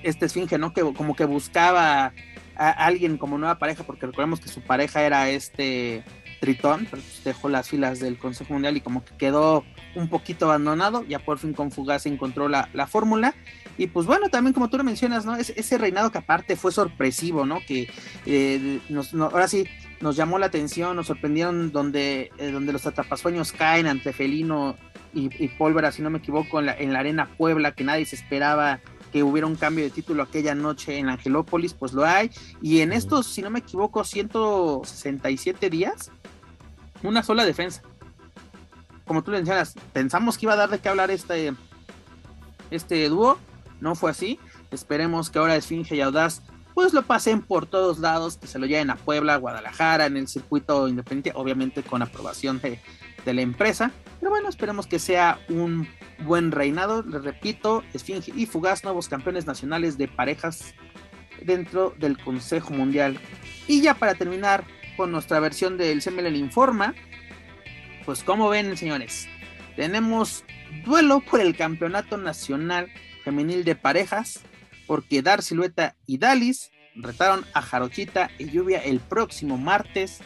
este 0.02 0.26
Esfinge, 0.26 0.58
¿no? 0.58 0.72
Que 0.72 0.82
como 0.94 1.16
que 1.16 1.24
buscaba 1.24 2.12
a 2.56 2.70
alguien 2.70 3.16
como 3.16 3.38
nueva 3.38 3.58
pareja 3.58 3.84
porque 3.84 4.06
recordemos 4.06 4.40
que 4.40 4.48
su 4.48 4.60
pareja 4.60 5.02
era 5.02 5.30
este 5.30 6.04
Tritón, 6.40 6.86
pues 6.88 7.22
dejó 7.22 7.48
las 7.48 7.68
filas 7.68 8.00
del 8.00 8.18
Consejo 8.18 8.54
Mundial 8.54 8.76
y 8.76 8.80
como 8.80 9.04
que 9.04 9.14
quedó 9.16 9.64
un 9.94 10.08
poquito 10.08 10.46
abandonado, 10.46 11.04
ya 11.04 11.18
por 11.18 11.38
fin 11.38 11.52
con 11.52 11.70
Fugaz 11.70 12.06
encontró 12.06 12.48
la, 12.48 12.68
la 12.72 12.86
fórmula. 12.86 13.34
Y 13.76 13.86
pues 13.86 14.06
bueno, 14.06 14.30
también 14.30 14.54
como 14.54 14.68
tú 14.68 14.78
lo 14.78 14.84
mencionas, 14.84 15.24
¿no? 15.26 15.36
Es, 15.36 15.50
ese 15.50 15.78
reinado 15.78 16.10
que 16.10 16.18
aparte 16.18 16.56
fue 16.56 16.72
sorpresivo, 16.72 17.44
¿no? 17.44 17.60
Que 17.66 17.90
eh, 18.26 18.80
nos, 18.88 19.14
ahora 19.14 19.48
sí 19.48 19.66
nos 20.00 20.16
llamó 20.16 20.38
la 20.38 20.46
atención, 20.46 20.96
nos 20.96 21.06
sorprendieron 21.06 21.72
donde, 21.72 22.30
eh, 22.38 22.50
donde 22.50 22.72
los 22.72 22.86
atrapasueños 22.86 23.52
caen 23.52 23.86
ante 23.86 24.12
Felino 24.12 24.76
y, 25.14 25.30
y 25.42 25.48
Pólvora, 25.48 25.92
si 25.92 26.02
no 26.02 26.10
me 26.10 26.18
equivoco, 26.18 26.60
en 26.60 26.66
la, 26.66 26.76
en 26.76 26.92
la 26.92 27.00
Arena 27.00 27.28
Puebla, 27.36 27.72
que 27.72 27.84
nadie 27.84 28.06
se 28.06 28.16
esperaba 28.16 28.80
que 29.10 29.22
hubiera 29.22 29.46
un 29.46 29.56
cambio 29.56 29.84
de 29.84 29.90
título 29.90 30.22
aquella 30.22 30.54
noche 30.54 30.98
en 30.98 31.08
Angelópolis, 31.08 31.74
pues 31.74 31.92
lo 31.92 32.04
hay. 32.04 32.30
Y 32.62 32.80
en 32.80 32.92
estos, 32.92 33.26
si 33.26 33.42
no 33.42 33.50
me 33.50 33.60
equivoco, 33.60 34.04
167 34.04 35.70
días, 35.70 36.10
una 37.02 37.22
sola 37.22 37.44
defensa. 37.44 37.82
Como 39.04 39.22
tú 39.22 39.32
le 39.32 39.38
mencionas, 39.38 39.74
pensamos 39.92 40.38
que 40.38 40.46
iba 40.46 40.52
a 40.52 40.56
dar 40.56 40.70
de 40.70 40.78
qué 40.78 40.88
hablar 40.88 41.10
este, 41.10 41.52
este 42.70 43.08
dúo, 43.08 43.38
no 43.80 43.94
fue 43.94 44.12
así. 44.12 44.38
Esperemos 44.70 45.30
que 45.30 45.38
ahora 45.38 45.56
Esfinge 45.56 45.96
y 45.96 46.00
Audaz 46.00 46.42
pues 46.74 46.92
lo 46.92 47.02
pasen 47.02 47.42
por 47.42 47.66
todos 47.66 47.98
lados, 47.98 48.36
que 48.36 48.46
se 48.46 48.58
lo 48.58 48.66
lleven 48.66 48.90
a 48.90 48.96
Puebla, 48.96 49.36
Guadalajara, 49.36 50.06
en 50.06 50.16
el 50.16 50.28
circuito 50.28 50.86
independiente, 50.86 51.32
obviamente 51.34 51.82
con 51.82 52.00
aprobación 52.00 52.60
de, 52.60 52.80
de 53.24 53.34
la 53.34 53.42
empresa. 53.42 53.90
Pero 54.20 54.30
bueno, 54.30 54.50
esperemos 54.50 54.86
que 54.86 54.98
sea 54.98 55.40
un 55.48 55.88
buen 56.24 56.52
reinado. 56.52 57.02
Les 57.02 57.24
repito, 57.24 57.82
Esfinge 57.94 58.32
y 58.36 58.44
Fugaz, 58.44 58.84
nuevos 58.84 59.08
campeones 59.08 59.46
nacionales 59.46 59.96
de 59.96 60.08
parejas 60.08 60.74
dentro 61.42 61.94
del 61.98 62.18
Consejo 62.18 62.74
Mundial. 62.74 63.18
Y 63.66 63.80
ya 63.80 63.94
para 63.94 64.14
terminar 64.14 64.64
con 64.98 65.10
nuestra 65.10 65.40
versión 65.40 65.78
del 65.78 66.02
CML 66.02 66.36
Informa, 66.36 66.94
pues 68.04 68.22
como 68.22 68.50
ven, 68.50 68.76
señores, 68.76 69.26
tenemos 69.74 70.44
duelo 70.84 71.20
por 71.20 71.40
el 71.40 71.56
Campeonato 71.56 72.18
Nacional 72.18 72.92
Femenil 73.24 73.64
de 73.64 73.74
Parejas, 73.74 74.40
porque 74.86 75.22
Dar 75.22 75.42
Silueta 75.42 75.96
y 76.04 76.18
Dalis 76.18 76.72
retaron 76.94 77.46
a 77.54 77.62
Jarochita 77.62 78.30
y 78.38 78.50
Lluvia 78.50 78.80
el 78.80 79.00
próximo 79.00 79.56
martes 79.56 80.20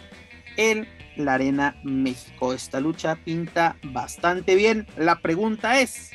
en 0.57 0.89
la 1.17 1.35
Arena 1.35 1.77
México. 1.83 2.53
Esta 2.53 2.81
lucha 2.81 3.17
pinta 3.17 3.77
bastante 3.83 4.55
bien. 4.55 4.87
La 4.97 5.21
pregunta 5.21 5.81
es, 5.81 6.11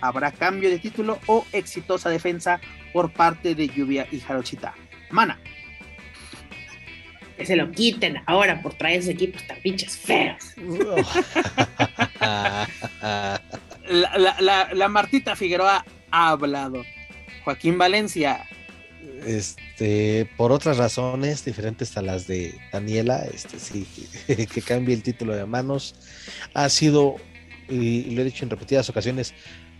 ¿habrá 0.00 0.32
cambio 0.32 0.70
de 0.70 0.78
título 0.78 1.18
o 1.26 1.44
exitosa 1.52 2.10
defensa 2.10 2.60
por 2.92 3.12
parte 3.12 3.54
de 3.54 3.68
Lluvia 3.68 4.06
y 4.10 4.20
Jarochita? 4.20 4.74
Mana. 5.10 5.38
Que 7.36 7.46
se 7.46 7.56
lo 7.56 7.70
quiten 7.70 8.22
ahora 8.26 8.60
por 8.60 8.74
traer 8.74 9.00
ese 9.00 9.12
equipos 9.12 9.46
tan 9.46 9.58
pinches 9.62 9.96
feos. 9.96 10.54
la, 12.20 14.18
la, 14.18 14.36
la, 14.40 14.68
la 14.74 14.88
Martita 14.88 15.34
Figueroa 15.34 15.84
ha 16.10 16.28
hablado. 16.28 16.84
Joaquín 17.44 17.78
Valencia, 17.78 18.46
este, 19.26 20.28
por 20.36 20.52
otras 20.52 20.76
razones 20.76 21.44
diferentes 21.44 21.96
a 21.96 22.02
las 22.02 22.26
de 22.26 22.54
Daniela, 22.72 23.24
este 23.32 23.58
sí, 23.58 23.86
que, 24.26 24.62
cambie 24.66 24.94
el 24.94 25.02
título 25.02 25.34
de 25.34 25.46
manos. 25.46 25.94
Ha 26.54 26.68
sido, 26.68 27.16
y, 27.68 28.10
lo 28.10 28.22
he 28.22 28.24
dicho 28.24 28.44
en 28.44 28.50
repetidas 28.50 28.88
ocasiones, 28.88 29.34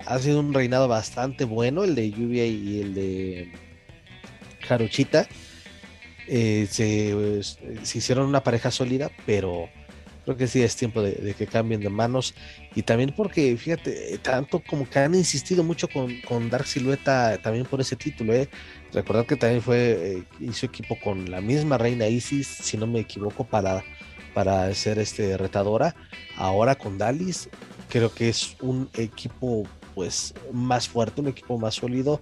ha 0.06 0.18
sido 0.18 0.40
un 0.40 0.54
reinado 0.54 0.88
bastante 0.88 1.44
bueno 1.44 1.84
el 1.84 1.94
de 1.94 2.10
Lluvia 2.10 2.46
y 2.46 2.80
el 2.80 2.94
de 2.94 3.52
Jaruchita. 4.66 5.26
Eh, 6.26 6.68
se, 6.70 7.42
se, 7.82 7.98
hicieron 7.98 8.26
una 8.26 8.44
pareja 8.44 8.70
sólida, 8.70 9.10
pero 9.26 9.68
creo 10.30 10.38
que 10.38 10.46
sí 10.46 10.62
es 10.62 10.76
tiempo 10.76 11.02
de, 11.02 11.34
que 11.36 11.46
cambien 11.48 11.80
de 11.80 11.90
manos. 11.90 12.34
Y 12.76 12.82
también 12.82 13.12
porque, 13.16 13.56
fíjate, 13.56 14.16
tanto 14.18 14.62
como 14.62 14.88
que 14.88 15.00
han 15.00 15.14
insistido 15.16 15.64
mucho 15.64 15.88
con, 15.88 16.20
con 16.20 16.48
Dark 16.48 16.66
Silueta 16.66 17.38
también 17.38 17.66
por 17.66 17.80
ese 17.80 17.96
título, 17.96 18.32
¿eh? 18.32 18.48
Recordar 18.92 19.26
que 19.26 19.34
también 19.34 19.60
fue, 19.60 20.18
eh, 20.18 20.22
hizo 20.38 20.66
equipo 20.66 20.96
con 21.02 21.28
la 21.30 21.40
misma 21.40 21.78
reina 21.78 22.06
Isis, 22.06 22.46
si 22.46 22.76
no 22.76 22.86
me 22.86 23.00
equivoco, 23.00 23.44
para, 23.44 23.82
para 24.32 24.72
ser 24.72 25.00
este 25.00 25.36
retadora. 25.36 25.96
Ahora 26.36 26.76
con 26.76 26.96
Dalis, 26.96 27.48
creo 27.88 28.14
que 28.14 28.28
es 28.28 28.56
un 28.60 28.88
equipo 28.94 29.64
pues 29.96 30.32
más 30.52 30.88
fuerte, 30.88 31.22
un 31.22 31.28
equipo 31.28 31.58
más 31.58 31.74
sólido, 31.74 32.20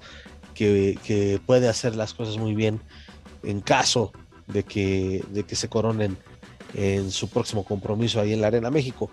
que, 0.54 0.98
que 1.04 1.40
puede 1.44 1.68
hacer 1.68 1.94
las 1.94 2.14
cosas 2.14 2.38
muy 2.38 2.54
bien 2.54 2.80
en 3.42 3.60
caso 3.60 4.12
de 4.46 4.62
que, 4.62 5.22
de 5.30 5.44
que 5.44 5.56
se 5.56 5.68
coronen 5.68 6.16
en 6.74 7.10
su 7.10 7.28
próximo 7.28 7.64
compromiso 7.64 8.20
ahí 8.20 8.32
en 8.32 8.40
la 8.40 8.48
Arena 8.48 8.70
México. 8.70 9.10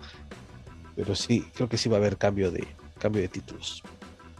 Pero 0.94 1.14
sí, 1.14 1.44
creo 1.54 1.68
que 1.68 1.76
sí 1.76 1.88
va 1.88 1.96
a 1.96 2.00
haber 2.00 2.16
cambio 2.16 2.50
de, 2.50 2.66
cambio 2.98 3.22
de 3.22 3.28
títulos. 3.28 3.82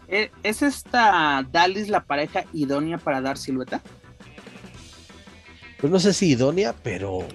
¿Es 0.09 0.63
esta 0.63 1.45
Dalis 1.51 1.89
la 1.89 2.05
pareja 2.05 2.45
idónea 2.53 2.99
para 2.99 3.21
dar 3.21 3.37
silueta? 3.37 3.83
Pues 5.79 5.93
no 5.93 5.99
sé 5.99 6.13
si 6.13 6.31
idónea, 6.31 6.75
pero 6.83 7.27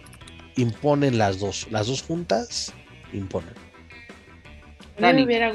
imponen 0.56 1.18
las 1.18 1.40
dos. 1.40 1.68
Las 1.70 1.88
dos 1.88 2.02
juntas 2.02 2.74
imponen. 3.14 3.54
Hubiera, 4.98 5.54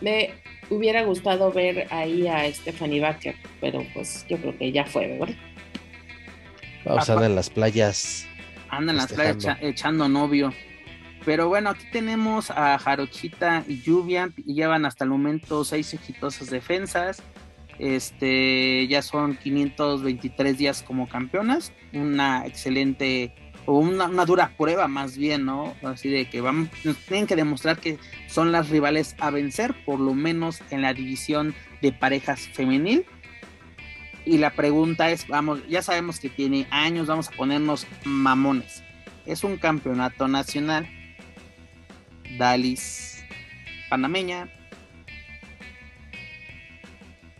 me 0.00 0.34
hubiera 0.70 1.02
gustado 1.04 1.52
ver 1.52 1.86
ahí 1.90 2.26
a 2.26 2.52
Stephanie 2.52 3.00
Baker, 3.00 3.34
pero 3.60 3.84
pues 3.94 4.24
yo 4.28 4.38
creo 4.38 4.56
que 4.56 4.72
ya 4.72 4.84
fue, 4.86 5.18
¿verdad? 5.18 5.36
Vamos 6.84 7.08
a 7.08 7.14
ver 7.16 7.30
en 7.30 7.36
las 7.36 7.50
playas. 7.50 8.26
Anda 8.72 8.92
en 8.92 8.96
las 8.96 9.12
playas 9.12 9.36
echa, 9.36 9.58
echando 9.60 10.08
novio. 10.08 10.52
Pero 11.26 11.48
bueno, 11.48 11.70
aquí 11.70 11.84
tenemos 11.92 12.50
a 12.50 12.78
Jarochita 12.78 13.64
y 13.68 13.82
Lluvia, 13.82 14.30
y 14.36 14.54
llevan 14.54 14.86
hasta 14.86 15.04
el 15.04 15.10
momento 15.10 15.62
seis 15.62 15.92
exitosas 15.92 16.48
defensas. 16.48 17.22
Este, 17.78 18.86
ya 18.88 19.02
son 19.02 19.36
523 19.36 20.56
días 20.56 20.82
como 20.82 21.06
campeonas, 21.06 21.72
una 21.92 22.46
excelente 22.46 23.34
o 23.66 23.78
una, 23.78 24.06
una, 24.06 24.24
dura 24.24 24.54
prueba 24.56 24.88
más 24.88 25.18
bien, 25.18 25.44
¿no? 25.44 25.74
Así 25.82 26.08
de 26.08 26.28
que 26.30 26.40
van, 26.40 26.70
tienen 27.08 27.26
que 27.26 27.36
demostrar 27.36 27.78
que 27.78 27.98
son 28.26 28.52
las 28.52 28.70
rivales 28.70 29.16
a 29.20 29.30
vencer, 29.30 29.74
por 29.84 30.00
lo 30.00 30.14
menos 30.14 30.62
en 30.70 30.80
la 30.80 30.94
división 30.94 31.54
de 31.82 31.92
parejas 31.92 32.40
femenil. 32.40 33.04
Y 34.24 34.38
la 34.38 34.50
pregunta 34.50 35.10
es, 35.10 35.26
vamos, 35.26 35.60
ya 35.68 35.82
sabemos 35.82 36.20
que 36.20 36.28
tiene 36.28 36.66
años, 36.70 37.08
vamos 37.08 37.28
a 37.28 37.32
ponernos 37.32 37.86
mamones. 38.04 38.82
Es 39.26 39.44
un 39.44 39.56
campeonato 39.56 40.28
nacional 40.28 40.88
Dalis 42.38 43.24
panameña. 43.88 44.48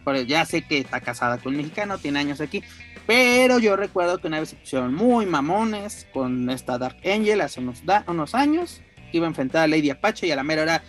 Pero 0.05 0.21
ya 0.23 0.45
sé 0.45 0.63
que 0.63 0.79
está 0.79 1.01
casada 1.01 1.39
con 1.39 1.53
un 1.53 1.59
mexicano, 1.59 1.99
tiene 1.99 2.19
años 2.19 2.41
aquí. 2.41 2.63
Pero 3.07 3.59
yo 3.59 3.77
recuerdo 3.77 4.19
que 4.19 4.29
una 4.29 4.41
vez 4.41 4.51
se 4.51 4.57
pusieron 4.57 4.95
muy 4.95 5.27
mamones 5.27 6.07
con 6.13 6.51
esta 6.51 6.79
Dark 6.79 6.99
Angel 7.05 7.41
hace 7.41 7.61
unos, 7.61 7.83
unos 8.07 8.35
años. 8.35 8.81
Iba 9.13 9.27
a 9.27 9.29
enfrentar 9.29 9.65
a 9.65 9.67
Lady 9.67 9.91
Apache 9.91 10.27
y 10.27 10.31
a 10.31 10.37
la 10.37 10.43
mera 10.43 10.63
hora, 10.63 10.83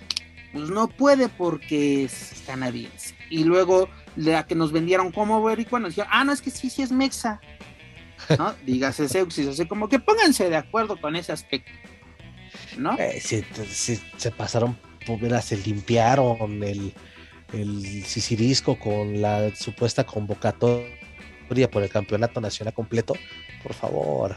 pues 0.52 0.70
no 0.70 0.88
puede 0.88 1.30
porque 1.30 2.06
es 2.06 2.44
canadiense. 2.46 3.16
Y 3.30 3.44
luego 3.44 3.90
la 4.16 4.46
que 4.46 4.56
nos 4.56 4.72
vendieron 4.72 5.12
como 5.12 5.40
boricua 5.42 5.80
nos 5.80 5.90
dijeron, 5.90 6.12
ah, 6.14 6.24
no, 6.24 6.32
es 6.32 6.42
que 6.42 6.52
sí, 6.52 6.70
sí 6.70 6.82
es 6.82 6.92
mexa. 6.92 7.42
¿No? 8.38 8.54
Dígase 8.66 9.10
Seuxis, 9.10 9.48
así 9.48 9.66
como 9.66 9.90
que 9.90 10.00
pónganse 10.00 10.50
de 10.50 10.56
acuerdo 10.56 11.00
con 11.00 11.16
ese 11.16 11.32
aspecto. 11.32 11.72
¿no? 12.78 12.98
Eh, 12.98 13.20
si, 13.22 13.44
si, 13.70 14.00
se 14.18 14.32
pasaron, 14.32 14.78
se 15.42 15.58
limpiaron 15.58 16.64
el, 16.64 16.94
el 17.54 18.06
Sicirisco 18.06 18.78
con 18.80 19.22
la 19.22 19.54
supuesta 19.56 20.04
convocatoria 20.04 21.70
por 21.72 21.84
el 21.84 21.90
campeonato 21.90 22.42
nacional 22.42 22.74
completo, 22.74 23.14
por 23.62 23.74
favor. 23.74 24.36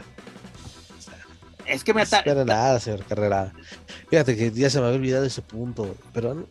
O 0.97 1.01
sea, 1.01 1.17
es 1.65 1.83
que 1.83 1.93
me 1.93 2.03
está. 2.03 2.23
No 2.25 2.45
nada, 2.45 2.79
señor 2.79 3.03
Carrera. 3.05 3.53
Fíjate 4.09 4.35
que 4.35 4.51
ya 4.51 4.69
se 4.69 4.79
me 4.79 4.87
había 4.87 4.99
olvidado 4.99 5.25
ese 5.25 5.41
punto, 5.41 5.95
pero 6.13 6.47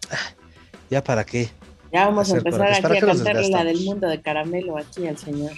ya 0.90 1.04
para 1.04 1.24
qué. 1.24 1.50
Ya 1.92 2.06
vamos 2.06 2.32
a 2.32 2.38
empezar 2.38 2.72
aquí 2.72 2.96
a 2.96 3.00
cantarle 3.00 3.48
la 3.48 3.64
del 3.64 3.80
mundo 3.80 4.08
de 4.08 4.20
caramelo 4.20 4.78
aquí 4.78 5.06
al 5.06 5.18
señor. 5.18 5.52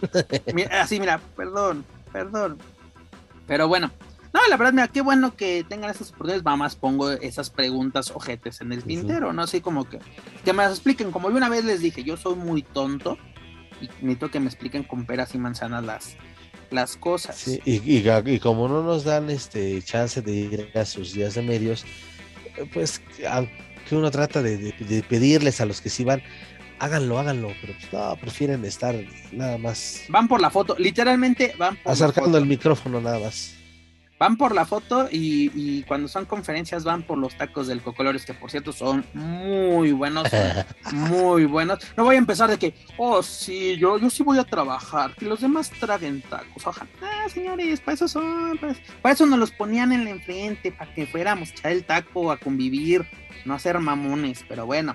mira, 0.54 0.82
así, 0.82 1.00
mira, 1.00 1.20
perdón, 1.36 1.84
perdón. 2.12 2.58
Pero 3.46 3.68
bueno, 3.68 3.90
no, 4.32 4.40
la 4.48 4.56
verdad, 4.56 4.72
mira, 4.72 4.88
qué 4.88 5.00
bueno 5.00 5.34
que 5.34 5.64
tengan 5.68 5.90
esas 5.90 6.08
oportunidades. 6.08 6.46
Va 6.46 6.56
más 6.56 6.76
pongo 6.76 7.10
esas 7.10 7.50
preguntas 7.50 8.10
ojetes 8.10 8.60
en 8.60 8.72
el 8.72 8.84
tintero, 8.84 9.32
¿no? 9.32 9.42
Así 9.42 9.60
como 9.60 9.88
que, 9.88 9.98
que 10.44 10.52
me 10.52 10.62
las 10.62 10.72
expliquen. 10.72 11.10
Como 11.10 11.30
yo 11.30 11.36
una 11.36 11.48
vez 11.48 11.64
les 11.64 11.80
dije, 11.80 12.04
yo 12.04 12.16
soy 12.16 12.34
muy 12.34 12.62
tonto 12.62 13.16
y 13.80 13.86
necesito 14.02 14.30
que 14.30 14.40
me 14.40 14.46
expliquen 14.46 14.82
con 14.84 15.06
peras 15.06 15.34
y 15.34 15.38
manzanas 15.38 15.84
las, 15.84 16.16
las 16.70 16.96
cosas. 16.96 17.36
Sí, 17.36 17.60
y, 17.64 17.76
y, 17.76 18.04
y, 18.26 18.38
como 18.38 18.68
no 18.68 18.82
nos 18.82 19.04
dan 19.04 19.30
este 19.30 19.80
chance 19.82 20.20
de 20.20 20.32
ir 20.32 20.70
a 20.74 20.84
sus 20.84 21.14
días 21.14 21.34
de 21.34 21.42
medios, 21.42 21.86
pues 22.72 23.00
aunque 23.88 23.96
uno 23.96 24.10
trata 24.10 24.42
de, 24.42 24.58
de, 24.58 24.74
de 24.80 25.02
pedirles 25.02 25.62
a 25.62 25.64
los 25.64 25.80
que 25.80 25.88
sí 25.88 26.04
van, 26.04 26.22
háganlo, 26.78 27.18
háganlo, 27.18 27.52
pero 27.60 27.72
pues, 27.72 27.90
no, 27.90 28.16
prefieren 28.16 28.62
estar 28.66 28.94
nada 29.32 29.56
más. 29.56 30.02
Van 30.10 30.28
por 30.28 30.42
la 30.42 30.50
foto, 30.50 30.76
literalmente 30.78 31.54
van 31.58 31.76
por 31.76 31.92
acercando 31.92 32.36
el 32.36 32.44
micrófono 32.44 33.00
nada 33.00 33.18
más. 33.18 33.54
Van 34.18 34.36
por 34.36 34.54
la 34.54 34.64
foto 34.64 35.08
y, 35.10 35.50
y, 35.54 35.82
cuando 35.84 36.08
son 36.08 36.24
conferencias 36.24 36.84
van 36.84 37.02
por 37.02 37.18
los 37.18 37.36
tacos 37.36 37.66
del 37.66 37.80
Cocolores, 37.80 38.24
que 38.24 38.34
por 38.34 38.50
cierto 38.50 38.72
son 38.72 39.04
muy 39.14 39.92
buenos, 39.92 40.28
muy 40.92 41.44
buenos. 41.44 41.78
No 41.96 42.04
voy 42.04 42.16
a 42.16 42.18
empezar 42.18 42.50
de 42.50 42.58
que, 42.58 42.74
oh, 42.96 43.22
sí, 43.22 43.76
yo, 43.78 43.98
yo 43.98 44.10
sí 44.10 44.22
voy 44.22 44.38
a 44.38 44.44
trabajar, 44.44 45.14
que 45.14 45.26
los 45.26 45.40
demás 45.40 45.70
traguen 45.70 46.22
tacos. 46.22 46.66
Ojalá, 46.66 46.90
ah, 47.02 47.28
señores, 47.28 47.80
para 47.80 47.94
eso 47.94 48.08
son, 48.08 48.58
para, 48.58 48.74
para, 49.02 49.12
eso 49.14 49.26
nos 49.26 49.38
los 49.38 49.50
ponían 49.52 49.92
en 49.92 50.04
la 50.04 50.10
enfrente, 50.10 50.72
para 50.72 50.92
que 50.92 51.06
fuéramos 51.06 51.50
a 51.50 51.52
echar 51.52 51.72
el 51.72 51.84
taco, 51.84 52.32
a 52.32 52.38
convivir, 52.38 53.06
no 53.44 53.54
a 53.54 53.58
ser 53.58 53.78
mamones, 53.78 54.44
pero 54.48 54.66
bueno, 54.66 54.94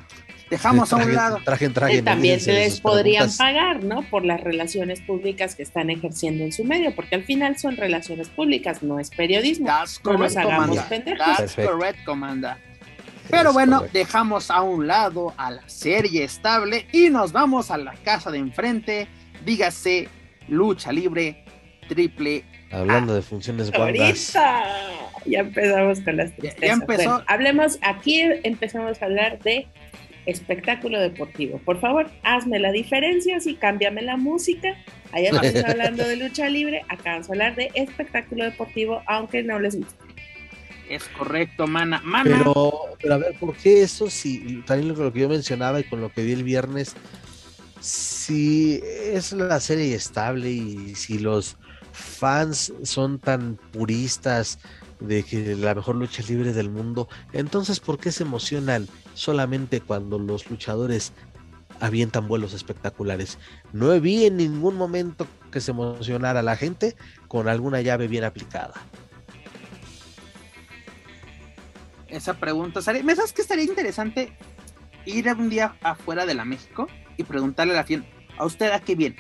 dejamos 0.54 0.90
traje, 0.90 1.04
a 1.04 1.08
un 1.08 1.14
lado. 1.16 1.40
Traje, 1.44 1.70
traje, 1.70 1.98
y 1.98 2.02
también 2.02 2.40
les 2.46 2.80
podrían 2.82 3.30
preguntas. 3.30 3.38
pagar, 3.38 3.84
¿no? 3.84 4.02
Por 4.10 4.26
las 4.26 4.42
relaciones 4.42 5.02
públicas 5.02 5.56
que 5.56 5.64
están 5.64 5.90
ejerciendo 5.90 6.44
en 6.44 6.52
su 6.52 6.64
medio, 6.64 6.96
porque 6.96 7.16
al 7.16 7.24
final 7.24 7.58
son 7.58 7.78
relaciones 7.78 8.30
públicas, 8.30 8.82
no 8.84 9.00
es 9.00 9.10
periodismo. 9.10 9.68
That's 9.68 10.00
no 10.04 10.12
correct, 10.14 10.36
nos 10.36 10.38
hagamos 10.38 10.68
comanda. 10.68 10.90
pendejos. 10.90 11.38
That's 11.38 11.56
correct, 11.56 12.04
comanda. 12.06 12.58
Pero 13.30 13.50
Es 13.50 13.54
bueno, 13.54 13.78
correcto. 13.78 13.98
dejamos 13.98 14.52
a 14.52 14.62
un 14.62 14.86
lado 14.88 15.34
a 15.38 15.52
la 15.52 15.68
serie 15.70 16.24
estable 16.26 16.88
y 16.92 17.10
nos 17.10 17.32
vamos 17.32 17.72
a 17.72 17.78
la 17.78 17.94
casa 18.04 18.30
de 18.32 18.38
enfrente. 18.38 19.08
Dígase 19.46 20.10
lucha 20.50 20.92
libre 20.92 21.44
triple. 21.88 22.44
Hablando 22.72 23.14
de 23.16 23.22
funciones 23.22 23.72
guangas. 23.72 24.36
Ahorita 24.36 24.64
ya 25.26 25.40
empezamos 25.40 26.00
con 26.02 26.18
las 26.18 26.32
Ya- 26.32 26.36
tristezas. 26.38 26.68
ya 26.68 26.74
empezó. 26.74 27.10
Bueno, 27.10 27.24
hablemos, 27.28 27.80
aquí 27.82 28.22
empezamos 28.44 29.02
a 29.02 29.06
hablar 29.06 29.40
de 29.40 29.68
espectáculo 30.26 31.00
deportivo. 31.00 31.60
Por 31.60 31.80
favor, 31.80 32.10
hazme 32.24 32.60
la 32.60 32.72
diferencia, 32.72 33.38
y 33.44 33.56
cámbiame 33.56 34.02
la 34.02 34.18
música. 34.18 34.76
Allá 35.12 35.30
estamos 35.30 35.70
hablando 35.70 36.08
de 36.08 36.16
lucha 36.16 36.50
libre, 36.50 36.84
acá 36.90 37.14
vamos 37.14 37.30
a 37.30 37.34
hablar 37.34 37.56
de 37.56 37.72
espectáculo 37.74 38.46
deportivo, 38.46 39.02
aunque 39.08 39.44
no 39.44 39.60
les 39.60 39.76
guste. 39.76 39.96
Es 40.90 41.04
correcto, 41.10 41.68
mana. 41.68 42.02
Mana. 42.04 42.38
Pero, 42.38 42.74
pero 43.02 43.14
a 43.14 43.18
ver, 43.18 43.36
¿por 43.40 43.56
qué 43.56 43.82
eso? 43.84 44.10
Si 44.10 44.62
también 44.66 44.90
lo, 44.90 45.04
lo 45.04 45.14
que 45.14 45.22
yo 45.22 45.30
mencionaba 45.30 45.80
y 45.80 45.84
con 45.84 46.02
lo 46.02 46.12
que 46.12 46.24
vi 46.24 46.34
el 46.34 46.44
viernes, 46.44 46.96
si 47.80 48.82
es 48.84 49.34
la 49.34 49.60
serie 49.60 49.94
estable 49.94 50.50
y 50.52 50.96
si 50.96 51.20
los 51.20 51.58
fans 51.92 52.74
son 52.84 53.20
tan 53.20 53.58
puristas 53.72 54.60
de 55.00 55.24
que 55.24 55.56
la 55.56 55.76
mejor 55.76 55.96
lucha 55.96 56.24
libre 56.28 56.54
del 56.54 56.70
mundo, 56.70 57.08
entonces 57.34 57.80
¿por 57.80 58.00
qué 58.00 58.12
se 58.12 58.24
emocionan 58.24 58.88
solamente 59.14 59.82
cuando 59.82 60.20
los 60.20 60.50
luchadores 60.50 61.14
avientan 61.80 62.28
vuelos 62.28 62.54
espectaculares? 62.54 63.38
No 63.72 64.00
vi 64.00 64.26
en 64.26 64.38
ningún 64.38 64.76
momento 64.76 65.28
que 65.52 65.62
se 65.62 65.72
emocionara 65.72 66.42
la 66.42 66.56
gente 66.56 66.96
con 67.28 67.48
alguna 67.48 67.82
llave 67.82 68.08
bien 68.08 68.24
aplicada. 68.24 68.74
Esa 72.08 72.36
pregunta. 72.36 72.80
¿Me 73.04 73.16
sabes 73.16 73.34
que 73.34 73.42
estaría 73.42 73.66
interesante 73.66 74.34
ir 75.06 75.28
un 75.30 75.50
día 75.50 75.76
afuera 75.82 76.26
de 76.26 76.34
la 76.34 76.46
México 76.46 76.88
y 77.18 77.24
preguntarle 77.24 77.74
a 77.74 77.78
la 77.78 77.84
FIN, 77.84 78.06
¿a 78.38 78.46
usted 78.46 78.72
a 78.72 78.80
qué 78.80 78.96
viene? 78.96 79.16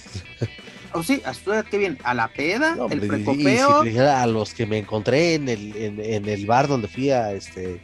¿O 0.92 1.02
sí? 1.02 1.22
¿A 1.24 1.30
usted 1.30 1.52
a 1.52 1.62
qué 1.62 1.78
viene? 1.78 1.98
¿A 2.04 2.14
la 2.14 2.28
peda? 2.28 2.76
No, 2.76 2.88
¿El 2.88 3.06
precopeo? 3.06 3.82
si 3.82 3.98
a 3.98 4.26
los 4.26 4.54
que 4.54 4.66
me 4.66 4.78
encontré 4.78 5.34
en 5.34 5.48
el, 5.48 5.76
en, 5.76 6.00
en 6.00 6.28
el 6.28 6.46
bar 6.46 6.68
donde 6.68 6.88
fui 6.88 7.10
a 7.10 7.32
este 7.32 7.80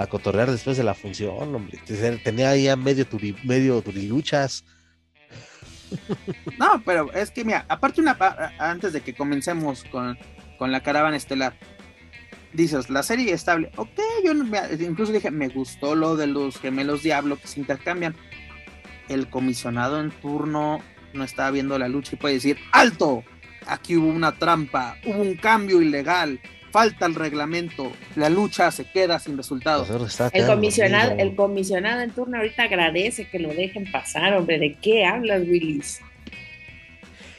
a 0.00 0.06
cotorrear 0.06 0.50
después 0.50 0.78
de 0.78 0.82
la 0.82 0.94
función, 0.94 1.54
hombre. 1.54 1.78
Tenía 2.24 2.56
ya 2.56 2.74
medio 2.74 3.06
medio 3.44 3.82
turiluchas. 3.82 4.64
No, 6.58 6.80
pero 6.84 7.12
es 7.12 7.30
que 7.30 7.44
mira, 7.44 7.66
aparte 7.68 8.00
una 8.00 8.16
antes 8.58 8.92
de 8.92 9.00
que 9.00 9.14
comencemos 9.14 9.84
con, 9.84 10.16
con 10.58 10.72
la 10.72 10.82
caravana 10.82 11.16
estelar, 11.16 11.54
dices, 12.52 12.88
la 12.88 13.02
serie 13.02 13.32
estable, 13.32 13.70
ok, 13.76 14.00
yo 14.24 14.32
incluso 14.32 15.12
dije, 15.12 15.30
me 15.30 15.48
gustó 15.48 15.94
lo 15.94 16.16
de 16.16 16.28
los 16.28 16.58
gemelos 16.58 17.02
Diablo 17.02 17.36
que 17.36 17.48
se 17.48 17.60
intercambian. 17.60 18.14
El 19.08 19.28
comisionado 19.28 20.00
en 20.00 20.10
turno 20.10 20.80
no 21.12 21.24
estaba 21.24 21.50
viendo 21.50 21.78
la 21.78 21.88
lucha 21.88 22.14
y 22.14 22.18
puede 22.18 22.34
decir, 22.34 22.56
alto, 22.72 23.24
aquí 23.66 23.96
hubo 23.96 24.08
una 24.08 24.32
trampa, 24.32 24.96
hubo 25.04 25.20
un 25.20 25.34
cambio 25.34 25.82
ilegal, 25.82 26.40
falta 26.70 27.06
el 27.06 27.14
reglamento, 27.14 27.92
la 28.16 28.28
lucha 28.30 28.70
se 28.70 28.84
queda 28.84 29.18
sin 29.18 29.36
resultados. 29.36 29.88
Pues, 29.88 30.20
El 30.32 30.46
comisionado, 30.46 31.12
el 31.18 31.34
comisionado 31.34 32.00
en 32.00 32.10
turno 32.10 32.36
ahorita 32.38 32.64
agradece 32.64 33.28
que 33.28 33.38
lo 33.38 33.48
dejen 33.50 33.90
pasar, 33.90 34.34
hombre. 34.34 34.58
¿De 34.58 34.74
qué 34.74 35.04
hablas, 35.04 35.40
Willis? 35.42 36.00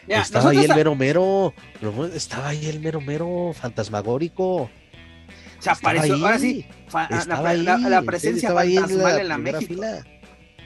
Ya, 0.08 0.22
estaba 0.22 0.50
ahí 0.50 0.58
el 0.66 0.76
mero 0.76 0.96
mero. 0.96 1.54
Estaba 2.14 2.50
ahí 2.50 2.66
el 2.68 2.80
mero 2.80 3.00
mero 3.02 3.54
fantasmagórico. 3.60 4.70
se 5.60 5.70
apareció, 5.70 6.16
Estaba 6.16 6.32
ahora 6.34 6.44
ahí, 6.44 6.62
sí, 6.64 6.66
la, 6.92 7.26
la- 7.44 7.50
ahí. 7.50 7.62
la- 7.64 7.78
la 7.78 7.98
en 8.00 8.06
presencia 8.06 8.50
ahí 8.58 8.76
fantasmal 8.78 9.20
en 9.20 9.28
la, 9.28 9.36
primera 9.36 9.60
México. 9.60 9.74
fila. 9.76 10.06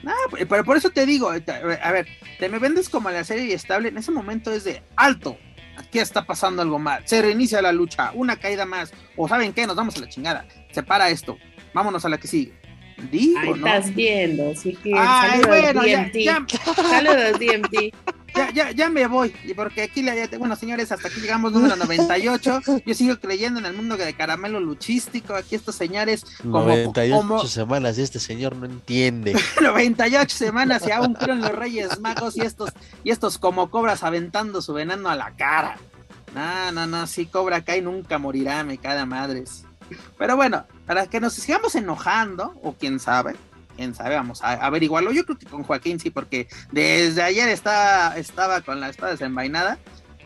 Ah, 0.06 0.36
pero 0.48 0.64
por 0.64 0.76
eso 0.76 0.90
te 0.90 1.04
digo, 1.04 1.30
a 1.30 1.92
ver, 1.92 2.06
te 2.38 2.48
me 2.48 2.58
vendes 2.58 2.88
como 2.88 3.10
la 3.10 3.24
serie 3.24 3.52
estable, 3.54 3.88
en 3.88 3.98
ese 3.98 4.10
momento 4.10 4.50
es 4.52 4.64
de 4.64 4.82
alto. 4.96 5.36
Aquí 5.76 5.98
está 5.98 6.24
pasando 6.24 6.62
algo 6.62 6.78
mal. 6.78 7.02
Se 7.06 7.20
reinicia 7.22 7.60
la 7.62 7.72
lucha, 7.72 8.10
una 8.14 8.36
caída 8.36 8.64
más. 8.64 8.92
O 9.16 9.28
saben 9.28 9.52
qué, 9.52 9.66
nos 9.66 9.76
vamos 9.76 9.96
a 9.96 10.00
la 10.00 10.08
chingada. 10.08 10.46
Se 10.70 10.82
para 10.82 11.08
esto. 11.10 11.36
Vámonos 11.74 12.04
a 12.04 12.08
la 12.08 12.18
que 12.18 12.26
sigue. 12.28 12.52
Digo, 13.10 13.38
Ahí 13.38 13.48
¿no? 13.50 13.56
estás 13.66 13.94
viendo, 13.94 14.54
sí 14.54 14.74
que 14.82 14.92
Ay, 14.96 15.42
saludos 15.42 15.48
bueno, 15.48 15.86
ya, 15.86 16.04
DMT. 16.04 16.16
ya, 16.16 16.46
Saludos 16.74 17.38
DMT. 17.38 17.94
ya, 18.36 18.50
ya, 18.52 18.70
ya 18.70 18.90
me 18.90 19.06
voy. 19.06 19.34
y 19.44 19.54
Porque 19.54 19.82
aquí, 19.82 20.02
la, 20.02 20.14
bueno, 20.38 20.56
señores, 20.56 20.92
hasta 20.92 21.08
aquí 21.08 21.20
llegamos 21.20 21.52
número 21.52 21.76
98. 21.76 22.60
Yo 22.84 22.94
sigo 22.94 23.18
creyendo 23.18 23.60
en 23.60 23.66
el 23.66 23.72
mundo 23.72 23.96
de 23.96 24.14
caramelo 24.14 24.60
luchístico. 24.60 25.34
Aquí 25.34 25.54
estos 25.54 25.74
señores, 25.74 26.24
como, 26.42 26.64
98 26.64 27.16
como, 27.16 27.46
semanas 27.46 27.98
y 27.98 28.02
este 28.02 28.18
señor 28.18 28.56
no 28.56 28.66
entiende. 28.66 29.36
98 29.62 30.36
semanas 30.36 30.84
y 30.86 30.92
aún 30.92 31.14
creen 31.14 31.40
los 31.40 31.52
Reyes 31.52 32.00
Magos 32.00 32.36
y 32.36 32.42
estos, 32.42 32.70
y 33.04 33.10
estos 33.10 33.38
como 33.38 33.70
cobras 33.70 34.02
aventando 34.02 34.62
su 34.62 34.72
veneno 34.72 35.08
a 35.08 35.16
la 35.16 35.32
cara. 35.36 35.76
No, 36.34 36.70
no, 36.72 36.86
no, 36.86 37.06
sí, 37.06 37.26
Cobra 37.26 37.64
Kai 37.64 37.80
nunca 37.80 38.18
morirá, 38.18 38.62
me 38.62 38.76
cada 38.76 39.06
madres. 39.06 39.64
Pero 40.18 40.36
bueno, 40.36 40.66
para 40.86 41.06
que 41.06 41.20
nos 41.20 41.32
sigamos 41.34 41.74
enojando, 41.74 42.54
o 42.62 42.74
quién 42.74 42.98
sabe, 43.00 43.36
quién 43.76 43.94
sabe, 43.94 44.16
vamos 44.16 44.42
a 44.42 44.52
averiguarlo. 44.54 45.12
Yo 45.12 45.24
creo 45.24 45.38
que 45.38 45.46
con 45.46 45.62
Joaquín 45.62 46.00
sí, 46.00 46.10
porque 46.10 46.48
desde 46.72 47.22
ayer 47.22 47.48
está, 47.48 48.16
estaba 48.16 48.62
con 48.62 48.80
la 48.80 48.88
espada 48.88 49.12
desenvainada. 49.12 49.78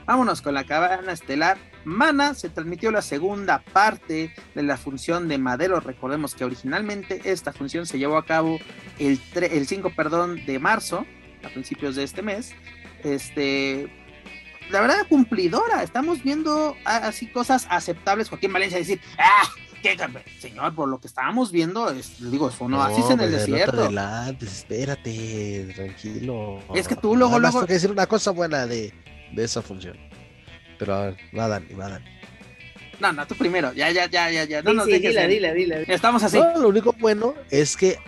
Vámonos 0.07 0.43
con 0.43 0.55
la 0.55 0.65
cabana 0.65 1.13
estelar. 1.13 1.59
Mana 1.85 2.35
se 2.35 2.49
transmitió 2.49 2.91
la 2.91 3.03
segunda 3.03 3.63
parte 3.73 4.35
de 4.55 4.63
la 4.63 4.77
función 4.77 5.29
de 5.29 5.39
Madero. 5.39 5.81
Recordemos 5.81 6.35
que 6.35 6.45
originalmente 6.45 7.21
esta 7.25 7.53
función 7.53 7.87
se 7.87 7.99
llevó 7.99 8.17
a 8.17 8.27
cabo 8.27 8.59
el, 8.99 9.21
el 9.35 9.67
5 9.67 9.93
perdón, 9.95 10.45
de 10.47 10.59
marzo, 10.59 11.07
a 11.45 11.49
principios 11.49 11.97
de 11.97 12.05
este 12.05 12.23
mes. 12.23 12.55
Este, 13.05 13.91
la 14.71 14.81
verdad, 14.81 15.07
cumplidora. 15.09 15.83
Estamos 15.83 16.23
viendo 16.23 16.77
así 16.85 17.27
cosas 17.27 17.67
aceptables. 17.71 18.29
Joaquín 18.29 18.53
Valencia 18.53 18.79
decir, 18.79 19.01
¡ah! 19.19 19.49
¿Qué, 19.83 19.97
señor, 20.41 20.75
por 20.75 20.89
lo 20.89 21.01
que 21.01 21.07
estábamos 21.07 21.51
viendo, 21.53 21.91
es, 21.91 22.31
digo, 22.31 22.49
eso 22.51 22.69
no, 22.69 22.83
así 22.83 23.01
es 23.01 23.11
en 23.11 23.21
el 23.21 23.31
desierto. 23.33 23.89
espérate, 24.41 25.73
tranquilo. 25.75 26.61
Es 26.75 26.87
que 26.89 26.97
tú 26.97 27.17
luego, 27.17 27.33
Nada 27.33 27.41
más 27.43 27.53
luego- 27.53 27.59
tengo 27.61 27.67
que 27.69 27.75
decir 27.75 27.91
una 27.91 28.07
cosa 28.07 28.31
buena 28.31 28.67
de, 28.67 28.93
de 29.33 29.45
esa 29.45 29.63
función. 29.63 29.97
Pero 30.79 30.95
a 30.95 31.01
ver, 31.07 31.17
va 31.39 31.49
Dani, 31.49 31.75
va 31.75 31.89
Dani. 31.89 32.05
No, 33.01 33.13
no, 33.13 33.27
tú 33.27 33.35
primero. 33.35 33.73
Ya, 33.73 33.91
ya, 33.91 34.07
ya, 34.07 34.31
ya, 34.31 34.45
ya. 34.45 34.63
No 34.63 34.71
Sí, 34.71 34.77
nos 34.77 34.85
sí, 34.87 34.91
dejes 34.93 35.11
dila, 35.11 35.25
en- 35.25 35.31
dila, 35.31 35.53
dila. 35.53 35.77
Estamos 35.95 36.23
así. 36.23 36.39
No, 36.39 36.59
lo 36.59 36.69
único 36.69 36.93
bueno 36.99 37.35
es 37.51 37.77
que 37.77 37.99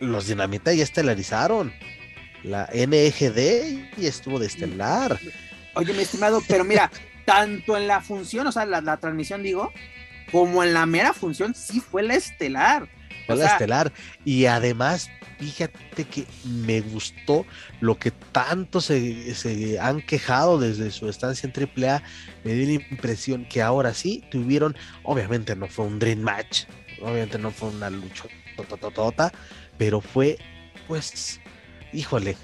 los 0.00 0.26
Dinamita 0.26 0.72
ya 0.72 0.82
estelarizaron. 0.84 1.72
La 2.42 2.68
NGD 2.72 3.98
y 3.98 4.06
estuvo 4.06 4.38
de 4.38 4.46
estelar. 4.46 5.18
Oye, 5.74 5.92
mi 5.92 6.02
estimado, 6.02 6.40
pero 6.48 6.64
mira, 6.64 6.90
tanto 7.26 7.76
en 7.76 7.86
la 7.86 8.00
función, 8.00 8.46
o 8.46 8.52
sea, 8.52 8.64
la, 8.64 8.80
la 8.80 8.96
transmisión, 8.96 9.42
digo, 9.42 9.72
como 10.30 10.62
en 10.62 10.72
la 10.72 10.86
mera 10.86 11.12
función, 11.12 11.54
sí 11.54 11.80
fue 11.80 12.02
la 12.02 12.14
estelar. 12.14 12.88
Fue 13.26 13.34
O 13.34 13.38
la 13.38 13.44
sea, 13.44 13.52
estelar. 13.54 13.92
Y 14.24 14.46
además, 14.46 15.10
fíjate 15.38 16.04
que 16.04 16.26
me 16.44 16.80
gustó 16.80 17.46
lo 17.80 17.98
que 17.98 18.10
tanto 18.10 18.80
se, 18.80 19.34
se 19.34 19.78
han 19.78 20.02
quejado 20.02 20.58
desde 20.58 20.90
su 20.90 21.08
estancia 21.08 21.50
en 21.52 21.84
AAA. 21.84 22.02
Me 22.44 22.52
dio 22.52 22.66
la 22.66 22.86
impresión 22.90 23.46
que 23.46 23.62
ahora 23.62 23.94
sí 23.94 24.24
tuvieron, 24.30 24.76
obviamente 25.02 25.56
no 25.56 25.66
fue 25.66 25.86
un 25.86 25.98
Dream 25.98 26.20
Match, 26.20 26.64
obviamente 27.00 27.38
no 27.38 27.50
fue 27.50 27.70
una 27.70 27.90
lucha 27.90 28.24
totototota, 28.56 29.32
pero 29.78 30.00
fue, 30.00 30.38
pues, 30.86 31.40
híjole, 31.92 32.36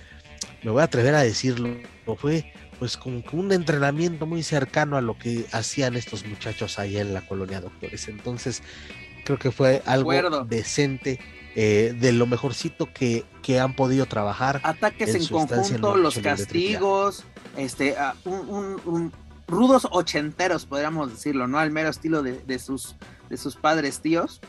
me 0.62 0.70
voy 0.70 0.80
a 0.80 0.84
atrever 0.84 1.14
a 1.14 1.22
decirlo, 1.22 1.76
fue 2.16 2.52
pues 2.78 2.96
como 2.96 3.22
que 3.22 3.36
un 3.36 3.52
entrenamiento 3.52 4.26
muy 4.26 4.42
cercano 4.42 4.96
a 4.96 5.00
lo 5.00 5.18
que 5.18 5.46
hacían 5.52 5.96
estos 5.96 6.26
muchachos 6.26 6.78
allá 6.78 7.00
en 7.00 7.14
la 7.14 7.22
colonia 7.22 7.60
Doctores. 7.60 8.08
Entonces, 8.08 8.62
creo 9.24 9.38
que 9.38 9.50
fue 9.50 9.82
algo 9.86 10.10
acuerdo. 10.12 10.44
decente, 10.44 11.18
eh, 11.54 11.96
de 11.98 12.12
lo 12.12 12.26
mejorcito 12.26 12.92
que, 12.92 13.24
que 13.42 13.60
han 13.60 13.74
podido 13.74 14.06
trabajar. 14.06 14.60
ataques 14.62 15.14
en 15.14 15.26
conjunto, 15.26 15.96
los 15.96 16.18
castigos, 16.18 17.24
este, 17.56 17.96
ah, 17.96 18.14
un, 18.24 18.48
un- 18.48 18.80
un- 18.84 19.12
rudos 19.48 19.86
ochenteros, 19.90 20.66
podríamos 20.66 21.10
decirlo, 21.12 21.46
¿no? 21.46 21.58
Al 21.58 21.70
mero 21.70 21.88
estilo 21.88 22.22
de, 22.22 22.58
sus, 22.58 22.96
de 23.30 23.36
sus 23.36 23.56
padres 23.56 24.00
tíos. 24.00 24.40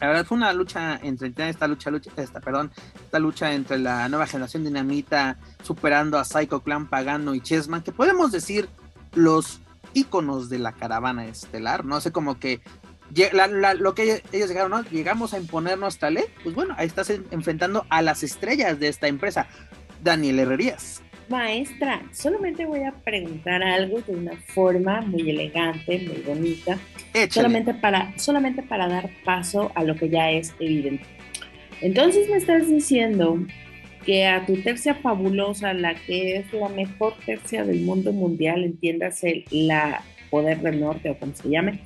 La 0.00 0.08
verdad 0.08 0.24
fue 0.24 0.36
una 0.36 0.52
lucha 0.52 0.98
entre 1.02 1.32
esta 1.48 1.66
lucha, 1.66 1.90
lucha, 1.90 2.10
esta, 2.16 2.40
perdón, 2.40 2.70
esta 3.04 3.18
lucha 3.18 3.52
entre 3.52 3.78
la 3.78 4.08
nueva 4.08 4.26
generación 4.26 4.64
dinamita 4.64 5.38
superando 5.62 6.18
a 6.18 6.24
Psycho 6.24 6.60
Clan, 6.62 6.88
Pagano 6.88 7.34
y 7.34 7.40
Chessman, 7.40 7.82
que 7.82 7.92
podemos 7.92 8.30
decir 8.30 8.68
los 9.14 9.60
íconos 9.94 10.48
de 10.48 10.58
la 10.60 10.72
caravana 10.72 11.26
estelar, 11.26 11.84
no 11.84 12.00
sé, 12.00 12.12
como 12.12 12.38
que 12.38 12.60
lo 13.78 13.94
que 13.94 14.22
ellos 14.32 14.48
llegaron, 14.48 14.70
¿no? 14.70 14.82
Llegamos 14.82 15.34
a 15.34 15.38
imponer 15.38 15.78
nuestra 15.78 16.10
ley, 16.10 16.24
pues 16.42 16.54
bueno, 16.54 16.74
ahí 16.76 16.86
estás 16.86 17.10
enfrentando 17.10 17.86
a 17.88 18.02
las 18.02 18.22
estrellas 18.22 18.78
de 18.78 18.88
esta 18.88 19.08
empresa. 19.08 19.46
Daniel 20.02 20.38
Herrerías. 20.38 21.02
Maestra, 21.28 22.02
solamente 22.12 22.64
voy 22.64 22.84
a 22.84 22.92
preguntar 22.92 23.62
algo 23.62 24.00
de 24.00 24.14
una 24.14 24.36
forma 24.54 25.00
muy 25.02 25.28
elegante, 25.28 26.06
muy 26.06 26.22
bonita, 26.22 26.78
solamente 27.30 27.74
para, 27.74 28.12
solamente 28.16 28.62
para 28.62 28.88
dar 28.88 29.10
paso 29.24 29.72
a 29.74 29.84
lo 29.84 29.94
que 29.96 30.08
ya 30.08 30.30
es 30.30 30.54
evidente. 30.60 31.04
Entonces 31.80 32.28
me 32.28 32.36
estás 32.36 32.68
diciendo 32.68 33.38
que 34.04 34.26
a 34.26 34.46
tu 34.46 34.56
tercia 34.62 34.94
fabulosa, 34.94 35.74
la 35.74 35.94
que 35.94 36.36
es 36.36 36.52
la 36.52 36.68
mejor 36.68 37.14
tercia 37.24 37.64
del 37.64 37.82
mundo 37.82 38.12
mundial, 38.12 38.64
entiéndase 38.64 39.44
la 39.50 40.02
Poder 40.30 40.60
del 40.60 40.80
Norte 40.80 41.10
o 41.10 41.18
como 41.18 41.34
se 41.34 41.48
llame, 41.48 41.80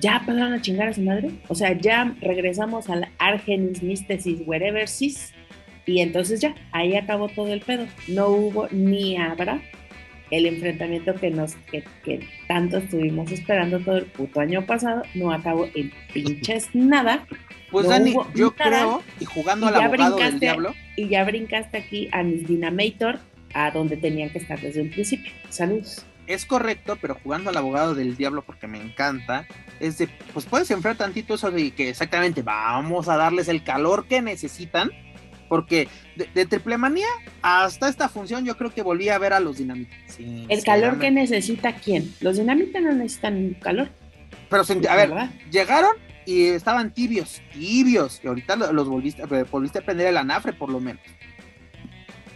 ya 0.00 0.22
pasaron 0.26 0.52
a 0.52 0.62
chingar 0.62 0.88
a 0.88 0.92
su 0.92 1.02
madre. 1.02 1.30
O 1.48 1.54
sea, 1.54 1.72
ya 1.78 2.14
regresamos 2.20 2.88
al 2.88 3.08
Argenis 3.18 3.82
Mystesis 3.82 4.40
Wherever 4.46 4.88
Sis. 4.88 5.32
Y 5.86 6.00
entonces 6.00 6.40
ya, 6.40 6.54
ahí 6.72 6.96
acabó 6.96 7.28
todo 7.28 7.52
el 7.52 7.60
pedo. 7.60 7.86
No 8.08 8.28
hubo 8.28 8.68
ni 8.70 9.16
habrá 9.16 9.60
el 10.30 10.46
enfrentamiento 10.46 11.14
que 11.14 11.30
nos 11.30 11.54
que, 12.04 12.28
tanto 12.48 12.78
estuvimos 12.78 13.30
esperando 13.32 13.80
todo 13.80 13.98
el 13.98 14.06
puto 14.06 14.40
año 14.40 14.64
pasado. 14.66 15.02
No 15.14 15.32
acabó 15.32 15.68
en 15.74 15.92
pinches 16.12 16.68
nada. 16.74 17.26
Pues 17.70 17.86
Dani, 17.86 18.14
yo 18.34 18.52
creo, 18.52 19.02
y 19.20 19.24
jugando 19.24 19.68
al 19.68 19.76
abogado 19.76 20.16
del 20.16 20.40
diablo. 20.40 20.74
Y 20.96 21.08
ya 21.08 21.24
brincaste 21.24 21.78
aquí 21.78 22.08
a 22.10 22.24
mis 22.24 22.46
Dynamator, 22.48 23.20
a 23.54 23.70
donde 23.70 23.96
tenían 23.96 24.30
que 24.30 24.38
estar 24.38 24.60
desde 24.60 24.82
un 24.82 24.90
principio. 24.90 25.32
Saludos 25.50 26.04
es 26.34 26.46
correcto, 26.46 26.96
pero 27.00 27.16
jugando 27.20 27.50
al 27.50 27.56
abogado 27.56 27.94
del 27.94 28.16
diablo 28.16 28.42
porque 28.42 28.68
me 28.68 28.80
encanta, 28.80 29.46
es 29.80 29.98
de, 29.98 30.08
pues 30.32 30.46
puedes 30.46 30.70
enfrentar 30.70 31.06
tantito 31.06 31.34
eso 31.34 31.50
de 31.50 31.72
que 31.72 31.88
exactamente 31.88 32.42
vamos 32.42 33.08
a 33.08 33.16
darles 33.16 33.48
el 33.48 33.64
calor 33.64 34.06
que 34.06 34.22
necesitan, 34.22 34.90
porque 35.50 35.88
de, 36.14 36.46
triple 36.46 36.78
manía 36.78 37.08
hasta 37.42 37.88
esta 37.88 38.08
función 38.08 38.46
yo 38.46 38.56
creo 38.56 38.72
que 38.72 38.82
volví 38.82 39.08
a 39.08 39.18
ver 39.18 39.32
a 39.32 39.40
los 39.40 39.58
dinamitas. 39.58 39.98
¿El 40.16 40.62
calor 40.62 41.00
que 41.00 41.10
necesita 41.10 41.74
quién? 41.74 42.14
Los 42.20 42.36
dinamitas 42.36 42.80
no 42.80 42.92
necesitan 42.92 43.56
calor. 43.60 43.88
Pero, 44.48 44.62
a 44.88 44.94
ver, 44.94 45.10
llegaron 45.50 45.90
y 46.24 46.44
estaban 46.44 46.94
tibios, 46.94 47.42
tibios, 47.52 48.20
y 48.22 48.28
ahorita 48.28 48.54
los 48.54 48.88
volviste, 48.88 49.24
volviste 49.50 49.80
a 49.80 49.82
prender 49.82 50.06
el 50.06 50.18
anafre 50.18 50.52
por 50.52 50.70
lo 50.70 50.78
menos. 50.78 51.02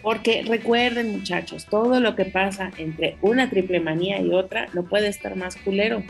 Porque 0.02 0.42
recuerden 0.42 1.12
muchachos, 1.12 1.66
todo 1.70 2.00
lo 2.00 2.16
que 2.16 2.24
pasa 2.24 2.72
entre 2.78 3.16
una 3.22 3.48
triple 3.48 3.78
manía 3.78 4.20
y 4.20 4.32
otra 4.32 4.66
no 4.72 4.86
puede 4.86 5.06
estar 5.06 5.36
más 5.36 5.54
culero, 5.54 6.02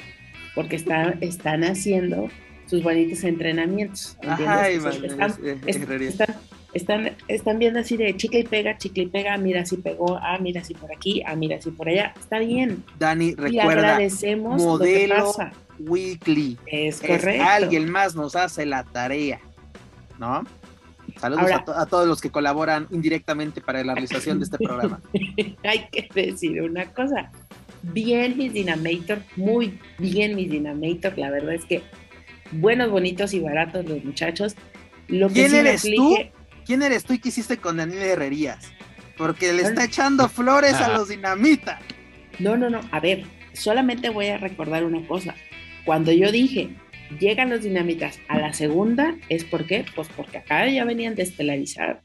porque 0.54 0.76
están 0.76 1.64
haciendo 1.64 2.30
sus 2.64 2.82
bonitos 2.82 3.24
entrenamientos. 3.24 4.16
están, 4.22 5.34
están, 5.66 6.34
viendo 7.56 7.80
así 7.80 7.96
de 7.96 8.16
chicle 8.16 8.40
y 8.40 8.44
pega, 8.44 8.76
chicle 8.78 9.04
y 9.04 9.06
pega, 9.06 9.36
mira 9.36 9.64
si 9.64 9.76
pegó, 9.76 10.18
ah, 10.20 10.38
mira 10.40 10.64
si 10.64 10.74
por 10.74 10.92
aquí, 10.92 11.22
ah, 11.26 11.36
mira 11.36 11.60
si 11.60 11.70
por 11.70 11.88
allá, 11.88 12.14
está 12.18 12.38
bien. 12.38 12.84
Dani, 12.98 13.34
recuerda, 13.34 13.92
agradecemos 13.92 14.62
modelo 14.62 15.32
weekly. 15.78 16.58
Es 16.66 17.00
correcto. 17.00 17.44
alguien 17.44 17.90
más 17.90 18.14
nos 18.14 18.36
hace 18.36 18.66
la 18.66 18.84
tarea, 18.84 19.40
¿no? 20.18 20.44
Saludos 21.20 21.50
a, 21.52 21.86
todos 21.86 22.08
los 22.08 22.20
que 22.20 22.30
colaboran 22.30 22.88
indirectamente 22.90 23.60
para 23.60 23.84
la 23.84 23.94
realización 23.94 24.38
de 24.38 24.44
este 24.44 24.58
programa. 24.58 25.00
Hay 25.62 25.86
que 25.90 26.08
decir 26.12 26.60
una 26.62 26.86
cosa. 26.92 27.30
Bien 27.82 28.36
mis 28.36 28.52
Dynamator, 28.52 29.22
muy 29.36 29.78
bien 29.98 30.34
mis 30.34 30.50
Dynamator. 30.50 31.16
La 31.16 31.30
verdad 31.30 31.54
es 31.54 31.64
que 31.66 31.82
buenos, 32.52 32.90
bonitos 32.90 33.32
y 33.34 33.40
baratos 33.40 33.84
los 33.86 34.02
muchachos. 34.04 34.56
Lo 35.08 35.28
que 35.28 35.34
¿Quién 35.34 35.54
eres 35.54 35.82
tú? 35.82 36.16
¿Quién 36.66 36.82
eres 36.82 37.04
tú 37.04 37.12
y 37.12 37.18
qué 37.18 37.28
hiciste 37.28 37.58
con 37.58 37.76
Daniel 37.76 38.02
Herrerías? 38.02 38.72
Porque 39.16 39.52
le 39.52 39.62
está 39.62 39.84
echando 39.84 40.28
flores 40.28 40.74
a 40.74 40.88
los 40.88 41.08
dinamita. 41.08 41.78
No, 42.38 42.56
no, 42.56 42.70
no. 42.70 42.80
A 42.90 43.00
ver, 43.00 43.24
solamente 43.52 44.08
voy 44.08 44.28
a 44.28 44.38
recordar 44.38 44.84
una 44.84 45.06
cosa. 45.06 45.34
Cuando 45.84 46.10
yo 46.10 46.32
dije, 46.32 46.70
llegan 47.20 47.50
los 47.50 47.62
dinamitas 47.62 48.18
a 48.28 48.38
la 48.38 48.52
segunda, 48.52 49.16
¿es 49.28 49.44
por 49.44 49.66
qué? 49.66 49.84
Pues 49.94 50.08
porque 50.16 50.38
acá 50.38 50.68
ya 50.68 50.84
venían 50.84 51.14
de 51.14 51.22
estelarizar. 51.22 52.02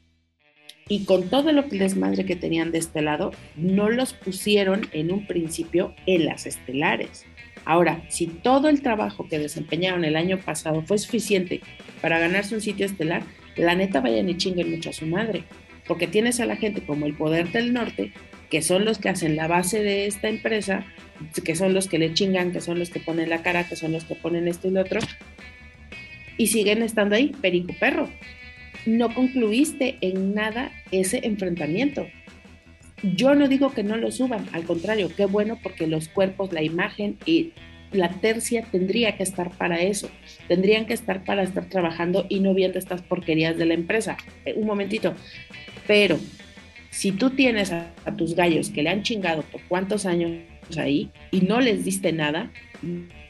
Y 0.88 1.04
con 1.04 1.30
todo 1.30 1.52
lo 1.52 1.68
que 1.68 1.78
desmadre 1.78 2.26
que 2.26 2.36
tenían 2.36 2.72
de 2.72 2.78
este 2.78 3.00
lado, 3.00 3.32
no 3.56 3.88
los 3.88 4.12
pusieron 4.12 4.88
en 4.92 5.12
un 5.12 5.26
principio 5.26 5.94
en 6.06 6.26
las 6.26 6.46
estelares. 6.46 7.24
Ahora, 7.64 8.02
si 8.08 8.26
todo 8.26 8.68
el 8.68 8.82
trabajo 8.82 9.28
que 9.28 9.38
desempeñaron 9.38 10.04
el 10.04 10.16
año 10.16 10.38
pasado 10.38 10.82
fue 10.82 10.98
suficiente 10.98 11.60
para 12.00 12.18
ganarse 12.18 12.54
un 12.54 12.60
sitio 12.60 12.86
estelar, 12.86 13.22
la 13.56 13.74
neta 13.74 14.00
vayan 14.00 14.28
y 14.28 14.36
chinguen 14.36 14.70
mucho 14.70 14.90
a 14.90 14.94
su 14.94 15.06
madre. 15.06 15.44
Porque 15.86 16.06
tienes 16.06 16.40
a 16.40 16.46
la 16.46 16.56
gente 16.56 16.82
como 16.82 17.06
el 17.06 17.14
Poder 17.14 17.50
del 17.50 17.72
Norte, 17.72 18.12
que 18.50 18.62
son 18.62 18.84
los 18.84 18.98
que 18.98 19.08
hacen 19.08 19.36
la 19.36 19.48
base 19.48 19.82
de 19.82 20.06
esta 20.06 20.28
empresa, 20.28 20.84
que 21.44 21.54
son 21.54 21.74
los 21.74 21.88
que 21.88 21.98
le 21.98 22.14
chingan, 22.14 22.52
que 22.52 22.60
son 22.60 22.78
los 22.78 22.90
que 22.90 23.00
ponen 23.00 23.30
la 23.30 23.42
cara, 23.42 23.68
que 23.68 23.76
son 23.76 23.92
los 23.92 24.04
que 24.04 24.14
ponen 24.14 24.48
esto 24.48 24.68
y 24.68 24.72
lo 24.72 24.80
otro, 24.80 25.00
y 26.36 26.48
siguen 26.48 26.82
estando 26.82 27.16
ahí, 27.16 27.32
perico 27.40 27.74
perro. 27.78 28.08
No 28.86 29.14
concluiste 29.14 29.98
en 30.00 30.34
nada 30.34 30.72
ese 30.90 31.20
enfrentamiento. 31.24 32.06
Yo 33.02 33.34
no 33.34 33.46
digo 33.46 33.72
que 33.72 33.82
no 33.82 33.96
lo 33.96 34.10
suban, 34.10 34.46
al 34.52 34.64
contrario, 34.64 35.10
qué 35.14 35.26
bueno 35.26 35.58
porque 35.62 35.86
los 35.86 36.08
cuerpos, 36.08 36.52
la 36.52 36.62
imagen 36.62 37.18
y 37.24 37.52
la 37.92 38.08
tercia 38.08 38.64
tendría 38.70 39.16
que 39.16 39.22
estar 39.22 39.50
para 39.50 39.80
eso, 39.80 40.10
tendrían 40.48 40.86
que 40.86 40.94
estar 40.94 41.24
para 41.24 41.42
estar 41.42 41.66
trabajando 41.66 42.26
y 42.28 42.40
no 42.40 42.54
viendo 42.54 42.78
estas 42.78 43.02
porquerías 43.02 43.56
de 43.56 43.66
la 43.66 43.74
empresa. 43.74 44.16
Eh, 44.44 44.54
un 44.56 44.66
momentito, 44.66 45.14
pero 45.86 46.18
si 46.90 47.12
tú 47.12 47.30
tienes 47.30 47.72
a, 47.72 47.92
a, 48.04 48.16
tus 48.16 48.34
gallos 48.34 48.70
que 48.70 48.82
le 48.82 48.90
han 48.90 49.02
chingado 49.02 49.42
por 49.42 49.60
cuántos 49.62 50.06
años 50.06 50.40
ahí 50.76 51.10
y 51.30 51.40
no 51.42 51.60
les 51.60 51.84
diste 51.84 52.12
nada, 52.12 52.50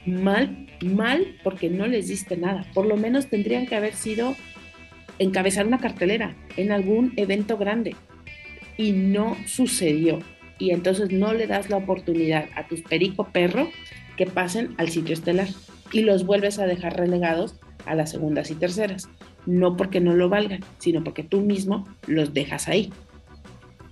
mal, 0.07 0.67
mal 0.83 1.37
porque 1.43 1.69
no 1.69 1.87
les 1.87 2.09
diste 2.09 2.37
nada. 2.37 2.67
Por 2.75 2.87
lo 2.87 2.97
menos 2.97 3.29
tendrían 3.29 3.67
que 3.67 3.77
haber 3.77 3.95
sido 3.95 4.37
encabezar 5.19 5.67
una 5.67 5.79
cartelera 5.79 6.35
en 6.57 6.73
algún 6.73 7.13
evento 7.17 7.57
grande. 7.57 7.97
Y 8.77 8.93
no 8.93 9.37
sucedió. 9.47 10.21
Y 10.59 10.71
entonces 10.71 11.11
no 11.11 11.33
le 11.33 11.47
das 11.47 11.71
la 11.71 11.77
oportunidad 11.77 12.47
a 12.55 12.67
tus 12.67 12.83
perico 12.83 13.29
perro 13.33 13.71
que 14.21 14.27
pasen 14.27 14.75
al 14.77 14.91
sitio 14.91 15.15
estelar 15.15 15.49
y 15.93 16.03
los 16.03 16.27
vuelves 16.27 16.59
a 16.59 16.67
dejar 16.67 16.95
relegados 16.95 17.55
a 17.87 17.95
las 17.95 18.11
segundas 18.11 18.51
y 18.51 18.55
terceras. 18.55 19.09
No 19.47 19.79
porque 19.79 19.99
no 19.99 20.13
lo 20.13 20.29
valgan, 20.29 20.63
sino 20.77 21.03
porque 21.03 21.23
tú 21.23 21.41
mismo 21.41 21.89
los 22.07 22.35
dejas 22.35 22.69
ahí. 22.69 22.93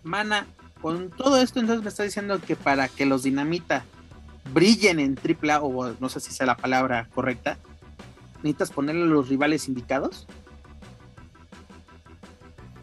Mana, 0.02 0.46
con 0.82 1.08
todo 1.08 1.40
esto, 1.40 1.60
entonces 1.60 1.82
me 1.82 1.88
está 1.88 2.02
diciendo 2.02 2.38
que 2.46 2.56
para 2.56 2.88
que 2.88 3.06
los 3.06 3.22
dinamita 3.22 3.86
brillen 4.52 5.00
en 5.00 5.16
AAA, 5.16 5.62
o 5.62 5.94
no 5.98 6.10
sé 6.10 6.20
si 6.20 6.30
sea 6.30 6.44
la 6.44 6.58
palabra 6.58 7.08
correcta, 7.14 7.56
necesitas 8.42 8.70
ponerle 8.70 9.06
los 9.06 9.30
rivales 9.30 9.66
indicados. 9.66 10.26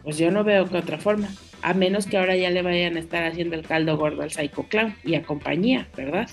Pues 0.02 0.18
yo 0.18 0.32
no 0.32 0.42
veo 0.42 0.68
que 0.68 0.78
otra 0.78 0.98
forma. 0.98 1.28
A 1.62 1.74
menos 1.74 2.06
que 2.06 2.18
ahora 2.18 2.34
ya 2.34 2.50
le 2.50 2.62
vayan 2.62 2.96
a 2.96 2.98
estar 2.98 3.22
haciendo 3.22 3.54
el 3.54 3.64
caldo 3.64 3.96
gordo 3.96 4.22
al 4.22 4.32
Psycho 4.32 4.64
Clown 4.64 4.96
y 5.04 5.14
a 5.14 5.22
compañía, 5.22 5.86
¿verdad? 5.96 6.28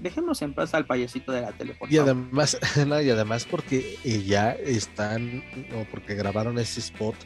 Dejemos 0.00 0.42
en 0.42 0.54
paz 0.54 0.74
al 0.74 0.86
payasito 0.86 1.32
de 1.32 1.42
la 1.42 1.52
tele. 1.52 1.76
y 1.88 1.98
además, 1.98 2.58
y 2.76 3.10
además 3.10 3.44
porque 3.44 3.96
ya 4.26 4.52
están, 4.52 5.44
o 5.74 5.84
porque 5.90 6.14
grabaron 6.14 6.58
ese 6.58 6.80
spot 6.80 7.16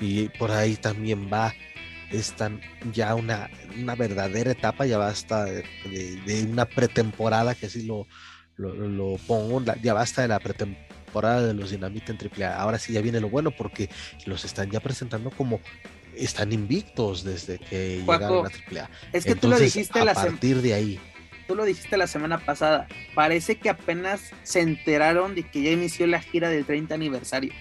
y 0.00 0.28
por 0.30 0.50
ahí 0.50 0.76
también 0.76 1.28
va, 1.32 1.52
están 2.10 2.60
ya 2.92 3.14
una, 3.14 3.50
una 3.78 3.94
verdadera 3.94 4.50
etapa, 4.50 4.86
ya 4.86 4.98
basta 4.98 5.44
de, 5.44 5.64
de, 6.26 6.44
una 6.44 6.64
pretemporada, 6.66 7.54
que 7.54 7.66
así 7.66 7.84
lo, 7.84 8.06
lo, 8.56 9.16
pongo, 9.26 9.62
ya 9.82 9.94
basta 9.94 10.22
de 10.22 10.28
la 10.28 10.40
pretemporada 10.40 11.46
de 11.46 11.54
los 11.54 11.70
Dinamita 11.70 12.12
en 12.12 12.18
AAA. 12.18 12.56
Ahora 12.56 12.78
sí 12.78 12.92
ya 12.92 13.00
viene 13.00 13.20
lo 13.20 13.30
bueno 13.30 13.50
porque 13.50 13.88
los 14.26 14.44
están 14.44 14.70
ya 14.70 14.80
presentando 14.80 15.30
como 15.30 15.60
están 16.16 16.52
invictos 16.52 17.24
desde 17.24 17.58
que 17.58 17.98
llegaron 17.98 18.46
a 18.46 18.50
AAA. 18.50 18.90
Es 19.12 19.24
que 19.24 19.34
tú 19.34 19.48
lo 19.48 19.58
dijiste 19.58 20.00
a 20.00 20.14
partir 20.14 20.60
de 20.60 20.74
ahí 20.74 21.00
tú 21.50 21.56
lo 21.56 21.64
dijiste 21.64 21.96
la 21.96 22.06
semana 22.06 22.38
pasada, 22.38 22.86
parece 23.12 23.56
que 23.56 23.70
apenas 23.70 24.20
se 24.44 24.60
enteraron 24.60 25.34
de 25.34 25.42
que 25.42 25.62
ya 25.62 25.70
inició 25.72 26.06
la 26.06 26.20
gira 26.20 26.48
del 26.48 26.64
30 26.64 26.94
aniversario. 26.94 27.52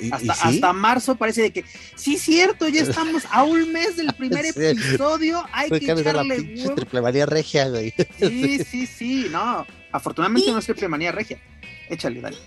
¿Y- 0.00 0.06
y 0.06 0.10
Hasta, 0.10 0.32
sí? 0.34 0.40
hasta 0.44 0.72
marzo 0.72 1.16
parece 1.16 1.42
de 1.42 1.50
que, 1.52 1.62
sí, 1.94 2.16
cierto, 2.16 2.68
ya 2.68 2.80
estamos 2.82 3.24
a 3.30 3.44
un 3.44 3.70
mes 3.70 3.98
del 3.98 4.14
primer 4.14 4.44
Sí. 4.54 4.64
episodio, 4.64 5.44
hay 5.52 5.68
que 5.68 5.86
la 5.94 6.00
echarle 6.00 6.40
huevo. 6.40 6.74
triple 6.74 7.02
manía 7.02 7.26
regia, 7.26 7.68
güey. 7.68 7.92
Sí, 8.18 8.64
sí, 8.64 8.86
sí, 8.86 9.26
no. 9.30 9.66
Afortunadamente 9.92 10.50
no 10.50 10.58
es 10.58 10.64
triple 10.64 10.88
manía 10.88 11.12
regia. 11.12 11.38
Échale, 11.90 12.22
dale. 12.22 12.38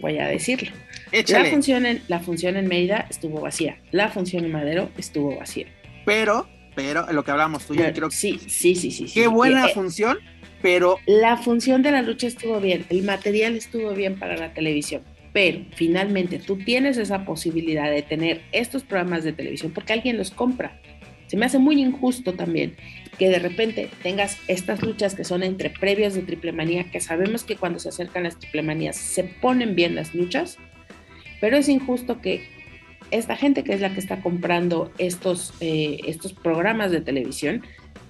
Voy 0.00 0.18
a 0.18 0.26
decirlo. 0.26 0.70
La 1.12 1.18
Échale. 1.18 1.50
función, 1.50 1.84
en, 1.84 2.02
la 2.08 2.20
función 2.20 2.56
en 2.56 2.66
Mérida 2.66 3.06
estuvo 3.10 3.40
vacía. 3.42 3.78
La 3.92 4.08
función 4.10 4.46
en 4.46 4.52
Madero 4.52 4.90
estuvo 4.96 5.36
vacía. 5.38 5.66
Pero, 6.06 6.48
pero, 6.78 7.12
lo 7.12 7.24
que 7.24 7.32
hablamos 7.32 7.66
tú 7.66 7.74
y 7.74 7.78
yo, 7.78 7.92
creo 7.92 8.08
que 8.08 8.14
sí, 8.14 8.38
sí, 8.46 8.76
sí, 8.76 8.92
sí. 8.92 9.08
sí. 9.08 9.12
qué 9.12 9.26
buena 9.26 9.66
Eh, 9.66 9.74
función, 9.74 10.16
pero 10.62 10.96
La 11.06 11.36
función 11.36 11.82
de 11.82 11.90
la 11.90 12.02
lucha 12.02 12.28
estuvo 12.28 12.60
bien, 12.60 12.84
el 12.88 13.02
material 13.02 13.56
estuvo 13.56 13.92
bien 13.94 14.16
para 14.16 14.36
la 14.36 14.54
televisión, 14.54 15.02
pero 15.32 15.58
finalmente 15.74 16.38
tú 16.38 16.56
tienes 16.56 16.96
esa 16.96 17.24
posibilidad 17.24 17.90
de 17.90 18.02
tener 18.02 18.42
estos 18.52 18.84
programas 18.84 19.24
de 19.24 19.32
televisión 19.32 19.72
porque 19.72 19.92
alguien 19.92 20.16
los 20.16 20.30
compra. 20.30 20.80
Se 21.26 21.36
me 21.36 21.46
hace 21.46 21.58
muy 21.58 21.80
injusto 21.82 22.34
también 22.34 22.76
que 23.18 23.28
de 23.28 23.40
repente 23.40 23.90
tengas 24.04 24.38
estas 24.46 24.80
luchas 24.80 25.16
que 25.16 25.24
son 25.24 25.42
entre 25.42 25.70
previas 25.70 26.14
de 26.14 26.22
triple 26.22 26.52
manía, 26.52 26.92
que 26.92 27.00
sabemos 27.00 27.42
que 27.42 27.56
cuando 27.56 27.80
se 27.80 27.88
acercan 27.88 28.22
las 28.22 28.38
triple 28.38 28.62
manías 28.62 28.94
se 28.94 29.24
ponen 29.24 29.74
bien 29.74 29.96
las 29.96 30.14
luchas, 30.14 30.58
pero 31.40 31.56
es 31.56 31.68
injusto 31.68 32.20
que 32.20 32.46
esta 33.10 33.36
gente 33.36 33.64
que 33.64 33.72
es 33.72 33.80
la 33.80 33.92
que 33.92 34.00
está 34.00 34.20
comprando 34.20 34.90
estos, 34.98 35.54
eh, 35.60 36.00
estos 36.06 36.32
programas 36.32 36.90
de 36.90 37.00
televisión 37.00 37.62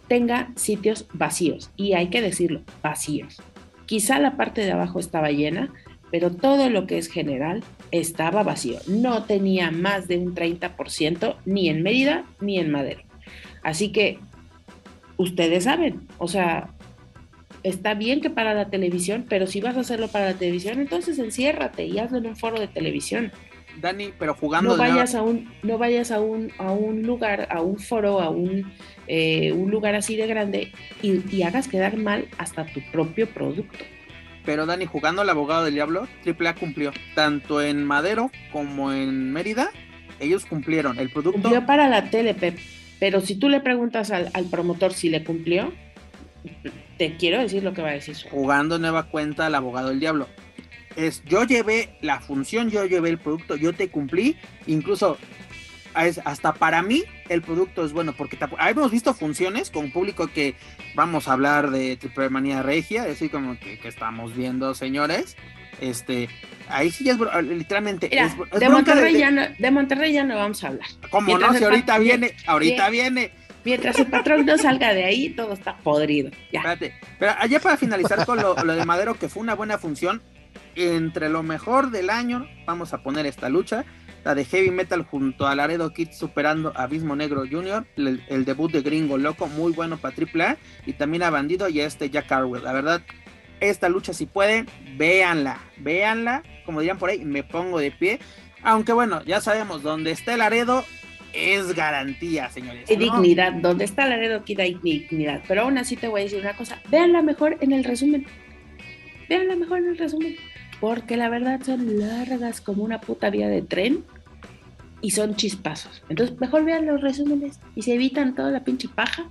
tenga 0.09 0.51
sitios 0.57 1.07
vacíos. 1.13 1.71
Y 1.77 1.93
hay 1.93 2.09
que 2.09 2.23
decirlo, 2.23 2.63
vacíos. 2.83 3.41
Quizá 3.87 4.19
la 4.19 4.37
parte 4.37 4.63
de 4.63 4.73
abajo 4.73 4.99
estaba 4.99 5.31
llena, 5.31 5.73
pero 6.11 6.31
todo 6.31 6.71
lo 6.71 6.87
que 6.87 6.99
es 6.99 7.09
general 7.09 7.63
estaba 7.91 8.43
vacío. 8.43 8.79
No 8.87 9.25
tenía 9.25 9.71
más 9.71 10.09
de 10.09 10.19
un 10.19 10.35
30% 10.35 11.37
ni 11.45 11.69
en 11.69 11.83
Mérida 11.83 12.25
ni 12.41 12.59
en 12.59 12.71
Madero. 12.71 13.03
Así 13.63 13.91
que 13.91 14.19
ustedes 15.17 15.65
saben, 15.65 16.07
o 16.19 16.29
sea, 16.29 16.71
está 17.63 17.95
bien 17.95 18.21
que 18.21 18.31
para 18.31 18.55
la 18.55 18.71
televisión, 18.71 19.27
pero 19.29 19.47
si 19.47 19.61
vas 19.61 19.77
a 19.77 19.81
hacerlo 19.81 20.09
para 20.09 20.33
la 20.33 20.39
televisión, 20.39 20.81
entonces 20.81 21.19
enciérrate 21.19 21.87
y 21.87 21.99
hazlo 21.99 22.19
en 22.19 22.27
un 22.27 22.37
foro 22.37 22.59
de 22.59 22.69
televisión 22.69 23.33
Dani, 23.81 24.13
pero 24.19 24.35
jugando 24.35 24.71
no 24.71 24.83
de 24.83 24.91
vayas 24.91 25.15
a 25.15 25.23
un 25.23 25.51
no 25.63 25.79
vayas 25.79 26.11
a 26.11 26.21
un 26.21 26.53
a 26.59 26.73
un 26.73 27.03
lugar 27.03 27.49
a 27.51 27.61
un 27.63 27.79
foro 27.79 28.21
a 28.21 28.31
un 28.31 28.73
eh, 29.07 29.53
un 29.53 29.71
lugar 29.71 29.95
así 29.95 30.17
de 30.17 30.27
grande 30.27 30.73
y, 31.03 31.23
y 31.35 31.43
hagas 31.43 31.69
quedar 31.69 31.97
mal 31.97 32.29
hasta 32.39 32.67
tu 32.67 32.81
propio 32.93 33.29
producto 33.29 33.79
pero 34.45 34.65
Dani, 34.65 34.87
jugando 34.87 35.21
al 35.21 35.29
abogado 35.29 35.67
del 35.67 35.75
diablo, 35.75 36.09
AAA 36.25 36.55
cumplió. 36.55 36.91
Tanto 37.15 37.61
en 37.61 37.85
Madero 37.85 38.31
como 38.51 38.95
en 38.95 39.31
Mérida, 39.31 39.69
ellos 40.21 40.47
cumplieron. 40.47 40.99
El 40.99 41.11
producto 41.11 41.43
cumplió 41.43 41.67
para 41.67 41.87
la 41.87 42.09
tele 42.09 42.33
Pep, 42.33 42.59
pero 42.99 43.21
si 43.21 43.35
tú 43.35 43.51
le 43.51 43.61
preguntas 43.61 44.11
al, 44.11 44.31
al 44.33 44.47
promotor 44.47 44.95
si 44.95 45.11
le 45.11 45.23
cumplió 45.23 45.71
te 46.97 47.17
quiero 47.17 47.41
decir 47.41 47.63
lo 47.63 47.73
que 47.73 47.83
va 47.83 47.91
a 47.91 47.93
decir 47.93 48.17
jugando 48.31 48.79
nueva 48.79 49.05
cuenta 49.05 49.47
al 49.47 49.55
abogado 49.55 49.91
del 49.91 50.01
diablo. 50.01 50.29
Es, 50.99 51.23
yo 51.25 51.45
llevé 51.45 51.91
la 52.01 52.19
función, 52.21 52.71
yo 52.71 52.85
llevé 52.85 53.11
el 53.11 53.19
producto, 53.19 53.55
yo 53.55 53.73
te 53.73 53.89
cumplí, 53.89 54.37
incluso 54.67 55.17
es- 55.97 56.21
hasta 56.25 56.55
para 56.55 56.83
mí 56.83 57.05
el 57.29 57.41
producto 57.43 57.85
es 57.85 57.93
bueno, 57.93 58.13
porque 58.15 58.37
tapo- 58.37 58.57
hemos 58.69 58.91
visto 58.91 59.15
funciones 59.15 59.71
con 59.71 59.93
público 59.93 60.27
que 60.27 60.57
vamos 60.97 61.29
a 61.29 61.35
hablar 61.35 61.71
de 61.71 61.97
Triple 61.97 62.31
Manía 62.31 62.63
Regia, 62.63 63.05
así 63.05 63.29
como 63.29 63.59
que, 63.61 63.79
que 63.79 63.87
estamos 63.87 64.35
viendo, 64.37 64.75
señores. 64.75 65.37
Este, 65.81 66.29
ahí 66.69 66.91
sí 66.91 67.05
ya 67.05 67.13
es 67.13 67.19
bro- 67.19 67.41
literalmente 67.43 68.09
Mira, 68.11 68.27
es, 68.27 68.33
es 68.53 68.59
de 68.59 68.69
Monterrey 68.69 69.13
de- 69.15 69.21
ya 69.21 69.31
no, 69.31 69.43
de 69.57 69.71
Monterrey 69.71 70.13
ya 70.13 70.25
no 70.25 70.35
vamos 70.37 70.65
a 70.65 70.69
hablar 70.69 70.89
¿Cómo 71.11 71.29
mientras 71.29 71.53
no? 71.53 71.59
Si 71.59 71.65
el 71.65 71.71
ahorita 71.71 71.99
viene, 71.99 72.33
ahorita 72.49 72.91
bien. 72.91 73.15
viene. 73.15 73.31
mientras 73.65 73.97
el 74.01 74.09
patrón 74.09 74.45
no 74.45 74.59
salga 74.59 74.93
de 74.93 75.05
ahí 75.05 75.29
todo 75.31 75.53
está 75.53 75.77
podrido 75.77 76.31
ya 76.53 76.59
Espérate, 76.59 76.95
pero 77.21 77.33
allá 77.39 77.61
para 77.61 77.77
finalizar 77.77 78.27
con 78.27 78.41
lo, 78.43 78.57
lo 78.65 78.75
de 78.75 78.85
Madero, 78.85 79.15
que 79.17 79.29
fue 79.29 79.41
una 79.45 79.55
buena 79.55 79.79
función, 79.79 80.21
entre 80.75 81.29
lo 81.29 81.43
mejor 81.43 81.91
del 81.91 82.11
año, 82.11 82.47
vamos 82.67 82.95
a 82.95 83.03
poner 83.03 83.27
esta 83.27 83.49
lucha, 83.49 83.85
la 84.25 84.35
de 84.35 84.45
Heavy 84.45 84.71
Metal 84.71 85.03
junto 85.03 85.47
a 85.47 85.55
Laredo 85.55 85.93
Kid 85.93 86.11
superando 86.13 86.73
a 86.77 86.85
Abismo 86.85 87.17
Negro 87.17 87.45
Jr., 87.51 87.87
el, 87.97 88.23
el 88.29 88.45
debut 88.45 88.71
de 88.71 88.83
Gringo 88.83 89.19
Loco, 89.19 89.47
muy 89.47 89.73
bueno 89.73 89.99
para 89.99 90.15
AAA, 90.17 90.57
y 90.87 90.93
también 90.95 91.23
a 91.23 91.31
Bandido 91.31 91.69
y 91.69 91.81
a 91.81 91.87
este 91.87 92.11
Jack 92.11 92.27
Carwell. 92.27 92.65
La 92.65 92.73
verdad, 92.73 93.03
esta 93.61 93.89
lucha 93.89 94.13
si 94.13 94.27
pueden, 94.27 94.67
véanla, 94.97 95.61
véanla, 95.79 96.43
como 96.65 96.81
dirían 96.81 96.99
por 96.99 97.11
ahí, 97.11 97.25
me 97.25 97.43
pongo 97.43 97.79
de 97.79 97.91
pie, 97.91 98.19
aunque 98.63 98.93
bueno, 98.93 99.23
ya 99.25 99.41
sabemos, 99.41 99.83
donde 99.83 100.11
esté 100.11 100.37
Laredo 100.37 100.85
es 101.33 101.75
garantía, 101.75 102.49
señores. 102.51 102.89
Hay 102.89 102.97
¿no? 102.97 103.05
dignidad, 103.05 103.53
donde 103.53 103.85
está 103.85 104.07
Laredo 104.07 104.45
Kid 104.45 104.61
hay 104.61 104.75
dignidad. 104.75 105.43
Pero 105.47 105.63
aún 105.63 105.79
así 105.79 105.97
te 105.97 106.09
voy 106.09 106.23
a 106.23 106.25
decir 106.25 106.41
una 106.41 106.57
cosa, 106.57 106.81
véanla 106.91 107.23
mejor 107.23 107.57
en 107.61 107.73
el 107.73 107.85
resumen. 107.85 108.27
Véanla 109.29 109.57
mejor 109.57 109.79
en 109.79 109.89
el 109.89 109.99
resumen. 109.99 110.37
Porque 110.81 111.17
la 111.17 111.29
verdad 111.29 111.61
son 111.63 111.99
largas 111.99 112.61
como 112.61 112.85
una 112.85 113.01
puta 113.01 113.31
vía 113.31 113.49
de 113.49 113.63
tren 113.63 114.05
y 115.01 115.11
son 115.11 115.35
chispazos. 115.35 116.03
Entonces, 116.09 116.39
mejor 116.41 116.65
vean 116.65 116.87
los 116.87 117.01
resúmenes 117.01 117.59
y 117.75 117.83
se 117.83 117.95
evitan 117.95 118.35
toda 118.35 118.51
la 118.51 118.65
pinche 118.65 118.89
paja 118.89 119.29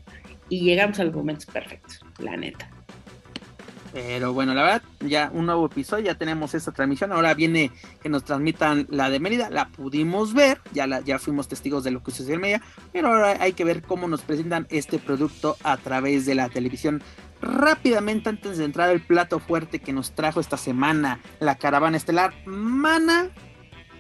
y 0.50 0.62
llegamos 0.62 1.00
a 1.00 1.04
los 1.04 1.14
momentos 1.14 1.46
perfectos, 1.46 2.02
la 2.20 2.38
neta. 2.38 2.70
Pero 3.98 4.32
bueno, 4.32 4.54
la 4.54 4.62
verdad, 4.62 4.82
ya 5.00 5.32
un 5.34 5.48
nuevo 5.48 5.66
episodio, 5.66 6.06
ya 6.06 6.14
tenemos 6.14 6.54
esta 6.54 6.72
transmisión. 6.72 7.12
Ahora 7.12 7.34
viene 7.34 7.72
que 8.00 8.10
nos 8.10 8.24
transmitan 8.24 8.86
la 8.92 9.10
de 9.10 9.20
Mérida, 9.20 9.50
la 9.50 9.70
pudimos 9.70 10.36
ver, 10.36 10.62
ya, 10.72 10.86
ya 11.00 11.18
fuimos 11.18 11.48
testigos 11.48 11.84
de 11.84 11.90
lo 11.90 12.04
que 12.04 12.12
sucedió 12.12 12.36
en 12.36 12.42
Mérida, 12.42 12.62
pero 12.94 13.08
ahora 13.08 13.38
hay 13.40 13.54
que 13.54 13.64
ver 13.64 13.82
cómo 13.82 14.08
nos 14.08 14.22
presentan 14.22 14.68
este 14.70 15.00
producto 15.00 15.58
a 15.64 15.78
través 15.78 16.28
de 16.28 16.36
la 16.36 16.48
televisión. 16.48 17.02
Rápidamente, 17.42 18.30
antes 18.30 18.60
de 18.60 18.66
entrar 18.66 18.90
al 18.90 19.02
plato 19.02 19.40
fuerte 19.40 19.80
que 19.80 19.94
nos 19.94 20.12
trajo 20.12 20.40
esta 20.40 20.58
semana, 20.58 21.20
la 21.40 21.56
caravana 21.56 21.98
estelar, 21.98 22.36
Mana, 22.46 23.32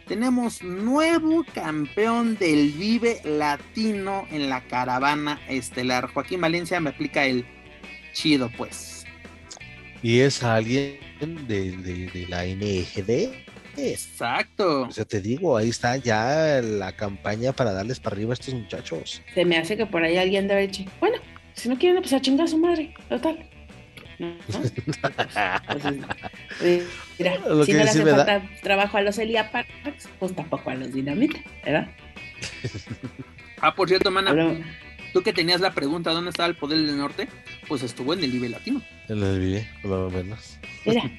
tenemos 0.07 0.61
nuevo 0.61 1.43
campeón 1.55 2.37
del 2.37 2.71
Vive 2.73 3.19
Latino 3.23 4.27
en 4.29 4.47
la 4.47 4.61
caravana 4.67 5.41
estelar. 5.49 6.11
Joaquín 6.13 6.39
Valencia 6.39 6.79
me 6.79 6.91
aplica 6.91 7.25
el 7.25 7.47
chido, 8.13 8.51
pues. 8.55 8.96
Y 10.03 10.19
es 10.19 10.43
alguien 10.43 10.97
de, 11.47 11.71
de- 11.77 12.07
de 12.11 12.27
la 12.27 12.45
NGD. 12.45 13.33
Exacto. 13.77 14.83
O 14.83 14.91
sea, 14.91 15.05
te 15.05 15.21
digo, 15.21 15.55
ahí 15.57 15.69
está 15.69 15.97
ya 15.97 16.61
la 16.63 16.91
campaña 16.93 17.51
para 17.53 17.71
darles 17.73 17.99
para 17.99 18.15
arriba 18.15 18.31
a 18.31 18.33
estos 18.33 18.53
muchachos. 18.53 19.21
Se 19.33 19.45
me 19.45 19.57
hace 19.57 19.77
que 19.77 19.85
por 19.85 20.03
ahí 20.03 20.17
alguien 20.17 20.47
debe 20.47 20.67
dicho, 20.67 20.83
bueno, 20.99 21.17
si 21.53 21.69
no 21.69 21.77
quieren, 21.77 22.01
pues 22.01 22.13
a 22.13 22.21
chingar 22.21 22.45
a 22.45 22.49
su 22.49 22.57
madre, 22.57 22.93
total. 23.09 23.47
¿No? 24.19 24.29
Entonces, 24.47 24.73
eh, 26.63 26.83
mira, 27.19 27.37
Lo 27.47 27.63
si 27.65 27.71
que 27.71 27.77
no 27.77 27.83
le 27.83 27.89
hace 27.89 28.03
da- 28.03 28.15
falta 28.15 28.49
trabajo 28.63 28.97
a 28.97 29.01
los 29.01 29.17
Elia 29.19 29.51
Parks, 29.51 30.09
pues 30.19 30.35
tampoco 30.35 30.69
a 30.71 30.75
los 30.75 30.91
Dinamita, 30.93 31.39
¿verdad? 31.63 31.87
Ah, 33.61 33.73
por 33.75 33.87
cierto, 33.87 34.09
mana, 34.09 34.31
Pero, 34.31 34.57
tú 35.17 35.23
que 35.23 35.33
tenías 35.33 35.61
la 35.61 35.73
pregunta 35.73 36.11
¿dónde 36.11 36.29
estaba 36.29 36.47
el 36.47 36.55
poder 36.55 36.79
del 36.85 36.97
norte? 36.97 37.27
Pues 37.67 37.83
estuvo 37.83 38.13
en 38.13 38.23
el 38.23 38.31
Vive 38.31 38.49
Latino. 38.49 38.81
En 39.09 39.23
el 39.23 39.39
vive, 39.39 39.67
por 39.81 39.91
lo 39.91 40.09
menos. 40.09 40.59
mira, 40.85 41.11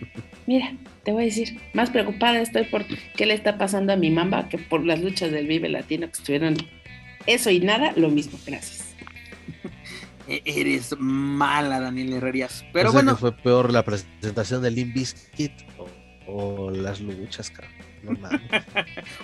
mira, 0.47 0.73
te 1.05 1.13
voy 1.13 1.23
a 1.23 1.27
decir, 1.27 1.59
más 1.75 1.91
preocupada 1.91 2.41
estoy 2.41 2.65
por 2.65 2.85
qué 3.17 3.27
le 3.27 3.35
está 3.35 3.59
pasando 3.59 3.93
a 3.93 3.97
mi 3.97 4.11
mamba 4.11 4.49
que 4.49 4.59
por 4.59 4.85
las 4.85 5.01
luchas 5.01 5.31
del 5.33 5.47
Vive 5.47 5.69
Latino 5.69 6.07
que 6.07 6.13
estuvieron 6.19 6.57
eso 7.27 7.51
y 7.51 7.61
nada, 7.61 7.93
lo 7.97 8.09
mismo, 8.11 8.39
gracias. 8.47 8.95
E- 10.29 10.43
Eres 10.45 10.95
mala, 10.99 11.81
Daniel 11.81 12.13
Herrerías. 12.13 12.65
Pero 12.73 12.91
O 12.91 12.93
sea, 12.93 12.99
bueno, 13.01 13.15
que 13.15 13.21
fue 13.21 13.33
peor 13.33 13.73
la 13.73 13.83
presentación 13.85 14.63
de 14.63 14.71
Limp 14.71 14.95
Bizkit 14.95 15.53
o, 15.79 15.89
o 16.27 16.71
las 16.71 17.01
luchas, 17.01 17.51
cabrón. 17.51 17.73
No 18.03 18.13
mames. 18.19 18.41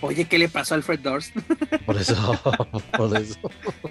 oye, 0.00 0.24
¿qué 0.26 0.38
le 0.38 0.48
pasó 0.48 0.74
a 0.74 0.76
Alfred 0.76 1.00
Dorst? 1.00 1.34
Por 1.86 1.96
eso, 1.96 2.14
por 2.96 3.16
eso. 3.16 3.38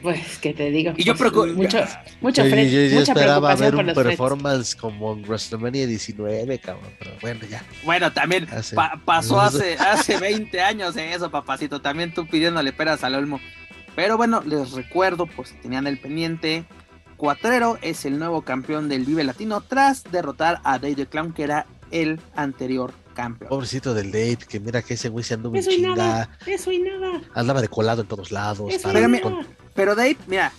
Pues, 0.01 0.37
¿qué 0.39 0.53
te 0.53 0.69
digo? 0.71 0.93
Y 0.97 1.03
yo 1.03 1.15
Pues, 1.15 1.31
preocu- 1.31 1.53
mucho, 1.53 1.79
mucho 2.21 2.45
Yo, 2.45 2.55
yo- 2.55 2.63
yo 2.87 2.99
mucha 2.99 3.11
esperaba 3.13 3.55
ver 3.55 3.75
un 3.75 3.85
Freds. 3.85 3.93
performance 4.03 4.75
como 4.75 5.13
en 5.13 5.23
WrestleMania 5.23 5.87
19, 5.87 6.59
cabrón. 6.59 6.91
Pero 6.99 7.11
bueno, 7.21 7.41
ya. 7.49 7.63
Bueno, 7.83 8.11
también 8.11 8.47
Hace- 8.51 8.75
pa- 8.75 8.99
pasó 9.05 9.39
hace, 9.41 9.75
hace 9.75 10.17
20 10.17 10.61
años 10.61 10.95
eso, 10.97 11.29
papacito. 11.31 11.81
También 11.81 12.13
tú 12.13 12.25
pidiéndole 12.27 12.73
peras 12.73 13.03
al 13.03 13.15
olmo. 13.15 13.39
Pero 13.95 14.17
bueno, 14.17 14.41
les 14.45 14.71
recuerdo, 14.71 15.27
por 15.27 15.45
si 15.47 15.53
tenían 15.55 15.85
el 15.87 15.99
pendiente, 15.99 16.65
Cuatrero 17.15 17.77
es 17.81 18.05
el 18.05 18.17
nuevo 18.19 18.41
campeón 18.41 18.89
del 18.89 19.05
Vive 19.05 19.23
Latino 19.23 19.61
tras 19.61 20.03
derrotar 20.03 20.59
a 20.63 20.79
Day 20.79 20.95
the 20.95 21.05
Clown, 21.05 21.31
que 21.31 21.43
era 21.43 21.67
el 21.91 22.19
anterior 22.35 22.91
campeón. 23.13 23.49
Pobrecito 23.49 23.93
del 23.93 24.07
date, 24.11 24.39
que 24.49 24.59
mira 24.59 24.81
que 24.81 24.95
ese 24.95 25.09
güey 25.09 25.23
se 25.23 25.35
anduvo 25.35 25.55
en 25.55 25.59
Eso 25.61 25.71
y 25.71 25.75
chinga. 25.75 25.95
nada, 25.95 26.29
eso 26.45 26.71
y 26.71 26.79
nada, 26.79 27.21
Andaba 27.33 27.61
de 27.61 27.67
colado 27.67 28.01
en 28.01 28.07
todos 28.07 28.31
lados. 28.31 28.69
eso 28.73 28.79
y 28.89 28.93
para- 28.93 28.99
Espérame. 29.05 29.21
nada. 29.37 29.47
Pero 29.75 29.95
Dave, 29.95 30.17
mira, 30.27 30.51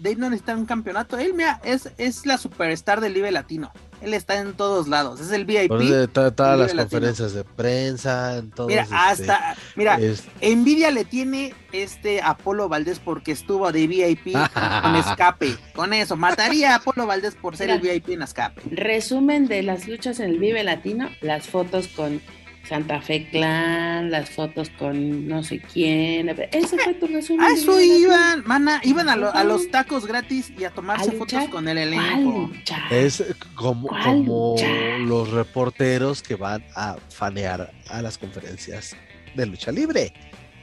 Dave 0.00 0.16
no 0.16 0.30
necesita 0.30 0.56
un 0.56 0.66
campeonato. 0.66 1.18
Él, 1.18 1.34
mira, 1.34 1.60
es, 1.64 1.90
es 1.98 2.24
la 2.26 2.38
superstar 2.38 3.00
del 3.00 3.14
Vive 3.14 3.30
Latino. 3.30 3.72
Él 4.02 4.14
está 4.14 4.38
en 4.40 4.54
todos 4.54 4.88
lados, 4.88 5.20
es 5.20 5.30
el 5.32 5.44
VIP. 5.44 5.70
De 5.72 6.08
to- 6.08 6.32
todas 6.32 6.58
las 6.58 6.74
Latino. 6.74 6.82
conferencias 7.00 7.32
de 7.34 7.44
prensa, 7.44 8.38
en 8.38 8.50
todos, 8.50 8.68
Mira, 8.68 8.82
este, 8.82 8.94
hasta, 8.94 9.56
mira, 9.76 9.94
es- 10.00 10.24
envidia 10.40 10.90
le 10.90 11.04
tiene 11.04 11.54
este 11.72 12.20
Apolo 12.22 12.68
Valdés 12.68 12.98
porque 12.98 13.32
estuvo 13.32 13.70
de 13.72 13.86
VIP 13.86 14.32
con, 14.82 14.96
escape. 14.96 15.56
Con 15.74 15.92
eso, 15.92 16.16
mataría 16.16 16.72
a 16.72 16.76
Apolo 16.76 17.06
Valdés 17.06 17.34
por 17.34 17.56
ser 17.56 17.70
el. 17.70 17.80
VIP 17.80 18.10
en 18.10 18.22
escape. 18.22 18.60
Resumen 18.70 19.46
de 19.48 19.62
las 19.62 19.86
luchas 19.86 20.18
en 20.20 20.30
el 20.30 20.38
Vive 20.38 20.62
Latino, 20.64 21.08
las 21.20 21.46
fotos 21.46 21.88
con 21.88 22.20
Santa 22.68 23.00
Fe 23.00 23.28
Clan, 23.30 24.10
las 24.10 24.30
fotos 24.30 24.70
con 24.70 25.26
no 25.26 25.42
sé 25.42 25.60
quién. 25.60 26.28
Ese 26.28 26.78
fue 26.78 26.94
tu 26.94 27.06
resumen. 27.08 27.44
A 27.44 27.52
eso 27.52 27.80
iban, 27.80 28.44
mana, 28.46 28.80
iban 28.84 29.08
a, 29.08 29.16
lo- 29.16 29.34
a 29.34 29.42
los 29.44 29.70
tacos 29.70 30.06
gratis 30.06 30.52
y 30.56 30.64
a 30.64 30.70
tomarse 30.70 31.10
¿A 31.10 31.12
fotos 31.12 31.32
luchar? 31.32 31.50
con 31.50 31.66
el 31.68 31.92
¿Cuál 31.92 32.04
elenco. 32.12 32.50
es 32.90 33.24
como, 33.54 34.56
los 35.00 35.30
reporteros 35.30 36.22
que 36.22 36.36
van 36.36 36.64
a 36.76 36.96
fanear 37.08 37.72
a 37.88 38.02
las 38.02 38.18
conferencias 38.18 38.94
de 39.34 39.46
lucha 39.46 39.72
libre. 39.72 40.12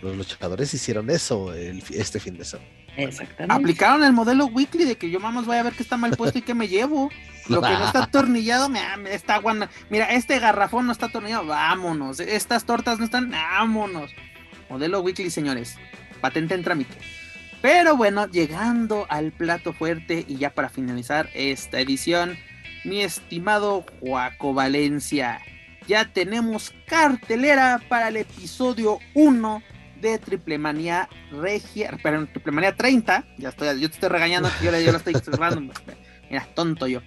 Los 0.02 0.16
luchadores 0.16 0.74
hicieron 0.74 1.10
eso 1.10 1.54
el- 1.54 1.84
este 1.92 2.20
fin 2.20 2.38
de 2.38 2.46
semana. 2.46 2.70
Exactamente. 2.96 3.54
Aplicaron 3.54 4.04
el 4.04 4.14
modelo 4.14 4.46
weekly 4.46 4.86
de 4.86 4.96
que 4.96 5.10
yo 5.12 5.20
vamos 5.20 5.46
voy 5.46 5.58
a 5.58 5.64
ver 5.64 5.74
qué 5.74 5.84
está 5.84 5.98
mal 5.98 6.16
puesto 6.18 6.40
y 6.40 6.42
qué 6.42 6.54
me 6.54 6.68
llevo. 6.68 7.10
Lo 7.50 7.62
que 7.62 7.70
no 7.70 7.86
está 7.86 8.04
atornillado, 8.04 8.70
me, 8.70 8.82
me 8.98 9.14
está 9.14 9.36
aguanta. 9.36 9.70
Mira, 9.90 10.14
este 10.14 10.40
garrafón 10.40 10.86
no 10.86 10.92
está 10.92 11.08
atornillado, 11.08 11.46
vámonos. 11.46 12.20
Estas 12.20 12.66
tortas 12.66 13.00
no 13.00 13.06
están, 13.06 13.32
vámonos. 13.32 14.12
Modelo 14.70 15.02
weekly, 15.02 15.30
señores. 15.30 15.78
Patente 16.22 16.56
en 16.56 16.64
trámite. 16.64 16.98
Pero 17.62 17.98
bueno, 17.98 18.28
llegando 18.28 19.08
al 19.10 19.32
plato 19.32 19.74
fuerte 19.74 20.26
y 20.28 20.38
ya 20.38 20.52
para 20.52 20.70
finalizar 20.70 21.30
esta 21.34 21.80
edición, 21.80 22.38
mi 22.84 23.02
estimado 23.02 23.84
Joaco 24.00 24.54
Valencia, 24.54 25.42
ya 25.88 26.06
tenemos 26.06 26.74
cartelera 26.86 27.82
para 27.90 28.10
el 28.10 28.18
episodio 28.18 29.00
1 29.16 29.64
de 30.02 30.20
Triple 30.20 30.60
Manía 30.60 31.10
Regia, 31.32 31.98
perdón, 32.04 32.28
Triple 32.28 32.52
Manía 32.52 32.76
30, 32.76 33.26
ya 33.38 33.50
estoy, 33.50 33.80
yo 33.80 33.90
te 33.90 33.96
estoy 33.96 34.10
regañando, 34.10 34.50
que 34.60 34.66
yo, 34.66 34.80
yo 34.80 34.92
lo 34.92 34.98
estoy 35.00 35.16
cerrando, 35.24 35.74
mira, 36.30 36.48
tonto 36.54 36.86
yo. 36.88 37.02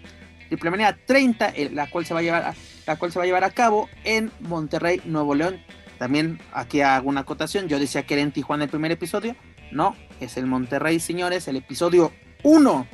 Triple 0.51 0.71
Manía 0.71 0.99
30, 1.07 1.49
eh, 1.51 1.71
la 1.73 1.89
cual 1.89 2.05
se 2.05 2.13
va 2.13 2.21
a 2.21 2.23
llevar 2.23 2.43
a, 2.43 2.55
la 2.87 2.97
cual 2.97 3.11
se 3.13 3.19
va 3.19 3.23
a 3.23 3.27
llevar 3.27 3.45
a 3.45 3.51
cabo 3.51 3.89
en 4.05 4.31
Monterrey, 4.41 5.01
Nuevo 5.07 5.35
León. 5.35 5.65
También 5.99 6.39
aquí 6.53 6.81
hago 6.83 7.09
una 7.09 7.21
acotación, 7.23 7.69
yo 7.69 7.79
decía 7.79 8.05
que 8.05 8.15
era 8.15 8.23
en 8.23 8.33
Tijuana 8.33 8.65
el 8.65 8.71
primer 8.71 8.91
episodio, 8.91 9.37
no, 9.71 9.95
es 10.21 10.37
el 10.37 10.47
Monterrey, 10.47 10.99
señores, 11.01 11.47
el 11.49 11.57
episodio 11.57 12.13
1 12.43 12.87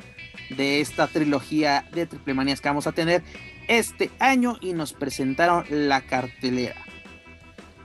de 0.51 0.81
esta 0.81 1.07
trilogía 1.07 1.85
de 1.93 2.05
Triple 2.05 2.33
Manías 2.35 2.61
que 2.61 2.69
vamos 2.69 2.85
a 2.87 2.91
tener 2.93 3.23
este 3.67 4.11
año 4.19 4.57
y 4.61 4.73
nos 4.73 4.93
presentaron 4.93 5.65
la 5.69 6.01
cartelera. 6.01 6.75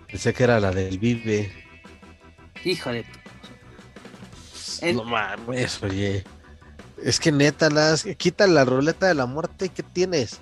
Pensé 0.07 0.33
que 0.35 0.45
era 0.45 0.61
la 0.61 0.71
del 0.71 0.99
Vive. 0.99 1.51
Pues, 4.51 4.83
El- 4.83 4.97
No 4.97 5.05
mames, 5.05 5.83
oye. 5.83 6.25
Es 7.03 7.19
que 7.19 7.33
neta, 7.33 7.69
las, 7.69 8.05
quita 8.17 8.47
la 8.47 8.65
ruleta 8.65 9.07
de 9.07 9.15
la 9.15 9.27
muerte, 9.27 9.69
¿qué 9.69 9.83
tienes? 9.83 10.41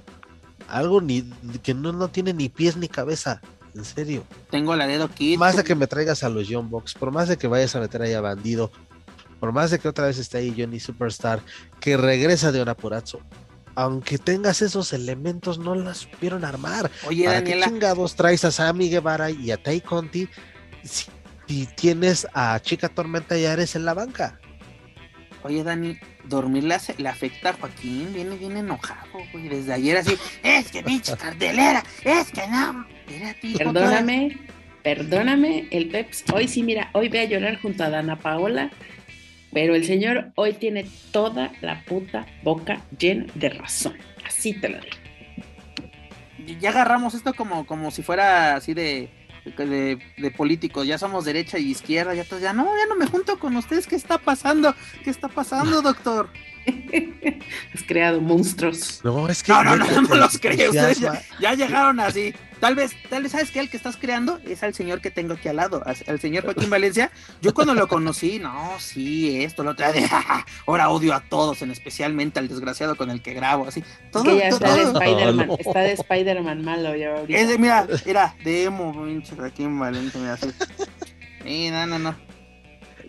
Algo 0.68 1.00
ni 1.00 1.22
que 1.62 1.74
no, 1.74 1.92
no 1.92 2.08
tiene 2.08 2.32
ni 2.34 2.48
pies 2.48 2.76
ni 2.76 2.88
cabeza. 2.88 3.40
En 3.74 3.84
serio. 3.84 4.24
tengo 4.50 4.74
la 4.74 4.86
dedo. 4.86 5.08
Por 5.08 5.38
más 5.38 5.56
de 5.56 5.64
que 5.64 5.74
me 5.74 5.86
traigas 5.86 6.24
a 6.24 6.28
los 6.28 6.48
John 6.50 6.70
Box, 6.70 6.94
por 6.94 7.12
más 7.12 7.28
de 7.28 7.36
que 7.38 7.46
vayas 7.46 7.76
a 7.76 7.80
meter 7.80 8.02
ahí 8.02 8.12
a 8.14 8.20
Bandido, 8.20 8.70
por 9.38 9.52
más 9.52 9.70
de 9.70 9.78
que 9.78 9.88
otra 9.88 10.06
vez 10.06 10.18
esté 10.18 10.38
ahí 10.38 10.54
Johnny 10.56 10.80
Superstar, 10.80 11.40
que 11.78 11.96
regresa 11.96 12.50
de 12.50 12.60
Honorapurazzo, 12.60 13.20
aunque 13.76 14.18
tengas 14.18 14.60
esos 14.60 14.92
elementos, 14.92 15.58
no 15.58 15.74
las 15.74 15.98
supieron 15.98 16.44
armar. 16.44 16.90
Oye, 17.06 17.24
¿Para 17.24 17.36
Daniela, 17.36 17.66
qué 17.66 17.72
chingados 17.72 18.16
traes 18.16 18.44
a 18.44 18.50
Sammy 18.50 18.90
Guevara 18.90 19.30
y 19.30 19.52
a 19.52 19.62
Tai 19.62 19.80
Conti 19.80 20.28
si, 20.82 21.06
si 21.46 21.66
tienes 21.66 22.26
a 22.34 22.58
Chica 22.60 22.88
Tormenta 22.88 23.38
y 23.38 23.46
Ares 23.46 23.76
en 23.76 23.84
la 23.84 23.94
banca? 23.94 24.39
Oye, 25.42 25.62
Dani, 25.62 25.96
dormir 26.24 26.64
le, 26.64 26.74
hace- 26.74 26.94
le 26.98 27.08
afecta 27.08 27.50
a 27.50 27.52
Joaquín, 27.54 28.12
viene 28.14 28.36
bien 28.36 28.56
enojado, 28.56 29.06
güey, 29.32 29.48
desde 29.48 29.72
ayer 29.72 29.96
así, 29.96 30.14
es 30.42 30.70
que 30.70 30.82
pinche 30.82 31.16
cartelera, 31.16 31.82
es 32.04 32.30
que 32.30 32.46
no, 32.48 32.86
espérate, 33.08 33.46
hijo, 33.46 33.58
Perdóname, 33.58 34.38
perdóname, 34.82 35.68
el 35.70 35.88
Peps. 35.88 36.24
Hoy 36.32 36.48
sí, 36.48 36.62
mira, 36.62 36.90
hoy 36.92 37.08
voy 37.08 37.18
a 37.18 37.24
llorar 37.24 37.60
junto 37.60 37.84
a 37.84 37.90
Dana 37.90 38.16
Paola, 38.16 38.70
pero 39.52 39.74
el 39.74 39.84
señor 39.84 40.32
hoy 40.36 40.52
tiene 40.54 40.86
toda 41.12 41.52
la 41.60 41.84
puta 41.84 42.26
boca 42.42 42.80
llena 42.98 43.26
de 43.34 43.48
razón. 43.50 43.96
Así 44.26 44.54
te 44.54 44.68
lo 44.68 44.78
digo. 44.78 44.96
ya 46.60 46.70
agarramos 46.70 47.14
esto 47.14 47.34
como, 47.34 47.66
como 47.66 47.90
si 47.90 48.02
fuera 48.02 48.54
así 48.56 48.74
de, 48.74 49.08
de, 49.44 49.98
de 50.16 50.30
políticos, 50.30 50.86
ya 50.86 50.98
somos 50.98 51.24
derecha 51.24 51.58
y 51.58 51.70
izquierda, 51.70 52.14
ya 52.14 52.24
todos, 52.24 52.42
ya 52.42 52.52
no, 52.52 52.64
ya 52.76 52.86
no 52.86 52.96
me 52.96 53.06
junto 53.06 53.38
con 53.38 53.56
ustedes, 53.56 53.86
¿qué 53.86 53.96
está 53.96 54.18
pasando? 54.18 54.74
¿Qué 55.02 55.10
está 55.10 55.28
pasando, 55.28 55.82
doctor? 55.82 56.30
Has 57.74 57.82
creado 57.84 58.20
monstruos. 58.20 59.00
No, 59.02 59.28
es 59.28 59.42
que 59.42 59.52
No, 59.52 59.64
no, 59.64 59.76
no, 59.76 60.02
no 60.02 60.14
los 60.14 60.38
creo, 60.38 60.70
ustedes 60.70 61.00
ya, 61.00 61.22
ya 61.40 61.54
llegaron 61.54 62.00
así. 62.00 62.34
Tal 62.60 62.74
vez, 62.74 62.92
tal 63.08 63.22
vez, 63.22 63.32
¿sabes 63.32 63.50
qué? 63.50 63.60
El 63.60 63.70
que 63.70 63.76
estás 63.78 63.96
creando 63.96 64.38
es 64.46 64.62
al 64.62 64.74
señor 64.74 65.00
que 65.00 65.10
tengo 65.10 65.32
aquí 65.34 65.48
al 65.48 65.56
lado, 65.56 65.82
al 65.84 66.20
señor 66.20 66.44
Joaquín 66.44 66.68
Valencia. 66.70 67.10
Yo 67.40 67.54
cuando 67.54 67.74
lo 67.74 67.88
conocí, 67.88 68.38
no, 68.38 68.78
sí, 68.78 69.42
esto, 69.42 69.62
lo 69.64 69.70
otro, 69.70 69.90
de, 69.92 70.06
ahora 70.66 70.90
odio 70.90 71.14
a 71.14 71.20
todos, 71.20 71.62
en 71.62 71.70
especialmente 71.70 72.38
al 72.38 72.48
desgraciado 72.48 72.96
con 72.96 73.10
el 73.10 73.22
que 73.22 73.32
grabo, 73.32 73.66
así. 73.66 73.82
Todo, 74.12 74.24
que 74.24 74.36
ya 74.38 74.50
todo- 74.50 74.58
está 74.66 74.74
de 74.76 74.82
todo. 74.84 75.00
Spider-Man, 75.00 75.46
no. 75.46 75.56
está 75.58 75.80
de 75.80 75.92
Spider-Man 75.92 76.64
malo 76.64 76.94
ya 76.94 77.16
ahorita. 77.16 77.38
Es 77.40 77.48
de- 77.48 77.58
mira, 77.58 77.86
mira, 78.04 78.34
de 78.44 78.64
emo, 78.64 78.92
pinche 79.04 79.34
Joaquín 79.34 79.78
Valencia, 79.78 80.20
mira, 80.20 80.34
así. 80.34 80.50
Sí, 81.42 81.70
no, 81.70 81.86
no, 81.86 81.98
no. 81.98 82.14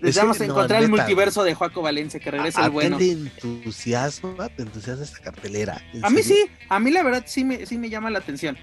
Necesitamos 0.02 0.38
que 0.38 0.48
no, 0.48 0.54
encontrar 0.54 0.82
el 0.82 0.90
neta, 0.90 1.04
multiverso 1.04 1.44
de 1.44 1.54
Joaco 1.54 1.82
Valencia, 1.84 2.20
que 2.20 2.32
regrese 2.32 2.60
a, 2.60 2.66
el 2.66 2.72
bueno. 2.72 2.98
te 2.98 3.12
entusiasma, 3.12 4.50
te 4.50 4.64
entusiasma 4.64 5.04
esta 5.04 5.20
cartelera. 5.20 5.80
A 6.02 6.10
mí 6.10 6.24
serio. 6.24 6.46
sí, 6.48 6.52
a 6.70 6.80
mí 6.80 6.90
la 6.90 7.04
verdad 7.04 7.24
sí 7.28 7.44
me, 7.44 7.66
sí 7.66 7.78
me 7.78 7.90
llama 7.90 8.10
la 8.10 8.20
atención. 8.20 8.58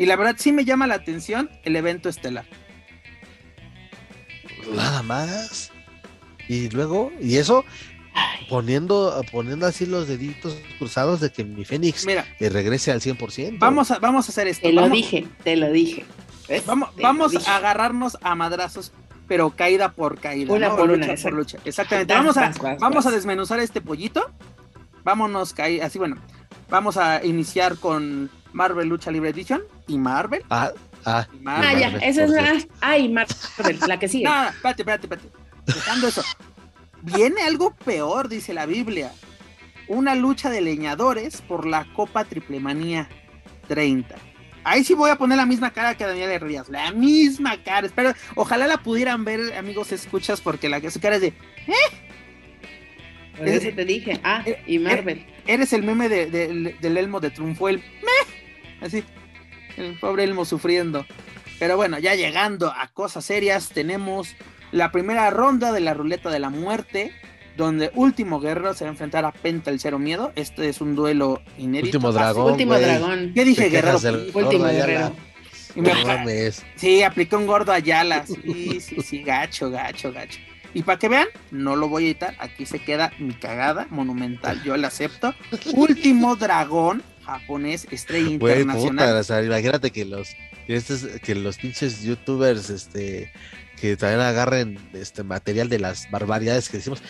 Y 0.00 0.06
la 0.06 0.16
verdad 0.16 0.34
sí 0.38 0.50
me 0.50 0.64
llama 0.64 0.86
la 0.86 0.94
atención 0.94 1.50
el 1.62 1.76
evento 1.76 2.08
estelar. 2.08 2.46
Nada 4.74 5.02
más. 5.02 5.70
Y 6.48 6.70
luego, 6.70 7.12
y 7.20 7.36
eso, 7.36 7.66
Ay, 8.14 8.46
poniendo, 8.48 9.22
poniendo 9.30 9.66
así 9.66 9.84
los 9.84 10.08
deditos 10.08 10.56
cruzados 10.78 11.20
de 11.20 11.30
que 11.30 11.44
mi 11.44 11.66
Fénix 11.66 12.06
Mira, 12.06 12.26
eh, 12.40 12.48
regrese 12.48 12.90
al 12.90 13.02
100%. 13.02 13.58
vamos 13.58 13.90
a, 13.90 13.98
vamos 13.98 14.26
a 14.26 14.32
hacer 14.32 14.48
esto. 14.48 14.66
te 14.68 14.72
lo 14.72 14.80
vamos, 14.80 14.96
dije, 14.96 15.26
te 15.44 15.54
lo 15.56 15.70
dije. 15.70 16.06
¿Ves? 16.48 16.64
Vamos, 16.64 16.94
Te 16.96 17.02
lo 17.02 17.08
vamos 17.08 17.32
dije. 17.32 17.50
a 17.50 17.56
agarrarnos 17.56 18.16
a 18.22 18.34
madrazos, 18.34 18.92
pero 19.28 19.50
caída 19.50 19.92
por 19.92 20.18
caída. 20.18 20.54
Una 20.54 20.70
¿no? 20.70 20.76
por 20.76 20.88
lucha 20.88 21.12
una, 21.12 21.22
por 21.22 21.32
lucha. 21.34 21.58
Exactamente. 21.66 22.14
Vas, 22.14 22.22
Vamos 22.22 22.36
a, 22.38 22.40
vas, 22.40 22.58
vas, 22.58 22.78
vamos 22.78 23.04
a 23.06 23.10
desmenuzar 23.10 23.60
este 23.60 23.82
pollito. 23.82 24.30
Vámonos 25.04 25.52
caí, 25.52 25.78
así 25.80 25.98
bueno. 25.98 26.16
Vamos 26.70 26.96
a 26.96 27.22
iniciar 27.22 27.76
con 27.76 28.30
Marvel 28.52 28.88
Lucha 28.88 29.10
Libre 29.10 29.30
Edition 29.30 29.62
y 29.86 29.98
Marvel. 29.98 30.42
Ah, 30.50 30.70
ah, 31.04 31.26
y 31.32 31.36
Ah, 31.36 31.40
Marvel. 31.40 31.78
ya, 31.80 31.90
Marvel, 31.90 32.08
esa 32.08 32.24
es 32.24 32.30
la. 32.30 32.58
Ay, 32.80 33.08
Marvel, 33.08 33.78
la 33.86 33.98
que 33.98 34.08
sigue. 34.08 34.24
No, 34.28 34.48
espérate, 34.48 34.82
espérate, 34.82 35.06
espérate. 35.06 35.28
Dejando 35.66 36.08
eso. 36.08 36.22
Viene 37.02 37.42
algo 37.42 37.74
peor, 37.74 38.28
dice 38.28 38.52
la 38.54 38.66
Biblia. 38.66 39.12
Una 39.88 40.14
lucha 40.14 40.50
de 40.50 40.60
leñadores 40.60 41.40
por 41.42 41.66
la 41.66 41.84
Copa 41.94 42.24
Triplemanía 42.24 43.08
30. 43.68 44.14
Ahí 44.62 44.84
sí 44.84 44.92
voy 44.94 45.10
a 45.10 45.16
poner 45.16 45.38
la 45.38 45.46
misma 45.46 45.70
cara 45.72 45.96
que 45.96 46.04
Daniel 46.04 46.30
Herrías. 46.30 46.68
La 46.68 46.92
misma 46.92 47.62
cara. 47.62 47.86
Espero, 47.86 48.12
ojalá 48.34 48.66
la 48.66 48.76
pudieran 48.76 49.24
ver, 49.24 49.54
amigos, 49.56 49.90
escuchas, 49.92 50.40
porque 50.42 50.68
la 50.68 50.80
su 50.90 51.00
cara 51.00 51.16
es 51.16 51.22
de. 51.22 51.34
Por 53.36 53.48
eso 53.48 53.68
te 53.74 53.84
dije. 53.84 54.20
Ah, 54.22 54.44
y 54.66 54.78
Marvel. 54.78 55.26
Eres 55.46 55.72
el 55.72 55.82
meme 55.82 56.08
de- 56.08 56.26
de- 56.30 56.76
del 56.80 56.96
Elmo 56.98 57.20
de 57.20 57.30
Triunfo, 57.30 57.68
el 57.68 57.78
meh. 57.78 58.39
Así. 58.80 59.04
El 59.76 59.98
pobre 59.98 60.24
Elmo 60.24 60.44
sufriendo. 60.44 61.06
Pero 61.58 61.76
bueno, 61.76 61.98
ya 61.98 62.14
llegando 62.14 62.72
a 62.74 62.88
cosas 62.88 63.24
serias, 63.24 63.68
tenemos 63.68 64.34
la 64.72 64.92
primera 64.92 65.30
ronda 65.30 65.72
de 65.72 65.80
la 65.80 65.94
ruleta 65.94 66.30
de 66.30 66.38
la 66.38 66.48
muerte, 66.50 67.12
donde 67.56 67.90
Último 67.94 68.40
Guerrero 68.40 68.72
se 68.74 68.84
va 68.84 68.90
a 68.90 68.92
enfrentar 68.92 69.24
a 69.24 69.32
Penta 69.32 69.70
el 69.70 69.80
Cero 69.80 69.98
Miedo. 69.98 70.32
Este 70.36 70.68
es 70.68 70.80
un 70.80 70.94
duelo 70.94 71.42
inédito. 71.58 71.98
Último 71.98 72.08
Así- 72.08 72.18
dragón. 72.18 72.52
Último 72.52 72.74
dragón. 72.78 73.32
¿Qué 73.34 73.44
dije, 73.44 73.68
Guerrero? 73.68 73.98
Último 74.34 74.64
guerrero. 74.64 75.12
Y 75.76 75.82
me- 75.82 75.94
No 75.94 76.06
mames. 76.06 76.64
Sí, 76.76 77.02
aplicó 77.02 77.36
un 77.36 77.46
gordo 77.46 77.72
Ayala. 77.72 78.24
Sí, 78.26 78.80
sí, 78.80 79.02
sí, 79.02 79.22
gacho, 79.22 79.70
gacho, 79.70 80.12
gacho. 80.12 80.40
Y 80.72 80.82
para 80.82 80.98
que 80.98 81.08
vean, 81.08 81.26
no 81.50 81.76
lo 81.76 81.88
voy 81.88 82.04
a 82.04 82.06
editar. 82.06 82.34
Aquí 82.38 82.64
se 82.64 82.78
queda 82.78 83.12
mi 83.18 83.34
cagada 83.34 83.86
monumental. 83.90 84.62
Yo 84.64 84.76
la 84.76 84.88
acepto. 84.88 85.34
Último 85.74 86.36
dragón 86.36 87.02
japonés, 87.38 87.86
estrella 87.90 88.38
Güey, 88.38 88.60
internacional. 88.62 89.08
puta, 89.08 89.18
o 89.20 89.24
sea, 89.24 89.42
imagínate 89.42 89.90
que 89.90 90.04
los 90.04 90.28
que, 90.66 90.76
estos- 90.76 91.04
que 91.22 91.34
los 91.34 91.56
pinches 91.58 92.02
youtubers 92.02 92.70
este 92.70 93.32
que 93.80 93.96
también 93.96 94.20
agarren 94.20 94.78
este 94.92 95.22
material 95.22 95.68
de 95.68 95.78
las 95.78 96.10
barbaridades 96.10 96.68
que 96.68 96.76
decimos 96.78 97.02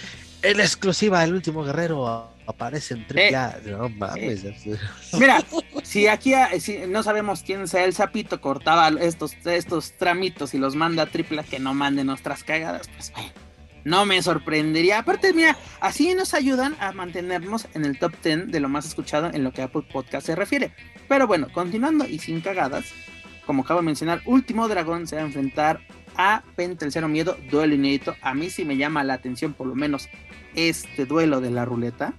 en 0.42 0.60
exclusiva 0.60 1.22
el 1.24 1.34
último 1.34 1.64
guerrero 1.64 2.30
aparece 2.46 2.94
en 2.94 3.06
triple 3.06 3.36
A. 3.36 3.60
No 3.66 3.88
mames. 3.90 4.42
Mira, 5.18 5.44
si 5.82 6.06
aquí 6.08 6.32
si 6.60 6.78
no 6.88 7.02
sabemos 7.02 7.42
quién 7.42 7.68
sea 7.68 7.84
el 7.84 7.92
sapito, 7.92 8.40
cortaba 8.40 8.88
estos, 9.00 9.34
estos 9.44 9.92
tramitos 9.98 10.54
y 10.54 10.58
los 10.58 10.74
manda 10.76 11.02
a 11.02 11.06
triple 11.06 11.40
A, 11.40 11.44
que 11.44 11.58
no 11.58 11.74
manden 11.74 12.06
nuestras 12.06 12.42
cagadas, 12.42 12.88
pues 12.88 13.12
bueno, 13.12 13.30
no 13.84 14.06
me 14.06 14.22
sorprendería. 14.22 14.98
Aparte, 14.98 15.32
mira, 15.32 15.56
así 15.80 16.14
nos 16.14 16.34
ayudan 16.34 16.76
a 16.80 16.92
mantenernos 16.92 17.68
en 17.74 17.84
el 17.84 17.98
top 17.98 18.12
10 18.22 18.48
de 18.52 18.60
lo 18.60 18.68
más 18.68 18.86
escuchado 18.86 19.30
en 19.32 19.44
lo 19.44 19.52
que 19.52 19.62
Apple 19.62 19.84
Podcast 19.90 20.26
se 20.26 20.36
refiere. 20.36 20.72
Pero 21.08 21.26
bueno, 21.26 21.48
continuando 21.52 22.06
y 22.06 22.18
sin 22.18 22.40
cagadas, 22.40 22.92
como 23.46 23.62
acabo 23.62 23.80
de 23.80 23.86
mencionar, 23.86 24.22
Último 24.26 24.68
Dragón 24.68 25.06
se 25.06 25.16
va 25.16 25.22
a 25.22 25.26
enfrentar 25.26 25.80
a 26.16 26.42
Penta 26.56 26.84
el 26.84 26.92
Cero 26.92 27.08
Miedo, 27.08 27.36
duelo 27.50 27.74
inédito. 27.74 28.14
A 28.22 28.34
mí 28.34 28.50
sí 28.50 28.64
me 28.64 28.76
llama 28.76 29.04
la 29.04 29.14
atención, 29.14 29.54
por 29.54 29.66
lo 29.66 29.74
menos, 29.74 30.08
este 30.54 31.06
duelo 31.06 31.40
de 31.40 31.50
la 31.50 31.64
ruleta, 31.64 32.12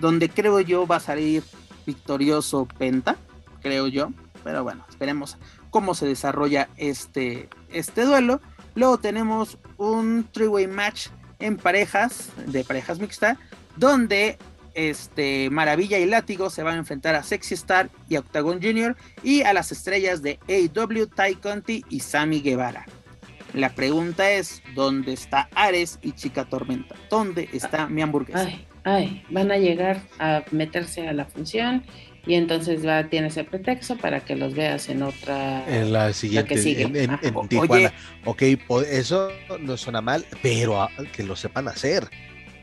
donde 0.00 0.28
creo 0.28 0.60
yo 0.60 0.86
va 0.86 0.96
a 0.96 1.00
salir 1.00 1.42
victorioso 1.86 2.66
Penta, 2.66 3.16
creo 3.62 3.86
yo. 3.86 4.10
Pero 4.42 4.62
bueno, 4.62 4.84
esperemos 4.88 5.38
cómo 5.70 5.94
se 5.94 6.06
desarrolla 6.06 6.68
este, 6.76 7.48
este 7.70 8.02
duelo. 8.02 8.40
Luego 8.76 8.98
tenemos 8.98 9.58
un 9.78 10.28
three-way 10.32 10.66
match 10.66 11.08
en 11.40 11.56
parejas, 11.56 12.28
de 12.46 12.62
parejas 12.62 13.00
mixtas, 13.00 13.38
donde 13.76 14.38
este, 14.74 15.48
Maravilla 15.50 15.98
y 15.98 16.04
Látigo 16.04 16.50
se 16.50 16.62
van 16.62 16.74
a 16.74 16.78
enfrentar 16.78 17.14
a 17.14 17.22
Sexy 17.22 17.54
Star 17.54 17.88
y 18.08 18.16
Octagon 18.16 18.60
Jr. 18.62 18.94
y 19.22 19.42
a 19.42 19.54
las 19.54 19.72
estrellas 19.72 20.22
de 20.22 20.38
AW, 20.48 21.06
Ty 21.06 21.36
Conti 21.36 21.84
y 21.88 22.00
Sammy 22.00 22.42
Guevara. 22.42 22.84
La 23.54 23.70
pregunta 23.70 24.30
es, 24.30 24.62
¿dónde 24.74 25.14
está 25.14 25.48
Ares 25.54 25.98
y 26.02 26.12
Chica 26.12 26.44
Tormenta? 26.44 26.94
¿Dónde 27.08 27.48
está 27.54 27.88
mi 27.88 28.02
hamburguesa? 28.02 28.40
Ay, 28.40 28.66
ay, 28.84 29.24
van 29.30 29.50
a 29.50 29.56
llegar 29.56 30.02
a 30.18 30.44
meterse 30.50 31.08
a 31.08 31.14
la 31.14 31.24
función 31.24 31.82
y 32.26 32.34
entonces 32.34 32.84
va, 32.84 33.04
tiene 33.04 33.28
ese 33.28 33.44
pretexto 33.44 33.96
para 33.96 34.20
que 34.20 34.34
los 34.34 34.54
veas 34.54 34.88
en 34.88 35.02
otra. 35.02 35.64
En 35.68 35.92
la 35.92 36.12
siguiente, 36.12 36.54
en, 36.82 37.48
Tijuana. 37.48 37.92
ok, 38.24 38.42
eso 38.90 39.30
no 39.60 39.76
suena 39.76 40.00
mal, 40.00 40.26
pero 40.42 40.88
que 41.12 41.22
lo 41.22 41.36
sepan 41.36 41.68
hacer. 41.68 42.08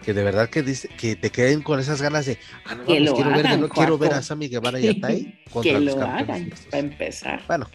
Que 0.04 0.14
de 0.14 0.22
verdad 0.22 0.50
que, 0.50 0.64
dice, 0.64 0.90
que 0.90 1.16
te 1.16 1.30
queden 1.30 1.62
con 1.62 1.80
esas 1.80 2.02
ganas 2.02 2.26
de, 2.26 2.38
ah, 2.66 2.76
no, 2.76 2.84
quiero, 2.84 3.30
ver, 3.30 3.58
no 3.58 3.70
quiero 3.70 3.98
ver 3.98 4.14
a 4.14 4.22
Sammy 4.22 4.50
Guevara 4.50 4.78
y 4.78 4.90
a 4.90 5.00
Tai 5.00 5.40
contra 5.50 5.72
que 5.72 5.80
los 5.80 5.96
lo 5.96 6.04
hagan, 6.04 6.52
para 6.70 6.80
empezar. 6.80 7.42
Bueno. 7.48 7.70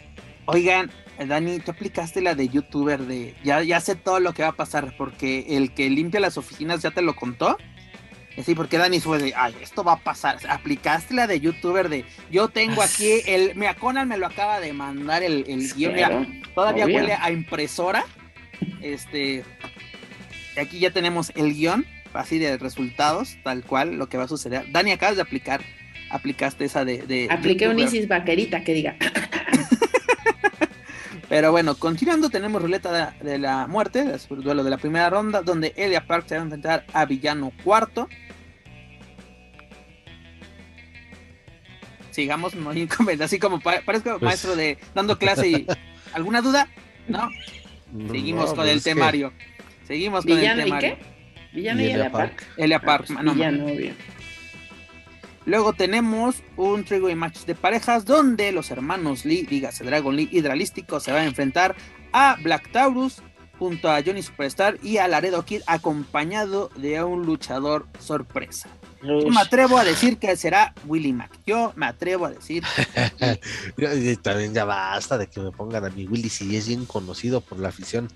Oigan, 0.44 0.90
Dani, 1.26 1.58
tú 1.58 1.70
aplicaste 1.70 2.20
la 2.20 2.34
de 2.34 2.48
youtuber 2.48 3.00
de 3.00 3.34
ya, 3.44 3.62
ya 3.62 3.80
sé 3.80 3.96
todo 3.96 4.20
lo 4.20 4.34
que 4.34 4.42
va 4.42 4.48
a 4.48 4.56
pasar, 4.56 4.94
porque 4.98 5.56
el 5.56 5.72
que 5.72 5.88
limpia 5.88 6.20
las 6.20 6.36
oficinas 6.36 6.82
ya 6.82 6.90
te 6.90 7.00
lo 7.00 7.16
contó. 7.16 7.56
Sí, 8.44 8.54
porque 8.54 8.78
Dani 8.78 9.00
fue 9.00 9.18
de, 9.18 9.32
ay, 9.36 9.54
esto 9.60 9.82
va 9.84 9.94
a 9.94 9.98
pasar. 9.98 10.38
Aplicaste 10.48 11.14
la 11.14 11.26
de 11.26 11.40
youtuber 11.40 11.88
de, 11.88 12.04
yo 12.30 12.48
tengo 12.48 12.82
aquí 12.82 13.20
el, 13.26 13.54
mira, 13.54 13.74
Conan 13.74 14.08
me 14.08 14.16
lo 14.16 14.26
acaba 14.26 14.60
de 14.60 14.72
mandar 14.72 15.22
el, 15.22 15.44
el 15.48 15.72
guion, 15.74 16.42
todavía 16.54 16.86
huele 16.86 17.14
a 17.14 17.30
impresora. 17.30 18.04
Este, 18.80 19.44
aquí 20.60 20.78
ya 20.78 20.90
tenemos 20.90 21.32
el 21.34 21.54
guion, 21.54 21.86
así 22.12 22.38
de 22.38 22.56
resultados, 22.58 23.36
tal 23.42 23.64
cual, 23.64 23.96
lo 23.96 24.08
que 24.08 24.16
va 24.16 24.24
a 24.24 24.28
suceder. 24.28 24.70
Dani, 24.70 24.92
acabas 24.92 25.16
de 25.16 25.22
aplicar, 25.22 25.60
aplicaste 26.10 26.64
esa 26.64 26.84
de... 26.84 26.98
de 27.02 27.28
Apliqué 27.30 27.68
un 27.68 27.78
Isis 27.78 28.08
vaquerita 28.08 28.62
que 28.64 28.74
diga. 28.74 28.96
Pero 31.28 31.52
bueno, 31.52 31.74
continuando, 31.74 32.30
tenemos 32.30 32.62
ruleta 32.62 33.14
de, 33.20 33.38
la 33.38 33.66
muerte, 33.66 34.00
el 34.00 34.42
duelo 34.42 34.64
de 34.64 34.70
la 34.70 34.78
primera 34.78 35.10
ronda, 35.10 35.42
donde 35.42 35.74
Elia 35.76 36.06
Park 36.06 36.24
se 36.26 36.36
va 36.36 36.40
a 36.40 36.44
enfrentar 36.44 36.86
a 36.94 37.04
Villano 37.04 37.52
Cuarto. 37.62 38.08
Sigamos, 42.18 42.56
no 42.56 42.70
hay 42.70 42.88
así 43.20 43.38
como 43.38 43.60
parezco 43.60 44.18
pues 44.18 44.22
maestro 44.22 44.56
de 44.56 44.76
dando 44.92 45.16
clase 45.20 45.48
y 45.48 45.66
¿alguna 46.12 46.42
duda? 46.42 46.68
¿No? 47.06 47.30
Seguimos 48.10 48.54
con 48.54 48.66
el 48.66 48.74
pues 48.74 48.82
temario. 48.82 49.32
Seguimos 49.86 50.26
con 50.26 50.36
el 50.36 50.64
temario. 50.64 50.96
¿Villano 51.52 51.80
y, 51.80 51.84
Elia 51.84 52.10
Park? 52.10 52.44
Elia 52.56 52.80
Park, 52.80 53.04
ah, 53.10 53.12
pues, 53.14 53.24
no, 53.24 53.34
Villano, 53.34 53.66
obvio. 53.66 53.92
Luego 55.46 55.74
tenemos 55.74 56.42
un 56.56 56.82
trigo 56.82 57.08
y 57.08 57.14
match 57.14 57.44
de 57.44 57.54
parejas 57.54 58.04
donde 58.04 58.50
los 58.50 58.72
hermanos 58.72 59.24
Lee, 59.24 59.46
dígase 59.48 59.84
Dragon 59.84 60.16
Lee 60.16 60.28
Hidralístico, 60.32 60.98
se 60.98 61.12
van 61.12 61.22
a 61.22 61.26
enfrentar 61.26 61.76
a 62.12 62.36
Black 62.42 62.72
Taurus 62.72 63.22
junto 63.60 63.92
a 63.92 64.02
Johnny 64.04 64.22
Superstar 64.22 64.76
y 64.82 64.98
a 64.98 65.06
Laredo 65.06 65.44
Kid 65.44 65.62
acompañado 65.68 66.70
de 66.74 67.00
un 67.04 67.26
luchador 67.26 67.86
sorpresa. 68.00 68.68
Yo 69.02 69.28
me 69.28 69.40
atrevo 69.40 69.78
a 69.78 69.84
decir 69.84 70.18
que 70.18 70.36
será 70.36 70.74
Willy 70.86 71.12
Mac. 71.12 71.38
Yo 71.46 71.72
me 71.76 71.86
atrevo 71.86 72.26
a 72.26 72.30
decir. 72.30 72.64
También 74.22 74.54
ya 74.54 74.64
basta 74.64 75.18
de 75.18 75.28
que 75.28 75.40
me 75.40 75.52
pongan 75.52 75.84
a 75.84 75.90
mi 75.90 76.06
Willy 76.06 76.28
si 76.28 76.56
es 76.56 76.66
bien 76.66 76.84
conocido 76.84 77.40
por 77.40 77.58
la 77.58 77.68
afición 77.68 78.08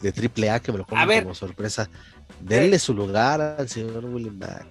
de 0.00 0.10
AAA 0.10 0.60
que 0.60 0.72
me 0.72 0.78
lo 0.78 0.86
pongan 0.86 1.22
como 1.22 1.34
sorpresa. 1.34 1.88
Denle 2.40 2.78
su 2.78 2.94
lugar 2.94 3.40
al 3.40 3.68
señor 3.68 4.04
Willy 4.06 4.30
Mac. 4.30 4.66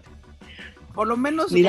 Por 0.94 1.08
lo 1.08 1.18
menos 1.18 1.52
que 1.52 1.62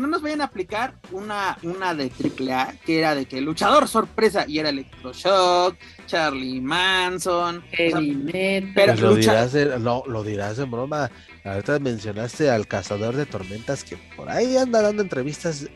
no, 0.00 0.06
nos, 0.06 0.22
vayan 0.22 0.40
a 0.40 0.44
aplicar 0.44 0.94
una, 1.10 1.58
una 1.62 1.94
de 1.94 2.10
AAA, 2.10 2.74
que 2.84 2.98
era 2.98 3.14
de 3.14 3.26
que 3.26 3.40
luchador 3.40 3.88
sorpresa 3.88 4.44
y 4.48 4.58
era 4.58 4.70
Electroshock, 4.70 5.76
Charlie 6.06 6.60
Manson. 6.60 7.62
pero 7.76 8.94
pues 8.94 9.00
lo, 9.00 9.14
dirás 9.14 9.52
de, 9.52 9.78
lo, 9.78 10.24
dirás 10.24 10.58
en 10.58 10.70
broma. 10.70 11.10
Ahorita 11.44 11.78
mencionaste 11.78 12.50
al 12.50 12.66
cazador 12.66 13.16
de 13.16 13.26
tormentas 13.26 13.84
que 13.84 13.96
por 14.16 14.30
ahí 14.30 14.56
anda 14.56 14.80
dando 14.80 15.02
entrevistas 15.02 15.68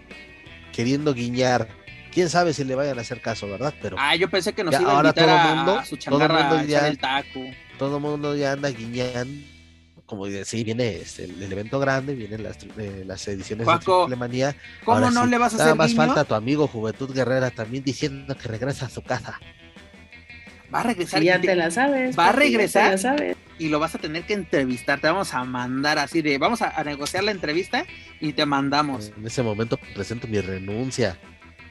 queriendo 0.73 1.12
guiñar. 1.12 1.68
Quién 2.12 2.31
sabe 2.31 2.55
si 2.55 2.64
le 2.64 2.74
vayan 2.74 2.98
a 2.98 3.02
hacer 3.02 3.20
caso, 3.20 3.47
¿verdad? 3.47 3.74
Pero 3.82 3.97
ah, 3.98 4.16
yo 4.16 4.31
pensé 4.31 4.55
que 4.55 4.64
nos 4.64 4.81
iba 4.81 4.90
a 4.90 5.02
invitar 5.02 5.27
todo 5.27 5.55
mundo, 5.55 5.78
a, 5.78 5.85
su 5.85 5.97
todo 5.98 6.18
mundo 6.18 6.62
ya, 6.64 6.89
el 6.89 6.98
taco. 6.98 7.40
Todo 7.78 7.97
el 7.97 8.02
mundo 8.02 8.35
ya 8.35 8.52
anda 8.52 8.70
guiñando 8.70 9.55
como 10.06 10.26
sí, 10.26 10.64
viene 10.64 10.96
este, 10.96 11.24
el, 11.24 11.52
evento 11.52 11.78
grande, 11.78 12.14
vienen 12.14 12.42
las, 12.42 12.58
eh, 12.78 13.02
las 13.04 13.26
ediciones 13.28 13.66
de 13.66 13.72
Triple 13.78 14.54
¿Cómo 14.84 15.10
no 15.10 15.26
le 15.26 15.38
vas 15.38 15.52
a 15.52 15.56
hacer 15.56 15.66
Nada 15.66 15.74
más 15.74 15.94
falta 15.94 16.24
tu 16.24 16.34
amigo 16.34 16.68
Juventud 16.68 17.12
Guerrera 17.12 17.50
también 17.50 17.84
diciendo 17.84 18.36
que 18.36 18.48
regresa 18.48 18.86
a 18.86 18.88
su 18.88 19.02
casa. 19.02 19.40
Va 20.74 20.80
a 20.80 20.82
regresar. 20.84 21.22
ya 21.22 21.40
te 21.40 21.54
la 21.54 21.70
sabes. 21.70 22.18
Va 22.18 22.28
a 22.28 22.32
regresar. 22.32 22.98
Y 23.58 23.68
lo 23.68 23.78
vas 23.78 23.94
a 23.94 23.98
tener 23.98 24.24
que 24.24 24.34
entrevistar. 24.34 25.00
Te 25.00 25.06
vamos 25.06 25.32
a 25.34 25.44
mandar 25.44 25.98
así 25.98 26.22
de. 26.22 26.38
Vamos 26.38 26.60
a 26.62 26.82
negociar 26.84 27.24
la 27.24 27.30
entrevista 27.30 27.84
y 28.20 28.32
te 28.32 28.46
mandamos. 28.46 29.12
En 29.16 29.26
ese 29.26 29.42
momento 29.42 29.78
presento 29.94 30.26
mi 30.26 30.40
renuncia. 30.40 31.18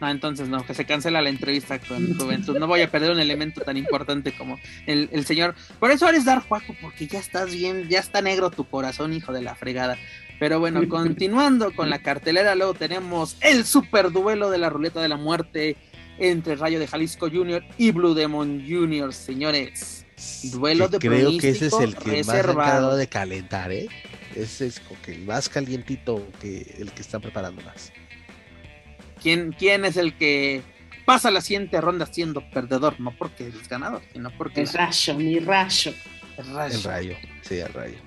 No, 0.02 0.10
entonces 0.10 0.50
no, 0.50 0.66
que 0.66 0.74
se 0.74 0.86
cancela 0.86 1.22
la 1.22 1.30
entrevista 1.30 1.80
con 1.80 2.18
Juventud. 2.18 2.58
No 2.58 2.68
voy 2.68 2.82
a 2.82 2.92
perder 2.92 3.12
un 3.12 3.20
elemento 3.20 3.62
tan 3.62 3.78
importante 3.78 4.36
como 4.36 4.60
el, 4.86 5.26
señor. 5.26 5.56
Por 5.80 5.92
eso 5.92 6.08
eres 6.08 6.26
dar 6.26 6.40
Juaco, 6.40 6.76
porque 6.82 7.08
ya 7.08 7.20
estás 7.20 7.52
bien, 7.52 7.88
ya 7.90 8.00
está 8.00 8.22
negro 8.22 8.52
tu 8.52 8.66
corazón, 8.66 9.14
hijo 9.14 9.32
de 9.32 9.42
la 9.42 9.56
fregada. 9.56 9.98
Pero 10.40 10.60
bueno, 10.60 10.82
continuando 10.90 11.74
con 11.74 11.90
la 11.90 12.00
cartelera, 12.00 12.56
luego 12.56 12.74
tenemos 12.74 13.38
el 13.42 13.66
super 13.66 14.12
duelo 14.12 14.50
de 14.50 14.58
la 14.58 14.70
ruleta 14.70 15.02
de 15.02 15.08
la 15.08 15.18
muerte 15.18 15.78
entre 16.18 16.56
Rayo 16.56 16.80
de 16.80 16.88
Jalisco 16.88 17.30
Jr. 17.30 17.64
y 17.78 17.92
Blue 17.92 18.14
Demon 18.14 18.64
Jr., 18.68 19.14
señores. 19.14 20.06
Duelo 20.44 20.88
de 20.88 21.00
Creo 21.00 21.38
que 21.38 21.50
ese 21.50 21.68
es 21.68 21.74
el 21.74 21.96
que 21.96 22.24
más 22.24 22.30
ha 22.30 22.96
de 22.96 23.08
calentar, 23.08 23.72
¿eh? 23.72 23.88
Ese 24.34 24.68
es 24.68 24.80
como 24.80 25.02
que 25.02 25.14
el 25.14 25.26
más 25.26 25.50
calientito 25.50 26.26
que 26.42 26.76
el 26.80 26.92
que 26.92 27.02
están 27.02 27.22
preparando 27.22 27.62
más. 27.64 27.92
¿Quién, 29.26 29.86
es 29.86 29.98
el 29.98 30.16
que 30.16 30.62
pasa 31.04 31.32
la 31.32 31.42
siguiente 31.42 31.82
ronda 31.82 32.06
siendo 32.06 32.48
perdedor? 32.52 33.00
No 33.00 33.12
porque 33.18 33.48
es 33.48 33.68
ganador, 33.68 34.04
sino 34.14 34.30
porque... 34.38 34.62
El 34.62 34.68
rayo, 34.68 35.16
mi 35.16 35.40
rayo. 35.40 35.94
El 36.38 36.54
rayo. 36.54 36.76
El 36.76 36.84
rayo, 36.84 37.16
sí, 37.42 37.56
el 37.56 37.74
rayo. 37.74 37.98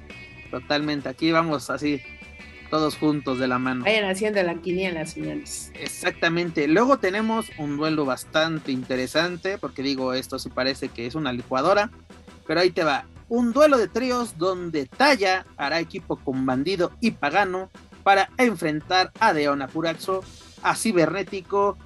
Totalmente, 0.52 1.08
aquí 1.08 1.32
vamos 1.32 1.70
así, 1.70 2.00
todos 2.70 2.96
juntos 2.96 3.40
de 3.40 3.48
la 3.48 3.58
mano. 3.58 3.82
Vayan 3.82 4.08
haciendo 4.08 4.40
la 4.44 4.54
quiniela, 4.54 5.04
señores. 5.06 5.72
Exactamente. 5.74 6.68
Luego 6.68 6.98
tenemos 6.98 7.50
un 7.58 7.76
duelo 7.76 8.04
bastante 8.04 8.70
interesante, 8.70 9.58
porque 9.58 9.82
digo, 9.82 10.14
esto 10.14 10.38
sí 10.38 10.50
parece 10.50 10.88
que 10.88 11.06
es 11.06 11.16
una 11.16 11.32
licuadora, 11.32 11.90
pero 12.46 12.60
ahí 12.60 12.70
te 12.70 12.84
va. 12.84 13.06
Un 13.28 13.52
duelo 13.52 13.76
de 13.76 13.88
tríos 13.88 14.38
donde 14.38 14.86
Talla 14.86 15.44
hará 15.56 15.80
equipo 15.80 16.16
con 16.16 16.46
Bandido 16.46 16.92
y 17.00 17.10
Pagano 17.10 17.70
para 18.04 18.30
enfrentar 18.38 19.10
a 19.18 19.32
Deona 19.32 19.66
Puraxo 19.66 20.22
a 20.62 20.74
Cibernético 20.74 21.76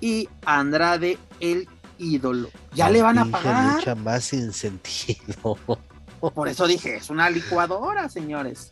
y 0.00 0.28
Andrade 0.44 1.18
el 1.40 1.68
ídolo. 1.98 2.50
Ya 2.74 2.90
le 2.90 3.02
van 3.02 3.18
a 3.18 3.24
pagar. 3.26 3.76
Lucha 3.76 3.94
más 3.94 4.24
sin 4.24 4.52
sentido. 4.52 5.56
Por 6.20 6.48
eso 6.48 6.66
dije, 6.66 6.96
es 6.96 7.10
una 7.10 7.28
licuadora, 7.30 8.08
señores. 8.08 8.70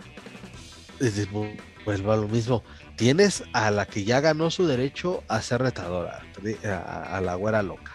Vuelvo 1.84 2.12
a 2.12 2.16
lo 2.16 2.28
mismo. 2.28 2.62
Tienes 2.96 3.42
a 3.52 3.70
la 3.70 3.86
que 3.86 4.04
ya 4.04 4.20
ganó 4.20 4.50
su 4.50 4.66
derecho 4.66 5.22
a 5.28 5.40
ser 5.40 5.62
retadora, 5.62 6.20
a, 7.10 7.20
la 7.22 7.34
güera 7.34 7.62
loca. 7.62 7.92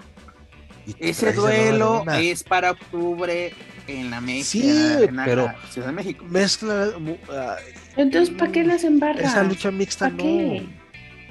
Ese 1.00 1.34
duelo 1.34 2.04
es 2.12 2.44
para 2.44 2.72
octubre. 2.72 3.54
en 3.88 4.10
la 4.10 4.20
México. 4.20 4.46
Sí, 4.46 5.04
en 5.04 5.16
la- 5.16 5.26
pero- 5.26 5.52
Ciudad 5.70 5.88
de 5.90 5.94
México. 5.94 6.26
Mezcla. 6.28 6.88
ah, 7.30 7.56
Entonces, 7.96 8.34
¿para 8.36 8.52
qué 8.52 8.64
las 8.64 8.84
embarras? 8.84 9.24
esa 9.32 9.44
lucha 9.44 9.70
mixta 9.70 10.06
¿Para 10.06 10.18
no. 10.18 10.24
qué? 10.24 10.68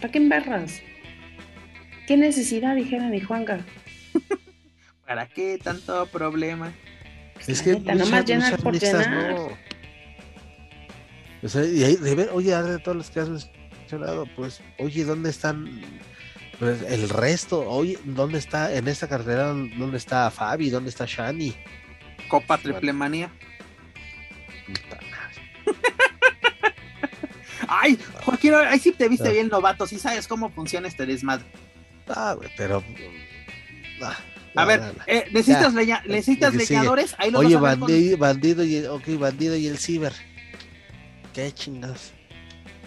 ¿Para 0.04 0.12
qué 0.12 0.18
embarras? 0.18 0.82
¿Qué 2.06 2.18
necesidad, 2.18 2.76
dijera 2.76 3.08
mi 3.08 3.20
Juanga? 3.20 3.64
¿Para 5.06 5.26
qué 5.26 5.56
tanto 5.56 6.04
problema? 6.08 6.74
Es 7.46 7.60
La 7.60 7.64
que 7.64 7.72
neta, 7.72 7.94
nomás 7.94 8.26
llenar 8.26 8.58
por 8.58 8.78
llenar. 8.78 9.30
no. 9.34 9.48
O 11.42 11.48
sea, 11.48 11.64
y 11.64 11.84
ahí, 11.84 11.96
de 11.96 12.14
ver, 12.16 12.28
oye, 12.34 12.54
de 12.54 12.78
todos 12.80 12.98
los 12.98 13.10
que 13.10 13.20
has 13.20 13.30
mencionado, 13.30 14.26
pues, 14.36 14.60
oye, 14.78 15.04
¿dónde 15.04 15.30
están 15.30 15.80
pues, 16.58 16.82
el 16.82 17.08
resto? 17.08 17.66
Oye, 17.66 17.98
¿dónde 18.04 18.36
está, 18.36 18.74
en 18.74 18.88
esta 18.88 19.08
carretera, 19.08 19.54
dónde 19.54 19.96
está 19.96 20.30
Fabi? 20.30 20.68
¿Dónde 20.68 20.90
está 20.90 21.06
Shani? 21.08 21.56
Copa 22.28 22.58
Triple 22.58 22.92
Manía. 22.92 23.30
Puta 24.66 25.00
madre. 25.10 25.78
Ay, 27.68 27.98
Joaquín, 28.24 28.54
ahí 28.54 28.78
sí 28.78 28.92
te 28.92 29.08
viste 29.08 29.28
Ah. 29.28 29.32
bien 29.32 29.48
novato, 29.48 29.86
sí 29.86 29.98
sabes 29.98 30.26
cómo 30.28 30.50
funciona 30.50 30.88
este 30.88 31.06
desmadre. 31.06 31.44
Ah, 32.08 32.34
güey, 32.36 32.50
pero. 32.56 32.82
ah, 34.02 34.16
A 34.56 34.64
ver, 34.64 34.80
eh, 35.08 35.24
necesitas, 35.32 35.72
Ya. 35.74 35.80
leña- 35.80 36.02
necesitas 36.06 36.52
Lo 36.54 36.60
leñadores, 36.60 37.16
ahí 37.18 37.30
los 37.32 37.44
Oye, 37.44 37.56
vas 37.56 37.64
a 37.64 37.68
ver 37.70 37.78
con- 37.80 37.88
bandido, 37.90 38.18
bandido 38.18 38.64
y 38.64 38.76
el, 38.76 38.86
ok, 38.86 39.08
bandido 39.18 39.56
y 39.56 39.66
el 39.66 39.78
ciber. 39.78 40.12
¿Qué 41.32 41.50
chingados? 41.52 42.12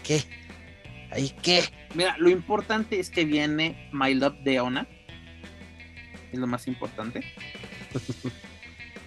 ¿Qué? 0.03 0.23
¿Ahí 1.11 1.33
qué? 1.41 1.63
Mira, 1.93 2.15
lo 2.19 2.29
importante 2.29 2.99
es 2.99 3.09
que 3.09 3.25
viene 3.25 3.89
My 3.91 4.13
Love 4.13 4.37
de 4.43 4.59
Ona. 4.61 4.87
Es 6.31 6.39
lo 6.39 6.47
más 6.47 6.67
importante. 6.67 7.21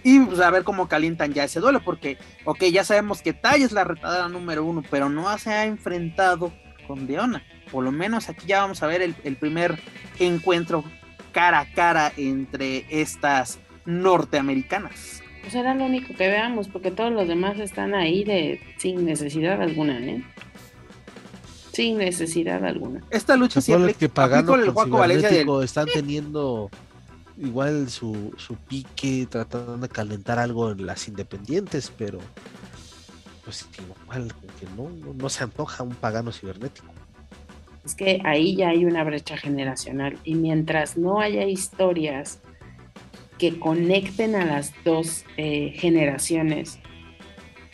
y 0.03 0.19
pues 0.19 0.39
a 0.39 0.49
ver 0.49 0.63
cómo 0.63 0.87
calientan 0.87 1.33
ya 1.33 1.43
ese 1.43 1.59
duelo, 1.59 1.81
porque, 1.83 2.17
ok, 2.45 2.63
ya 2.71 2.83
sabemos 2.83 3.21
que 3.21 3.33
Tai 3.33 3.61
es 3.61 3.71
la 3.71 3.83
retadora 3.83 4.27
número 4.29 4.63
uno, 4.65 4.83
pero 4.89 5.09
no 5.09 5.37
se 5.37 5.51
ha 5.51 5.65
enfrentado 5.65 6.51
con 6.87 7.07
Deona. 7.07 7.43
Por 7.71 7.83
lo 7.83 7.91
menos 7.91 8.27
aquí 8.29 8.47
ya 8.47 8.61
vamos 8.61 8.83
a 8.83 8.87
ver 8.87 9.01
el, 9.01 9.15
el 9.23 9.35
primer 9.37 9.79
encuentro 10.19 10.83
cara 11.31 11.59
a 11.59 11.65
cara 11.73 12.11
entre 12.17 12.85
estas 12.89 13.59
norteamericanas. 13.85 15.21
Pues 15.41 15.55
era 15.55 15.73
lo 15.73 15.85
único 15.85 16.13
que 16.13 16.27
veamos, 16.27 16.67
porque 16.67 16.91
todos 16.91 17.11
los 17.11 17.27
demás 17.27 17.59
están 17.59 17.95
ahí 17.95 18.23
de 18.23 18.59
sin 18.77 19.05
necesidad 19.05 19.61
alguna, 19.61 19.97
¿eh? 19.99 20.23
Sin 21.73 21.97
necesidad 21.97 22.63
alguna. 22.65 23.01
Esta 23.09 23.37
lucha 23.37 23.61
apli- 23.61 23.95
que 23.95 24.09
pagando 24.09 24.55
el 24.55 24.69
Juaco 24.71 24.97
Valencia 24.97 25.29
del- 25.29 25.63
están 25.63 25.87
teniendo 25.93 26.69
igual 27.41 27.89
su, 27.89 28.33
su 28.37 28.55
pique, 28.55 29.27
tratando 29.29 29.77
de 29.77 29.89
calentar 29.89 30.39
algo 30.39 30.71
en 30.71 30.85
las 30.85 31.07
independientes, 31.07 31.91
pero 31.97 32.19
pues 33.43 33.67
igual 34.03 34.31
que 34.59 34.65
no, 34.75 34.89
no, 34.89 35.13
no 35.13 35.29
se 35.29 35.43
antoja 35.43 35.83
un 35.83 35.95
pagano 35.95 36.31
cibernético. 36.31 36.87
Es 37.83 37.95
que 37.95 38.21
ahí 38.23 38.55
ya 38.55 38.69
hay 38.69 38.85
una 38.85 39.03
brecha 39.03 39.37
generacional 39.37 40.17
y 40.23 40.35
mientras 40.35 40.97
no 40.97 41.19
haya 41.19 41.45
historias 41.45 42.39
que 43.39 43.57
conecten 43.57 44.35
a 44.35 44.45
las 44.45 44.71
dos 44.85 45.25
eh, 45.37 45.73
generaciones, 45.75 46.77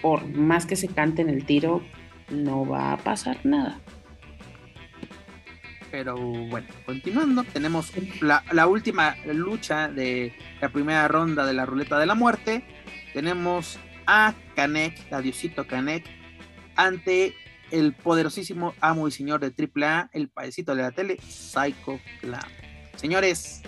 por 0.02 0.26
más 0.26 0.65
que 0.65 0.77
se 0.77 0.88
canten 0.88 1.30
el 1.30 1.45
tiro, 1.45 1.81
no 2.30 2.65
va 2.65 2.94
a 2.94 2.98
pasar 2.98 3.45
nada. 3.45 3.81
Pero 5.91 6.18
bueno, 6.18 6.68
continuando, 6.85 7.43
tenemos 7.45 7.91
la, 8.22 8.43
la 8.51 8.68
última 8.68 9.15
lucha 9.26 9.88
de 9.88 10.34
la 10.61 10.69
primera 10.69 11.07
ronda 11.07 11.45
de 11.45 11.53
la 11.53 11.65
ruleta 11.65 11.97
de 11.97 12.05
la 12.05 12.15
muerte. 12.15 12.64
Tenemos 13.14 13.80
a 14.05 14.34
Kanek, 14.55 15.11
a 15.11 15.22
Diosito 15.22 15.65
Kanek, 15.65 16.05
ante 16.76 17.34
el 17.72 17.93
poderosísimo 17.93 18.73
amo 18.81 19.07
y 19.07 19.11
señor 19.11 19.39
de 19.39 19.53
AAA, 19.81 20.09
el 20.14 20.30
paecito 20.30 20.76
de 20.76 20.81
la 20.81 20.91
tele, 20.91 21.18
Psycho 21.27 21.99
Clown. 22.22 22.39
Señores, 22.95 23.61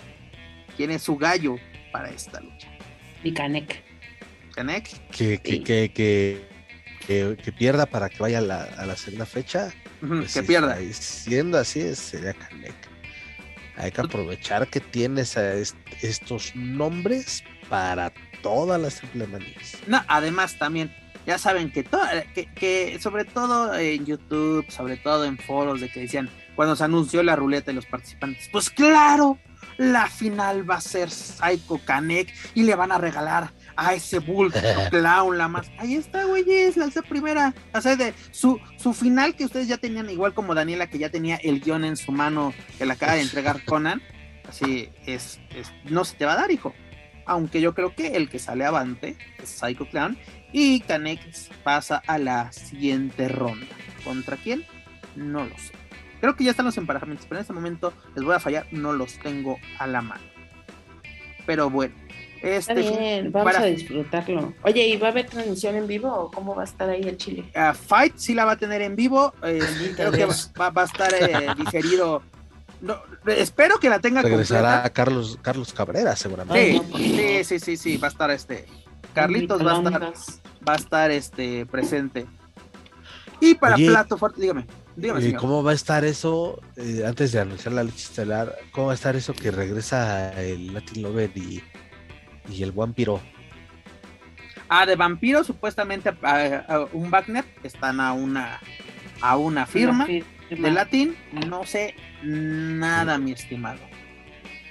¿quién 0.76 0.90
es 0.90 1.02
su 1.02 1.16
gallo 1.16 1.56
para 1.92 2.10
esta 2.10 2.40
lucha? 2.40 2.68
Vicanek. 3.22 3.82
Kanek, 4.54 4.88
Que, 5.10 5.38
que, 5.38 5.52
Sí. 5.52 5.60
que, 5.62 5.92
que, 5.92 6.49
que- 7.06 7.36
que 7.42 7.52
pierda 7.52 7.86
para 7.86 8.08
que 8.08 8.18
vaya 8.18 8.38
a 8.38 8.42
la, 8.42 8.62
a 8.64 8.86
la 8.86 8.96
segunda 8.96 9.26
fecha. 9.26 9.70
Pues, 10.00 10.32
que 10.34 10.40
sí, 10.40 10.46
pierda. 10.46 10.76
Siendo 10.92 11.58
así, 11.58 11.94
sería 11.94 12.32
Canek. 12.34 12.74
Hay 13.76 13.90
que 13.92 14.00
aprovechar 14.00 14.68
que 14.68 14.80
tienes 14.80 15.36
a 15.36 15.54
est- 15.54 15.76
estos 16.02 16.54
nombres 16.54 17.42
para 17.68 18.12
todas 18.42 18.80
las 18.80 18.96
triple 18.96 19.26
manías. 19.26 19.76
No, 19.86 20.02
además 20.08 20.58
también, 20.58 20.94
ya 21.26 21.38
saben 21.38 21.70
que, 21.72 21.84
que, 22.34 22.46
que 22.54 22.98
sobre 23.00 23.24
todo 23.24 23.74
en 23.74 24.04
YouTube, 24.04 24.66
sobre 24.70 24.96
todo 24.96 25.24
en 25.24 25.38
foros 25.38 25.80
de 25.80 25.88
que 25.90 26.00
decían, 26.00 26.28
cuando 26.56 26.76
se 26.76 26.84
anunció 26.84 27.22
la 27.22 27.36
ruleta 27.36 27.70
y 27.70 27.74
los 27.74 27.86
participantes, 27.86 28.48
pues 28.52 28.68
claro, 28.70 29.38
la 29.78 30.08
final 30.08 30.68
va 30.68 30.76
a 30.76 30.80
ser 30.82 31.10
Psycho 31.10 31.80
Kanek 31.84 32.34
y 32.54 32.64
le 32.64 32.74
van 32.74 32.92
a 32.92 32.98
regalar 32.98 33.52
a 33.80 33.94
ese 33.94 34.18
Bull 34.18 34.52
Clown 34.90 35.38
la 35.38 35.48
más. 35.48 35.70
Ahí 35.78 35.94
está, 35.94 36.24
güeyes, 36.24 36.76
la 36.76 36.84
esa 36.86 37.02
primera. 37.02 37.54
O 37.74 37.80
sea, 37.80 37.96
de 37.96 38.14
su, 38.30 38.60
su 38.76 38.92
final 38.92 39.34
que 39.34 39.44
ustedes 39.44 39.68
ya 39.68 39.78
tenían, 39.78 40.10
igual 40.10 40.34
como 40.34 40.54
Daniela, 40.54 40.88
que 40.88 40.98
ya 40.98 41.08
tenía 41.10 41.36
el 41.36 41.60
guion 41.60 41.84
en 41.84 41.96
su 41.96 42.12
mano 42.12 42.52
que 42.78 42.86
le 42.86 42.92
acaba 42.92 43.14
de 43.14 43.22
entregar 43.22 43.64
Conan. 43.64 44.02
Así 44.48 44.88
es, 45.06 45.40
es- 45.54 45.72
no 45.84 46.04
se 46.04 46.16
te 46.16 46.24
va 46.24 46.32
a 46.32 46.36
dar, 46.36 46.50
hijo. 46.50 46.74
Aunque 47.26 47.60
yo 47.60 47.74
creo 47.74 47.94
que 47.94 48.16
el 48.16 48.28
que 48.28 48.38
sale 48.38 48.64
avante 48.64 49.16
es 49.40 49.48
Psycho 49.48 49.86
Clown 49.88 50.18
y 50.52 50.80
Kanek 50.80 51.20
pasa 51.62 52.02
a 52.06 52.18
la 52.18 52.50
siguiente 52.52 53.28
ronda. 53.28 53.66
¿Contra 54.04 54.36
quién? 54.36 54.64
No 55.14 55.44
lo 55.44 55.56
sé. 55.56 55.72
Creo 56.20 56.34
que 56.36 56.44
ya 56.44 56.50
están 56.50 56.66
los 56.66 56.76
emparejamientos, 56.76 57.26
pero 57.28 57.38
en 57.38 57.42
este 57.42 57.52
momento 57.52 57.94
les 58.16 58.24
voy 58.24 58.34
a 58.34 58.40
fallar, 58.40 58.66
no 58.72 58.92
los 58.92 59.18
tengo 59.20 59.58
a 59.78 59.86
la 59.86 60.02
mano. 60.02 60.22
Pero 61.46 61.70
bueno, 61.70 61.94
Está 62.42 62.72
este 62.72 62.90
bien, 62.98 63.32
vamos 63.32 63.52
para- 63.52 63.64
a 63.64 63.68
disfrutarlo. 63.68 64.54
Oye, 64.62 64.86
¿y 64.88 64.96
va 64.96 65.08
a 65.08 65.10
haber 65.10 65.26
transmisión 65.26 65.74
en 65.76 65.86
vivo 65.86 66.08
o 66.12 66.30
cómo 66.30 66.54
va 66.54 66.62
a 66.62 66.64
estar 66.64 66.88
ahí 66.88 67.02
el 67.02 67.16
Chile? 67.18 67.44
ah, 67.54 67.74
Fight 67.74 68.14
sí 68.16 68.34
la 68.34 68.44
va 68.46 68.52
a 68.52 68.56
tener 68.56 68.80
en 68.82 68.96
vivo. 68.96 69.34
eh, 69.42 69.58
Bendito 69.60 69.96
creo 69.96 70.12
que 70.12 70.24
va, 70.26 70.72
a 70.74 70.84
estar 70.84 71.12
eh, 71.14 71.48
diferido. 71.58 72.22
No, 72.80 72.96
espero 73.26 73.78
que 73.78 73.90
la 73.90 73.98
tenga 74.00 74.22
Regresará 74.22 74.68
completa. 74.76 74.90
Carlos, 74.94 75.38
Carlos 75.42 75.72
Cabrera, 75.74 76.16
seguramente. 76.16 76.58
Sí, 76.62 76.70
Ay, 76.70 76.76
no, 76.78 76.82
por 76.84 76.92
favor. 76.92 77.06
sí, 77.06 77.44
sí, 77.44 77.58
sí, 77.60 77.76
sí, 77.76 77.96
va 77.98 78.08
a 78.08 78.10
estar 78.10 78.30
este. 78.30 78.64
Carlitos 79.14 79.66
va 79.66 79.72
a 79.72 79.76
estar, 79.78 80.02
va 80.66 80.72
a 80.72 80.76
estar 80.76 81.10
este 81.10 81.66
presente. 81.66 82.26
Y 83.40 83.54
para 83.54 83.74
Oye, 83.74 83.86
plato 83.88 84.16
fuerte, 84.18 84.40
dígame, 84.40 84.66
dígame, 84.96 85.20
¿Y 85.20 85.24
señor. 85.24 85.40
cómo 85.40 85.62
va 85.62 85.72
a 85.72 85.74
estar 85.74 86.04
eso, 86.04 86.60
eh, 86.76 87.02
antes 87.06 87.32
de 87.32 87.40
anunciar 87.40 87.72
la 87.74 87.82
lucha 87.82 87.96
estelar, 87.96 88.56
cómo 88.72 88.86
va 88.88 88.92
a 88.92 88.94
estar 88.94 89.16
eso 89.16 89.32
que 89.34 89.50
regresa 89.50 90.40
el 90.42 90.72
Latin 90.74 91.02
Lover 91.02 91.30
y, 91.34 91.62
y 92.48 92.62
el 92.62 92.72
Vampiro? 92.72 93.20
Ah, 94.72 94.86
de 94.86 94.94
vampiro, 94.94 95.42
supuestamente 95.42 96.10
a, 96.22 96.64
a 96.68 96.86
un 96.92 97.10
Wagner 97.10 97.44
están 97.64 97.98
a 97.98 98.12
una 98.12 98.60
a 99.20 99.36
una 99.36 99.66
firma 99.66 100.04
Una 100.04 100.62
de 100.62 100.70
latín. 100.70 101.16
No 101.48 101.64
sé 101.64 101.94
nada, 102.22 103.18
mi 103.18 103.32
estimado. 103.32 103.89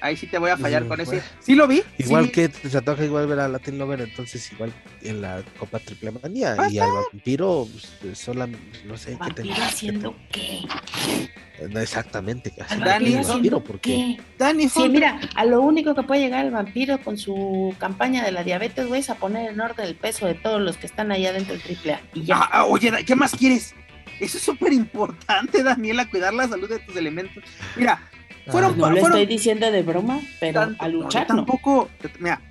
Ahí 0.01 0.15
sí 0.15 0.27
te 0.27 0.37
voy 0.37 0.49
a 0.49 0.57
fallar 0.57 0.87
con 0.87 0.99
ese. 1.01 1.21
Sí 1.39 1.55
lo 1.55 1.67
vi. 1.67 1.81
Igual 1.97 2.25
sí. 2.27 2.31
que 2.31 2.49
te 2.49 2.77
antoja 2.77 3.03
igual 3.03 3.27
ver 3.27 3.39
a 3.39 3.47
Latin 3.47 3.77
Lover, 3.77 4.01
entonces 4.01 4.51
igual 4.51 4.71
en 5.01 5.21
la 5.21 5.43
Copa 5.57 5.79
Triple 5.79 6.11
Manía 6.11 6.55
y 6.69 6.79
al 6.79 6.89
Vampiro, 7.11 7.67
pues, 8.01 8.17
sola, 8.17 8.47
no 8.85 8.97
sé 8.97 9.11
qué 9.11 9.17
¿Vampiro 9.17 9.49
tenga- 9.55 9.65
haciendo 9.67 10.15
qué? 10.31 10.61
qué- 11.57 11.67
no, 11.67 11.79
exactamente, 11.81 12.53
Dani, 12.57 12.83
el 12.85 12.91
¿haciendo 13.19 13.27
Vampiro, 13.27 13.63
porque 13.63 13.89
¿Qué? 14.17 14.21
Dani 14.37 14.69
Sí, 14.69 14.87
mira, 14.87 15.19
a 15.35 15.43
lo 15.45 15.59
único 15.61 15.93
que 15.93 16.03
puede 16.03 16.21
llegar 16.21 16.45
el 16.45 16.51
vampiro 16.51 16.99
con 17.01 17.17
su 17.17 17.75
campaña 17.79 18.23
de 18.23 18.31
la 18.31 18.43
diabetes, 18.45 18.87
güey, 18.87 19.01
es 19.01 19.09
a 19.09 19.15
poner 19.15 19.51
en 19.51 19.59
orden 19.59 19.85
el 19.85 19.95
peso 19.95 20.25
de 20.25 20.35
todos 20.35 20.61
los 20.61 20.77
que 20.77 20.85
están 20.85 21.11
allá 21.11 21.33
dentro 21.33 21.53
del 21.53 21.61
triple 21.61 21.95
A. 21.95 22.01
Y 22.13 22.23
ya. 22.23 22.37
Ah, 22.37 22.49
ah, 22.53 22.65
oye, 22.65 22.91
¿qué 23.05 23.15
más 23.15 23.35
quieres? 23.35 23.75
Eso 24.21 24.37
es 24.37 24.43
súper 24.43 24.71
importante, 24.71 25.61
Daniela, 25.63 26.09
cuidar 26.09 26.33
la 26.33 26.47
salud 26.47 26.69
de 26.69 26.79
tus 26.79 26.95
elementos. 26.95 27.43
Mira, 27.75 28.01
fueron, 28.47 28.77
no 28.77 28.89
lo 28.89 28.97
fueron 28.97 29.17
estoy 29.19 29.25
diciendo 29.25 29.71
de 29.71 29.81
broma, 29.83 30.19
pero 30.39 30.61
tanto- 30.61 30.83
a 30.83 30.87
luchar 30.87 31.27
no. 31.29 31.35
tampoco, 31.37 31.89
mira, 32.19 32.41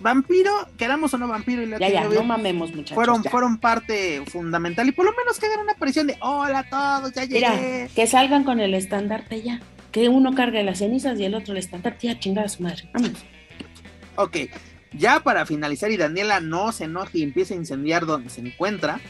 vampiro, 0.00 0.52
queramos 0.76 1.12
o 1.14 1.18
no 1.18 1.26
vampiro 1.28 1.62
y 1.62 1.66
Ya, 1.70 1.78
Latin 1.78 1.92
ya, 1.94 2.04
Lover 2.04 2.18
no 2.20 2.24
mamemos, 2.24 2.70
muchachos. 2.74 2.94
fueron, 2.94 3.22
ya. 3.22 3.30
fueron 3.30 3.58
parte 3.58 4.22
fundamental 4.26 4.88
y 4.88 4.92
por 4.92 5.04
lo 5.04 5.12
menos 5.12 5.38
que 5.38 5.46
hagan 5.46 5.60
una 5.60 5.72
aparición 5.72 6.06
de 6.06 6.16
hola 6.20 6.60
a 6.60 6.68
todos, 6.68 7.12
ya 7.12 7.24
llegué. 7.24 7.40
Mira, 7.48 7.88
que 7.94 8.06
salgan 8.06 8.44
con 8.44 8.60
el 8.60 8.74
estandarte 8.74 9.42
ya. 9.42 9.60
Que 9.92 10.08
uno 10.08 10.34
cargue 10.34 10.62
las 10.62 10.78
cenizas 10.78 11.18
y 11.18 11.24
el 11.24 11.34
otro 11.34 11.52
el 11.52 11.58
estandarte 11.58 12.08
ya 12.08 12.18
chingada 12.20 12.46
a 12.46 12.50
su 12.50 12.62
madre. 12.62 12.88
Vámonos. 12.92 13.24
Ok, 14.16 14.36
ya 14.92 15.20
para 15.20 15.46
finalizar 15.46 15.90
y 15.90 15.96
Daniela 15.96 16.40
no 16.40 16.72
se 16.72 16.84
enoje 16.84 17.18
y 17.18 17.22
empiece 17.22 17.54
a 17.54 17.56
incendiar 17.56 18.04
donde 18.04 18.28
se 18.30 18.40
encuentra, 18.42 19.00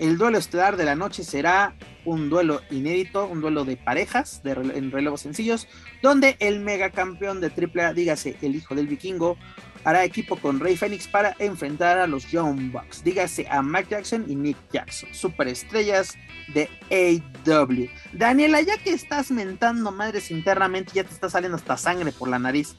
el 0.00 0.18
duelo 0.18 0.38
estelar 0.38 0.76
de 0.76 0.84
la 0.84 0.94
noche 0.94 1.24
será 1.24 1.74
un 2.04 2.30
duelo 2.30 2.62
inédito, 2.70 3.26
un 3.26 3.40
duelo 3.40 3.64
de 3.64 3.76
parejas 3.76 4.40
en 4.44 4.90
relevos 4.90 5.20
sencillos, 5.22 5.68
donde 6.02 6.36
el 6.40 6.60
megacampeón 6.60 7.40
de 7.40 7.48
AAA, 7.48 7.92
dígase 7.92 8.36
el 8.42 8.56
hijo 8.56 8.74
del 8.74 8.86
vikingo, 8.86 9.36
hará 9.84 10.04
equipo 10.04 10.36
con 10.36 10.60
Rey 10.60 10.76
Fénix 10.76 11.06
para 11.06 11.34
enfrentar 11.38 11.98
a 11.98 12.06
los 12.06 12.30
Young 12.30 12.72
Bucks. 12.72 13.04
Dígase 13.04 13.46
a 13.48 13.62
Mike 13.62 13.88
Jackson 13.90 14.24
y 14.28 14.34
Nick 14.34 14.56
Jackson, 14.72 15.08
superestrellas 15.12 16.16
de 16.54 16.68
AW. 16.90 17.88
Daniela, 18.12 18.60
ya 18.62 18.78
que 18.78 18.90
estás 18.90 19.30
mentando 19.30 19.92
madres 19.92 20.30
internamente, 20.30 20.92
ya 20.94 21.04
te 21.04 21.12
está 21.12 21.28
saliendo 21.28 21.56
hasta 21.56 21.76
sangre 21.76 22.12
por 22.12 22.28
la 22.28 22.38
nariz. 22.38 22.76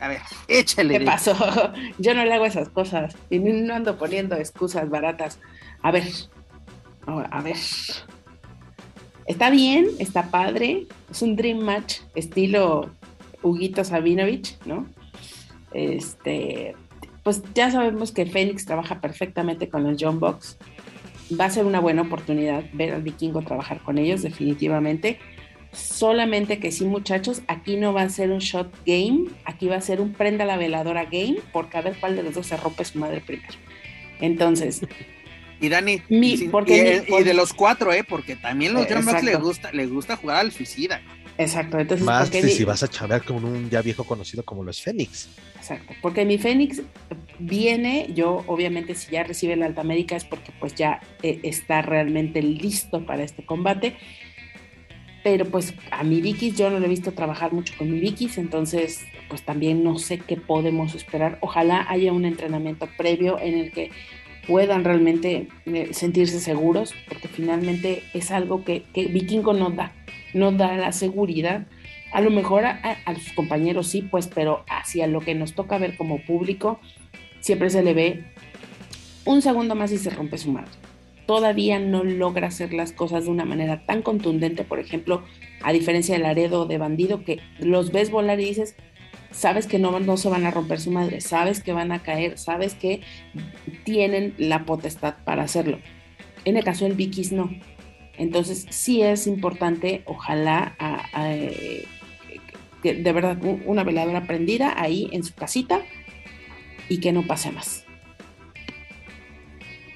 A 0.00 0.08
ver, 0.08 0.22
échale. 0.48 0.98
¿Qué 0.98 1.04
pasó? 1.04 1.36
Yo 1.98 2.14
no 2.14 2.24
le 2.24 2.32
hago 2.32 2.46
esas 2.46 2.70
cosas 2.70 3.16
y 3.28 3.38
no 3.38 3.74
ando 3.74 3.98
poniendo 3.98 4.34
excusas 4.36 4.88
baratas. 4.88 5.38
A 5.82 5.90
ver, 5.90 6.04
a 7.06 7.42
ver. 7.42 7.56
Está 9.26 9.50
bien, 9.50 9.86
está 9.98 10.30
padre. 10.30 10.86
Es 11.10 11.22
un 11.22 11.36
dream 11.36 11.58
match 11.58 11.98
estilo 12.14 12.90
Huguito 13.42 13.84
Sabinovich, 13.84 14.58
¿no? 14.64 14.86
Este, 15.72 16.74
pues 17.22 17.42
ya 17.54 17.70
sabemos 17.70 18.12
que 18.12 18.26
Fénix 18.26 18.64
trabaja 18.64 19.00
perfectamente 19.00 19.68
con 19.68 19.84
los 19.84 19.96
John 20.00 20.18
Box. 20.18 20.56
Va 21.38 21.44
a 21.44 21.50
ser 21.50 21.64
una 21.64 21.78
buena 21.78 22.02
oportunidad 22.02 22.64
ver 22.72 22.92
al 22.92 23.02
vikingo 23.02 23.42
trabajar 23.42 23.80
con 23.80 23.98
ellos, 23.98 24.22
definitivamente. 24.22 25.20
Solamente 25.72 26.58
que 26.58 26.72
sí, 26.72 26.84
muchachos, 26.84 27.42
aquí 27.46 27.76
no 27.76 27.92
va 27.92 28.02
a 28.02 28.08
ser 28.08 28.32
un 28.32 28.40
shot 28.40 28.74
game, 28.84 29.26
aquí 29.44 29.68
va 29.68 29.76
a 29.76 29.80
ser 29.80 30.00
un 30.00 30.12
prenda 30.12 30.44
la 30.44 30.56
veladora 30.56 31.04
game, 31.04 31.36
porque 31.52 31.78
a 31.78 31.82
ver 31.82 31.96
cuál 32.00 32.16
de 32.16 32.24
los 32.24 32.34
dos 32.34 32.48
se 32.48 32.56
rompe 32.56 32.84
su 32.84 32.98
madre 32.98 33.20
primero. 33.20 33.54
Entonces. 34.20 34.82
Y 35.60 35.68
Dani, 35.68 36.02
y, 36.08 36.46
de 36.46 37.34
los 37.34 37.52
cuatro, 37.52 37.92
¿eh? 37.92 38.02
Porque 38.02 38.36
también 38.36 38.72
los 38.72 38.86
John 38.88 39.04
Box 39.04 39.22
le 39.22 39.36
gusta, 39.36 39.72
le 39.72 39.86
gusta 39.86 40.16
jugar 40.16 40.38
al 40.38 40.52
suicida. 40.52 41.02
Exacto, 41.36 41.78
entonces. 41.78 42.06
Más 42.06 42.28
si 42.28 42.64
vas 42.64 42.82
a 42.82 42.88
chavear 42.88 43.22
con 43.22 43.44
un 43.44 43.68
ya 43.70 43.82
viejo 43.82 44.04
conocido 44.04 44.42
como 44.44 44.64
los 44.64 44.80
Fénix. 44.80 45.28
Exacto, 45.56 45.94
porque 46.00 46.24
mi 46.24 46.38
Fénix 46.38 46.82
viene, 47.38 48.08
yo 48.14 48.44
obviamente 48.46 48.94
si 48.94 49.10
ya 49.12 49.22
recibe 49.22 49.56
la 49.56 49.66
Alta 49.66 49.82
América 49.82 50.16
es 50.16 50.24
porque 50.24 50.52
pues 50.58 50.74
ya 50.74 51.00
eh, 51.22 51.40
está 51.42 51.82
realmente 51.82 52.42
listo 52.42 53.04
para 53.04 53.22
este 53.22 53.44
combate. 53.44 53.96
Pero 55.22 55.44
pues 55.44 55.74
a 55.90 56.02
mi 56.02 56.22
Vikis 56.22 56.56
yo 56.56 56.70
no 56.70 56.78
lo 56.78 56.86
he 56.86 56.88
visto 56.88 57.12
trabajar 57.12 57.52
mucho 57.52 57.74
con 57.76 57.90
mi 57.90 58.00
Vikis, 58.00 58.38
entonces 58.38 59.04
pues 59.28 59.42
también 59.42 59.84
no 59.84 59.98
sé 59.98 60.18
qué 60.18 60.36
podemos 60.36 60.94
esperar. 60.94 61.38
Ojalá 61.40 61.86
haya 61.88 62.12
un 62.12 62.24
entrenamiento 62.24 62.88
previo 62.96 63.38
en 63.38 63.58
el 63.58 63.70
que 63.70 63.90
puedan 64.50 64.82
realmente 64.82 65.46
eh, 65.66 65.88
sentirse 65.92 66.40
seguros, 66.40 66.92
porque 67.08 67.28
finalmente 67.28 68.02
es 68.12 68.32
algo 68.32 68.64
que, 68.64 68.82
que 68.92 69.06
Vikingo 69.06 69.52
no 69.52 69.70
da 69.70 69.92
no 70.34 70.52
da 70.52 70.76
la 70.76 70.92
seguridad. 70.92 71.66
A 72.12 72.20
lo 72.20 72.30
mejor 72.30 72.64
a, 72.66 72.98
sus 73.14 73.32
compañeros 73.32 73.86
sí, 73.86 74.02
pues, 74.02 74.26
pero 74.26 74.64
hacia 74.68 75.06
lo 75.06 75.20
que 75.20 75.34
nos 75.34 75.54
toca 75.54 75.78
ver 75.78 75.96
como 75.96 76.24
público, 76.24 76.80
siempre 77.40 77.70
se 77.70 77.82
le 77.82 77.94
ve 77.94 78.24
un 79.24 79.42
segundo 79.42 79.74
más 79.74 79.92
y 79.92 79.98
se 79.98 80.10
rompe 80.10 80.38
su 80.38 80.50
madre. 80.50 80.70
Todavía 81.26 81.78
no 81.78 82.02
logra 82.02 82.48
hacer 82.48 82.72
las 82.72 82.92
cosas 82.92 83.24
de 83.24 83.30
una 83.30 83.44
manera 83.44 83.86
tan 83.86 84.02
contundente, 84.02 84.64
por 84.64 84.80
ejemplo, 84.80 85.22
a 85.62 85.72
diferencia 85.72 86.16
del 86.16 86.26
Aredo 86.26 86.66
de 86.66 86.78
Bandido, 86.78 87.24
que 87.24 87.38
los 87.60 87.92
ves 87.92 88.10
volar 88.10 88.40
y 88.40 88.46
dices, 88.46 88.74
sabes 89.30 89.66
que 89.66 89.78
no, 89.78 89.98
no 90.00 90.16
se 90.16 90.28
van 90.28 90.46
a 90.46 90.50
romper 90.50 90.80
su 90.80 90.90
madre, 90.90 91.20
sabes 91.20 91.62
que 91.62 91.72
van 91.72 91.92
a 91.92 92.02
caer, 92.02 92.38
sabes 92.38 92.74
que 92.74 93.02
tienen 93.84 94.34
la 94.38 94.64
potestad 94.64 95.14
para 95.24 95.42
hacerlo. 95.42 95.78
En 96.44 96.56
el 96.56 96.64
caso 96.64 96.84
del 96.84 96.94
Vikis 96.94 97.32
no. 97.32 97.50
Entonces, 98.16 98.66
sí 98.70 99.02
es 99.02 99.26
importante, 99.26 100.02
ojalá, 100.04 100.76
eh, 101.16 101.86
que 102.82 102.94
de 102.94 103.12
verdad, 103.12 103.38
una 103.64 103.84
veladora 103.84 104.26
prendida 104.26 104.74
ahí 104.80 105.08
en 105.12 105.24
su 105.24 105.34
casita 105.34 105.80
y 106.88 107.00
que 107.00 107.12
no 107.12 107.26
pase 107.26 107.50
más. 107.50 107.84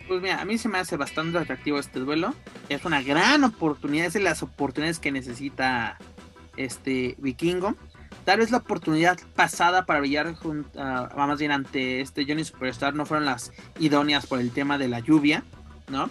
Pues 0.09 0.21
mira, 0.21 0.41
a 0.41 0.45
mí 0.45 0.59
se 0.59 0.69
me 0.69 0.79
hace 0.79 0.97
bastante 0.97 1.39
atractivo 1.39 1.79
este 1.79 1.99
duelo. 1.99 2.35
Es 2.69 2.85
una 2.85 3.03
gran 3.03 3.43
oportunidad, 3.45 4.07
es 4.07 4.13
de 4.13 4.21
las 4.21 4.43
oportunidades 4.43 4.99
que 4.99 5.11
necesita 5.11 5.99
este 6.57 7.15
vikingo. 7.19 7.75
Tal 8.25 8.39
vez 8.39 8.51
la 8.51 8.59
oportunidad 8.59 9.19
pasada 9.37 9.85
para 9.85 10.01
brillar 10.01 10.35
junto, 10.35 10.79
más 10.79 11.39
bien 11.39 11.53
ante 11.53 12.01
este 12.01 12.25
Johnny 12.27 12.45
Superstar 12.45 12.95
no 12.95 13.05
fueron 13.05 13.27
las 13.27 13.53
idóneas 13.79 14.27
por 14.27 14.41
el 14.41 14.51
tema 14.51 14.79
de 14.79 14.89
la 14.89 15.01
lluvia, 15.01 15.45
¿no? 15.89 16.09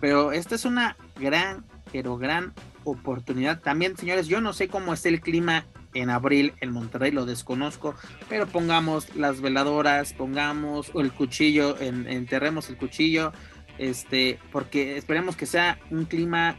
Pero 0.00 0.32
esta 0.32 0.54
es 0.54 0.64
una 0.66 0.96
gran, 1.18 1.64
pero 1.92 2.18
gran 2.18 2.52
oportunidad. 2.84 3.60
También, 3.60 3.96
señores, 3.96 4.26
yo 4.26 4.40
no 4.40 4.52
sé 4.52 4.68
cómo 4.68 4.92
está 4.92 5.08
el 5.08 5.20
clima 5.20 5.64
en 5.94 6.10
abril 6.10 6.52
en 6.60 6.72
Monterrey, 6.72 7.10
lo 7.10 7.26
desconozco, 7.26 7.94
pero 8.28 8.46
pongamos 8.46 9.14
las 9.16 9.40
veladoras, 9.40 10.12
pongamos 10.12 10.92
el 10.94 11.10
cuchillo, 11.12 11.76
enterremos 11.80 12.68
el 12.68 12.76
cuchillo, 12.76 13.32
este, 13.78 14.38
porque 14.52 14.96
esperemos 14.98 15.36
que 15.36 15.46
sea 15.46 15.78
un 15.90 16.04
clima 16.04 16.56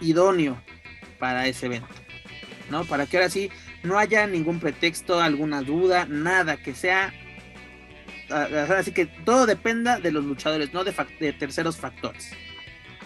idóneo 0.00 0.60
para 1.18 1.46
ese 1.46 1.66
evento, 1.66 1.94
¿no? 2.70 2.84
Para 2.84 3.06
que 3.06 3.18
ahora 3.18 3.30
sí 3.30 3.50
no 3.82 3.98
haya 3.98 4.26
ningún 4.26 4.60
pretexto, 4.60 5.20
alguna 5.20 5.62
duda, 5.62 6.06
nada, 6.06 6.56
que 6.56 6.74
sea 6.74 7.12
así 8.30 8.92
que 8.92 9.04
todo 9.04 9.44
dependa 9.44 10.00
de 10.00 10.10
los 10.10 10.24
luchadores, 10.24 10.72
no 10.72 10.84
de, 10.84 11.32
terceros 11.34 11.76
factores 11.76 12.32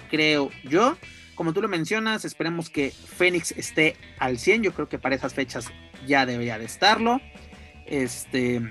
creo 0.08 0.50
yo. 0.64 0.96
Como 1.34 1.52
tú 1.52 1.60
lo 1.60 1.68
mencionas, 1.68 2.24
esperemos 2.24 2.70
que 2.70 2.90
Fénix 2.90 3.52
esté 3.52 3.96
al 4.18 4.38
100. 4.38 4.62
Yo 4.62 4.72
creo 4.72 4.88
que 4.88 4.98
para 4.98 5.14
esas 5.14 5.34
fechas 5.34 5.70
ya 6.06 6.24
debería 6.24 6.58
de 6.58 6.64
estarlo. 6.64 7.20
Este, 7.84 8.62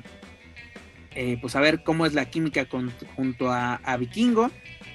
eh, 1.13 1.37
pues 1.39 1.55
a 1.55 1.59
ver 1.59 1.83
cómo 1.83 2.05
es 2.05 2.13
la 2.13 2.25
química 2.25 2.67
junto 3.15 3.51
a, 3.51 3.97
Vikingo. 3.99 4.49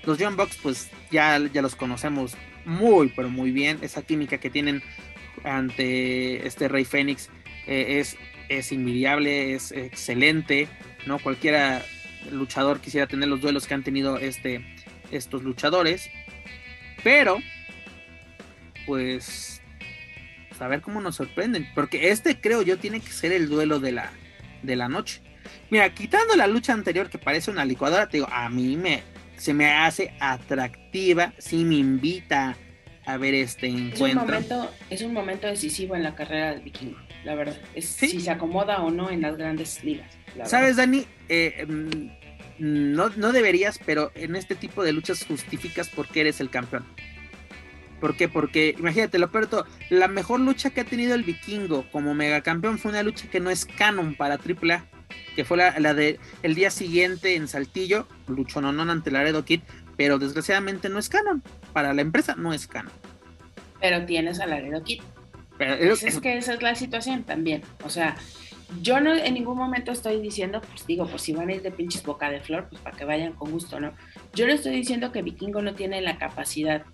Los 0.05 0.19
Young 0.19 0.37
Bucks, 0.37 0.59
pues 0.63 0.91
ya, 1.11 1.39
ya 1.53 1.63
los 1.63 1.77
conocemos 1.77 2.37
muy, 2.65 3.13
pero 3.15 3.29
muy 3.29 3.53
bien. 3.53 3.79
Esa 3.83 4.03
química 4.03 4.39
que 4.39 4.51
tienen 4.51 4.83
ante 5.45 6.47
este 6.47 6.69
Rey 6.69 6.85
Fénix 6.85 7.29
eh, 7.67 8.01
es, 8.01 8.17
es 8.49 8.73
es 8.73 9.73
excelente. 9.73 10.69
¿no? 11.07 11.19
Cualquiera 11.19 11.83
luchador 12.31 12.81
quisiera 12.81 13.07
tener 13.07 13.29
los 13.29 13.41
duelos 13.41 13.67
que 13.67 13.75
han 13.75 13.83
tenido 13.83 14.19
este, 14.19 14.65
estos 15.11 15.43
luchadores. 15.43 16.11
Pero, 17.03 17.39
pues, 18.87 19.61
a 20.61 20.69
ver 20.69 20.81
cómo 20.81 21.01
nos 21.01 21.17
sorprenden. 21.17 21.69
Porque 21.75 22.11
este 22.11 22.41
creo 22.41 22.63
yo 22.63 22.79
tiene 22.79 23.01
que 23.01 23.11
ser 23.11 23.33
el 23.33 23.49
duelo 23.49 23.81
de 23.81 23.93
la, 23.93 24.11
de 24.63 24.77
la 24.77 24.89
noche. 24.89 25.23
Mira, 25.71 25.93
quitando 25.95 26.37
la 26.37 26.47
lucha 26.47 26.73
anterior 26.73 27.09
que 27.09 27.19
parece 27.19 27.51
una 27.51 27.65
licuadora, 27.65 28.09
te 28.09 28.19
digo, 28.19 28.29
a 28.31 28.49
mí 28.49 28.77
me, 28.77 29.03
se 29.37 29.55
me 29.55 29.73
hace 29.73 30.15
atractiva, 30.21 31.33
sí 31.39 31.65
me 31.65 31.77
invita 31.77 32.57
a 33.13 33.17
ver 33.19 33.35
este 33.35 33.67
encuentro. 33.67 34.07
Es 34.07 34.13
un 34.13 34.17
momento, 34.17 34.71
es 34.91 35.03
un 35.03 35.13
momento 35.13 35.47
decisivo 35.47 35.97
en 35.97 36.03
la 36.03 36.15
carrera 36.15 36.53
del 36.53 36.63
vikingo, 36.63 36.99
la 37.25 37.35
verdad. 37.35 37.57
Es 37.75 37.87
si 37.87 38.21
se 38.21 38.31
acomoda 38.31 38.83
o 38.83 38.91
no 38.91 39.11
en 39.11 39.23
las 39.23 39.37
grandes 39.37 39.83
ligas. 39.85 40.11
¿Sabes, 40.45 40.77
Dani? 40.77 41.07
Eh, 41.29 41.67
mm, 41.67 42.95
no, 42.95 43.11
no 43.11 43.33
deberías, 43.33 43.81
pero 43.85 44.13
en 44.15 44.37
este 44.37 44.55
tipo 44.55 44.85
de 44.85 44.93
luchas 44.93 45.25
justificas 45.25 45.89
porque 45.89 46.21
eres 46.21 46.41
el 46.41 46.51
campeón. 46.51 46.85
¿Por 48.01 48.17
qué? 48.17 48.29
Porque, 48.29 48.75
imagínate, 48.79 49.19
lo 49.19 49.31
peor 49.31 49.67
la 49.91 50.09
mejor 50.09 50.41
lucha 50.41 50.71
que 50.71 50.81
ha 50.81 50.85
tenido 50.85 51.15
el 51.15 51.23
vikingo 51.23 51.85
como 51.93 52.15
megacampeón 52.15 52.79
fue 52.79 52.93
una 52.93 53.03
lucha 53.03 53.29
que 53.31 53.41
no 53.41 53.51
es 53.51 53.67
canon 53.67 54.15
para 54.15 54.37
AAA, 54.37 54.87
que 55.37 55.45
fue 55.45 55.59
la, 55.59 55.79
la 55.79 55.93
de 55.93 56.19
el 56.43 56.55
día 56.55 56.71
siguiente 56.71 57.37
en 57.37 57.47
Saltillo, 57.47 58.09
luchó 58.27 58.63
no 58.63 58.71
ante 58.91 59.11
Laredo 59.11 59.45
Kid, 59.45 59.61
pero 59.97 60.19
desgraciadamente 60.19 60.89
no 60.89 60.99
es 60.99 61.11
canon. 61.11 61.43
Para 61.73 61.95
la 61.95 62.03
empresa 62.03 62.35
no 62.37 62.53
es 62.53 62.67
canon. 62.67 62.93
Pero 63.81 64.05
tienes 64.05 64.41
a 64.41 64.47
Laredo 64.47 64.83
Kid. 64.83 65.03
Pero, 65.59 65.75
es 65.75 66.21
que 66.21 66.39
esa 66.39 66.55
es 66.55 66.63
la 66.63 66.75
situación 66.75 67.25
también. 67.25 67.63
O 67.85 67.91
sea, 67.91 68.17
yo 68.81 69.01
no 69.01 69.15
en 69.15 69.35
ningún 69.35 69.59
momento 69.59 69.93
estoy 69.93 70.21
diciendo, 70.21 70.61
pues 70.61 70.87
digo, 70.87 71.07
pues 71.07 71.23
si 71.23 71.33
van 71.33 71.49
a 71.49 71.55
ir 71.55 71.63
de 71.63 71.71
pinches 71.71 72.03
boca 72.03 72.31
de 72.31 72.41
flor, 72.41 72.69
pues 72.71 72.81
para 72.81 72.97
que 72.97 73.05
vayan 73.05 73.33
con 73.33 73.51
gusto, 73.51 73.81
¿no? 73.81 73.93
Yo 74.35 74.47
no 74.47 74.53
estoy 74.53 74.73
diciendo 74.73 75.13
que 75.13 75.23
Vikingo 75.23 75.61
no 75.61 75.75
tiene 75.75 76.01
la 76.01 76.19
capacidad, 76.19 76.85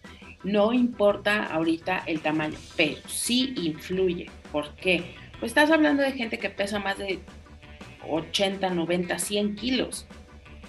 no 0.42 0.72
importa 0.72 1.44
ahorita 1.44 2.02
el 2.06 2.20
tamaño, 2.20 2.56
pero 2.76 2.96
sí 3.08 3.54
influye. 3.56 4.30
¿Por 4.50 4.74
qué? 4.74 5.14
Pues 5.38 5.50
estás 5.50 5.70
hablando 5.70 6.02
de 6.02 6.12
gente 6.12 6.38
que 6.38 6.50
pesa 6.50 6.78
más 6.78 6.98
de 6.98 7.20
80, 8.08 8.70
90, 8.70 9.18
100 9.18 9.56
kilos. 9.56 10.06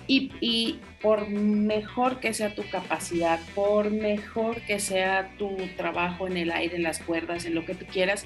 Y, 0.08 0.80
por 1.02 1.30
mejor 1.30 2.20
que 2.20 2.34
sea 2.34 2.56
tu 2.56 2.64
capacidad, 2.70 3.40
por 3.54 3.92
mejor 3.92 4.62
que 4.62 4.80
sea 4.80 5.30
tu 5.38 5.56
trabajo 5.76 6.28
en 6.28 6.38
el 6.38 6.52
aire, 6.52 6.78
en 6.78 6.84
las 6.84 7.00
cuerdas, 7.00 7.46
en 7.46 7.56
lo 7.56 7.66
que 7.66 7.76
tú 7.76 7.86
quieras, 7.86 8.26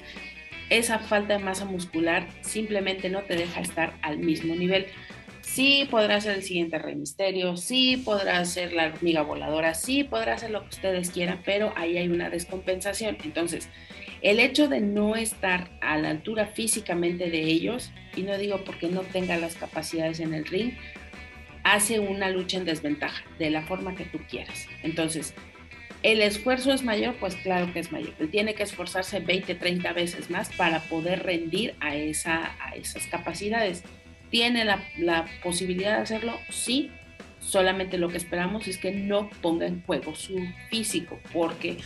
esa 0.70 1.00
falta 1.00 1.36
de 1.36 1.44
masa 1.44 1.64
muscular 1.64 2.28
simplemente 2.40 3.10
no 3.10 3.22
te 3.22 3.34
deja 3.34 3.60
estar 3.60 3.94
al 4.02 4.18
mismo 4.18 4.54
nivel. 4.54 4.86
Sí 5.40 5.86
podrá 5.90 6.20
ser 6.20 6.36
el 6.36 6.42
siguiente 6.44 6.78
Rey 6.78 6.94
Misterio, 6.94 7.56
sí 7.56 7.96
podrá 7.98 8.42
ser 8.44 8.72
la 8.72 8.86
hormiga 8.86 9.22
voladora, 9.22 9.74
sí 9.74 10.04
podrá 10.04 10.38
ser 10.38 10.50
lo 10.50 10.62
que 10.62 10.68
ustedes 10.68 11.10
quieran, 11.10 11.42
pero 11.44 11.74
ahí 11.76 11.98
hay 11.98 12.08
una 12.08 12.30
descompensación. 12.30 13.18
Entonces, 13.24 13.68
El 14.22 14.38
hecho 14.38 14.68
de 14.68 14.80
no 14.80 15.16
estar 15.16 15.68
a 15.80 15.98
la 15.98 16.10
altura 16.10 16.46
físicamente 16.46 17.28
de 17.28 17.42
ellos, 17.42 17.90
y 18.16 18.22
no 18.22 18.38
digo 18.38 18.62
porque 18.64 18.86
no 18.86 19.00
tenga 19.00 19.36
las 19.36 19.56
capacidades 19.56 20.20
en 20.20 20.32
el 20.32 20.46
ring, 20.46 20.74
hace 21.64 22.00
una 22.00 22.30
lucha 22.30 22.58
en 22.58 22.64
desventaja, 22.64 23.24
de 23.38 23.50
la 23.50 23.62
forma 23.62 23.94
que 23.94 24.04
tú 24.04 24.18
quieras. 24.28 24.68
Entonces, 24.82 25.34
¿el 26.02 26.22
esfuerzo 26.22 26.72
es 26.72 26.82
mayor? 26.82 27.14
Pues 27.20 27.36
claro 27.36 27.72
que 27.72 27.80
es 27.80 27.92
mayor. 27.92 28.14
Él 28.18 28.30
tiene 28.30 28.54
que 28.54 28.62
esforzarse 28.62 29.20
20, 29.20 29.54
30 29.54 29.92
veces 29.92 30.30
más 30.30 30.50
para 30.50 30.80
poder 30.80 31.22
rendir 31.22 31.74
a, 31.80 31.94
esa, 31.94 32.56
a 32.60 32.74
esas 32.74 33.06
capacidades. 33.06 33.82
¿Tiene 34.30 34.64
la, 34.64 34.82
la 34.98 35.26
posibilidad 35.42 35.96
de 35.96 36.02
hacerlo? 36.02 36.38
Sí, 36.48 36.90
solamente 37.38 37.98
lo 37.98 38.08
que 38.08 38.16
esperamos 38.16 38.66
es 38.66 38.78
que 38.78 38.92
no 38.92 39.28
ponga 39.40 39.66
en 39.66 39.82
juego 39.82 40.14
su 40.14 40.38
físico, 40.70 41.20
porque 41.32 41.76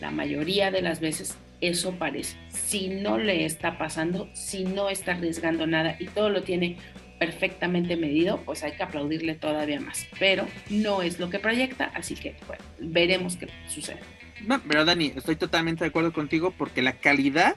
la 0.00 0.10
mayoría 0.10 0.70
de 0.70 0.82
las 0.82 1.00
veces 1.00 1.36
eso 1.60 1.92
parece. 1.92 2.36
Si 2.48 2.88
no 2.88 3.18
le 3.18 3.44
está 3.44 3.76
pasando, 3.76 4.30
si 4.32 4.64
no 4.64 4.88
está 4.88 5.12
arriesgando 5.12 5.66
nada 5.66 5.96
y 5.98 6.06
todo 6.06 6.30
lo 6.30 6.42
tiene 6.42 6.76
perfectamente 7.20 7.98
medido, 7.98 8.40
pues 8.46 8.62
hay 8.62 8.72
que 8.72 8.82
aplaudirle 8.82 9.34
todavía 9.34 9.78
más. 9.78 10.08
Pero 10.18 10.46
no 10.70 11.02
es 11.02 11.20
lo 11.20 11.28
que 11.28 11.38
proyecta, 11.38 11.92
así 11.94 12.14
que 12.14 12.34
bueno, 12.46 12.64
veremos 12.80 13.36
qué 13.36 13.46
sucede. 13.68 14.00
No, 14.46 14.58
pero 14.62 14.86
Dani, 14.86 15.12
estoy 15.14 15.36
totalmente 15.36 15.84
de 15.84 15.88
acuerdo 15.90 16.14
contigo 16.14 16.54
porque 16.56 16.80
la 16.80 16.94
calidad 16.94 17.56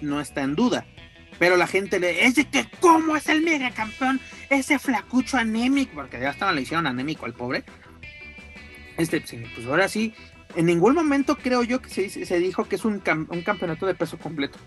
no 0.00 0.22
está 0.22 0.40
en 0.40 0.56
duda. 0.56 0.86
Pero 1.38 1.58
la 1.58 1.66
gente 1.66 2.00
le 2.00 2.24
es 2.24 2.34
de 2.34 2.46
que 2.46 2.66
cómo 2.80 3.14
es 3.14 3.28
el 3.28 3.42
mega 3.42 3.70
campeón, 3.72 4.20
ese 4.48 4.78
flacucho 4.78 5.36
anémico, 5.36 5.92
porque 5.94 6.18
ya 6.18 6.30
estaba 6.30 6.52
le 6.52 6.62
hicieron 6.62 6.86
anémico 6.86 7.26
al 7.26 7.34
pobre. 7.34 7.62
Este, 8.96 9.20
pues 9.20 9.66
ahora 9.66 9.88
sí, 9.88 10.14
en 10.56 10.64
ningún 10.64 10.94
momento 10.94 11.36
creo 11.36 11.62
yo 11.62 11.82
que 11.82 11.90
se, 11.90 12.08
se 12.08 12.38
dijo 12.38 12.64
que 12.64 12.76
es 12.76 12.86
un, 12.86 13.02
un 13.28 13.42
campeonato 13.42 13.84
de 13.84 13.94
peso 13.94 14.16
completo 14.16 14.58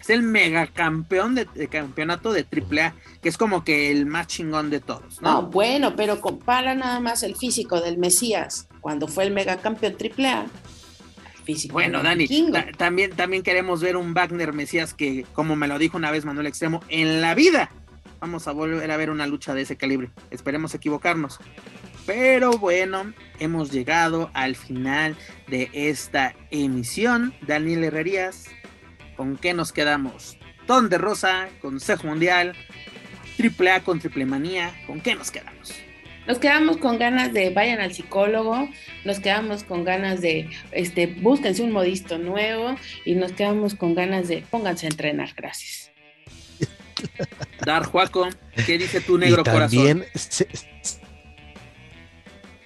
es 0.00 0.10
el 0.10 0.22
megacampeón 0.22 1.34
de, 1.34 1.46
de, 1.54 1.68
campeonato 1.68 2.32
de 2.32 2.46
AAA, 2.50 2.94
que 3.22 3.28
es 3.28 3.36
como 3.36 3.64
que 3.64 3.90
el 3.90 4.06
más 4.06 4.26
chingón 4.26 4.70
de 4.70 4.80
todos. 4.80 5.20
¿no? 5.20 5.42
no, 5.42 5.46
bueno, 5.48 5.94
pero 5.96 6.20
compara 6.20 6.74
nada 6.74 7.00
más 7.00 7.22
el 7.22 7.36
físico 7.36 7.80
del 7.80 7.98
Mesías 7.98 8.68
cuando 8.80 9.08
fue 9.08 9.24
el 9.24 9.32
megacampeón 9.32 9.96
AAA. 10.00 10.46
Físico 11.44 11.72
bueno, 11.72 12.02
Dani, 12.02 12.28
ta 12.52 12.66
también, 12.76 13.12
también 13.12 13.42
queremos 13.42 13.80
ver 13.80 13.96
un 13.96 14.14
Wagner 14.14 14.52
Mesías 14.52 14.94
que, 14.94 15.24
como 15.32 15.56
me 15.56 15.68
lo 15.68 15.78
dijo 15.78 15.96
una 15.96 16.10
vez 16.10 16.24
Manuel 16.24 16.46
Extremo, 16.46 16.82
en 16.88 17.20
la 17.20 17.34
vida 17.34 17.70
vamos 18.20 18.46
a 18.46 18.52
volver 18.52 18.90
a 18.90 18.96
ver 18.96 19.10
una 19.10 19.26
lucha 19.26 19.54
de 19.54 19.62
ese 19.62 19.76
calibre. 19.76 20.10
Esperemos 20.30 20.74
equivocarnos. 20.74 21.40
Pero 22.06 22.52
bueno, 22.58 23.12
hemos 23.38 23.70
llegado 23.70 24.30
al 24.34 24.56
final 24.56 25.16
de 25.48 25.70
esta 25.72 26.34
emisión. 26.50 27.34
Daniel 27.46 27.84
Herrerías, 27.84 28.46
¿con 29.20 29.36
qué 29.36 29.52
nos 29.52 29.70
quedamos? 29.70 30.38
Ton 30.66 30.88
de 30.88 30.96
Rosa, 30.96 31.50
Consejo 31.60 32.06
Mundial, 32.06 32.54
Triple 33.36 33.70
A 33.70 33.80
con 33.84 34.00
Triple 34.00 34.24
Manía, 34.24 34.72
¿con 34.86 35.02
qué 35.02 35.14
nos 35.14 35.30
quedamos? 35.30 35.74
Nos 36.26 36.38
quedamos 36.38 36.78
con 36.78 36.98
ganas 36.98 37.34
de 37.34 37.50
vayan 37.50 37.82
al 37.82 37.92
psicólogo, 37.92 38.66
nos 39.04 39.20
quedamos 39.20 39.62
con 39.62 39.84
ganas 39.84 40.22
de 40.22 40.48
este 40.72 41.06
búsquense 41.06 41.62
un 41.62 41.70
modisto 41.70 42.16
nuevo 42.16 42.76
y 43.04 43.14
nos 43.14 43.32
quedamos 43.32 43.74
con 43.74 43.94
ganas 43.94 44.26
de 44.28 44.42
pónganse 44.50 44.86
a 44.86 44.88
entrenar, 44.88 45.34
gracias. 45.36 45.92
Dar 47.66 47.84
Juaco, 47.84 48.26
¿qué 48.64 48.78
dice 48.78 49.02
tu 49.02 49.18
negro 49.18 49.42
y 49.42 49.44
también 49.44 49.98
corazón? 49.98 50.06
Sé, 50.14 50.48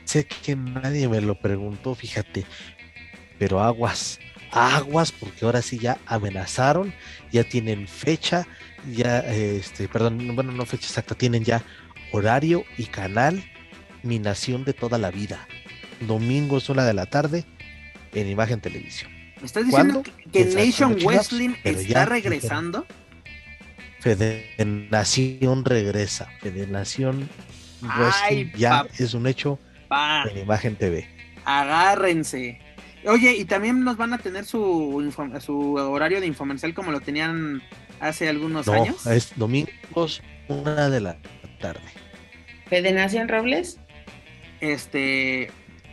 sé 0.05 0.25
que 0.25 0.55
nadie 0.55 1.09
me 1.09 1.21
lo 1.21 1.35
preguntó, 1.35 1.97
fíjate, 1.97 2.47
pero 3.41 3.61
aguas, 3.61 4.21
aguas 4.55 5.11
porque 5.11 5.45
ahora 5.45 5.61
sí 5.63 5.79
ya 5.79 5.99
amenazaron, 6.07 6.95
ya 7.33 7.45
tienen 7.45 7.89
fecha, 7.89 8.47
ya, 8.93 9.19
este, 9.19 9.89
perdón, 9.89 10.35
bueno, 10.35 10.53
no 10.53 10.65
fecha 10.65 10.87
exacta, 10.87 11.15
tienen 11.15 11.45
ya 11.45 11.63
horario 12.13 12.65
y 12.79 12.85
canal, 12.85 13.45
mi 14.03 14.19
nación 14.19 14.65
de 14.65 14.73
toda 14.73 14.97
la 14.99 15.11
vida. 15.11 15.47
Domingos 16.01 16.69
una 16.69 16.85
de 16.85 16.95
la 16.95 17.07
tarde 17.07 17.45
en 18.13 18.29
Imagen 18.29 18.61
Televisión. 18.61 19.11
¿Me 19.41 19.47
estás 19.47 19.65
diciendo 19.65 20.03
que, 20.03 20.45
que 20.45 20.45
Nation 20.55 20.97
Wrestling 21.05 21.55
está 21.65 22.05
regresando? 22.07 22.87
Federación 24.01 25.65
regresa, 25.65 26.29
Federación 26.41 27.29
Wrestling 27.81 28.53
ya 28.57 28.87
es 28.99 29.15
un 29.15 29.27
hecho 29.27 29.59
pa. 29.89 30.25
en 30.31 30.39
Imagen 30.39 30.77
TV. 30.77 31.09
Agárrense. 31.45 32.61
Oye, 33.07 33.35
y 33.37 33.45
también 33.45 33.85
nos 33.85 33.97
van 33.97 34.13
a 34.13 34.19
tener 34.19 34.45
su, 34.45 35.13
su 35.41 35.75
horario 35.75 36.21
de 36.21 36.27
infomercial 36.27 36.75
como 36.75 36.91
lo 36.91 37.01
tenían 37.01 37.63
hace 38.01 38.29
algunos 38.29 38.67
no, 38.67 38.73
años. 38.73 39.07
Es 39.07 39.33
domingos, 39.37 40.23
una 40.49 40.89
de 40.89 41.01
la 41.01 41.19
tarde. 41.61 41.83
¿Federación 42.69 43.29
Robles? 43.29 43.79
Este. 44.61 45.51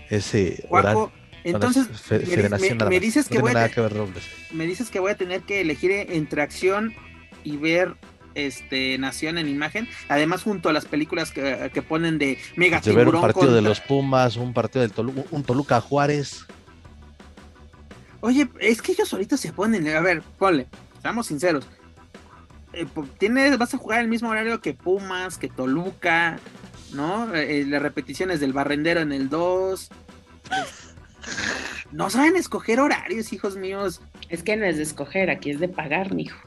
Ese 0.09 0.65
horario. 0.69 1.11
Entonces, 1.43 1.87
Federación 2.01 2.77
me, 2.77 2.83
me, 2.85 2.89
me 2.91 2.99
dices 2.99 3.29
no 3.29 3.35
que 3.35 3.41
voy 3.41 3.53
nada 3.53 3.65
a, 3.65 3.69
que 3.69 3.81
ver 3.81 3.93
Robles. 3.93 4.23
me 4.51 4.65
dices 4.65 4.89
que 4.89 4.99
voy 4.99 5.11
a 5.11 5.15
tener 5.15 5.41
que 5.41 5.61
elegir 5.61 5.91
entre 5.91 6.41
acción 6.41 6.93
y 7.43 7.57
ver 7.57 7.95
este 8.35 8.97
Nación 8.97 9.37
en 9.37 9.49
imagen, 9.49 9.87
además 10.07 10.43
junto 10.43 10.69
a 10.69 10.73
las 10.73 10.85
películas 10.85 11.31
que, 11.31 11.71
que 11.73 11.81
ponen 11.81 12.17
de 12.17 12.37
Mega 12.55 12.79
de 12.79 12.93
ver 12.93 13.07
un 13.07 13.19
partido 13.19 13.47
contra... 13.47 13.55
de 13.55 13.61
los 13.61 13.81
Pumas, 13.81 14.37
un 14.37 14.53
partido 14.53 14.81
del 14.81 14.91
Toluca, 14.91 15.23
un 15.31 15.43
Toluca 15.43 15.81
Juárez. 15.81 16.45
Oye, 18.21 18.49
es 18.59 18.81
que 18.81 18.93
ellos 18.93 19.11
ahorita 19.11 19.35
se 19.35 19.51
ponen, 19.51 19.87
a 19.89 19.99
ver, 19.99 20.21
ponle, 20.37 20.67
seamos 21.01 21.27
sinceros. 21.27 21.67
Eh, 22.73 22.85
tienes, 23.17 23.57
vas 23.57 23.73
a 23.73 23.77
jugar 23.77 23.99
el 23.99 24.07
mismo 24.07 24.29
horario 24.29 24.61
que 24.61 24.73
Pumas, 24.73 25.37
que 25.37 25.49
Toluca, 25.49 26.39
¿no? 26.93 27.33
Eh, 27.35 27.65
las 27.67 27.81
repeticiones 27.81 28.39
del 28.39 28.53
barrendero 28.53 29.01
en 29.01 29.11
el 29.11 29.29
2. 29.29 29.89
No 31.91 32.09
saben 32.09 32.37
escoger 32.37 32.79
horarios, 32.79 33.33
hijos 33.33 33.57
míos. 33.57 34.01
Es 34.29 34.43
que 34.43 34.55
no 34.55 34.65
es 34.65 34.77
de 34.77 34.83
escoger, 34.83 35.29
aquí 35.29 35.51
es 35.51 35.59
de 35.59 35.67
pagar, 35.67 36.13
mijo. 36.13 36.39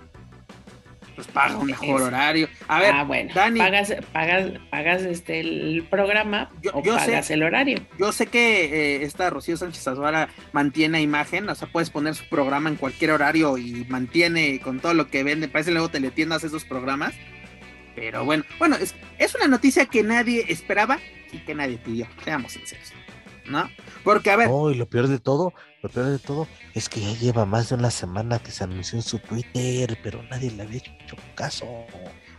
Pues 1.14 1.26
paga 1.28 1.56
un 1.58 1.66
mejor 1.66 2.00
es. 2.00 2.06
horario. 2.06 2.48
A 2.66 2.80
ver, 2.80 2.92
ah, 2.94 3.04
bueno, 3.04 3.32
Dani, 3.34 3.58
pagas, 3.60 3.94
pagas, 4.12 4.52
pagas 4.70 5.02
este 5.02 5.40
el 5.40 5.86
programa 5.88 6.50
yo, 6.60 6.72
o 6.74 6.82
yo 6.82 6.96
pagas 6.96 7.26
sé, 7.26 7.34
el 7.34 7.42
horario. 7.42 7.80
Yo 7.98 8.10
sé 8.10 8.26
que 8.26 8.64
eh, 8.64 9.04
esta 9.04 9.30
Rocío 9.30 9.56
Sánchez 9.56 9.86
Azuara 9.86 10.28
mantiene 10.52 11.00
imagen, 11.02 11.48
o 11.48 11.54
sea, 11.54 11.68
puedes 11.68 11.90
poner 11.90 12.14
su 12.14 12.28
programa 12.28 12.68
en 12.68 12.76
cualquier 12.76 13.12
horario 13.12 13.58
y 13.58 13.86
mantiene 13.88 14.60
con 14.60 14.80
todo 14.80 14.94
lo 14.94 15.08
que 15.08 15.22
vende. 15.22 15.48
Parece 15.48 15.70
luego 15.70 15.88
teletiendas 15.88 16.42
esos 16.42 16.64
programas. 16.64 17.14
Pero 17.94 18.24
bueno, 18.24 18.44
bueno, 18.58 18.74
es, 18.76 18.94
es 19.18 19.34
una 19.36 19.46
noticia 19.46 19.86
que 19.86 20.02
nadie 20.02 20.44
esperaba 20.48 20.98
y 21.30 21.38
que 21.38 21.54
nadie 21.54 21.78
pidió, 21.78 22.08
seamos 22.24 22.52
sinceros. 22.52 22.92
¿no? 23.46 23.68
Porque 24.02 24.30
a 24.30 24.36
ver. 24.36 24.48
Oh, 24.50 24.70
y 24.70 24.74
lo 24.74 24.86
peor 24.86 25.08
de 25.08 25.18
todo, 25.18 25.54
lo 25.84 25.90
peor 25.90 26.06
de 26.06 26.18
todo 26.18 26.48
es 26.72 26.88
que 26.88 27.00
ya 27.00 27.12
lleva 27.12 27.44
más 27.44 27.68
de 27.68 27.74
una 27.74 27.90
semana 27.90 28.38
que 28.38 28.50
se 28.50 28.64
anunció 28.64 28.96
en 28.96 29.02
su 29.02 29.18
Twitter, 29.18 29.98
pero 30.02 30.22
nadie 30.30 30.50
le 30.50 30.62
había 30.62 30.78
hecho 30.78 31.16
caso. 31.34 31.66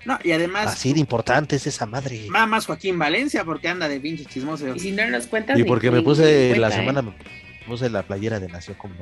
No, 0.03 0.17
y 0.23 0.31
además. 0.31 0.65
Así 0.65 0.93
de 0.93 0.99
importante 0.99 1.55
es 1.55 1.67
esa 1.67 1.85
madre. 1.85 2.25
Más 2.27 2.65
Joaquín 2.65 2.97
Valencia, 2.97 3.45
porque 3.45 3.67
anda 3.67 3.87
de 3.87 3.99
pinche 3.99 4.25
chismoso. 4.25 4.75
Y 4.75 4.79
si 4.79 4.91
no 4.93 5.05
nos 5.11 5.27
cuentas. 5.27 5.59
Y 5.59 5.63
porque 5.63 5.91
me 5.91 6.01
puse 6.01 6.57
la 6.57 6.69
cuenta, 6.69 6.75
semana, 6.75 6.99
¿eh? 7.01 7.13
me 7.61 7.67
puse 7.67 7.87
la 7.87 8.01
playera 8.01 8.39
de 8.39 8.47
Nación 8.47 8.77
como 8.79 8.95
no. 8.95 9.01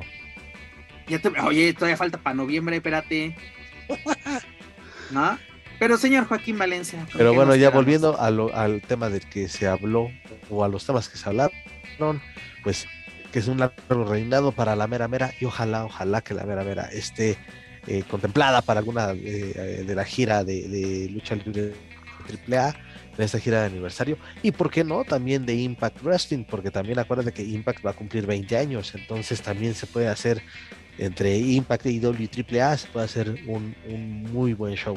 Ya 1.08 1.18
te, 1.18 1.28
oye, 1.40 1.72
todavía 1.72 1.96
falta 1.96 2.18
para 2.18 2.34
noviembre, 2.34 2.76
espérate. 2.76 3.34
¿No? 5.10 5.38
Pero 5.78 5.96
señor 5.96 6.26
Joaquín 6.26 6.58
Valencia. 6.58 7.06
Pero 7.14 7.32
bueno, 7.32 7.56
ya 7.56 7.70
volviendo 7.70 8.20
a 8.20 8.30
lo, 8.30 8.54
al 8.54 8.82
tema 8.82 9.08
del 9.08 9.26
que 9.26 9.48
se 9.48 9.66
habló, 9.66 10.10
o 10.50 10.64
a 10.64 10.68
los 10.68 10.84
temas 10.84 11.08
que 11.08 11.16
se 11.16 11.30
hablaron, 11.30 12.20
pues 12.62 12.86
que 13.34 13.40
es 13.40 13.48
un 13.48 13.58
largo 13.58 14.04
reinado 14.04 14.52
para 14.52 14.76
la 14.76 14.86
mera 14.86 15.08
mera 15.08 15.32
y 15.40 15.44
ojalá, 15.44 15.86
ojalá 15.86 16.20
que 16.20 16.34
la 16.34 16.44
mera 16.44 16.62
mera 16.62 16.84
esté 16.84 17.36
eh, 17.88 18.04
contemplada 18.08 18.62
para 18.62 18.78
alguna 18.78 19.10
eh, 19.10 19.82
de 19.84 19.94
la 19.96 20.04
gira 20.04 20.44
de, 20.44 20.68
de 20.68 21.08
lucha 21.08 21.34
libre 21.34 21.72
AAA 22.48 22.68
en 23.18 23.24
esta 23.24 23.40
gira 23.40 23.62
de 23.62 23.66
aniversario. 23.66 24.18
Y 24.44 24.52
por 24.52 24.70
qué 24.70 24.84
no 24.84 25.02
también 25.02 25.44
de 25.46 25.56
Impact 25.56 26.00
Wrestling 26.04 26.44
porque 26.44 26.70
también 26.70 27.00
acuérdate 27.00 27.32
que 27.32 27.42
Impact 27.42 27.84
va 27.84 27.90
a 27.90 27.94
cumplir 27.94 28.24
20 28.24 28.56
años 28.56 28.94
entonces 28.94 29.42
también 29.42 29.74
se 29.74 29.88
puede 29.88 30.06
hacer 30.06 30.40
entre 30.98 31.36
Impact 31.36 31.86
y 31.86 32.00
AAA 32.00 32.76
se 32.76 32.86
puede 32.86 33.04
hacer 33.04 33.34
un, 33.48 33.74
muy 34.32 34.54
buen 34.54 34.76
show. 34.76 34.96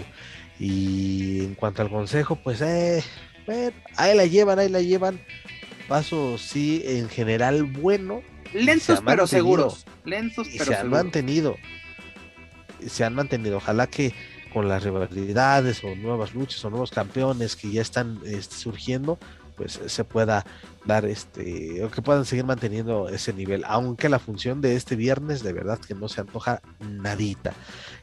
Y 0.60 1.44
en 1.44 1.56
cuanto 1.56 1.82
al 1.82 1.90
consejo 1.90 2.36
pues 2.36 2.62
eh, 2.62 3.04
ahí 3.96 4.16
la 4.16 4.28
llevan 4.28 4.60
ahí 4.60 4.70
la 4.70 4.82
llevan 4.82 5.20
paso 5.88 6.38
sí 6.38 6.84
en 6.86 7.10
general 7.10 7.64
bueno. 7.64 8.22
Lentos 8.54 9.02
pero 9.06 9.28
seguros. 9.28 9.86
Lentos 10.06 10.48
y 10.48 10.58
pero 10.58 10.72
se 10.72 10.76
han 10.76 10.90
mantenido. 10.90 11.56
Se 12.86 13.04
han 13.04 13.14
mantenido. 13.14 13.58
Ojalá 13.58 13.88
que 13.88 14.14
con 14.54 14.68
las 14.68 14.84
rivalidades 14.84 15.84
o 15.84 15.96
nuevas 15.96 16.34
luchas 16.34 16.64
o 16.66 16.70
nuevos 16.70 16.92
campeones 16.92 17.56
que 17.56 17.70
ya 17.72 17.82
están 17.82 18.20
este, 18.26 18.56
surgiendo, 18.56 19.20
pues 19.58 19.80
se 19.86 20.04
pueda 20.04 20.46
dar 20.86 21.06
este, 21.06 21.84
o 21.84 21.92
que 21.92 22.02
puedan 22.02 22.26
seguir 22.26 22.46
manteniendo 22.46 23.10
ese 23.10 23.34
nivel, 23.34 23.64
aunque 23.68 24.08
la 24.08 24.20
función 24.20 24.62
de 24.62 24.76
este 24.76 24.96
viernes 24.96 25.44
de 25.44 25.52
verdad 25.52 25.80
que 25.80 25.96
no 25.96 26.08
se 26.08 26.22
antoja 26.22 26.62
nadita. 26.80 27.54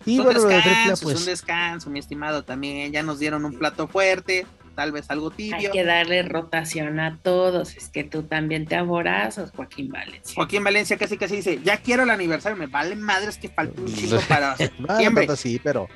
Y 0.05 0.19
un 0.19 0.27
bueno, 0.27 0.43
descanso, 0.43 1.05
pues, 1.05 1.21
un 1.21 1.27
descanso, 1.27 1.91
mi 1.91 2.01
estimado, 2.01 2.45
también 2.45 2.93
ya 2.93 3.03
nos 3.03 3.19
dieron 3.19 3.45
un 3.45 3.59
plato 3.59 3.89
fuerte, 3.89 4.47
tal 4.75 4.93
vez 4.93 5.11
algo 5.11 5.31
tibio. 5.31 5.57
Hay 5.57 5.71
que 5.71 5.85
darle 5.85 6.23
rotación 6.23 7.01
a 7.01 7.19
todos, 7.23 7.77
es 7.77 7.89
que 7.89 8.05
tú 8.05 8.25
también 8.25 8.67
te 8.67 8.77
aborazas, 8.77 9.51
Joaquín 9.53 9.91
Valencia. 9.91 10.47
En 10.51 10.65
Valencia 10.65 10.97
casi 10.97 11.17
casi 11.17 11.37
dice, 11.37 11.61
ya 11.65 11.79
quiero 11.79 12.05
el 12.05 12.11
aniversario, 12.11 12.57
me 12.57 12.67
vale 12.67 12.97
madres 12.97 13.39
que 13.39 13.49
falta 13.49 13.81
un 13.81 13.93
chico 13.93 14.19
para 14.29 14.57
septiembre. 14.57 15.27
no, 15.27 15.37
sí, 15.37 15.61
pero, 15.63 15.89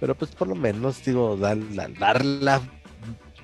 pero 0.00 0.14
pues 0.14 0.30
por 0.32 0.48
lo 0.48 0.54
menos 0.54 1.04
digo, 1.04 1.36
dar, 1.36 1.58
dar 1.98 2.24
la 2.24 2.60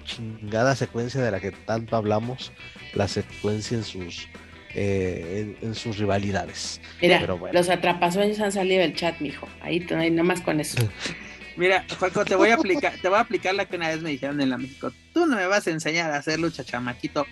chingada 0.04 0.74
secuencia 0.74 1.22
de 1.22 1.30
la 1.30 1.40
que 1.40 1.52
tanto 1.52 1.96
hablamos, 1.96 2.52
la 2.94 3.08
secuencia 3.08 3.76
en 3.76 3.84
sus 3.84 4.28
eh, 4.74 5.56
en, 5.62 5.74
sus 5.74 5.98
rivalidades. 5.98 6.80
Mira, 7.02 7.18
Pero 7.20 7.38
bueno. 7.38 7.58
los 7.58 7.68
atrapasueños 7.68 8.38
han 8.38 8.52
salido 8.52 8.82
del 8.82 8.94
chat, 8.94 9.20
mijo. 9.20 9.48
Ahí, 9.60 9.84
ahí 9.96 10.10
nomás 10.12 10.40
con 10.42 10.60
eso. 10.60 10.78
Mira, 11.60 11.84
Juanco, 11.98 12.24
te 12.24 12.34
voy 12.36 12.48
a 12.48 12.54
aplicar, 12.56 12.94
te 13.02 13.06
voy 13.06 13.18
a 13.18 13.20
aplicar 13.20 13.54
la 13.54 13.66
que 13.66 13.76
una 13.76 13.88
vez 13.88 14.00
me 14.00 14.08
dijeron 14.08 14.40
en 14.40 14.48
la 14.48 14.56
México. 14.56 14.90
Tú 15.12 15.26
no 15.26 15.36
me 15.36 15.46
vas 15.46 15.66
a 15.66 15.70
enseñar 15.70 16.10
a 16.10 16.16
hacer 16.16 16.40
lucha, 16.40 16.64
chamaquito. 16.64 17.26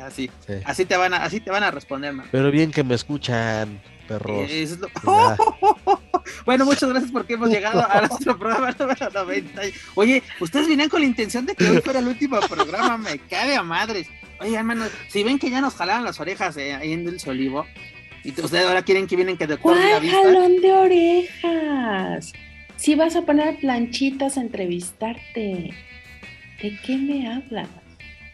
así, 0.00 0.28
así 0.64 0.84
te 0.84 0.96
van 0.96 1.14
a, 1.14 1.18
así 1.18 1.38
te 1.38 1.52
van 1.52 1.62
a 1.62 1.70
responder, 1.70 2.12
man. 2.12 2.26
Pero 2.32 2.50
bien 2.50 2.72
que 2.72 2.82
me 2.82 2.96
escuchan, 2.96 3.80
perros. 4.08 4.50
bueno, 6.44 6.64
muchas 6.64 6.88
gracias 6.88 7.12
porque 7.12 7.34
hemos 7.34 7.50
llegado 7.50 7.88
a 7.88 8.00
nuestro 8.08 8.36
programa 8.36 8.74
número 8.76 9.10
90. 9.10 9.62
Oye, 9.94 10.24
ustedes 10.40 10.66
vinieron 10.66 10.90
con 10.90 11.00
la 11.00 11.06
intención 11.06 11.46
de 11.46 11.54
que 11.54 11.64
hoy 11.64 11.80
fuera 11.82 12.00
el 12.00 12.08
último 12.08 12.40
programa, 12.40 12.98
me 12.98 13.16
cae 13.20 13.54
a 13.54 13.62
madres. 13.62 14.08
Oye, 14.40 14.56
hermano, 14.56 14.86
si 15.06 15.22
ven 15.22 15.38
que 15.38 15.50
ya 15.50 15.60
nos 15.60 15.74
jalaban 15.74 16.02
las 16.02 16.18
orejas 16.18 16.56
eh, 16.56 16.74
ahí 16.74 16.92
en 16.92 17.04
Dulce 17.04 17.30
Olivo, 17.30 17.64
y 18.24 18.30
ustedes 18.30 18.66
ahora 18.66 18.82
quieren 18.82 19.06
que 19.06 19.14
vienen 19.14 19.36
que 19.36 19.46
de 19.46 19.56
la 19.56 20.00
vista. 20.00 20.16
jalón 20.20 20.60
de 20.60 20.72
orejas? 20.72 22.32
Si 22.82 22.96
vas 22.96 23.14
a 23.14 23.22
poner 23.22 23.58
planchitas 23.60 24.36
a 24.36 24.40
entrevistarte, 24.40 25.72
¿de 26.60 26.78
qué 26.84 26.96
me 26.96 27.32
hablas? 27.32 27.68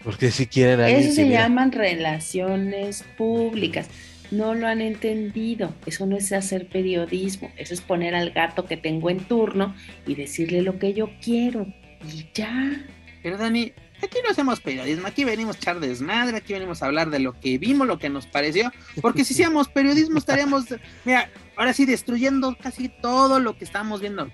Porque 0.03 0.31
si 0.31 0.47
quieren 0.47 0.81
Eso 0.81 1.12
se 1.12 1.29
llaman 1.29 1.70
relaciones 1.70 3.05
públicas. 3.19 3.91
No 4.31 4.55
lo 4.55 4.66
han 4.66 4.81
entendido. 4.81 5.75
Eso 5.85 6.07
no 6.07 6.16
es 6.16 6.33
hacer 6.33 6.66
periodismo. 6.66 7.53
Eso 7.59 7.75
es 7.75 7.83
poner 7.83 8.15
al 8.15 8.31
gato 8.31 8.65
que 8.65 8.79
tengo 8.79 9.11
en 9.11 9.19
turno 9.19 9.75
y 10.07 10.15
decirle 10.15 10.62
lo 10.62 10.79
que 10.79 10.95
yo 10.95 11.11
quiero. 11.23 11.66
Y 12.11 12.25
ya. 12.33 12.87
Pero 13.23 13.37
Dani, 13.37 13.75
aquí 14.03 14.16
no 14.25 14.31
hacemos 14.31 14.61
periodismo. 14.61 15.09
Aquí 15.09 15.25
venimos 15.25 15.57
a 15.57 15.59
echar 15.59 15.79
desmadre. 15.79 16.39
Aquí 16.39 16.55
venimos 16.55 16.83
a 16.83 16.87
hablar 16.87 17.11
de 17.11 17.19
lo 17.19 17.39
que 17.39 17.59
vimos, 17.59 17.87
lo 17.87 17.99
que 17.99 18.09
nos 18.09 18.27
pareció. 18.27 18.73
Porque 19.03 19.27
si 19.27 19.35
hiciéramos 19.35 19.69
periodismo 19.69 20.16
estaríamos, 20.16 20.65
mira, 21.05 21.29
ahora 21.59 21.74
sí 21.74 21.85
destruyendo 21.85 22.56
casi 22.60 22.89
todo 22.89 23.40
lo 23.40 23.59
que 23.59 23.64
estamos 23.64 24.01
viendo. 24.01 24.30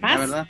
La 0.00 0.18
verdad. 0.18 0.48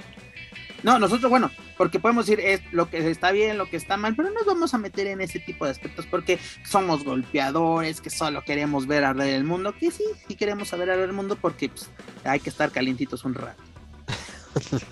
No, 0.82 0.98
nosotros, 0.98 1.30
bueno, 1.30 1.50
porque 1.76 2.00
podemos 2.00 2.26
decir 2.26 2.44
es 2.44 2.60
lo 2.72 2.88
que 2.88 3.10
está 3.10 3.32
bien, 3.32 3.58
lo 3.58 3.68
que 3.68 3.76
está 3.76 3.96
mal, 3.96 4.14
pero 4.16 4.28
no 4.28 4.34
nos 4.34 4.46
vamos 4.46 4.74
a 4.74 4.78
meter 4.78 5.06
en 5.06 5.20
ese 5.20 5.40
tipo 5.40 5.64
de 5.64 5.70
aspectos 5.72 6.06
porque 6.06 6.38
somos 6.64 7.04
golpeadores, 7.04 8.00
que 8.00 8.10
solo 8.10 8.42
queremos 8.44 8.86
ver 8.86 9.04
arder 9.04 9.34
el 9.34 9.44
mundo, 9.44 9.74
que 9.78 9.90
sí, 9.90 10.04
sí 10.26 10.34
queremos 10.34 10.68
saber 10.68 10.90
arder 10.90 11.08
el 11.08 11.14
mundo 11.14 11.36
porque 11.40 11.68
pues, 11.68 11.90
hay 12.24 12.40
que 12.40 12.50
estar 12.50 12.70
calientitos 12.70 13.24
un 13.24 13.34
rato. 13.34 13.62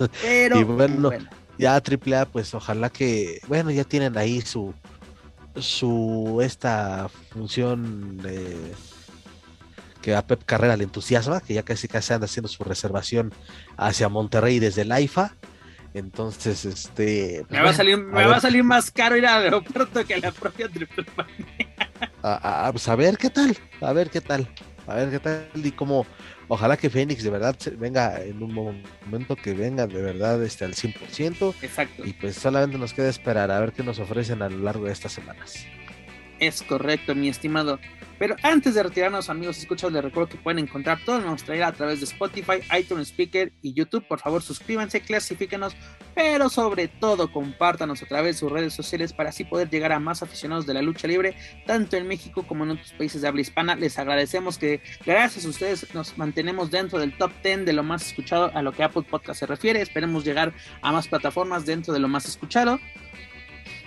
Pero 0.22 0.58
y 0.58 0.64
bueno, 0.64 1.10
ya 1.58 1.74
AAA, 1.74 2.26
pues 2.26 2.54
ojalá 2.54 2.90
que, 2.90 3.40
bueno, 3.46 3.70
ya 3.70 3.84
tienen 3.84 4.18
ahí 4.18 4.40
su 4.40 4.74
su 5.56 6.40
esta 6.42 7.08
función 7.30 8.18
de 8.18 8.56
que 10.04 10.14
a 10.14 10.26
Pep 10.26 10.42
Carrera 10.44 10.76
le 10.76 10.84
entusiasma, 10.84 11.40
que 11.40 11.54
ya 11.54 11.62
casi 11.62 11.88
casi 11.88 12.12
anda 12.12 12.26
haciendo 12.26 12.48
su 12.48 12.62
reservación 12.62 13.32
hacia 13.78 14.10
Monterrey 14.10 14.58
desde 14.58 14.82
el 14.82 14.92
AIFA. 14.92 15.34
Entonces, 15.94 16.66
este. 16.66 17.46
Pues 17.48 17.58
me, 17.58 17.64
va, 17.64 17.70
a 17.70 17.72
salir, 17.72 17.96
me 17.96 18.26
va 18.26 18.36
a 18.36 18.40
salir 18.40 18.62
más 18.64 18.90
caro 18.90 19.16
ir 19.16 19.26
al 19.26 19.44
aeropuerto 19.44 20.04
que 20.04 20.12
a 20.12 20.18
la 20.18 20.30
propia 20.30 20.68
Triple 20.68 21.06
a, 22.22 22.66
a, 22.66 22.72
pues 22.72 22.86
a 22.86 22.96
ver 22.96 23.16
qué 23.16 23.30
tal, 23.30 23.56
a 23.80 23.94
ver 23.94 24.10
qué 24.10 24.20
tal, 24.20 24.46
a 24.86 24.94
ver 24.94 25.10
qué 25.10 25.20
tal 25.20 25.48
y 25.54 25.72
cómo. 25.72 26.04
Ojalá 26.48 26.76
que 26.76 26.90
Fénix 26.90 27.22
de 27.22 27.30
verdad 27.30 27.56
venga 27.78 28.22
en 28.22 28.42
un 28.42 28.52
momento 28.52 29.36
que 29.36 29.54
venga 29.54 29.86
de 29.86 30.02
verdad 30.02 30.42
este, 30.44 30.66
al 30.66 30.74
100%. 30.74 31.54
Exacto. 31.62 32.04
Y 32.04 32.12
pues 32.12 32.34
solamente 32.36 32.76
nos 32.76 32.92
queda 32.92 33.08
esperar 33.08 33.50
a 33.50 33.58
ver 33.58 33.72
qué 33.72 33.82
nos 33.82 33.98
ofrecen 33.98 34.42
a 34.42 34.50
lo 34.50 34.58
largo 34.58 34.84
de 34.84 34.92
estas 34.92 35.12
semanas. 35.12 35.64
Es 36.40 36.62
correcto, 36.62 37.14
mi 37.14 37.30
estimado. 37.30 37.78
Pero 38.18 38.36
antes 38.42 38.74
de 38.74 38.82
retirarnos, 38.82 39.28
amigos, 39.28 39.58
escuchas, 39.58 39.92
les 39.92 40.02
recuerdo 40.02 40.28
que 40.28 40.38
pueden 40.38 40.60
encontrar 40.60 40.98
todo 41.04 41.20
nuestra 41.20 41.56
idea 41.56 41.68
a 41.68 41.72
través 41.72 42.00
de 42.00 42.06
Spotify, 42.06 42.60
iTunes 42.78 43.08
Speaker 43.08 43.52
y 43.62 43.74
YouTube. 43.74 44.06
Por 44.06 44.20
favor, 44.20 44.42
suscríbanse, 44.42 45.00
clasifíquenos, 45.00 45.76
pero 46.14 46.48
sobre 46.48 46.88
todo 46.88 47.32
compártanos 47.32 48.02
a 48.02 48.06
través 48.06 48.36
de 48.36 48.40
sus 48.40 48.52
redes 48.52 48.72
sociales 48.72 49.12
para 49.12 49.30
así 49.30 49.44
poder 49.44 49.68
llegar 49.68 49.92
a 49.92 49.98
más 49.98 50.22
aficionados 50.22 50.66
de 50.66 50.74
la 50.74 50.82
lucha 50.82 51.08
libre, 51.08 51.36
tanto 51.66 51.96
en 51.96 52.06
México 52.06 52.44
como 52.46 52.64
en 52.64 52.70
otros 52.70 52.92
países 52.92 53.22
de 53.22 53.28
habla 53.28 53.40
hispana. 53.40 53.74
Les 53.74 53.98
agradecemos 53.98 54.58
que 54.58 54.80
gracias 55.04 55.44
a 55.44 55.48
ustedes 55.48 55.94
nos 55.94 56.16
mantenemos 56.16 56.70
dentro 56.70 56.98
del 56.98 57.16
top 57.16 57.32
10 57.42 57.64
de 57.64 57.72
lo 57.72 57.82
más 57.82 58.06
escuchado 58.06 58.50
a 58.54 58.62
lo 58.62 58.72
que 58.72 58.84
Apple 58.84 59.02
Podcast 59.02 59.40
se 59.40 59.46
refiere. 59.46 59.80
Esperemos 59.80 60.24
llegar 60.24 60.52
a 60.82 60.92
más 60.92 61.08
plataformas 61.08 61.66
dentro 61.66 61.92
de 61.92 62.00
lo 62.00 62.08
más 62.08 62.26
escuchado. 62.26 62.78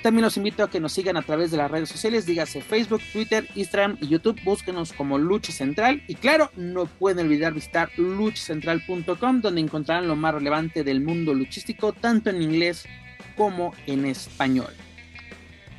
También 0.02 0.24
los 0.24 0.38
invito 0.38 0.64
a 0.64 0.70
que 0.70 0.80
nos 0.80 0.94
sigan 0.94 1.18
a 1.18 1.24
través 1.24 1.52
de 1.52 1.58
las 1.58 1.72
redes 1.72 1.90
sociales, 1.90 2.26
dígase 2.26 2.62
Facebook, 2.62 3.02
Twitter, 3.12 3.48
Instagram 3.56 3.98
y 4.00 4.08
YouTube. 4.08 4.40
Búsquenos 4.44 4.94
como 4.94 5.18
Lucha 5.18 5.52
Central. 5.52 6.04
Y 6.08 6.16
claro, 6.16 6.52
no 6.56 6.86
pueden 6.86 7.26
olvidar 7.26 7.54
visitar 7.54 7.90
luchacentral.com, 7.98 9.42
donde 9.42 9.62
encontrarán 9.62 10.08
lo 10.08 10.16
más 10.16 10.36
relevante 10.36 10.84
del 10.84 11.02
mundo 11.02 11.34
luchístico, 11.34 11.94
tanto 11.94 12.30
en 12.30 12.42
inglés 12.42 12.86
como 13.36 13.74
en 13.88 14.06
español. 14.06 14.74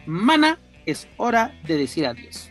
Mana, 0.07 0.59
es 0.85 1.07
hora 1.17 1.55
de 1.67 1.77
decir 1.77 2.07
adiós. 2.07 2.51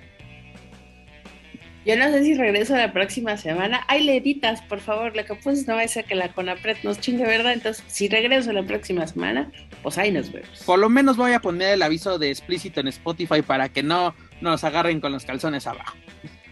Yo 1.88 1.95
no 1.95 2.11
sé 2.11 2.22
si 2.22 2.34
regreso 2.34 2.76
la 2.76 2.91
próxima 2.91 3.38
semana. 3.38 3.85
Ay, 3.88 4.03
le 4.03 4.18
editas, 4.18 4.61
por 4.64 4.81
favor. 4.81 5.15
La 5.15 5.23
que 5.23 5.35
pues 5.35 5.65
no 5.69 5.76
va 5.76 5.84
a 5.84 5.88
ser 5.88 6.03
que 6.03 6.15
la 6.15 6.34
Conapred 6.34 6.76
nos 6.84 6.99
chingue, 6.99 7.23
¿verdad? 7.23 7.53
Entonces, 7.53 7.81
si 7.88 8.09
regreso 8.09 8.51
la 8.51 8.64
próxima 8.64 9.07
semana, 9.07 9.49
pues 9.84 9.97
ahí 9.97 10.11
nos 10.11 10.30
vemos. 10.30 10.64
Por 10.65 10.80
lo 10.80 10.89
menos 10.89 11.15
voy 11.15 11.31
a 11.31 11.39
poner 11.39 11.76
el 11.76 11.81
aviso 11.81 12.19
de 12.19 12.30
explícito 12.30 12.81
en 12.81 12.89
Spotify 12.89 13.41
para 13.41 13.69
que 13.69 13.84
no 13.84 14.14
nos 14.41 14.65
agarren 14.65 14.99
con 14.99 15.14
los 15.14 15.23
calzones 15.23 15.65
abajo. 15.65 15.95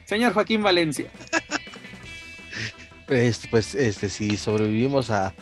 Señor 0.05 0.31
Joaquín 0.31 0.63
Valencia. 0.63 1.07
Pues, 3.05 3.45
pues, 3.51 3.75
este, 3.75 4.07
si 4.07 4.37
sobrevivimos 4.37 5.11
a, 5.11 5.33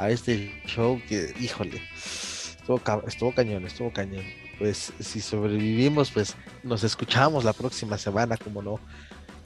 a 0.00 0.10
este 0.10 0.52
show, 0.66 1.00
que, 1.08 1.32
híjole, 1.40 1.80
estuvo, 1.94 2.82
estuvo 3.06 3.32
cañón, 3.32 3.64
estuvo 3.66 3.92
cañón. 3.92 4.24
Pues, 4.58 4.92
si 4.98 5.20
sobrevivimos, 5.20 6.10
pues 6.10 6.34
nos 6.64 6.82
escuchamos 6.82 7.44
la 7.44 7.52
próxima 7.52 7.96
semana, 7.98 8.36
como 8.36 8.62
no. 8.62 8.80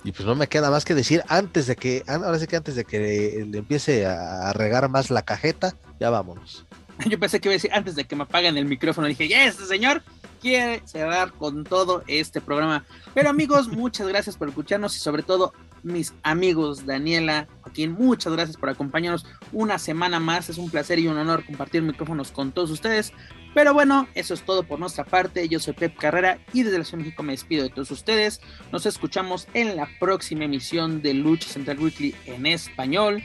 Y 0.05 0.12
pues 0.12 0.27
no 0.27 0.35
me 0.35 0.49
queda 0.49 0.70
más 0.70 0.85
que 0.85 0.95
decir 0.95 1.23
antes 1.29 1.66
de 1.66 1.77
que, 1.77 2.03
ahora 2.09 2.39
sí 2.39 2.47
que 2.47 2.57
antes 2.57 2.74
de 2.74 2.85
que 2.85 3.47
le 3.49 3.59
empiece 3.59 4.07
a 4.07 4.53
regar 4.53 4.89
más 4.89 5.11
la 5.11 5.23
cajeta, 5.23 5.77
ya 6.01 6.11
vámonos. 6.11 6.66
Yo 7.09 7.19
pensé 7.19 7.41
que 7.41 7.49
iba 7.49 7.53
a 7.53 7.57
decir 7.57 7.73
antes 7.73 7.95
de 7.95 8.05
que 8.05 8.16
me 8.16 8.24
apaguen 8.24 8.57
el 8.57 8.66
micrófono, 8.66 9.07
dije, 9.07 9.29
ya 9.29 9.45
este 9.45 9.65
señor 9.65 10.03
quiere 10.41 10.83
cerrar 10.85 11.33
con 11.33 11.65
todo 11.65 12.03
este 12.07 12.41
programa. 12.41 12.85
Pero 13.15 13.31
amigos, 13.31 13.69
muchas 13.73 14.09
gracias 14.09 14.37
por 14.37 14.49
escucharnos 14.49 14.97
y 14.97 15.01
sobre 15.01 15.23
todo 15.23 15.53
mis 15.83 16.15
amigos 16.23 16.87
Daniela, 16.87 17.49
Joaquín, 17.63 17.93
muchas 17.93 18.33
gracias 18.33 18.57
por 18.57 18.69
acompañarnos 18.69 19.27
una 19.53 19.79
semana 19.79 20.21
más. 20.21 20.49
Es 20.49 20.59
un 20.59 20.71
placer 20.71 20.99
y 20.99 21.09
un 21.09 21.19
honor 21.19 21.45
compartir 21.45 21.83
micrófonos 21.83 22.33
con 22.33 22.53
todos 22.53 22.71
ustedes. 22.71 23.13
Pero 23.55 23.75
bueno, 23.75 24.09
eso 24.15 24.35
es 24.35 24.43
todo 24.43 24.63
por 24.63 24.81
nuestra 24.81 25.05
parte. 25.05 25.49
Yo 25.49 25.61
soy 25.61 25.75
Pep 25.75 25.97
Carrera 25.97 26.39
y 26.53 26.63
desde 26.63 26.79
la 26.79 26.85
Ciudad 26.85 26.99
de 26.99 27.05
México 27.05 27.23
me 27.23 27.33
despido 27.33 27.65
de 27.65 27.71
todos 27.71 27.91
ustedes. 27.91 28.41
Nos 28.71 28.87
escuchamos 28.87 29.47
en 29.53 29.77
la 29.77 29.89
próxima 30.01 30.45
emisión 30.45 31.03
de 31.03 31.15
Lucha 31.15 31.49
Central 31.49 31.79
Weekly 31.79 32.15
en 32.27 32.47
español. 32.47 33.23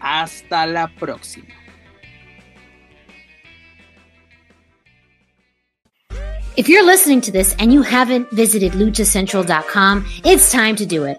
Hasta 0.00 0.66
la 0.66 0.88
próxima. 0.96 1.48
If 6.56 6.68
you're 6.68 6.84
listening 6.84 7.20
to 7.22 7.32
this 7.32 7.54
and 7.58 7.72
you 7.72 7.82
haven't 7.82 8.30
visited 8.30 8.72
luchacentral.com, 8.72 10.04
it's 10.24 10.52
time 10.52 10.76
to 10.76 10.86
do 10.86 11.04
it. 11.04 11.18